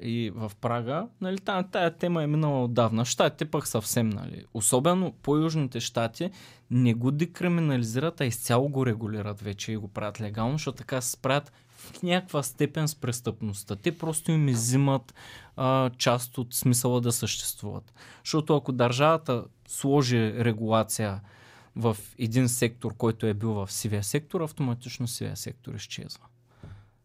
и 0.03 0.33
в 0.35 0.53
Прага. 0.61 1.07
Нали, 1.21 1.39
тая, 1.39 1.71
тая 1.71 1.97
тема 1.97 2.23
е 2.23 2.27
минала 2.27 2.65
отдавна. 2.65 3.05
Штатите 3.05 3.45
пък 3.45 3.67
съвсем, 3.67 4.11
нали. 4.11 4.45
Особено 4.55 5.13
по-южните 5.13 5.81
щати 5.81 6.31
не 6.71 6.95
го 6.95 7.11
декриминализират, 7.11 8.21
а 8.21 8.25
изцяло 8.25 8.69
го 8.69 8.87
регулират 8.87 9.41
вече 9.41 9.73
и 9.73 9.77
го 9.77 9.89
правят 9.89 10.21
легално, 10.21 10.53
защото 10.53 10.79
така 10.79 11.01
се 11.01 11.11
справят 11.11 11.53
в 11.77 12.03
някаква 12.03 12.43
степен 12.43 12.89
с 12.89 12.95
престъпността. 12.95 13.77
Те 13.77 13.99
просто 13.99 14.33
им 14.33 14.49
изимат 14.49 15.15
а, 15.57 15.91
част 15.91 16.39
от 16.39 16.55
смисъла 16.55 17.01
да 17.01 17.13
съществуват. 17.13 17.95
Защото 18.25 18.57
ако 18.57 18.73
държавата 18.73 19.45
сложи 19.69 20.33
регулация 20.45 21.21
в 21.77 21.97
един 22.19 22.49
сектор, 22.49 22.97
който 22.97 23.27
е 23.27 23.35
бил 23.35 23.53
в 23.53 23.73
сивия 23.73 24.05
сектор, 24.05 24.41
автоматично 24.41 25.07
сивия 25.07 25.37
сектор 25.37 25.75
изчезва. 25.75 26.25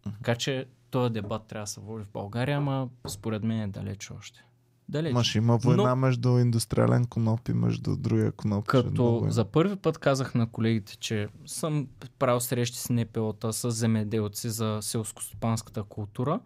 Така 0.04 0.36
че 0.36 0.66
този 0.92 1.14
дебат 1.14 1.44
трябва 1.48 1.64
да 1.64 1.68
се 1.68 1.80
води 1.80 2.04
в 2.04 2.10
България, 2.14 2.58
ама 2.58 2.90
според 3.08 3.44
мен 3.44 3.62
е 3.62 3.68
далеч 3.68 4.12
още. 4.12 4.44
Далеч. 4.90 5.14
Ма 5.14 5.24
ще 5.24 5.38
има 5.38 5.58
война 5.58 5.90
Но- 5.90 5.96
между 5.96 6.38
индустриален 6.38 7.06
коноп 7.06 7.50
и 7.50 7.54
между 7.54 7.96
другия 7.96 8.32
коноп. 8.32 8.66
Като 8.68 9.26
за 9.28 9.46
първи 9.46 9.76
път 9.76 9.98
казах 9.98 10.36
на 10.36 10.48
колегите, 10.52 10.98
че 10.98 11.28
съм 11.46 11.88
правил 12.20 12.40
срещи 12.40 12.78
с 12.78 12.90
НПО-та, 12.94 13.52
с 13.52 13.72
земеделци 13.72 14.50
за 14.50 14.80
селско-стопанската 14.82 15.84
култура, 15.84 16.40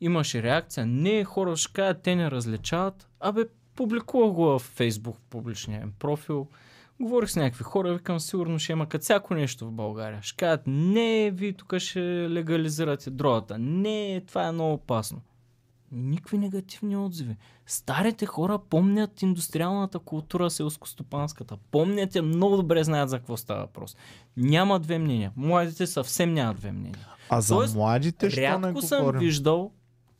имаше 0.00 0.42
реакция. 0.42 0.86
Не, 0.86 1.24
хора 1.24 1.56
ще 1.56 1.72
кажат, 1.72 2.02
те 2.02 2.16
не 2.16 2.30
различават. 2.30 3.08
Абе, 3.20 3.44
публикувах 3.76 4.32
го 4.32 4.44
в 4.44 4.58
Фейсбук, 4.58 5.16
в 5.16 5.20
публичния 5.30 5.88
профил. 5.98 6.48
Говорих 7.02 7.30
с 7.30 7.36
някакви 7.36 7.64
хора, 7.64 7.94
викам, 7.94 8.20
сигурно 8.20 8.58
ще 8.58 8.72
има 8.72 8.88
като 8.88 9.02
всяко 9.02 9.34
нещо 9.34 9.66
в 9.66 9.72
България. 9.72 10.22
Ще 10.22 10.36
кажат, 10.36 10.62
не, 10.66 11.30
вие 11.30 11.52
тук 11.52 11.78
ще 11.78 12.00
легализирате 12.30 13.10
дрогата. 13.10 13.58
Не, 13.58 14.22
това 14.26 14.46
е 14.46 14.52
много 14.52 14.72
опасно. 14.72 15.20
Никакви 15.92 16.38
негативни 16.38 16.96
отзиви. 16.96 17.36
Старите 17.66 18.26
хора 18.26 18.58
помнят 18.70 19.22
индустриалната 19.22 19.98
култура, 19.98 20.50
селскостопанската. 20.50 21.56
Помнят 21.70 22.14
я, 22.14 22.22
много 22.22 22.56
добре 22.56 22.84
знаят 22.84 23.10
за 23.10 23.18
какво 23.18 23.36
става 23.36 23.60
въпрос. 23.60 23.96
Няма 24.36 24.78
две 24.80 24.98
мнения. 24.98 25.32
Младите 25.36 25.86
съвсем 25.86 26.34
нямат 26.34 26.56
две 26.56 26.72
мнения. 26.72 27.08
А 27.30 27.40
за 27.40 27.54
Тоест, 27.54 27.74
младите 27.74 28.30
ще 28.30 28.40
не 28.40 28.46
Рядко 28.46 28.82
съм 28.82 29.00
говорим? 29.00 29.20
виждал 29.20 29.72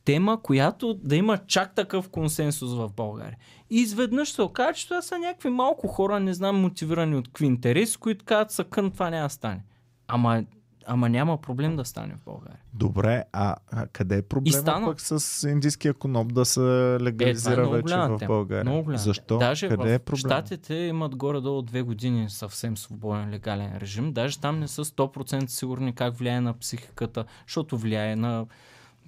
тема, 0.05 0.41
която 0.41 0.93
да 0.93 1.15
има 1.15 1.37
чак 1.37 1.75
такъв 1.75 2.09
консенсус 2.09 2.73
в 2.73 2.91
България. 2.95 3.37
И 3.69 3.75
изведнъж 3.75 4.31
се 4.31 4.41
оказа, 4.41 4.73
че 4.73 4.87
това 4.87 5.01
са 5.01 5.19
някакви 5.19 5.49
малко 5.49 5.87
хора, 5.87 6.19
не 6.19 6.33
знам, 6.33 6.61
мотивирани 6.61 7.15
от 7.15 7.27
какви 7.27 7.45
интереси, 7.45 7.97
които 7.97 8.25
казват, 8.25 8.51
са 8.51 8.63
кън, 8.63 8.91
това 8.91 9.09
няма 9.09 9.25
да 9.25 9.29
стане. 9.29 9.63
Ама 10.07 10.43
Ама 10.85 11.09
няма 11.09 11.37
проблем 11.37 11.75
да 11.75 11.85
стане 11.85 12.13
в 12.13 12.25
България. 12.25 12.59
Добре, 12.73 13.23
а, 13.31 13.55
а 13.71 13.87
къде 13.87 14.17
е 14.17 14.21
проблема 14.21 14.61
стана... 14.61 14.85
пък 14.85 15.01
с 15.01 15.49
индийския 15.49 15.93
коноп 15.93 16.33
да 16.33 16.45
се 16.45 16.59
легализира 17.01 17.61
е, 17.61 17.65
е 17.65 17.67
вече 17.67 17.95
в 17.95 18.19
България? 18.27 18.63
Много 18.63 18.83
голям 18.83 18.97
Защо? 18.97 19.37
Даже 19.37 19.69
къде 19.69 19.89
в 19.89 19.95
е 19.95 19.99
проблема? 19.99 20.19
Штатите 20.19 20.73
имат 20.73 21.15
горе-долу 21.15 21.61
две 21.61 21.81
години 21.81 22.29
съвсем 22.29 22.77
свободен 22.77 23.29
легален 23.29 23.77
режим. 23.77 24.13
Даже 24.13 24.39
там 24.39 24.59
не 24.59 24.67
са 24.67 24.85
100% 24.85 25.47
сигурни 25.47 25.95
как 25.95 26.17
влияе 26.17 26.41
на 26.41 26.53
психиката, 26.53 27.25
защото 27.47 27.77
влияе 27.77 28.15
на 28.15 28.45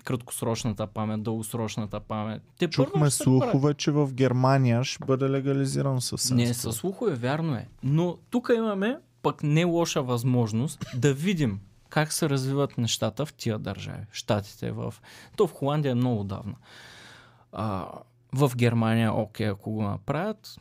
краткосрочната 0.05 0.87
памет, 0.87 1.23
дългосрочната 1.23 1.99
памет. 1.99 2.41
Те 2.57 2.67
Чухме 2.67 3.11
слухове, 3.11 3.73
че 3.73 3.91
в 3.91 4.13
Германия 4.13 4.83
ще 4.83 5.05
бъде 5.05 5.29
легализирано 5.29 6.01
съвсем. 6.01 6.37
Не, 6.37 6.53
със 6.53 6.75
слухове, 6.75 7.15
вярно 7.15 7.55
е. 7.55 7.67
Но 7.83 8.17
тук 8.29 8.51
имаме 8.55 8.97
пък 9.21 9.43
не 9.43 9.63
лоша 9.63 10.03
възможност 10.03 10.85
да 10.95 11.13
видим 11.13 11.59
как 11.89 12.13
се 12.13 12.29
развиват 12.29 12.77
нещата 12.77 13.25
в 13.25 13.33
тия 13.33 13.59
държави. 13.59 14.05
Штатите, 14.11 14.71
в... 14.71 14.93
То 15.35 15.47
в 15.47 15.51
Холандия 15.51 15.91
е 15.91 15.95
много 15.95 16.23
давно. 16.23 16.55
А, 17.51 17.87
в 18.33 18.51
Германия, 18.55 19.13
окей, 19.13 19.49
ако 19.49 19.71
го 19.71 19.83
направят, 19.83 20.59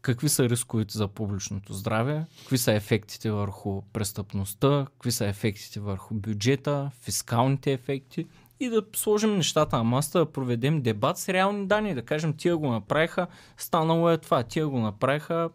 какви 0.00 0.28
са 0.28 0.48
рисковете 0.48 0.98
за 0.98 1.08
публичното 1.08 1.72
здраве, 1.72 2.24
какви 2.38 2.58
са 2.58 2.72
ефектите 2.72 3.30
върху 3.30 3.82
престъпността, 3.82 4.86
какви 4.92 5.12
са 5.12 5.26
ефектите 5.26 5.80
върху 5.80 6.14
бюджета, 6.14 6.90
фискалните 7.00 7.72
ефекти 7.72 8.26
и 8.60 8.68
да 8.68 8.82
сложим 8.96 9.36
нещата 9.36 9.76
на 9.76 9.84
масата, 9.84 10.18
да 10.18 10.32
проведем 10.32 10.82
дебат 10.82 11.18
с 11.18 11.28
реални 11.28 11.66
данни, 11.66 11.94
да 11.94 12.02
кажем 12.02 12.34
тия 12.36 12.56
го 12.56 12.70
направиха, 12.70 13.26
станало 13.56 14.10
е 14.10 14.18
това, 14.18 14.42
тия 14.42 14.68
го 14.68 14.78
направиха, 14.78 15.50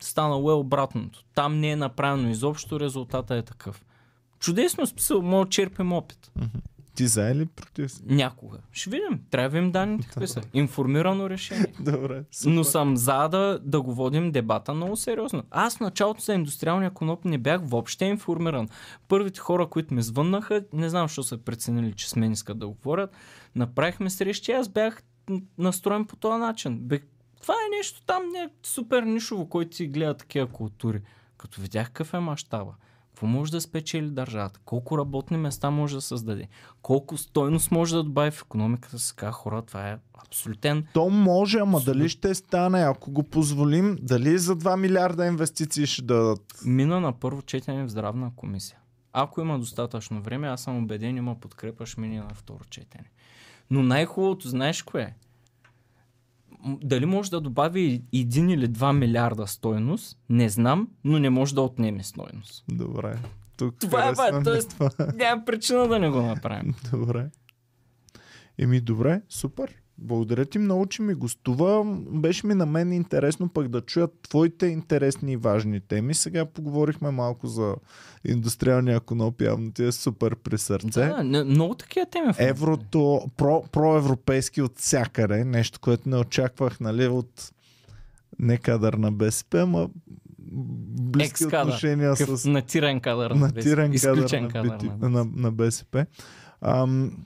станало 0.00 0.50
е 0.50 0.54
обратното. 0.54 1.24
Там 1.34 1.60
не 1.60 1.70
е 1.70 1.76
направено 1.76 2.28
изобщо, 2.28 2.80
резултата 2.80 3.34
е 3.34 3.42
такъв. 3.42 3.84
Чудесно 4.38 4.86
смисъл, 4.86 5.22
мога 5.22 5.48
черпим 5.48 5.92
опит. 5.92 6.32
Ти 6.94 7.06
за 7.06 7.30
или 7.30 7.46
против? 7.46 7.92
Някога. 8.06 8.58
Ще 8.72 8.90
видим. 8.90 9.20
Трябва 9.30 9.50
да 9.50 9.56
видим 9.56 9.72
данните 9.72 10.06
какви 10.10 10.28
са. 10.28 10.40
Информирано 10.54 11.30
решение. 11.30 11.66
Добре. 11.80 12.24
Супер. 12.30 12.54
Но 12.54 12.64
съм 12.64 12.96
за 12.96 13.28
да, 13.28 13.58
да 13.62 13.82
го 13.82 13.94
водим 13.94 14.32
дебата 14.32 14.74
много 14.74 14.96
сериозно. 14.96 15.42
Аз 15.50 15.76
в 15.76 15.80
началото 15.80 16.20
за 16.20 16.34
индустриалния 16.34 16.90
коноп 16.90 17.24
не 17.24 17.38
бях 17.38 17.60
въобще 17.64 18.04
информиран. 18.04 18.68
Първите 19.08 19.40
хора, 19.40 19.66
които 19.66 19.94
ме 19.94 20.02
звъннаха, 20.02 20.64
не 20.72 20.88
знам 20.88 21.08
защо 21.08 21.22
са 21.22 21.38
преценили, 21.38 21.92
че 21.92 22.10
с 22.10 22.16
мен 22.16 22.32
искат 22.32 22.58
да 22.58 22.68
говорят, 22.68 23.10
направихме 23.54 24.10
срещи, 24.10 24.52
аз 24.52 24.68
бях 24.68 25.02
настроен 25.58 26.04
по 26.04 26.16
този 26.16 26.40
начин. 26.40 26.88
Това 27.42 27.54
е 27.54 27.76
нещо 27.76 28.02
там 28.06 28.22
не 28.32 28.38
е 28.38 28.48
супер 28.62 29.02
нишово, 29.02 29.48
който 29.48 29.76
си 29.76 29.86
гледа 29.86 30.14
такива 30.14 30.46
култури. 30.46 31.00
Като 31.38 31.60
видях 31.60 31.86
какъв 31.86 32.14
е 32.14 32.18
мащаба. 32.18 32.74
Какво 33.22 33.38
може 33.38 33.52
да 33.52 33.60
спечели 33.60 34.10
държавата? 34.10 34.60
Колко 34.64 34.98
работни 34.98 35.36
места 35.36 35.70
може 35.70 35.94
да 35.94 36.00
създаде? 36.00 36.48
Колко 36.82 37.16
стойност 37.16 37.70
може 37.70 37.94
да 37.94 38.02
добави 38.02 38.30
в 38.30 38.42
економиката 38.42 38.98
си? 38.98 39.16
Така 39.16 39.32
хора, 39.32 39.62
това 39.62 39.88
е 39.88 39.98
абсолютен. 40.26 40.86
То 40.94 41.10
може, 41.10 41.58
ама 41.58 41.78
Абсолют... 41.78 41.98
дали 41.98 42.08
ще 42.08 42.34
стане, 42.34 42.80
ако 42.80 43.10
го 43.10 43.22
позволим, 43.22 43.98
дали 44.02 44.38
за 44.38 44.56
2 44.56 44.76
милиарда 44.76 45.26
инвестиции 45.26 45.86
ще 45.86 46.02
дадат? 46.02 46.60
Мина 46.64 47.00
на 47.00 47.12
първо 47.12 47.42
четене 47.42 47.84
в 47.84 47.88
здравна 47.88 48.32
комисия. 48.36 48.78
Ако 49.12 49.40
има 49.40 49.58
достатъчно 49.58 50.22
време, 50.22 50.48
аз 50.48 50.62
съм 50.62 50.78
убеден, 50.84 51.16
има 51.16 51.40
подкрепа, 51.40 51.86
ще 51.86 52.00
мине 52.00 52.18
на 52.18 52.34
второ 52.34 52.64
четене. 52.70 53.10
Но 53.70 53.82
най-хубавото, 53.82 54.48
знаеш 54.48 54.82
кое 54.82 55.02
е? 55.02 55.14
Дали 56.64 57.06
може 57.06 57.30
да 57.30 57.40
добави 57.40 58.02
1 58.14 58.52
или 58.52 58.68
2 58.68 58.92
милиарда 58.98 59.46
стойност, 59.46 60.18
не 60.28 60.48
знам, 60.48 60.88
но 61.04 61.18
не 61.18 61.30
може 61.30 61.54
да 61.54 61.60
отнеме 61.60 62.02
стойност. 62.02 62.64
Добре. 62.68 63.18
Тук 63.56 63.78
това 63.78 64.08
е, 64.08 64.12
бе, 64.12 64.44
т.е. 64.44 65.16
няма 65.16 65.44
причина 65.44 65.88
да 65.88 65.98
не 65.98 66.10
го 66.10 66.22
направим. 66.22 66.74
Добре. 66.90 67.30
Еми, 68.58 68.80
добре, 68.80 69.22
супер. 69.28 69.81
Благодаря 69.98 70.44
ти 70.44 70.58
много, 70.58 70.86
че 70.86 71.02
ми 71.02 71.14
гостува. 71.14 71.84
Беше 72.10 72.46
ми 72.46 72.54
на 72.54 72.66
мен 72.66 72.92
интересно 72.92 73.48
пък 73.48 73.68
да 73.68 73.80
чуя 73.80 74.08
твоите 74.22 74.66
интересни 74.66 75.32
и 75.32 75.36
важни 75.36 75.80
теми. 75.80 76.14
Сега 76.14 76.44
поговорихме 76.44 77.10
малко 77.10 77.46
за 77.46 77.74
индустриалния 78.24 79.00
коноп, 79.00 79.42
явно 79.42 79.72
ти 79.72 79.84
е 79.84 79.92
супер 79.92 80.36
при 80.36 80.58
сърце. 80.58 81.06
Да, 81.06 81.44
много 81.44 81.74
такива 81.74 82.06
теми. 82.06 82.32
Еврото, 82.38 83.20
про, 83.36 83.62
проевропейски 83.72 84.62
от 84.62 84.78
всякъде, 84.78 85.44
нещо, 85.44 85.80
което 85.80 86.08
не 86.08 86.16
очаквах, 86.16 86.80
нали, 86.80 87.06
от 87.06 87.52
не 88.38 88.58
кадър 88.58 88.94
на 88.94 89.12
БСП, 89.12 89.60
ама 89.60 89.88
близки 91.00 91.46
отношения 91.46 92.16
с... 92.16 92.48
Натиран 92.48 93.00
кадър 93.00 93.30
на 93.30 93.46
натиран 93.46 93.90
БСП. 93.90 94.14
Кадър 94.14 94.40
на, 94.40 94.48
кадър 94.48 94.90
на, 95.00 95.08
на, 95.08 95.26
на 95.36 95.52
БСП. 95.52 96.06
Ам, 96.60 97.24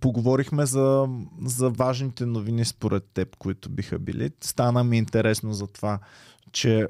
поговорихме 0.00 0.66
за, 0.66 1.08
за 1.44 1.70
важните 1.70 2.26
новини 2.26 2.64
според 2.64 3.04
теб, 3.14 3.36
които 3.36 3.70
биха 3.70 3.98
били. 3.98 4.30
Стана 4.40 4.84
ми 4.84 4.98
интересно 4.98 5.52
за 5.52 5.66
това, 5.66 5.98
че 6.52 6.88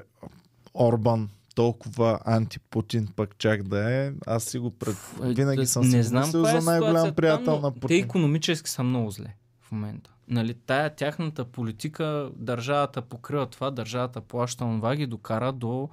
Орбан 0.73 1.29
толкова 1.55 2.19
антипутин 2.25 3.07
пък 3.15 3.37
чак 3.37 3.63
да 3.63 3.93
е. 3.93 4.11
Аз 4.27 4.43
си 4.43 4.59
го 4.59 4.71
пред... 4.71 4.95
Винаги 5.21 5.65
съм 5.65 5.83
не 5.83 5.89
си 5.89 6.03
знам 6.03 6.31
за 6.31 6.57
е 6.57 6.61
най-голям 6.61 7.15
приятел 7.15 7.53
там, 7.53 7.61
на 7.61 7.71
Путин. 7.71 7.87
Те 7.87 7.95
економически 7.95 8.69
са 8.69 8.83
много 8.83 9.11
зле 9.11 9.35
в 9.61 9.71
момента. 9.71 10.11
Нали, 10.27 10.53
тая 10.53 10.95
тяхната 10.95 11.45
политика, 11.45 12.29
държавата 12.35 13.01
покрива 13.01 13.45
това, 13.45 13.71
държавата 13.71 14.21
плаща 14.21 14.57
това, 14.57 14.95
ги 14.95 15.07
докара 15.07 15.51
до 15.51 15.89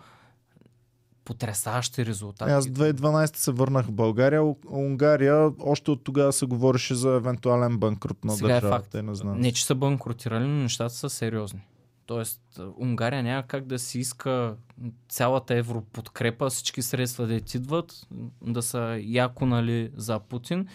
потрясащи 1.27 2.07
резултати. 2.07 2.53
Аз 2.53 2.67
2012 2.67 3.37
се 3.37 3.53
върнах 3.53 3.87
в 3.87 3.93
България. 3.93 4.43
Унгария 4.71 5.53
още 5.61 5.91
от 5.91 6.05
тогава 6.05 6.33
се 6.33 6.47
говореше 6.47 6.95
за 6.95 7.15
евентуален 7.15 7.79
банкрут 7.79 8.25
на 8.25 8.33
Сега 8.33 8.49
държавата. 8.49 8.99
Е 8.99 9.01
факт. 9.01 9.07
Не, 9.07 9.15
знам. 9.15 9.41
не, 9.41 9.53
че 9.53 9.67
са 9.67 9.75
банкротирали, 9.75 10.45
но 10.45 10.63
нещата 10.63 10.95
са 10.95 11.11
сериозни. 11.11 11.61
Тоест, 12.07 12.61
Унгария 12.79 13.23
няма 13.23 13.43
как 13.43 13.67
да 13.67 13.79
си 13.79 13.99
иска 13.99 14.55
цялата 15.09 15.55
европодкрепа, 15.55 16.51
всички 16.51 16.83
средства 16.83 17.27
да 17.27 17.35
идват, 17.35 18.07
да 18.43 18.63
са 18.63 18.99
яко 19.03 19.47
нали, 19.47 19.91
за 19.97 20.19
Путин. 20.19 20.67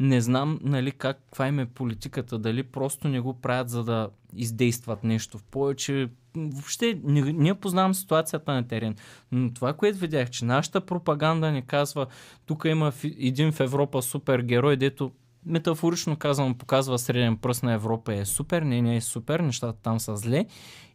Не 0.00 0.20
знам 0.20 0.60
нали, 0.62 0.92
как, 0.92 1.16
каква 1.16 1.48
им 1.48 1.58
е 1.58 1.66
политиката, 1.66 2.38
дали 2.38 2.62
просто 2.62 3.08
не 3.08 3.20
го 3.20 3.34
правят 3.34 3.68
за 3.68 3.84
да 3.84 4.08
издействат 4.36 5.04
нещо 5.04 5.38
в 5.38 5.42
повече 5.42 6.08
въобще 6.36 7.00
не, 7.04 7.32
не 7.32 7.54
познавам 7.54 7.94
ситуацията 7.94 8.52
на 8.52 8.68
терен. 8.68 8.96
Но 9.32 9.54
това, 9.54 9.72
което 9.72 9.98
видях, 9.98 10.30
че 10.30 10.44
нашата 10.44 10.80
пропаганда 10.80 11.52
ни 11.52 11.62
казва, 11.62 12.06
тук 12.46 12.64
има 12.64 12.92
един 13.04 13.52
в 13.52 13.60
Европа 13.60 14.02
супер 14.02 14.40
герой, 14.40 14.76
дето 14.76 15.12
метафорично 15.46 16.16
казвам, 16.16 16.58
показва 16.58 16.98
среден 16.98 17.36
пръст 17.36 17.62
на 17.62 17.72
Европа 17.72 18.14
е 18.14 18.24
супер, 18.24 18.62
не, 18.62 18.82
не 18.82 18.96
е 18.96 19.00
супер, 19.00 19.40
нещата 19.40 19.78
там 19.82 20.00
са 20.00 20.16
зле. 20.16 20.46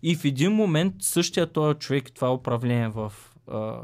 И 0.03 0.15
в 0.15 0.26
един 0.26 0.51
момент 0.51 0.95
същия 0.99 1.51
този 1.51 1.80
човек, 1.80 2.11
това 2.11 2.34
управление 2.34 2.88
в 2.88 3.14
а, 3.47 3.84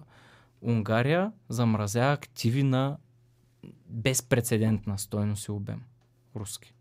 Унгария, 0.62 1.32
замразява 1.50 2.14
активи 2.14 2.64
на 2.64 2.98
безпредседентна 3.90 5.00
стойност 5.00 5.48
и 5.48 5.52
обем. 5.52 5.82
Руски. 6.36 6.74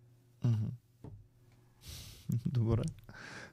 Добре. 2.47 2.83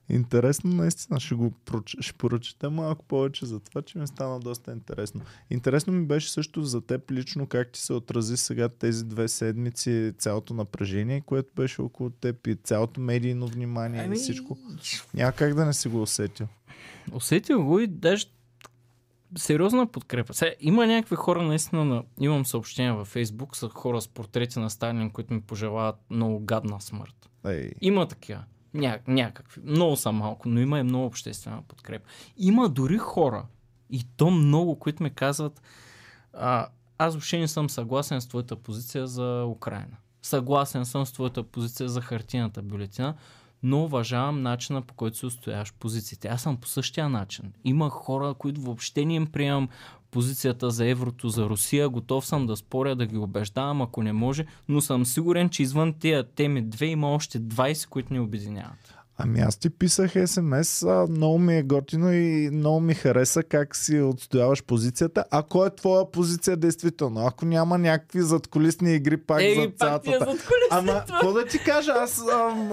Интересно, 0.09 0.71
наистина. 0.71 1.19
Ще 1.19 1.35
го 1.35 1.53
ще 1.85 2.13
прочета 2.13 2.69
малко 2.69 3.05
повече 3.05 3.45
за 3.45 3.59
това, 3.59 3.81
че 3.81 3.97
ми 3.97 4.07
стана 4.07 4.39
доста 4.39 4.71
интересно. 4.71 5.21
Интересно 5.49 5.93
ми 5.93 6.05
беше 6.05 6.31
също 6.31 6.63
за 6.63 6.81
теб 6.81 7.11
лично 7.11 7.47
как 7.47 7.71
ти 7.71 7.79
се 7.79 7.93
отрази 7.93 8.37
сега 8.37 8.69
тези 8.69 9.05
две 9.05 9.27
седмици 9.27 10.13
цялото 10.17 10.53
напрежение, 10.53 11.21
което 11.21 11.49
беше 11.55 11.81
около 11.81 12.09
теб 12.09 12.47
и 12.47 12.55
цялото 12.55 13.01
медийно 13.01 13.47
внимание 13.47 14.01
ами... 14.05 14.15
и 14.15 14.19
всичко. 14.19 14.57
Няма 15.13 15.31
как 15.31 15.53
да 15.53 15.65
не 15.65 15.73
си 15.73 15.87
го 15.87 16.01
усетил. 16.01 16.47
Усетил 17.11 17.65
го 17.65 17.79
и 17.79 17.87
даже 17.87 18.25
сериозна 19.37 19.87
подкрепа. 19.87 20.33
Сега, 20.33 20.51
има 20.59 20.87
някакви 20.87 21.15
хора, 21.15 21.43
наистина, 21.43 21.85
на... 21.85 22.03
имам 22.19 22.45
съобщения 22.45 22.95
във 22.95 23.07
Фейсбук, 23.07 23.57
са 23.57 23.69
хора 23.69 24.01
с 24.01 24.07
портрети 24.07 24.59
на 24.59 24.69
Сталин, 24.69 25.09
които 25.09 25.33
ми 25.33 25.41
пожелават 25.41 25.95
много 26.09 26.39
гадна 26.39 26.81
смърт. 26.81 27.29
Ей. 27.45 27.71
Има 27.81 28.07
такива. 28.07 28.43
Ня, 28.75 28.99
някакви. 29.07 29.61
Много 29.63 29.95
са 29.95 30.11
малко, 30.11 30.49
но 30.49 30.59
има 30.59 30.79
и 30.79 30.83
много 30.83 31.05
обществена 31.05 31.61
подкрепа. 31.67 32.09
Има 32.37 32.69
дори 32.69 32.97
хора, 32.97 33.45
и 33.89 34.03
то 34.17 34.31
много, 34.31 34.79
които 34.79 35.03
ме 35.03 35.09
казват, 35.09 35.61
а, 36.33 36.67
аз 36.97 37.13
въобще 37.13 37.39
не 37.39 37.47
съм 37.47 37.69
съгласен 37.69 38.21
с 38.21 38.27
твоята 38.27 38.55
позиция 38.55 39.07
за 39.07 39.45
Украина. 39.45 39.97
Съгласен 40.21 40.85
съм 40.85 41.05
с 41.05 41.11
твоята 41.11 41.43
позиция 41.43 41.89
за 41.89 42.01
хартината 42.01 42.61
бюлетина, 42.61 43.15
но 43.63 43.83
уважавам 43.83 44.41
начина 44.41 44.81
по 44.81 44.93
който 44.93 45.17
се 45.17 45.25
устояваш 45.25 45.73
позициите. 45.73 46.27
Аз 46.27 46.41
съм 46.41 46.57
по 46.57 46.67
същия 46.67 47.09
начин. 47.09 47.53
Има 47.63 47.89
хора, 47.89 48.33
които 48.33 48.61
въобще 48.61 49.05
не 49.05 49.15
им 49.15 49.27
приемам 49.27 49.69
позицията 50.15 50.71
за 50.71 50.87
еврото 50.87 51.29
за 51.29 51.45
Русия. 51.45 51.89
Готов 51.89 52.25
съм 52.25 52.45
да 52.47 52.55
споря, 52.55 52.95
да 52.95 53.05
ги 53.05 53.17
убеждавам, 53.17 53.81
ако 53.81 54.03
не 54.03 54.13
може, 54.13 54.45
но 54.69 54.81
съм 54.81 55.05
сигурен, 55.05 55.49
че 55.49 55.63
извън 55.63 55.93
тези 55.93 56.27
теми 56.35 56.61
две 56.61 56.85
има 56.85 57.13
още 57.13 57.39
20, 57.39 57.89
които 57.89 58.13
ни 58.13 58.19
обединяват. 58.19 58.95
Ами 59.17 59.39
аз 59.39 59.57
ти 59.57 59.69
писах 59.69 60.13
СМС, 60.25 60.85
много 61.09 61.39
ми 61.39 61.57
е 61.57 61.63
готино 61.63 62.13
и 62.13 62.49
много 62.53 62.79
ми 62.79 62.93
хареса 62.93 63.43
как 63.43 63.75
си 63.75 63.99
отстояваш 63.99 64.63
позицията. 64.63 65.23
Ако 65.31 65.65
е 65.65 65.75
твоя 65.75 66.11
позиция 66.11 66.57
действително, 66.57 67.27
ако 67.27 67.45
няма 67.45 67.77
някакви 67.77 68.21
задколисни 68.21 68.95
игри 68.95 69.17
пак 69.17 69.41
Ей, 69.41 69.55
за 69.55 69.61
е 69.61 69.71
цятата. 69.79 70.19
зад 70.19 70.37
Ама, 70.71 71.03
какво 71.07 71.33
да 71.33 71.45
ти 71.45 71.59
кажа, 71.59 71.91
аз... 71.91 72.21
Ам, 72.33 72.71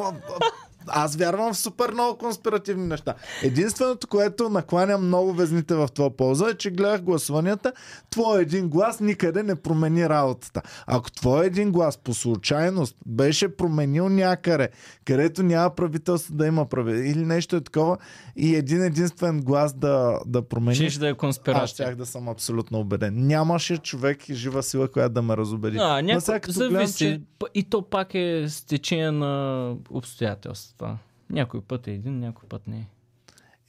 аз 0.87 1.17
вярвам 1.17 1.53
в 1.53 1.59
супер 1.59 1.91
много 1.91 2.19
конспиративни 2.19 2.87
неща. 2.87 3.15
Единственото, 3.43 4.07
което 4.07 4.49
накланя 4.49 4.99
много 4.99 5.33
везните 5.33 5.75
в 5.75 5.89
това 5.89 6.11
полза 6.11 6.49
е, 6.49 6.55
че 6.55 6.71
гледах 6.71 7.03
гласуванията, 7.03 7.73
твой 8.11 8.43
един 8.43 8.69
глас 8.69 9.01
никъде 9.01 9.43
не 9.43 9.57
промени 9.57 10.09
работата. 10.09 10.63
Ако 10.87 11.11
твой 11.11 11.47
един 11.47 11.73
глас 11.73 11.99
по 11.99 12.15
случайност 12.15 12.97
беше 13.07 13.57
променил 13.57 14.09
някъде, 14.09 14.69
където 15.05 15.43
няма 15.43 15.71
правителство 15.71 16.35
да 16.35 16.47
има 16.47 16.67
правителство 16.67 16.83
или 17.11 17.25
нещо 17.25 17.57
е 17.57 17.61
такова 17.61 17.97
и 18.37 18.57
един 18.57 18.83
единствен 18.85 19.41
глас 19.41 19.73
да, 19.73 20.19
да 20.27 20.43
промени, 20.43 20.77
Чиш 20.77 20.95
да 20.95 21.09
е 21.09 21.15
аз 21.55 21.71
щях 21.71 21.97
да 21.97 22.07
съм 22.07 22.29
абсолютно 22.29 22.81
убеден. 22.81 23.15
Нямаше 23.17 23.79
човек 23.79 24.29
и 24.29 24.35
жива 24.35 24.63
сила, 24.63 24.89
която 24.89 25.13
да 25.13 25.23
ме 25.23 25.37
разубеди. 25.37 25.79
А, 25.81 26.03
сега 26.21 26.41
като 26.41 26.59
гледам, 26.59 26.73
Зависи. 26.77 26.99
че- 26.99 27.21
И 27.55 27.65
то 27.65 27.83
пак 27.83 28.15
е 28.15 28.45
с 28.49 28.67
течение 28.67 29.11
на 29.11 29.33
обстоятелства. 29.91 30.72
Някой 31.31 31.61
път 31.61 31.87
е 31.87 31.93
един, 31.93 32.19
някой 32.19 32.49
път 32.49 32.67
не 32.67 32.77
е. 32.77 32.87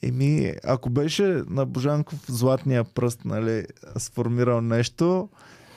Еми, 0.02 0.52
ако 0.64 0.90
беше 0.90 1.42
на 1.48 1.66
Божанков 1.66 2.24
златния 2.28 2.84
пръст, 2.84 3.24
нали, 3.24 3.66
сформирал 3.98 4.60
нещо, 4.60 5.28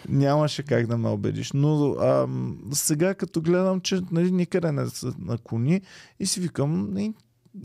нямаше 0.10 0.64
как 0.64 0.88
да 0.88 0.98
ме 0.98 1.10
убедиш. 1.10 1.52
Но 1.54 1.94
ам, 1.94 2.60
сега 2.72 3.14
като 3.14 3.42
гледам, 3.42 3.82
че 3.82 4.00
нали, 4.12 4.32
никъде 4.32 4.72
не 4.72 4.90
се 4.90 5.08
наклони 5.20 5.82
и 6.20 6.26
си 6.26 6.40
викам, 6.40 6.94
не, 6.94 7.14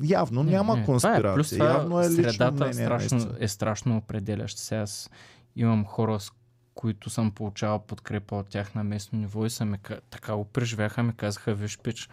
явно 0.03 0.43
няма 0.43 0.77
не, 0.77 0.85
конспирация. 0.85 1.23
Това 1.23 1.33
е, 1.33 1.35
плюс 1.35 1.51
това, 1.51 1.67
явно 1.67 2.01
е 2.01 2.05
средата 2.05 2.53
мнение. 2.53 2.73
страшно, 2.73 3.17
наистина. 3.17 3.37
е 3.41 3.49
страшно 3.49 3.97
определяща. 3.97 4.61
Сега 4.61 4.81
аз 4.81 5.11
имам 5.57 5.85
хора, 5.85 6.21
с 6.21 6.33
които 6.75 7.11
съм 7.11 7.31
получавал 7.31 7.79
подкрепа 7.79 8.37
от 8.37 8.49
тях 8.49 8.75
на 8.75 8.85
местно 8.85 9.19
ниво 9.19 9.47
и 9.47 9.51
са 9.51 9.65
ме, 9.65 9.79
ка- 9.79 10.01
така 10.11 10.37
го 10.37 10.45
преживяха, 10.45 11.03
ми 11.03 11.13
казаха, 11.17 11.55
виж 11.55 11.79
пич, 11.79 12.09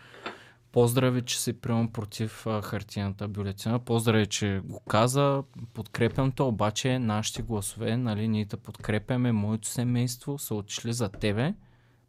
поздрави, 0.80 1.22
че 1.22 1.40
си 1.40 1.54
приемам 1.54 1.92
против 1.92 2.46
хартияната 2.64 3.28
бюлетина, 3.28 3.80
поздрави, 3.80 4.26
че 4.28 4.62
го 4.64 4.80
каза, 4.80 5.44
подкрепям 5.74 6.32
то, 6.32 6.48
обаче 6.48 7.00
нашите 7.00 7.42
гласове, 7.42 7.98
нали, 7.98 8.28
ние 8.28 8.46
те 8.46 8.58
подкрепяме, 8.58 9.32
моето 9.32 9.68
семейство 9.68 10.38
са 10.38 10.56
отишли 10.56 10.94
за 10.94 11.10
тебе, 11.10 11.54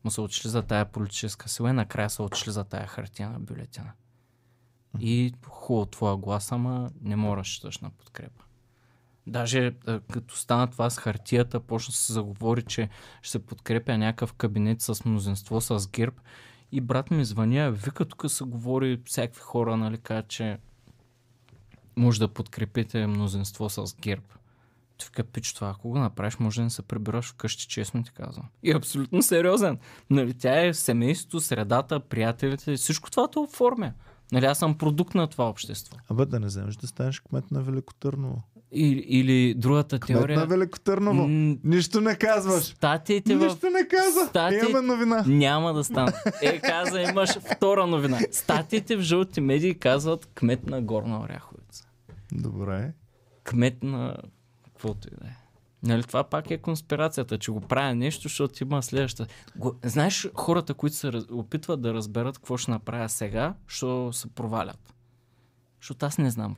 му 0.04 0.10
са 0.10 0.22
отишли 0.22 0.48
за 0.48 0.62
тая 0.62 0.84
политическа 0.84 1.48
сила 1.48 1.70
и 1.70 1.72
накрая 1.72 2.10
са 2.10 2.22
отишли 2.22 2.52
за 2.52 2.64
тая 2.64 2.86
хартияна 2.86 3.40
бюлетина. 3.40 3.92
И 5.00 5.34
хубаво 5.46 5.86
твоя 5.86 6.16
глас, 6.16 6.52
ама 6.52 6.90
не 7.02 7.16
мога 7.16 7.42
да 7.62 7.70
на 7.82 7.90
подкрепа. 7.90 8.44
Даже 9.26 9.74
а, 9.86 10.00
като 10.12 10.36
стана 10.36 10.66
това 10.66 10.90
с 10.90 10.98
хартията, 10.98 11.60
почна 11.60 11.94
се 11.94 12.12
заговори, 12.12 12.62
че 12.62 12.88
ще 13.22 13.30
се 13.30 13.46
подкрепя 13.46 13.98
някакъв 13.98 14.32
кабинет 14.32 14.80
с 14.80 15.04
мнозинство 15.04 15.60
с 15.60 15.88
ГЕРБ. 15.88 16.16
И 16.72 16.80
брат 16.80 17.10
ми 17.10 17.24
звъня, 17.24 17.70
вика 17.70 18.04
тук 18.04 18.30
се 18.30 18.44
говори 18.44 19.02
всякакви 19.06 19.40
хора, 19.40 19.76
нали, 19.76 19.98
казват, 19.98 20.28
че 20.28 20.58
може 21.96 22.20
да 22.20 22.28
подкрепите 22.28 23.06
мнозинство 23.06 23.70
с 23.70 23.96
ГЕРБ. 24.00 24.26
Ти 24.98 25.06
вика, 25.06 25.24
пич, 25.24 25.54
това 25.54 25.70
ако 25.70 25.88
го 25.88 25.98
направиш, 25.98 26.38
може 26.38 26.60
да 26.60 26.64
не 26.64 26.70
се 26.70 26.82
прибираш 26.82 27.26
вкъщи, 27.26 27.68
честно 27.68 28.04
ти 28.04 28.12
казвам. 28.12 28.48
И 28.62 28.72
абсолютно 28.72 29.22
сериозен. 29.22 29.78
Нали, 30.10 30.34
тя 30.34 30.66
е 30.66 30.74
семейството, 30.74 31.40
средата, 31.40 32.00
приятелите, 32.00 32.76
всичко 32.76 33.10
това 33.10 33.28
те 33.28 33.38
оформя. 33.38 33.92
Нали, 34.32 34.44
аз 34.44 34.58
съм 34.58 34.78
продукт 34.78 35.14
на 35.14 35.26
това 35.26 35.48
общество. 35.48 35.96
Абе 36.08 36.26
да 36.26 36.40
не 36.40 36.46
вземеш 36.46 36.76
да 36.76 36.86
станеш 36.86 37.20
кмет 37.20 37.50
на 37.50 37.62
Велико 37.62 37.94
Търново. 37.94 38.42
Или, 38.72 39.00
или 39.00 39.54
другата 39.54 40.00
Кмет 40.00 40.18
теория. 40.18 40.38
на 40.38 40.46
Велико 40.46 40.80
Търново. 40.80 41.28
М, 41.28 41.56
Нищо 41.64 42.00
не 42.00 42.16
казваш. 42.16 42.64
Статиите 42.64 43.36
в... 43.36 43.38
Нищо 43.38 43.70
не 43.70 43.88
каза. 43.88 44.26
Стати- 44.26 44.58
Имаме 44.60 44.86
новина. 44.86 45.24
Няма 45.26 45.72
да 45.72 45.84
стане. 45.84 46.12
Е, 46.42 46.58
каза, 46.58 47.02
имаш 47.02 47.30
втора 47.30 47.86
новина. 47.86 48.18
Статиите 48.32 48.96
в 48.96 49.00
жълти 49.00 49.40
медии 49.40 49.74
казват 49.74 50.26
кмет 50.26 50.66
на 50.66 50.82
Горна 50.82 51.20
Оряховица. 51.20 51.84
Добре. 52.32 52.92
Кмет 53.44 53.82
на 53.82 54.16
каквото 54.64 55.08
и 55.08 55.16
да 55.16 55.26
е. 55.26 55.36
Нали, 55.82 56.02
това 56.02 56.24
пак 56.24 56.50
е 56.50 56.58
конспирацията, 56.58 57.38
че 57.38 57.50
го 57.50 57.60
правя 57.60 57.94
нещо, 57.94 58.22
защото 58.22 58.62
има 58.62 58.82
следваща. 58.82 59.26
Го... 59.56 59.74
Знаеш, 59.84 60.28
хората, 60.34 60.74
които 60.74 60.96
се 60.96 61.12
раз... 61.12 61.24
опитват 61.30 61.80
да 61.80 61.94
разберат 61.94 62.38
какво 62.38 62.56
ще 62.56 62.70
направя 62.70 63.08
сега, 63.08 63.54
що 63.66 64.12
се 64.12 64.28
провалят. 64.28 64.94
Защото 65.80 66.06
аз 66.06 66.18
не 66.18 66.30
знам. 66.30 66.56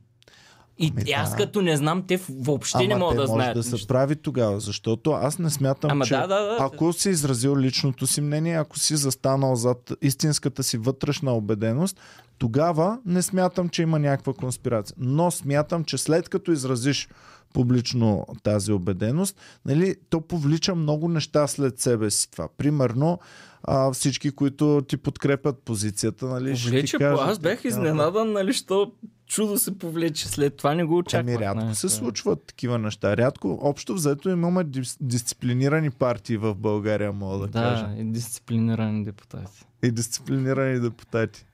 И 0.78 0.92
Ами 0.96 1.12
аз 1.12 1.30
да. 1.30 1.36
като 1.36 1.62
не 1.62 1.76
знам, 1.76 2.02
те 2.06 2.20
въобще 2.30 2.78
Ама 2.78 2.88
не 2.88 2.96
могат 2.96 3.16
да 3.16 3.22
може 3.22 3.32
знаят. 3.32 3.54
да 3.56 3.62
се 3.62 3.86
прави 3.86 4.16
тогава, 4.16 4.60
защото 4.60 5.10
аз 5.10 5.38
не 5.38 5.50
смятам, 5.50 5.90
Ама 5.90 6.04
че 6.04 6.14
да, 6.14 6.26
да, 6.26 6.40
да. 6.40 6.56
ако 6.60 6.92
си 6.92 7.10
изразил 7.10 7.56
личното 7.56 8.06
си 8.06 8.20
мнение, 8.20 8.54
ако 8.56 8.78
си 8.78 8.96
застанал 8.96 9.56
зад 9.56 9.92
истинската 10.02 10.62
си 10.62 10.78
вътрешна 10.78 11.32
убеденост, 11.32 12.00
тогава 12.38 12.98
не 13.06 13.22
смятам, 13.22 13.68
че 13.68 13.82
има 13.82 13.98
някаква 13.98 14.32
конспирация. 14.32 14.96
Но 14.98 15.30
смятам, 15.30 15.84
че 15.84 15.98
след 15.98 16.28
като 16.28 16.52
изразиш 16.52 17.08
публично 17.52 18.26
тази 18.42 18.72
убеденост, 18.72 19.36
нали, 19.64 19.96
то 20.10 20.20
повлича 20.20 20.74
много 20.74 21.08
неща 21.08 21.46
след 21.46 21.80
себе 21.80 22.10
си 22.10 22.30
това. 22.30 22.48
Примерно, 22.56 23.18
а, 23.64 23.92
всички, 23.92 24.30
които 24.30 24.82
ти 24.88 24.96
подкрепят 24.96 25.58
позицията, 25.58 26.26
нали, 26.26 26.56
ще 26.56 26.68
Повлече, 26.70 26.96
ти 26.96 27.04
кажат, 27.04 27.28
аз 27.28 27.38
бях 27.38 27.64
изненадан, 27.64 28.32
нали, 28.32 28.52
що 28.52 28.92
чудо 29.26 29.58
се 29.58 29.78
повлече. 29.78 30.28
След 30.28 30.56
това 30.56 30.74
не 30.74 30.84
го 30.84 30.96
очаквах. 30.96 31.34
Ами 31.36 31.44
рядко 31.44 31.64
нали, 31.64 31.74
се 31.74 31.86
това 31.86 31.98
случват 31.98 32.44
такива 32.46 32.78
неща. 32.78 33.16
Рядко, 33.16 33.58
общо 33.62 33.94
взето 33.94 34.30
имаме 34.30 34.64
дис, 34.64 34.96
дисциплинирани 35.00 35.90
партии 35.90 36.36
в 36.36 36.54
България, 36.54 37.12
мога 37.12 37.38
да, 37.38 37.46
Да, 37.46 37.60
кажа. 37.60 37.94
и 37.98 38.04
дисциплинирани 38.04 39.04
депутати. 39.04 39.64
И 39.82 39.90
дисциплинирани 39.90 40.80
депутати. 40.80 41.46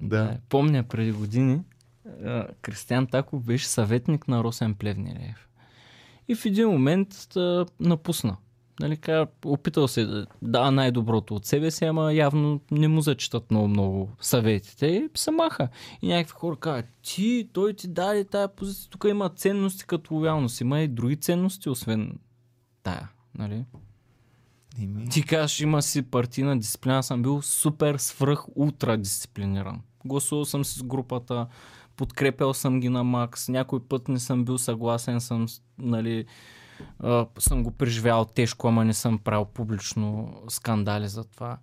Да. 0.00 0.36
Помня 0.48 0.82
преди 0.82 1.12
години, 1.12 1.60
Кристиан 2.62 3.06
Таков 3.06 3.44
беше 3.44 3.66
съветник 3.66 4.28
на 4.28 4.44
Росен 4.44 4.74
Плевнелиев. 4.74 5.48
И 6.28 6.34
в 6.34 6.44
един 6.44 6.68
момент 6.68 7.36
а, 7.36 7.66
напусна. 7.80 8.36
Нали, 8.80 8.96
ка, 8.96 9.26
опитал 9.44 9.88
се 9.88 10.04
да 10.04 10.26
дава 10.42 10.70
най-доброто 10.70 11.34
от 11.34 11.46
себе 11.46 11.70
си, 11.70 11.84
ама 11.84 12.12
явно 12.12 12.60
не 12.70 12.88
му 12.88 13.00
зачитат 13.00 13.50
много-много 13.50 14.10
съветите 14.20 14.86
и 14.86 15.08
се 15.14 15.30
маха. 15.30 15.68
И 16.02 16.08
някакви 16.08 16.32
хора 16.32 16.56
казват, 16.56 16.86
ти, 17.02 17.48
той 17.52 17.72
ти 17.72 17.88
даде 17.88 18.24
тая 18.24 18.48
позиция, 18.48 18.90
тук 18.90 19.04
има 19.08 19.28
ценности 19.28 19.86
като 19.86 20.14
лоялност, 20.14 20.60
има 20.60 20.80
и 20.80 20.88
други 20.88 21.16
ценности, 21.16 21.68
освен 21.68 22.18
тая. 22.82 23.08
Нали? 23.38 23.64
Ими, 24.78 25.08
Ти 25.08 25.22
кажеш, 25.22 25.60
има 25.60 25.82
си 25.82 26.02
партийна 26.02 26.58
дисциплина, 26.58 27.02
съм 27.02 27.22
бил 27.22 27.42
супер 27.42 27.96
свръх 27.96 28.56
ултра 28.56 28.96
дисциплиниран. 28.96 29.80
Гласувал 30.04 30.44
съм 30.44 30.64
си 30.64 30.78
с 30.78 30.82
групата, 30.82 31.46
подкрепял 31.96 32.54
съм 32.54 32.80
ги 32.80 32.88
на 32.88 33.04
макс, 33.04 33.48
някой 33.48 33.80
път 33.80 34.08
не 34.08 34.18
съм 34.18 34.44
бил 34.44 34.58
съгласен, 34.58 35.20
съм, 35.20 35.46
нали, 35.78 36.24
а, 37.00 37.26
съм 37.38 37.62
го 37.62 37.70
преживял 37.70 38.24
тежко, 38.24 38.68
ама 38.68 38.84
не 38.84 38.94
съм 38.94 39.18
правил 39.18 39.44
публично 39.44 40.34
скандали 40.48 41.08
за 41.08 41.24
това. 41.24 41.58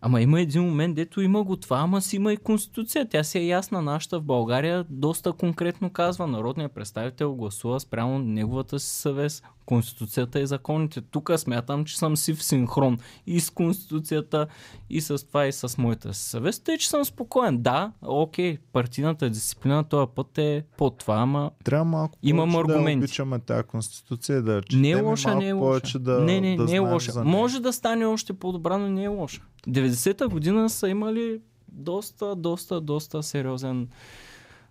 Ама 0.00 0.20
има 0.20 0.40
един 0.40 0.62
момент, 0.62 0.94
дето 0.94 1.20
има 1.20 1.44
го 1.44 1.56
това, 1.56 1.78
ама 1.78 2.02
си 2.02 2.16
има 2.16 2.32
и 2.32 2.36
конституция. 2.36 3.08
Тя 3.08 3.24
си 3.24 3.38
е 3.38 3.46
ясна. 3.46 3.82
Нашата 3.82 4.20
в 4.20 4.22
България 4.22 4.84
доста 4.90 5.32
конкретно 5.32 5.90
казва. 5.90 6.26
Народният 6.26 6.72
представител 6.72 7.34
гласува 7.34 7.80
спрямо 7.80 8.18
неговата 8.18 8.80
си 8.80 9.00
съвест, 9.00 9.44
конституцията 9.66 10.40
и 10.40 10.46
законите. 10.46 11.00
Тук 11.00 11.30
смятам, 11.36 11.84
че 11.84 11.98
съм 11.98 12.16
си 12.16 12.34
в 12.34 12.44
синхрон 12.44 12.98
и 13.26 13.40
с 13.40 13.50
конституцията, 13.50 14.46
и 14.90 15.00
с 15.00 15.26
това, 15.26 15.46
и 15.46 15.52
с 15.52 15.78
моята 15.78 16.14
съвест. 16.14 16.64
Тъй, 16.64 16.78
че 16.78 16.88
съм 16.88 17.04
спокоен. 17.04 17.62
Да, 17.62 17.92
окей, 18.02 18.58
партийната 18.72 19.30
дисциплина 19.30 19.84
този 19.84 20.10
път 20.14 20.38
е 20.38 20.64
под 20.78 20.98
това, 20.98 21.16
ама 21.16 21.50
трябва 21.64 21.84
малко 21.84 22.18
Имам 22.22 22.56
аргументи. 22.56 23.00
да 23.00 23.04
обичаме 23.04 23.38
тази 23.38 23.62
конституция, 23.62 24.42
да 24.42 24.62
четем 24.62 24.80
не 24.80 24.90
е 24.90 25.00
лоша, 25.00 25.34
не 25.34 25.48
е 25.48 25.52
лоша. 25.52 25.98
да, 25.98 26.20
не, 26.20 26.40
не, 26.40 26.56
да 26.56 26.64
не 26.64 26.74
е 26.74 26.78
лоша. 26.78 27.24
Може 27.24 27.60
да 27.60 27.72
стане 27.72 28.06
още 28.06 28.32
по-добра, 28.32 28.78
но 28.78 28.88
не 28.88 29.04
е 29.04 29.08
лоша. 29.08 29.42
90-та 29.68 30.28
година 30.28 30.70
са 30.70 30.88
имали 30.88 31.40
доста, 31.68 32.36
доста, 32.36 32.80
доста 32.80 33.22
сериозен 33.22 33.88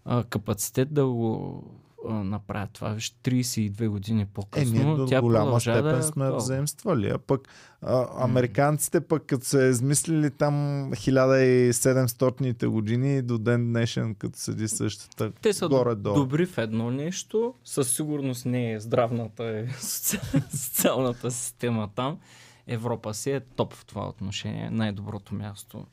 а, 0.05 0.23
капацитет 0.23 0.93
да 0.93 1.05
го 1.05 1.63
а, 2.09 2.13
направят 2.13 2.69
това. 2.71 2.89
Виж, 2.89 3.15
32 3.23 3.87
години 3.87 4.25
по-късно. 4.25 4.81
Е, 4.81 4.83
ние 4.83 4.95
до 4.95 5.05
тя 5.05 5.21
голяма 5.21 5.61
степен 5.61 5.83
да... 5.83 6.03
сме 6.03 6.23
такова. 6.23 6.37
взаимствали. 6.37 7.09
А 7.09 7.17
пък 7.17 7.47
а, 7.81 8.07
американците 8.23 9.01
пък 9.01 9.23
като 9.25 9.45
са 9.45 9.65
измислили 9.65 10.31
там 10.31 10.53
1700-те 10.93 12.67
години 12.67 13.21
до 13.21 13.37
ден 13.37 13.67
днешен, 13.67 14.15
като 14.15 14.39
седи 14.39 14.67
същата 14.67 15.31
Те 15.41 15.53
са 15.53 15.67
горе-долу. 15.67 16.15
добри 16.15 16.45
в 16.45 16.57
едно 16.57 16.91
нещо. 16.91 17.53
Със 17.63 17.95
сигурност 17.95 18.45
не 18.45 18.71
е 18.73 18.79
здравната, 18.79 19.43
е 19.43 19.67
соци- 19.67 20.55
социалната 20.57 21.31
система 21.31 21.89
там. 21.95 22.19
Европа 22.67 23.13
си 23.13 23.31
е 23.31 23.39
топ 23.39 23.73
в 23.73 23.85
това 23.85 24.09
отношение. 24.09 24.69
Най-доброто 24.69 25.35
място 25.35 25.85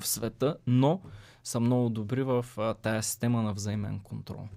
в 0.00 0.06
света, 0.06 0.56
но 0.66 1.00
са 1.44 1.60
много 1.60 1.88
добри 1.88 2.22
в 2.22 2.46
а, 2.56 2.74
тая 2.74 3.02
система 3.02 3.42
на 3.42 3.52
взаимен 3.52 4.00
контрол. 4.00 4.48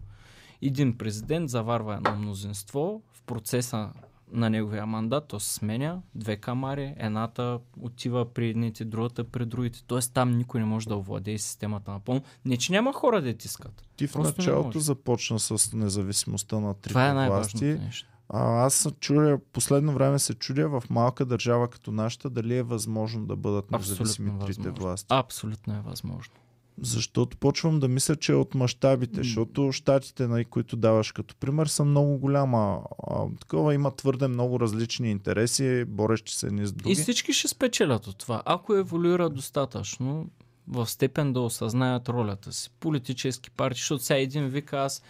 Един 0.61 0.97
президент 0.97 1.49
заварва 1.49 1.95
едно 1.95 2.15
мнозинство 2.15 3.01
в 3.13 3.23
процеса 3.23 3.89
на 4.33 4.49
неговия 4.49 4.85
мандат, 4.85 5.27
то 5.27 5.39
се 5.39 5.53
сменя, 5.53 6.01
две 6.15 6.37
камари, 6.37 6.93
едната 6.97 7.59
отива 7.81 8.33
при 8.33 8.49
едните, 8.49 8.85
другата 8.85 9.23
при 9.23 9.45
другите. 9.45 9.83
Тоест 9.87 10.13
там 10.13 10.31
никой 10.31 10.59
не 10.59 10.65
може 10.65 10.87
да 10.87 10.95
овладее 10.97 11.37
системата 11.37 11.91
напълно. 11.91 12.21
Не, 12.45 12.57
че 12.57 12.71
няма 12.71 12.93
хора 12.93 13.21
да 13.21 13.33
тискат. 13.33 13.83
Ти 13.95 14.07
в 14.07 14.13
Просто 14.13 14.41
началото 14.41 14.79
започна 14.79 15.39
с 15.39 15.73
независимостта 15.73 16.59
на 16.59 16.73
трите 16.73 16.89
Това 16.89 17.25
е 17.25 17.29
власти. 17.29 17.65
нещо. 17.65 18.07
А, 18.29 18.65
аз 18.65 18.73
се 18.73 18.91
чудя, 18.91 19.39
последно 19.53 19.93
време 19.93 20.19
се 20.19 20.33
чудя 20.33 20.69
в 20.69 20.83
малка 20.89 21.25
държава 21.25 21.67
като 21.67 21.91
нашата, 21.91 22.29
дали 22.29 22.57
е 22.57 22.63
възможно 22.63 23.25
да 23.25 23.35
бъдат 23.35 23.65
Абсолютно 23.65 24.03
независими 24.03 24.29
трите 24.39 24.61
възможно. 24.61 24.83
власти. 24.83 25.05
Абсолютно 25.09 25.73
е 25.75 25.81
възможно. 25.81 26.33
Защото 26.81 27.37
почвам 27.37 27.79
да 27.79 27.87
мисля, 27.87 28.15
че 28.15 28.33
от 28.33 28.55
мащабите, 28.55 29.23
защото 29.23 29.71
щатите, 29.71 30.27
нали, 30.27 30.45
които 30.45 30.75
даваш 30.75 31.11
като 31.11 31.35
пример, 31.35 31.67
са 31.67 31.85
много 31.85 32.17
голяма. 32.17 32.81
А, 33.07 33.25
такова 33.39 33.73
има 33.73 33.95
твърде 33.95 34.27
много 34.27 34.59
различни 34.59 35.11
интереси, 35.11 35.85
борещи 35.87 36.35
се 36.35 36.47
едни 36.47 36.65
с 36.65 36.71
други. 36.71 36.91
И 36.91 36.95
всички 36.95 37.33
ще 37.33 37.47
спечелят 37.47 38.07
от 38.07 38.17
това, 38.17 38.41
ако 38.45 38.75
еволюира 38.75 39.29
достатъчно 39.29 40.29
в 40.67 40.87
степен 40.87 41.33
да 41.33 41.39
осъзнаят 41.39 42.09
ролята 42.09 42.53
си. 42.53 42.69
Политически 42.79 43.51
партии, 43.51 43.79
защото 43.79 44.03
сега 44.03 44.17
един 44.17 44.47
вика 44.47 44.77
аз 44.77 45.01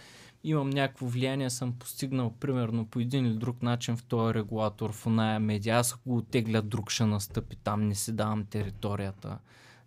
имам 0.43 0.69
някакво 0.69 1.05
влияние, 1.05 1.49
съм 1.49 1.73
постигнал 1.73 2.33
примерно 2.39 2.85
по 2.85 2.99
един 2.99 3.25
или 3.25 3.33
друг 3.33 3.61
начин 3.63 3.97
в 3.97 4.03
този 4.03 4.33
регулатор, 4.33 4.91
в 4.91 5.07
оная 5.07 5.39
медия, 5.39 5.77
аз 5.77 5.93
ако 5.93 6.09
го 6.09 6.17
отегля 6.17 6.61
друг 6.61 6.91
ще 6.91 7.05
настъпи 7.05 7.55
там, 7.55 7.87
не 7.87 7.95
си 7.95 8.11
давам 8.11 8.45
територията. 8.45 9.37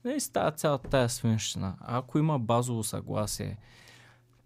Не 0.05 0.21
става 0.21 0.51
цялата 0.51 0.89
тая 0.89 1.09
свинщина. 1.09 1.77
Ако 1.81 2.19
има 2.19 2.39
базово 2.39 2.85
съгласие 2.85 3.57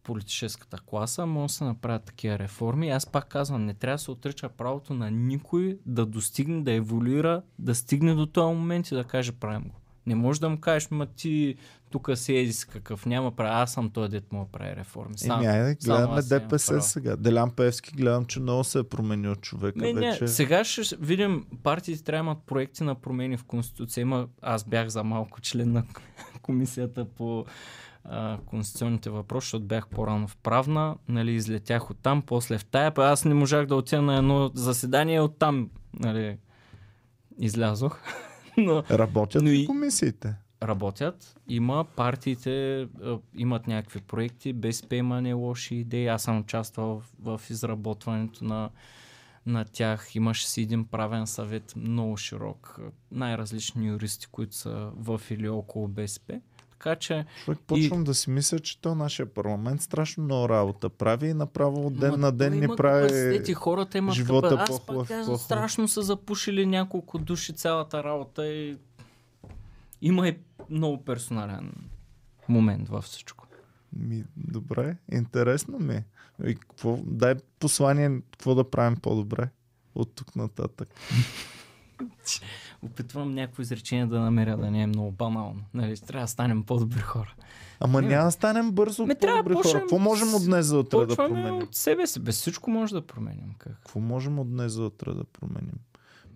политическата 0.03 0.79
класа, 0.87 1.27
може 1.27 1.53
да 1.53 1.55
се 1.55 1.65
направят 1.65 2.05
такива 2.05 2.39
реформи. 2.39 2.91
Аз 2.91 3.07
пак 3.07 3.29
казвам, 3.29 3.65
не 3.65 3.75
трябва 3.75 3.95
да 3.95 3.99
се 3.99 4.11
отрича 4.11 4.49
правото 4.49 4.95
на 4.95 5.11
никой 5.11 5.79
да 5.87 6.07
достигне, 6.07 6.63
да 6.63 6.73
еволюира, 6.73 7.43
да 7.59 7.75
стигне 7.75 8.15
до 8.15 8.27
този 8.27 8.57
момент 8.57 8.91
и 8.91 8.95
да 8.95 9.05
каже 9.05 9.33
правим 9.33 9.63
го. 9.63 9.75
Не 10.09 10.15
можеш 10.15 10.41
да 10.41 10.49
му 10.49 10.61
кажеш, 10.61 10.91
ма 10.91 11.07
ти 11.07 11.57
тук 11.91 12.11
еди 12.29 12.53
си 12.53 12.67
какъв, 12.67 13.07
няма 13.07 13.31
прави, 13.31 13.51
аз 13.53 13.73
съм 13.73 13.91
този 13.91 14.11
дет 14.11 14.33
му 14.33 14.49
прави 14.53 14.77
реформи. 14.77 15.19
Сам, 15.19 15.39
Еми, 15.39 15.47
айде, 15.47 15.77
гледаме 15.85 16.23
ДПС 16.23 16.81
сега. 16.81 17.17
Делян 17.17 17.51
Певски 17.51 17.93
гледам, 17.97 18.25
че 18.25 18.41
много 18.41 18.65
се 18.65 18.79
е 18.79 18.83
променил 18.83 19.35
човека 19.35 19.79
Не, 19.79 19.93
не, 19.93 20.11
вече. 20.11 20.29
сега 20.29 20.65
ще 20.65 20.97
видим, 20.97 21.47
партиите 21.63 22.05
трябва 22.05 22.25
да 22.25 22.27
имат 22.31 22.47
проекти 22.47 22.85
на 22.85 22.95
промени 22.95 23.37
в 23.37 23.45
Конституция. 23.45 24.03
Има, 24.03 24.29
аз 24.43 24.65
бях 24.65 24.89
за 24.89 25.05
малко 25.05 25.41
член 25.41 25.73
на 25.73 25.85
комисията 26.43 27.05
по 27.05 27.45
а, 28.05 28.39
конституционните 28.47 29.11
въпроси, 29.11 29.45
защото 29.45 29.65
бях 29.65 29.89
по-рано 29.89 30.29
в 30.29 30.37
правна, 30.37 30.97
нали, 31.09 31.33
излетях 31.33 31.91
оттам, 31.91 32.23
после 32.23 32.59
в 32.59 32.65
тая, 32.65 32.95
па 32.95 33.05
аз 33.05 33.25
не 33.25 33.35
можах 33.35 33.67
да 33.67 33.77
отида 33.77 34.03
на 34.03 34.17
едно 34.17 34.51
заседание, 34.55 35.21
оттам, 35.21 35.71
нали, 36.01 36.37
излязох. 37.39 38.01
Но 38.59 38.83
Работят 38.91 39.43
Но 39.43 39.51
и 39.51 39.67
комисиите. 39.67 40.35
работят. 40.63 41.41
Има 41.49 41.85
партиите, 41.97 42.87
имат 43.35 43.67
някакви 43.67 44.01
проекти, 44.01 44.53
БСП 44.53 44.97
има 44.97 45.21
не 45.21 45.33
лоши 45.33 45.75
идеи. 45.75 46.07
Аз 46.09 46.23
съм 46.23 46.39
участвал 46.39 47.03
в, 47.21 47.39
в 47.39 47.51
изработването 47.51 48.45
на, 48.45 48.71
на 49.47 49.65
тях. 49.65 50.15
Имаше 50.15 50.49
си 50.49 50.63
един 50.63 50.85
правен 50.85 51.27
съвет, 51.27 51.73
много 51.77 52.17
широк. 52.17 52.81
Най-различни 53.13 53.87
юристи, 53.89 54.27
които 54.27 54.57
са 54.57 54.91
в 54.97 55.21
или 55.31 55.49
около 55.49 55.89
БСП. 55.89 56.41
Така 56.79 56.97
че 56.97 57.25
Човек 57.45 57.59
почвам 57.61 58.05
да 58.05 58.15
си 58.15 58.31
мисля, 58.31 58.59
че 58.59 58.81
то 58.81 58.95
нашия 58.95 59.27
парламент 59.27 59.83
страшно 59.83 60.25
много 60.25 60.49
работа 60.49 60.89
прави 60.89 61.29
и 61.29 61.35
направо 61.35 61.87
от 61.87 61.99
ден 61.99 62.11
Ма, 62.11 62.17
на 62.17 62.33
ден 62.33 62.61
ни 62.61 62.69
прави 62.69 63.43
и 63.49 63.55
хората 63.55 63.99
имат 63.99 64.15
живота 64.15 64.49
капа- 64.49 64.63
Аз 64.63 64.81
пак 65.29 65.39
страшно 65.39 65.89
са 65.89 66.03
запушили 66.03 66.67
няколко 66.67 67.19
души 67.19 67.53
цялата 67.53 68.05
работа 68.05 68.47
и 68.47 68.77
има 70.03 70.29
и 70.29 70.39
много 70.71 71.05
персонален 71.05 71.73
момент 72.49 72.89
във 72.89 73.05
всичко. 73.05 73.47
Ми, 73.93 74.25
добре, 74.37 74.97
интересно 75.13 75.79
ми. 75.79 75.95
е. 75.95 76.05
И 76.45 76.55
какво, 76.55 76.99
дай 76.99 77.35
послание, 77.59 78.21
какво 78.23 78.55
да 78.55 78.71
правим 78.71 78.97
по-добре 78.97 79.49
от 79.95 80.15
тук 80.15 80.37
нататък. 80.37 80.89
Опитвам 82.83 83.35
някакво 83.35 83.63
изречение 83.63 84.07
да 84.07 84.21
намеря 84.21 84.57
да 84.57 84.71
не 84.71 84.83
е 84.83 84.87
много 84.87 85.11
банално. 85.13 85.61
Нали, 85.75 85.97
трябва 85.97 86.25
да 86.25 86.29
станем 86.29 86.63
по-добри 86.63 87.01
хора. 87.01 87.35
Ама 87.81 88.03
Не, 88.03 88.09
няма 88.09 88.25
да 88.25 88.31
станем 88.31 88.73
бързо 88.73 89.07
Ме, 89.07 89.15
трябва 89.15 89.37
да 89.37 89.43
по-добри 89.43 89.55
хора. 89.55 89.63
почнем 89.63 89.81
Какво 89.81 89.99
можем 89.99 90.35
от 90.35 90.45
днес 90.45 90.67
за 90.67 90.79
утре 90.79 91.07
да 91.07 91.17
променим? 91.17 91.63
от 91.63 91.75
себе 91.75 92.07
си. 92.07 92.21
Без 92.21 92.37
всичко 92.41 92.71
може 92.71 92.95
да 92.95 93.07
променим. 93.07 93.55
Как? 93.59 93.73
Какво 93.73 94.01
можем 94.01 94.39
от 94.39 94.51
днес 94.51 94.73
за 94.73 94.83
утре 94.85 95.15
да 95.15 95.25
променим? 95.25 95.75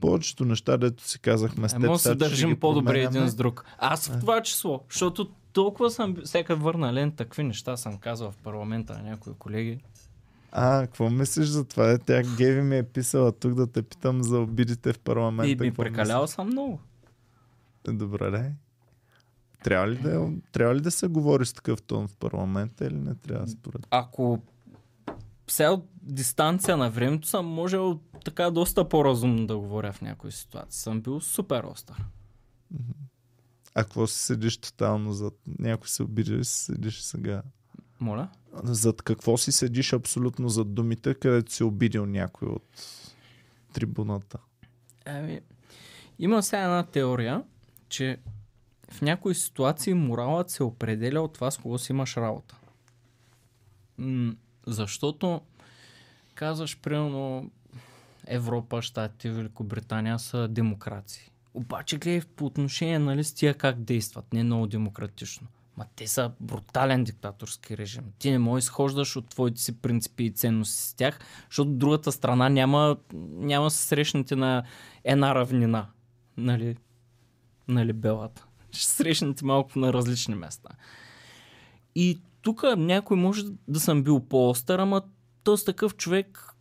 Повечето 0.01 0.45
неща, 0.45 0.77
дето 0.77 1.09
си 1.09 1.21
казахме 1.21 1.69
с 1.69 1.73
Е, 1.73 1.77
теб, 1.77 1.87
може 1.87 1.93
да 1.93 1.99
се 1.99 2.15
държим 2.15 2.61
по-добре 2.61 3.01
един 3.03 3.29
с 3.29 3.35
друг. 3.35 3.65
Аз 3.79 4.09
в 4.09 4.21
това 4.21 4.43
число, 4.43 4.81
защото 4.91 5.31
толкова 5.53 5.91
съм, 5.91 6.17
всяка 6.25 6.57
върна 6.57 6.93
лен, 6.93 7.13
такви 7.13 7.43
неща 7.43 7.77
съм 7.77 7.99
казал 7.99 8.31
в 8.31 8.37
парламента 8.37 8.93
на 8.93 9.03
някои 9.03 9.33
колеги. 9.39 9.79
А, 10.53 10.81
какво 10.81 11.11
мислиш 11.11 11.47
за 11.47 11.65
това? 11.65 11.91
Е, 11.91 11.99
тя 11.99 12.23
Геви 12.37 12.63
ми 12.63 12.79
е 12.79 12.83
писала 12.83 13.33
тук 13.33 13.55
да 13.55 13.67
те 13.67 13.83
питам 13.83 14.23
за 14.23 14.39
обидите 14.39 14.93
в 14.93 14.99
парламента. 14.99 15.65
И 15.65 15.69
ми 15.69 15.75
прекалял 15.75 16.27
съм 16.27 16.47
много. 16.47 16.81
мислиш? 17.85 17.99
Добре, 17.99 18.31
да. 18.31 18.51
Трябва 19.65 19.89
ли 19.89 19.97
да, 19.97 20.31
трябва 20.53 20.75
ли 20.75 20.81
да 20.81 20.91
се 20.91 21.07
говори 21.07 21.47
с 21.47 21.53
такъв 21.53 21.83
тон 21.83 22.09
в 22.09 22.17
парламента 22.17 22.87
или 22.87 22.99
не 22.99 23.15
трябва 23.15 23.49
според? 23.49 23.87
Ако 23.91 24.43
сега 25.51 25.71
от 25.71 25.89
дистанция 26.03 26.77
на 26.77 26.91
времето 26.91 27.29
съм 27.29 27.47
можел 27.47 28.01
така 28.25 28.51
доста 28.51 28.89
по-разумно 28.89 29.47
да 29.47 29.59
говоря 29.59 29.93
в 29.93 30.01
някои 30.01 30.33
ситуации. 30.33 30.81
Съм 30.81 31.01
бил 31.01 31.21
супер 31.21 31.65
остър. 31.65 32.05
А 33.75 33.85
какво 33.85 34.07
си 34.07 34.19
седиш 34.19 34.57
тотално 34.57 35.13
зад... 35.13 35.35
Някой 35.59 35.89
се 35.89 36.03
обиди 36.03 36.45
си 36.45 36.65
седиш 36.65 37.01
сега? 37.01 37.43
Моля? 38.03 38.29
Зад 38.63 39.03
какво 39.03 39.37
си 39.37 39.53
седиш 39.53 39.93
абсолютно 39.93 40.49
зад 40.49 40.75
думите, 40.75 41.15
където 41.15 41.53
си 41.53 41.65
обидил 41.65 42.07
някой 42.07 42.49
от 42.49 42.65
трибуната? 43.73 44.39
Ами, 45.05 45.41
има 46.19 46.43
сега 46.43 46.63
една 46.63 46.83
теория, 46.83 47.43
че 47.89 48.19
в 48.91 49.03
някои 49.03 49.35
ситуации 49.35 49.95
моралът 49.95 50.51
се 50.51 50.63
определя 50.63 51.21
от 51.21 51.33
това 51.33 51.51
с 51.51 51.59
кого 51.59 51.79
си 51.79 51.93
имаш 51.93 52.17
работа. 52.17 52.57
М- 53.99 54.35
защото 54.67 55.41
казваш, 56.35 56.81
примерно, 56.81 57.51
Европа, 58.27 58.83
Щатите, 58.83 59.31
Великобритания 59.31 60.19
са 60.19 60.49
демокрации. 60.49 61.31
Обаче 61.55 61.99
гледай 61.99 62.21
по 62.37 62.47
отношение 62.47 62.99
нали, 62.99 63.25
с 63.25 63.35
тия 63.35 63.55
как 63.55 63.81
действат. 63.81 64.33
Не 64.33 64.41
е 64.41 64.45
много 64.45 64.67
демократично. 64.67 65.47
Ма 65.77 65.87
те 65.97 66.07
са 66.07 66.33
брутален 66.41 67.05
диктаторски 67.05 67.77
режим. 67.77 68.05
Ти 68.19 68.31
не 68.31 68.39
можеш 68.39 68.65
да 68.65 68.67
изхождаш 68.67 69.17
от 69.17 69.29
твоите 69.29 69.61
си 69.61 69.79
принципи 69.79 70.25
и 70.25 70.31
ценности 70.31 70.83
с 70.83 70.95
тях, 70.95 71.19
защото 71.49 71.71
другата 71.71 72.13
страна 72.13 72.49
няма, 72.49 72.97
няма 73.13 73.71
се 73.71 73.87
срещнете 73.87 74.37
на 74.37 74.63
една 75.05 75.35
равнина. 75.35 75.87
Нали, 76.37 76.77
нали 77.69 77.93
белата. 77.93 78.47
Ще 78.71 78.87
срещнете 78.87 79.45
малко 79.45 79.79
на 79.79 79.93
различни 79.93 80.35
места. 80.35 80.69
И 81.95 82.21
тук 82.43 82.63
някой 82.77 83.17
може 83.17 83.45
да 83.69 83.81
съм 83.81 84.03
бил 84.03 84.21
по-остър, 84.21 84.79
ама 84.79 85.03
този 85.45 85.65
такъв 85.65 85.97
човек 85.97 86.55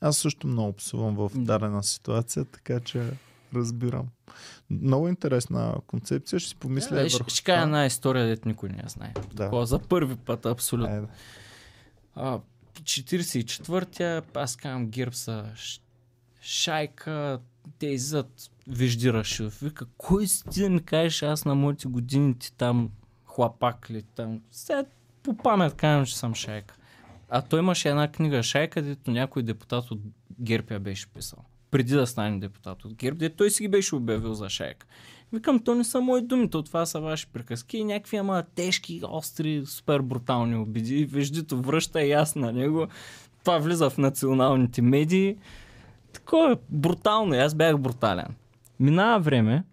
Аз 0.00 0.16
също 0.16 0.46
много 0.46 0.72
псувам 0.72 1.16
в 1.16 1.30
дадена 1.34 1.82
ситуация, 1.82 2.44
така 2.44 2.80
че 2.80 3.12
разбирам. 3.54 4.08
Много 4.70 5.08
интересна 5.08 5.74
концепция. 5.86 6.40
Ще 6.40 6.48
си 6.48 6.56
помисля 6.56 7.02
Е, 7.02 7.04
и 7.04 7.08
ще, 7.08 7.18
върху 7.18 7.30
ще 7.30 7.42
кажа 7.44 7.62
една 7.62 7.86
история, 7.86 8.26
дето 8.26 8.48
никой 8.48 8.68
не 8.68 8.76
я 8.82 8.88
знае. 8.88 9.12
Да. 9.14 9.44
Такова 9.44 9.66
за 9.66 9.78
първи 9.78 10.16
път, 10.16 10.46
абсолютно. 10.46 10.94
Айде. 10.94 11.06
А, 12.14 12.40
44-я, 12.82 14.22
аз 14.34 14.56
казвам 14.56 14.86
герб 14.86 15.14
са 15.14 15.44
шайка, 16.40 17.40
те 17.78 17.86
излизат 17.86 18.50
Вежди 18.68 19.12
Рашидов. 19.12 19.60
Вика, 19.60 19.86
кой 19.96 20.26
си 20.26 20.44
ти 20.50 20.62
да 20.62 20.70
ми 20.70 20.82
кажеш, 20.82 21.22
аз 21.22 21.44
на 21.44 21.54
моите 21.54 21.88
години 21.88 22.38
ти 22.38 22.52
там 22.52 22.90
хлапак 23.24 23.90
ли 23.90 24.02
там. 24.02 24.40
Сега 24.50 24.84
по 25.22 25.36
памет 25.36 25.74
казвам, 25.74 26.06
че 26.06 26.18
съм 26.18 26.34
шайка. 26.34 26.76
А 27.28 27.42
той 27.42 27.58
имаше 27.58 27.88
една 27.88 28.12
книга 28.12 28.42
Шай, 28.42 28.70
където 28.70 29.10
някой 29.10 29.42
депутат 29.42 29.90
от 29.90 30.00
ГЕРБ 30.40 30.74
я 30.74 30.80
беше 30.80 31.06
писал. 31.06 31.44
Преди 31.74 31.94
да 31.94 32.06
стане 32.06 32.38
депутат 32.38 32.84
от 32.84 32.94
ГЕРБ, 32.94 33.18
де 33.18 33.30
той 33.30 33.50
си 33.50 33.62
ги 33.62 33.68
беше 33.68 33.94
обявил 33.94 34.34
за 34.34 34.48
шайка. 34.48 34.86
Викам, 35.32 35.58
то 35.58 35.74
не 35.74 35.84
са 35.84 36.00
мои 36.00 36.22
думи, 36.22 36.50
то 36.50 36.62
това 36.62 36.86
са 36.86 37.00
ваши 37.00 37.26
приказки 37.26 37.78
и 37.78 37.84
някакви 37.84 38.16
ама 38.16 38.44
тежки, 38.54 39.00
остри, 39.08 39.62
супер 39.66 40.00
брутални 40.00 40.56
обиди. 40.56 41.04
Веждито 41.04 41.62
връща 41.62 42.02
и 42.02 42.12
аз 42.12 42.34
на 42.36 42.52
него. 42.52 42.86
Това 43.40 43.58
влиза 43.58 43.90
в 43.90 43.98
националните 43.98 44.82
медии. 44.82 45.36
Такова 46.12 46.56
брутално. 46.70 47.34
Аз 47.34 47.54
бях 47.54 47.78
брутален. 47.78 48.34
Минава 48.80 49.20
време 49.20 49.64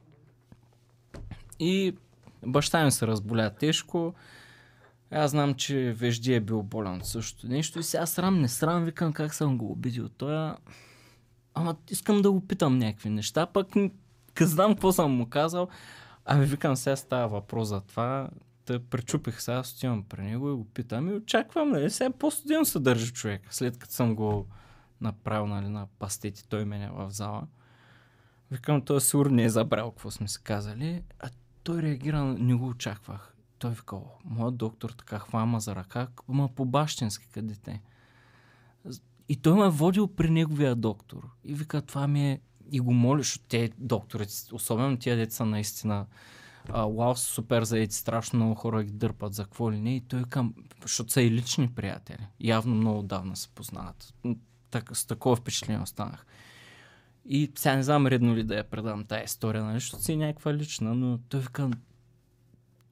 и 1.59 1.95
баща 2.45 2.85
ми 2.85 2.91
се 2.91 3.07
разболя 3.07 3.49
тежко. 3.49 4.13
Аз 5.11 5.31
знам, 5.31 5.53
че 5.53 5.95
Вежди 5.97 6.33
е 6.33 6.39
бил 6.39 6.63
болен 6.63 6.95
от 6.95 7.05
същото 7.05 7.47
нещо 7.47 7.79
и 7.79 7.83
сега 7.83 8.05
срам, 8.05 8.41
не 8.41 8.47
срам, 8.47 8.85
викам 8.85 9.13
как 9.13 9.33
съм 9.33 9.57
го 9.57 9.71
обидил. 9.71 10.09
Той 10.09 10.53
Ама 11.53 11.75
искам 11.89 12.21
да 12.21 12.31
го 12.31 12.47
питам 12.47 12.77
някакви 12.77 13.09
неща, 13.09 13.45
пък 13.45 13.67
знам 14.41 14.73
какво 14.73 14.91
съм 14.91 15.11
му 15.11 15.29
казал. 15.29 15.67
Ами 16.25 16.45
викам, 16.45 16.75
сега 16.75 16.95
става 16.95 17.27
въпрос 17.27 17.67
за 17.67 17.81
това. 17.81 18.29
Та 18.65 18.79
пречупих 18.79 19.41
сега, 19.41 19.63
стоявам 19.63 20.03
при 20.03 20.21
него 20.21 20.49
и 20.49 20.53
го 20.53 20.65
питам 20.65 21.09
и 21.09 21.13
очаквам, 21.13 21.69
нали, 21.69 21.89
сега 21.89 22.09
по-студено 22.09 22.65
се 22.65 22.79
държи 22.79 23.13
човек, 23.13 23.41
след 23.49 23.77
като 23.77 23.93
съм 23.93 24.15
го 24.15 24.47
направил 25.01 25.47
нали, 25.47 25.67
на 25.67 25.87
пастети, 25.99 26.47
той 26.49 26.65
мене 26.65 26.89
в 26.93 27.11
зала. 27.11 27.47
Викам, 28.51 28.81
той 28.81 29.01
сигурно 29.01 29.35
не 29.35 29.43
е 29.43 29.49
забрал 29.49 29.91
какво 29.91 30.11
сме 30.11 30.27
се 30.27 30.39
казали, 30.43 31.03
а 31.19 31.29
той 31.63 31.81
реагира, 31.81 32.23
не 32.23 32.53
го 32.53 32.67
очаквах. 32.67 33.35
Той 33.59 33.71
вика, 33.71 33.95
моят 34.25 34.57
доктор 34.57 34.89
така 34.89 35.19
хвама 35.19 35.59
за 35.59 35.75
ръка, 35.75 36.07
ма 36.27 36.49
по 36.55 36.65
бащински 36.65 37.27
къде 37.33 37.55
те. 37.55 37.81
И 39.31 39.35
той 39.35 39.53
ме 39.53 39.65
е 39.65 39.69
водил 39.69 40.07
при 40.07 40.29
неговия 40.29 40.75
доктор. 40.75 41.29
И 41.43 41.53
вика, 41.53 41.81
това 41.81 42.07
ми 42.07 42.31
е... 42.31 42.39
И 42.71 42.79
го 42.79 42.93
молиш 42.93 43.35
от 43.35 43.41
те 43.47 43.71
доктори, 43.77 44.25
особено 44.51 44.97
тия 44.97 45.17
деца 45.17 45.45
наистина, 45.45 46.05
а, 46.69 46.85
вау, 46.85 47.15
супер 47.15 47.63
заети, 47.63 47.95
страшно 47.95 48.37
много 48.39 48.55
хора 48.55 48.83
ги 48.83 48.91
дърпат 48.91 49.33
за 49.33 49.43
какво 49.43 49.71
ли 49.71 49.79
не. 49.79 49.95
И 49.95 50.01
той 50.01 50.23
към, 50.23 50.53
защото 50.81 51.11
са 51.11 51.21
и 51.21 51.31
лични 51.31 51.67
приятели. 51.67 52.27
Явно 52.39 52.75
много 52.75 52.99
отдавна 52.99 53.35
се 53.35 53.49
познават. 53.49 54.13
Так, 54.69 54.97
с 54.97 55.05
такова 55.05 55.35
впечатление 55.35 55.83
останах. 55.83 56.25
И 57.25 57.51
сега 57.55 57.75
не 57.75 57.83
знам 57.83 58.07
редно 58.07 58.35
ли 58.35 58.43
да 58.43 58.55
я 58.55 58.63
предам 58.63 59.05
тази 59.05 59.23
история, 59.23 59.63
нали, 59.63 59.79
защото 59.79 60.03
си 60.03 60.13
е 60.13 60.17
някаква 60.17 60.53
лична, 60.53 60.95
но 60.95 61.17
той 61.17 61.39
вика, 61.39 61.69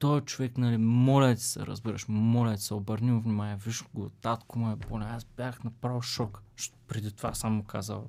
той 0.00 0.20
човек, 0.20 0.58
нали, 0.58 0.76
моля 0.76 1.34
ти 1.34 1.42
се, 1.42 1.66
разбираш, 1.66 2.04
моля 2.08 2.56
ти 2.56 2.62
се, 2.62 2.74
обърни 2.74 3.20
внимание, 3.20 3.56
виж 3.56 3.84
го, 3.94 4.10
татко 4.10 4.58
му 4.58 4.72
е 4.72 4.76
болен. 4.76 5.08
Аз 5.08 5.24
бях 5.24 5.64
направо 5.64 6.02
шок, 6.02 6.42
защото 6.56 6.78
преди 6.88 7.12
това 7.12 7.34
съм 7.34 7.52
му 7.52 7.64
казал 7.64 8.08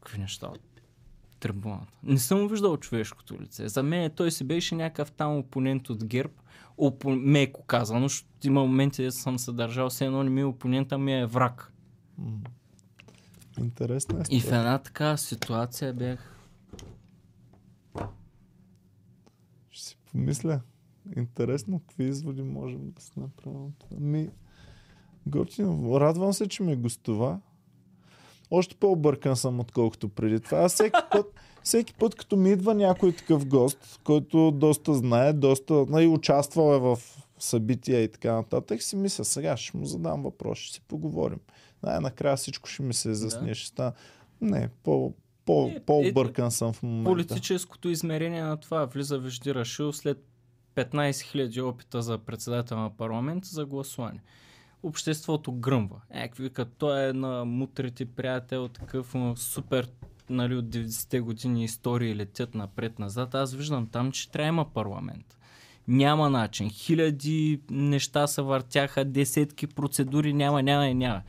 какви 0.00 0.18
неща 0.18 0.46
от 0.46 0.60
трибуната. 1.40 1.92
Не 2.02 2.18
съм 2.18 2.48
виждал 2.48 2.76
човешкото 2.76 3.40
лице. 3.40 3.68
За 3.68 3.82
мен 3.82 4.10
той 4.10 4.30
си 4.30 4.44
беше 4.44 4.74
някакъв 4.74 5.12
там 5.12 5.36
опонент 5.36 5.90
от 5.90 6.04
ГЕРБ, 6.04 6.32
опо... 6.78 7.10
меко 7.10 7.62
казано, 7.62 8.08
защото 8.08 8.46
има 8.46 8.60
моменти, 8.60 9.04
да 9.04 9.12
съм 9.12 9.38
се 9.38 9.52
държал, 9.52 9.90
все 9.90 10.04
едно 10.04 10.22
не 10.22 10.30
ми 10.30 10.40
е 10.40 10.44
опонента 10.44 10.98
ми 10.98 11.20
е 11.20 11.26
враг. 11.26 11.72
Интересно 13.58 14.18
е. 14.18 14.22
И 14.30 14.40
в 14.40 14.46
една 14.46 14.78
така 14.78 15.16
ситуация 15.16 15.94
бях 15.94 16.35
Мисля, 20.16 20.60
интересно, 21.16 21.80
какви 21.80 22.04
изводи 22.04 22.42
можем 22.42 22.90
да 22.90 23.02
се 23.02 23.20
направим. 23.20 23.72
Ми, 23.98 24.28
готино, 25.26 26.00
радвам 26.00 26.32
се, 26.32 26.48
че 26.48 26.62
ме 26.62 26.76
гостува. 26.76 27.40
Още 28.50 28.74
по-объркан 28.74 29.36
съм, 29.36 29.60
отколкото 29.60 30.08
преди 30.08 30.40
това. 30.40 30.58
Аз 30.58 30.74
всеки 30.74 31.00
път, 31.10 31.34
всеки 31.62 31.94
път, 31.94 32.14
като 32.14 32.36
ми 32.36 32.50
идва 32.50 32.74
някой 32.74 33.16
такъв 33.16 33.46
гост, 33.46 34.00
който 34.04 34.50
доста 34.50 34.94
знае, 34.94 35.32
доста 35.32 35.86
нали, 35.88 36.06
участвал 36.06 36.74
е 36.74 36.78
в 36.78 36.98
събития 37.38 38.02
и 38.02 38.08
така 38.08 38.32
нататък, 38.32 38.82
си 38.82 38.96
мисля, 38.96 39.24
сега 39.24 39.56
ще 39.56 39.76
му 39.76 39.84
задам 39.84 40.22
въпрос, 40.22 40.58
ще 40.58 40.74
си 40.74 40.80
поговорим. 40.80 41.40
Най-накрая 41.82 42.36
всичко 42.36 42.68
ще 42.68 42.82
ми 42.82 42.94
се 42.94 43.10
изясни, 43.10 43.48
да. 43.48 43.54
ще 43.54 43.68
стане. 43.68 43.92
Не, 44.40 44.68
по, 44.82 45.12
по, 45.46 45.72
е, 45.76 45.80
по-объркан 45.86 46.50
съм 46.50 46.72
в 46.72 46.82
момента. 46.82 47.10
Политическото 47.10 47.88
измерение 47.88 48.42
на 48.42 48.56
това 48.56 48.84
влиза 48.84 49.18
Вежди 49.18 49.54
Рашил 49.54 49.92
след 49.92 50.18
15 50.74 51.10
000 51.10 51.68
опита 51.68 52.02
за 52.02 52.18
председател 52.18 52.78
на 52.78 52.96
парламент 52.96 53.44
за 53.44 53.66
гласуване. 53.66 54.20
Обществото 54.82 55.52
гръмва. 55.52 56.00
Някакви 56.14 56.42
викат, 56.42 56.68
той 56.78 57.08
е 57.08 57.12
на 57.12 57.44
мутрите 57.44 58.04
приятел, 58.04 58.68
такъв 58.68 59.14
супер 59.36 59.88
нали, 60.30 60.54
от 60.54 60.64
90-те 60.64 61.20
години 61.20 61.64
истории 61.64 62.16
летят 62.16 62.54
напред-назад. 62.54 63.34
Аз 63.34 63.54
виждам 63.54 63.86
там, 63.86 64.12
че 64.12 64.30
трябва 64.30 64.48
има 64.48 64.72
парламент. 64.72 65.38
Няма 65.88 66.30
начин. 66.30 66.70
Хиляди 66.70 67.60
неща 67.70 68.26
се 68.26 68.42
въртяха, 68.42 69.04
десетки 69.04 69.66
процедури, 69.66 70.32
няма, 70.32 70.62
няма 70.62 70.88
и 70.88 70.94
няма. 70.94 71.22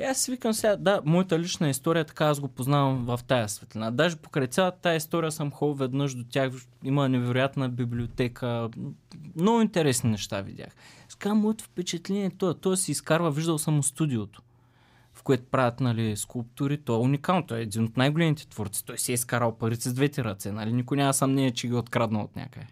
И 0.00 0.02
аз 0.02 0.18
си 0.18 0.30
викам 0.30 0.54
сега, 0.54 0.76
да, 0.76 1.00
моята 1.04 1.38
лична 1.38 1.68
история, 1.68 2.04
така 2.04 2.24
аз 2.26 2.40
го 2.40 2.48
познавам 2.48 3.04
в 3.04 3.20
тая 3.26 3.48
светлина. 3.48 3.90
Даже 3.90 4.16
покрай 4.16 4.46
цялата 4.46 4.78
тая 4.82 4.96
история 4.96 5.32
съм 5.32 5.50
ходил 5.50 5.74
веднъж 5.74 6.14
до 6.14 6.24
тях, 6.24 6.52
има 6.84 7.08
невероятна 7.08 7.68
библиотека, 7.68 8.68
много 9.36 9.60
интересни 9.60 10.10
неща 10.10 10.40
видях. 10.40 10.76
Скам, 11.08 11.38
моето 11.38 11.64
впечатление 11.64 12.24
е 12.24 12.30
това, 12.30 12.54
той 12.54 12.76
си 12.76 12.90
изкарва, 12.90 13.30
виждал 13.30 13.58
съм 13.58 13.82
студиото 13.82 14.42
в 15.20 15.22
което 15.22 15.44
правят 15.44 15.80
нали, 15.80 16.16
скулптури, 16.16 16.78
то 16.78 16.94
е 16.94 16.98
уникално. 16.98 17.46
Той 17.46 17.58
е 17.58 17.62
един 17.62 17.84
от 17.84 17.96
най-големите 17.96 18.48
творци. 18.48 18.84
Той 18.84 18.98
си 18.98 19.12
е 19.12 19.14
изкарал 19.14 19.58
парите 19.58 19.88
с 19.88 19.94
двете 19.94 20.24
ръце. 20.24 20.52
Нали? 20.52 20.72
Никой 20.72 20.96
няма 20.96 21.14
съмнение, 21.14 21.50
че 21.50 21.68
ги 21.68 21.74
е 21.74 21.76
откраднал 21.76 22.22
от 22.22 22.36
някъде. 22.36 22.66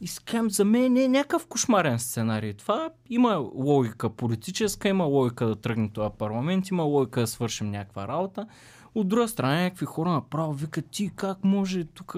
И 0.00 0.06
скам, 0.06 0.50
за 0.50 0.64
мен 0.64 0.92
не 0.92 1.04
е 1.04 1.08
някакъв 1.08 1.46
кошмарен 1.46 1.98
сценарий. 1.98 2.54
Това 2.54 2.90
има 3.10 3.36
логика 3.54 4.10
политическа, 4.10 4.88
има 4.88 5.04
логика 5.04 5.46
да 5.46 5.56
тръгне 5.56 5.88
това 5.88 6.10
парламент, 6.10 6.68
има 6.68 6.82
логика 6.82 7.20
да 7.20 7.26
свършим 7.26 7.70
някаква 7.70 8.08
работа. 8.08 8.46
От 8.94 9.08
друга 9.08 9.28
страна, 9.28 9.62
някакви 9.62 9.86
хора 9.86 10.12
направо 10.12 10.52
викат 10.52 10.90
ти 10.90 11.10
как 11.16 11.44
може 11.44 11.84
тук 11.84 12.16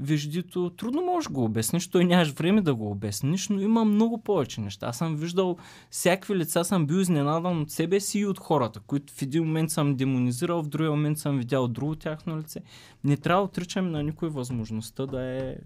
виждито, 0.00 0.70
трудно 0.70 1.02
можеш 1.02 1.30
го 1.30 1.44
обясниш, 1.44 1.88
той 1.88 2.04
нямаш 2.04 2.30
време 2.30 2.60
да 2.60 2.74
го 2.74 2.90
обясниш, 2.90 3.48
но 3.48 3.60
има 3.60 3.84
много 3.84 4.22
повече 4.22 4.60
неща. 4.60 4.86
Аз 4.86 4.98
съм 4.98 5.16
виждал 5.16 5.56
всякакви 5.90 6.36
лица, 6.36 6.64
съм 6.64 6.86
бил 6.86 6.96
изненадан 6.96 7.60
от 7.60 7.70
себе 7.70 8.00
си 8.00 8.18
и 8.18 8.26
от 8.26 8.38
хората, 8.38 8.80
които 8.80 9.12
в 9.12 9.22
един 9.22 9.44
момент 9.44 9.70
съм 9.70 9.96
демонизирал, 9.96 10.62
в 10.62 10.68
другия 10.68 10.90
момент 10.90 11.18
съм 11.18 11.38
видял 11.38 11.68
друго 11.68 11.96
тяхно 11.96 12.38
лице. 12.38 12.60
Не 13.04 13.16
трябва 13.16 13.42
да 13.42 13.44
отричаме 13.44 13.90
на 13.90 14.02
никой 14.02 14.28
възможността 14.28 15.06
да 15.06 15.22
е 15.22 15.56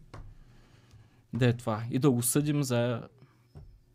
да 1.37 1.47
е 1.47 1.53
това. 1.53 1.83
И 1.91 1.99
да 1.99 2.11
го 2.11 2.23
съдим 2.23 2.63
за 2.63 3.03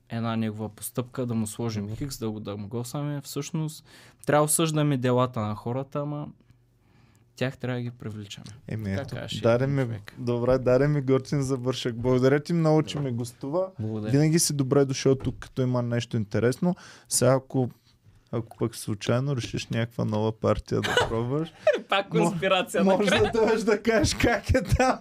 една 0.10 0.36
негова 0.36 0.70
постъпка, 0.70 1.26
да 1.26 1.34
му 1.34 1.48
сложим 1.48 1.96
хикс, 1.96 2.18
да 2.20 2.32
го 2.32 2.40
да 2.40 2.58
му 2.58 2.68
госаме. 2.68 3.22
Всъщност 3.22 3.86
трябва 4.26 4.42
да 4.42 4.46
осъждаме 4.46 4.98
делата 4.98 5.40
на 5.40 5.56
хората, 5.56 6.00
ама 6.00 6.28
тях 7.36 7.58
трябва 7.58 7.78
да 7.78 7.82
ги 7.82 7.92
привличаме. 7.92 8.46
Еми, 8.68 8.94
ето, 8.94 9.16
даде 9.42 9.68
ми, 9.68 10.00
добре, 10.18 10.58
даде 10.58 10.88
ми 10.88 11.02
Горцин 11.02 11.42
завършък. 11.42 11.96
Благодаря 11.96 12.40
ти 12.40 12.54
много, 12.54 12.84
че 12.84 13.00
ме 13.00 13.12
гостува. 13.12 13.68
Благодаря. 13.80 14.12
Винаги 14.12 14.40
си 14.40 14.54
добре 14.54 14.86
дошъл 14.86 15.16
тук, 15.16 15.36
като 15.40 15.62
има 15.62 15.82
нещо 15.82 16.18
интересно. 16.18 16.76
Сега, 17.10 17.32
ако 17.32 17.70
ако 18.32 18.58
пък 18.58 18.76
случайно 18.76 19.36
решиш 19.36 19.68
някаква 19.68 20.06
нова 20.06 20.40
партия 20.40 20.82
да 20.82 21.08
пробваш. 21.10 21.54
Пак 21.90 22.10
конспирация 22.10 22.84
Може 22.84 23.10
да 23.10 23.32
дойдеш 23.34 23.62
да 23.62 23.84
кажеш 23.84 24.14
как 24.14 24.50
е 24.50 24.64
там. 24.64 25.00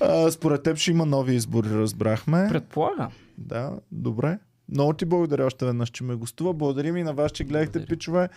а, 0.00 0.30
според 0.30 0.62
теб 0.62 0.76
ще 0.76 0.90
има 0.90 1.06
нови 1.06 1.34
избори, 1.34 1.68
разбрахме. 1.68 2.46
Предполагам. 2.48 3.12
Да, 3.38 3.72
добре. 3.92 4.38
Много 4.68 4.92
ти 4.92 5.04
благодаря 5.04 5.46
още 5.46 5.66
веднъж, 5.66 5.90
че 5.90 6.04
ме 6.04 6.14
гостува. 6.14 6.52
Благодарим 6.52 6.96
и 6.96 7.02
на 7.02 7.12
вас, 7.12 7.32
че 7.32 7.44
гледахте, 7.44 7.86
пичове. 7.86 8.28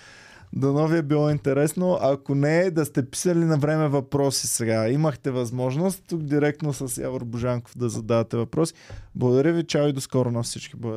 Да 0.54 0.88
ви 0.88 0.98
е 0.98 1.02
било 1.02 1.30
интересно. 1.30 1.98
Ако 2.02 2.36
не, 2.36 2.72
да 2.72 2.86
сте 2.86 3.10
писали 3.10 3.46
на 3.46 3.58
време 3.58 3.88
въпроси 3.88 4.48
сега. 4.48 4.90
Имахте 4.90 5.32
възможност 5.32 6.04
тук 6.10 6.24
директно 6.24 6.74
с 6.74 7.02
Явор 7.02 7.24
Божанков 7.24 7.78
да 7.78 7.90
задавате 7.90 8.38
въпроси. 8.38 8.74
Благодаря 9.16 9.54
ви, 9.54 9.64
чао 9.64 9.88
и 9.88 9.94
до 9.94 10.02
скоро 10.02 10.32
на 10.32 10.44
всички. 10.44 10.76
Благодаря. 10.76 10.90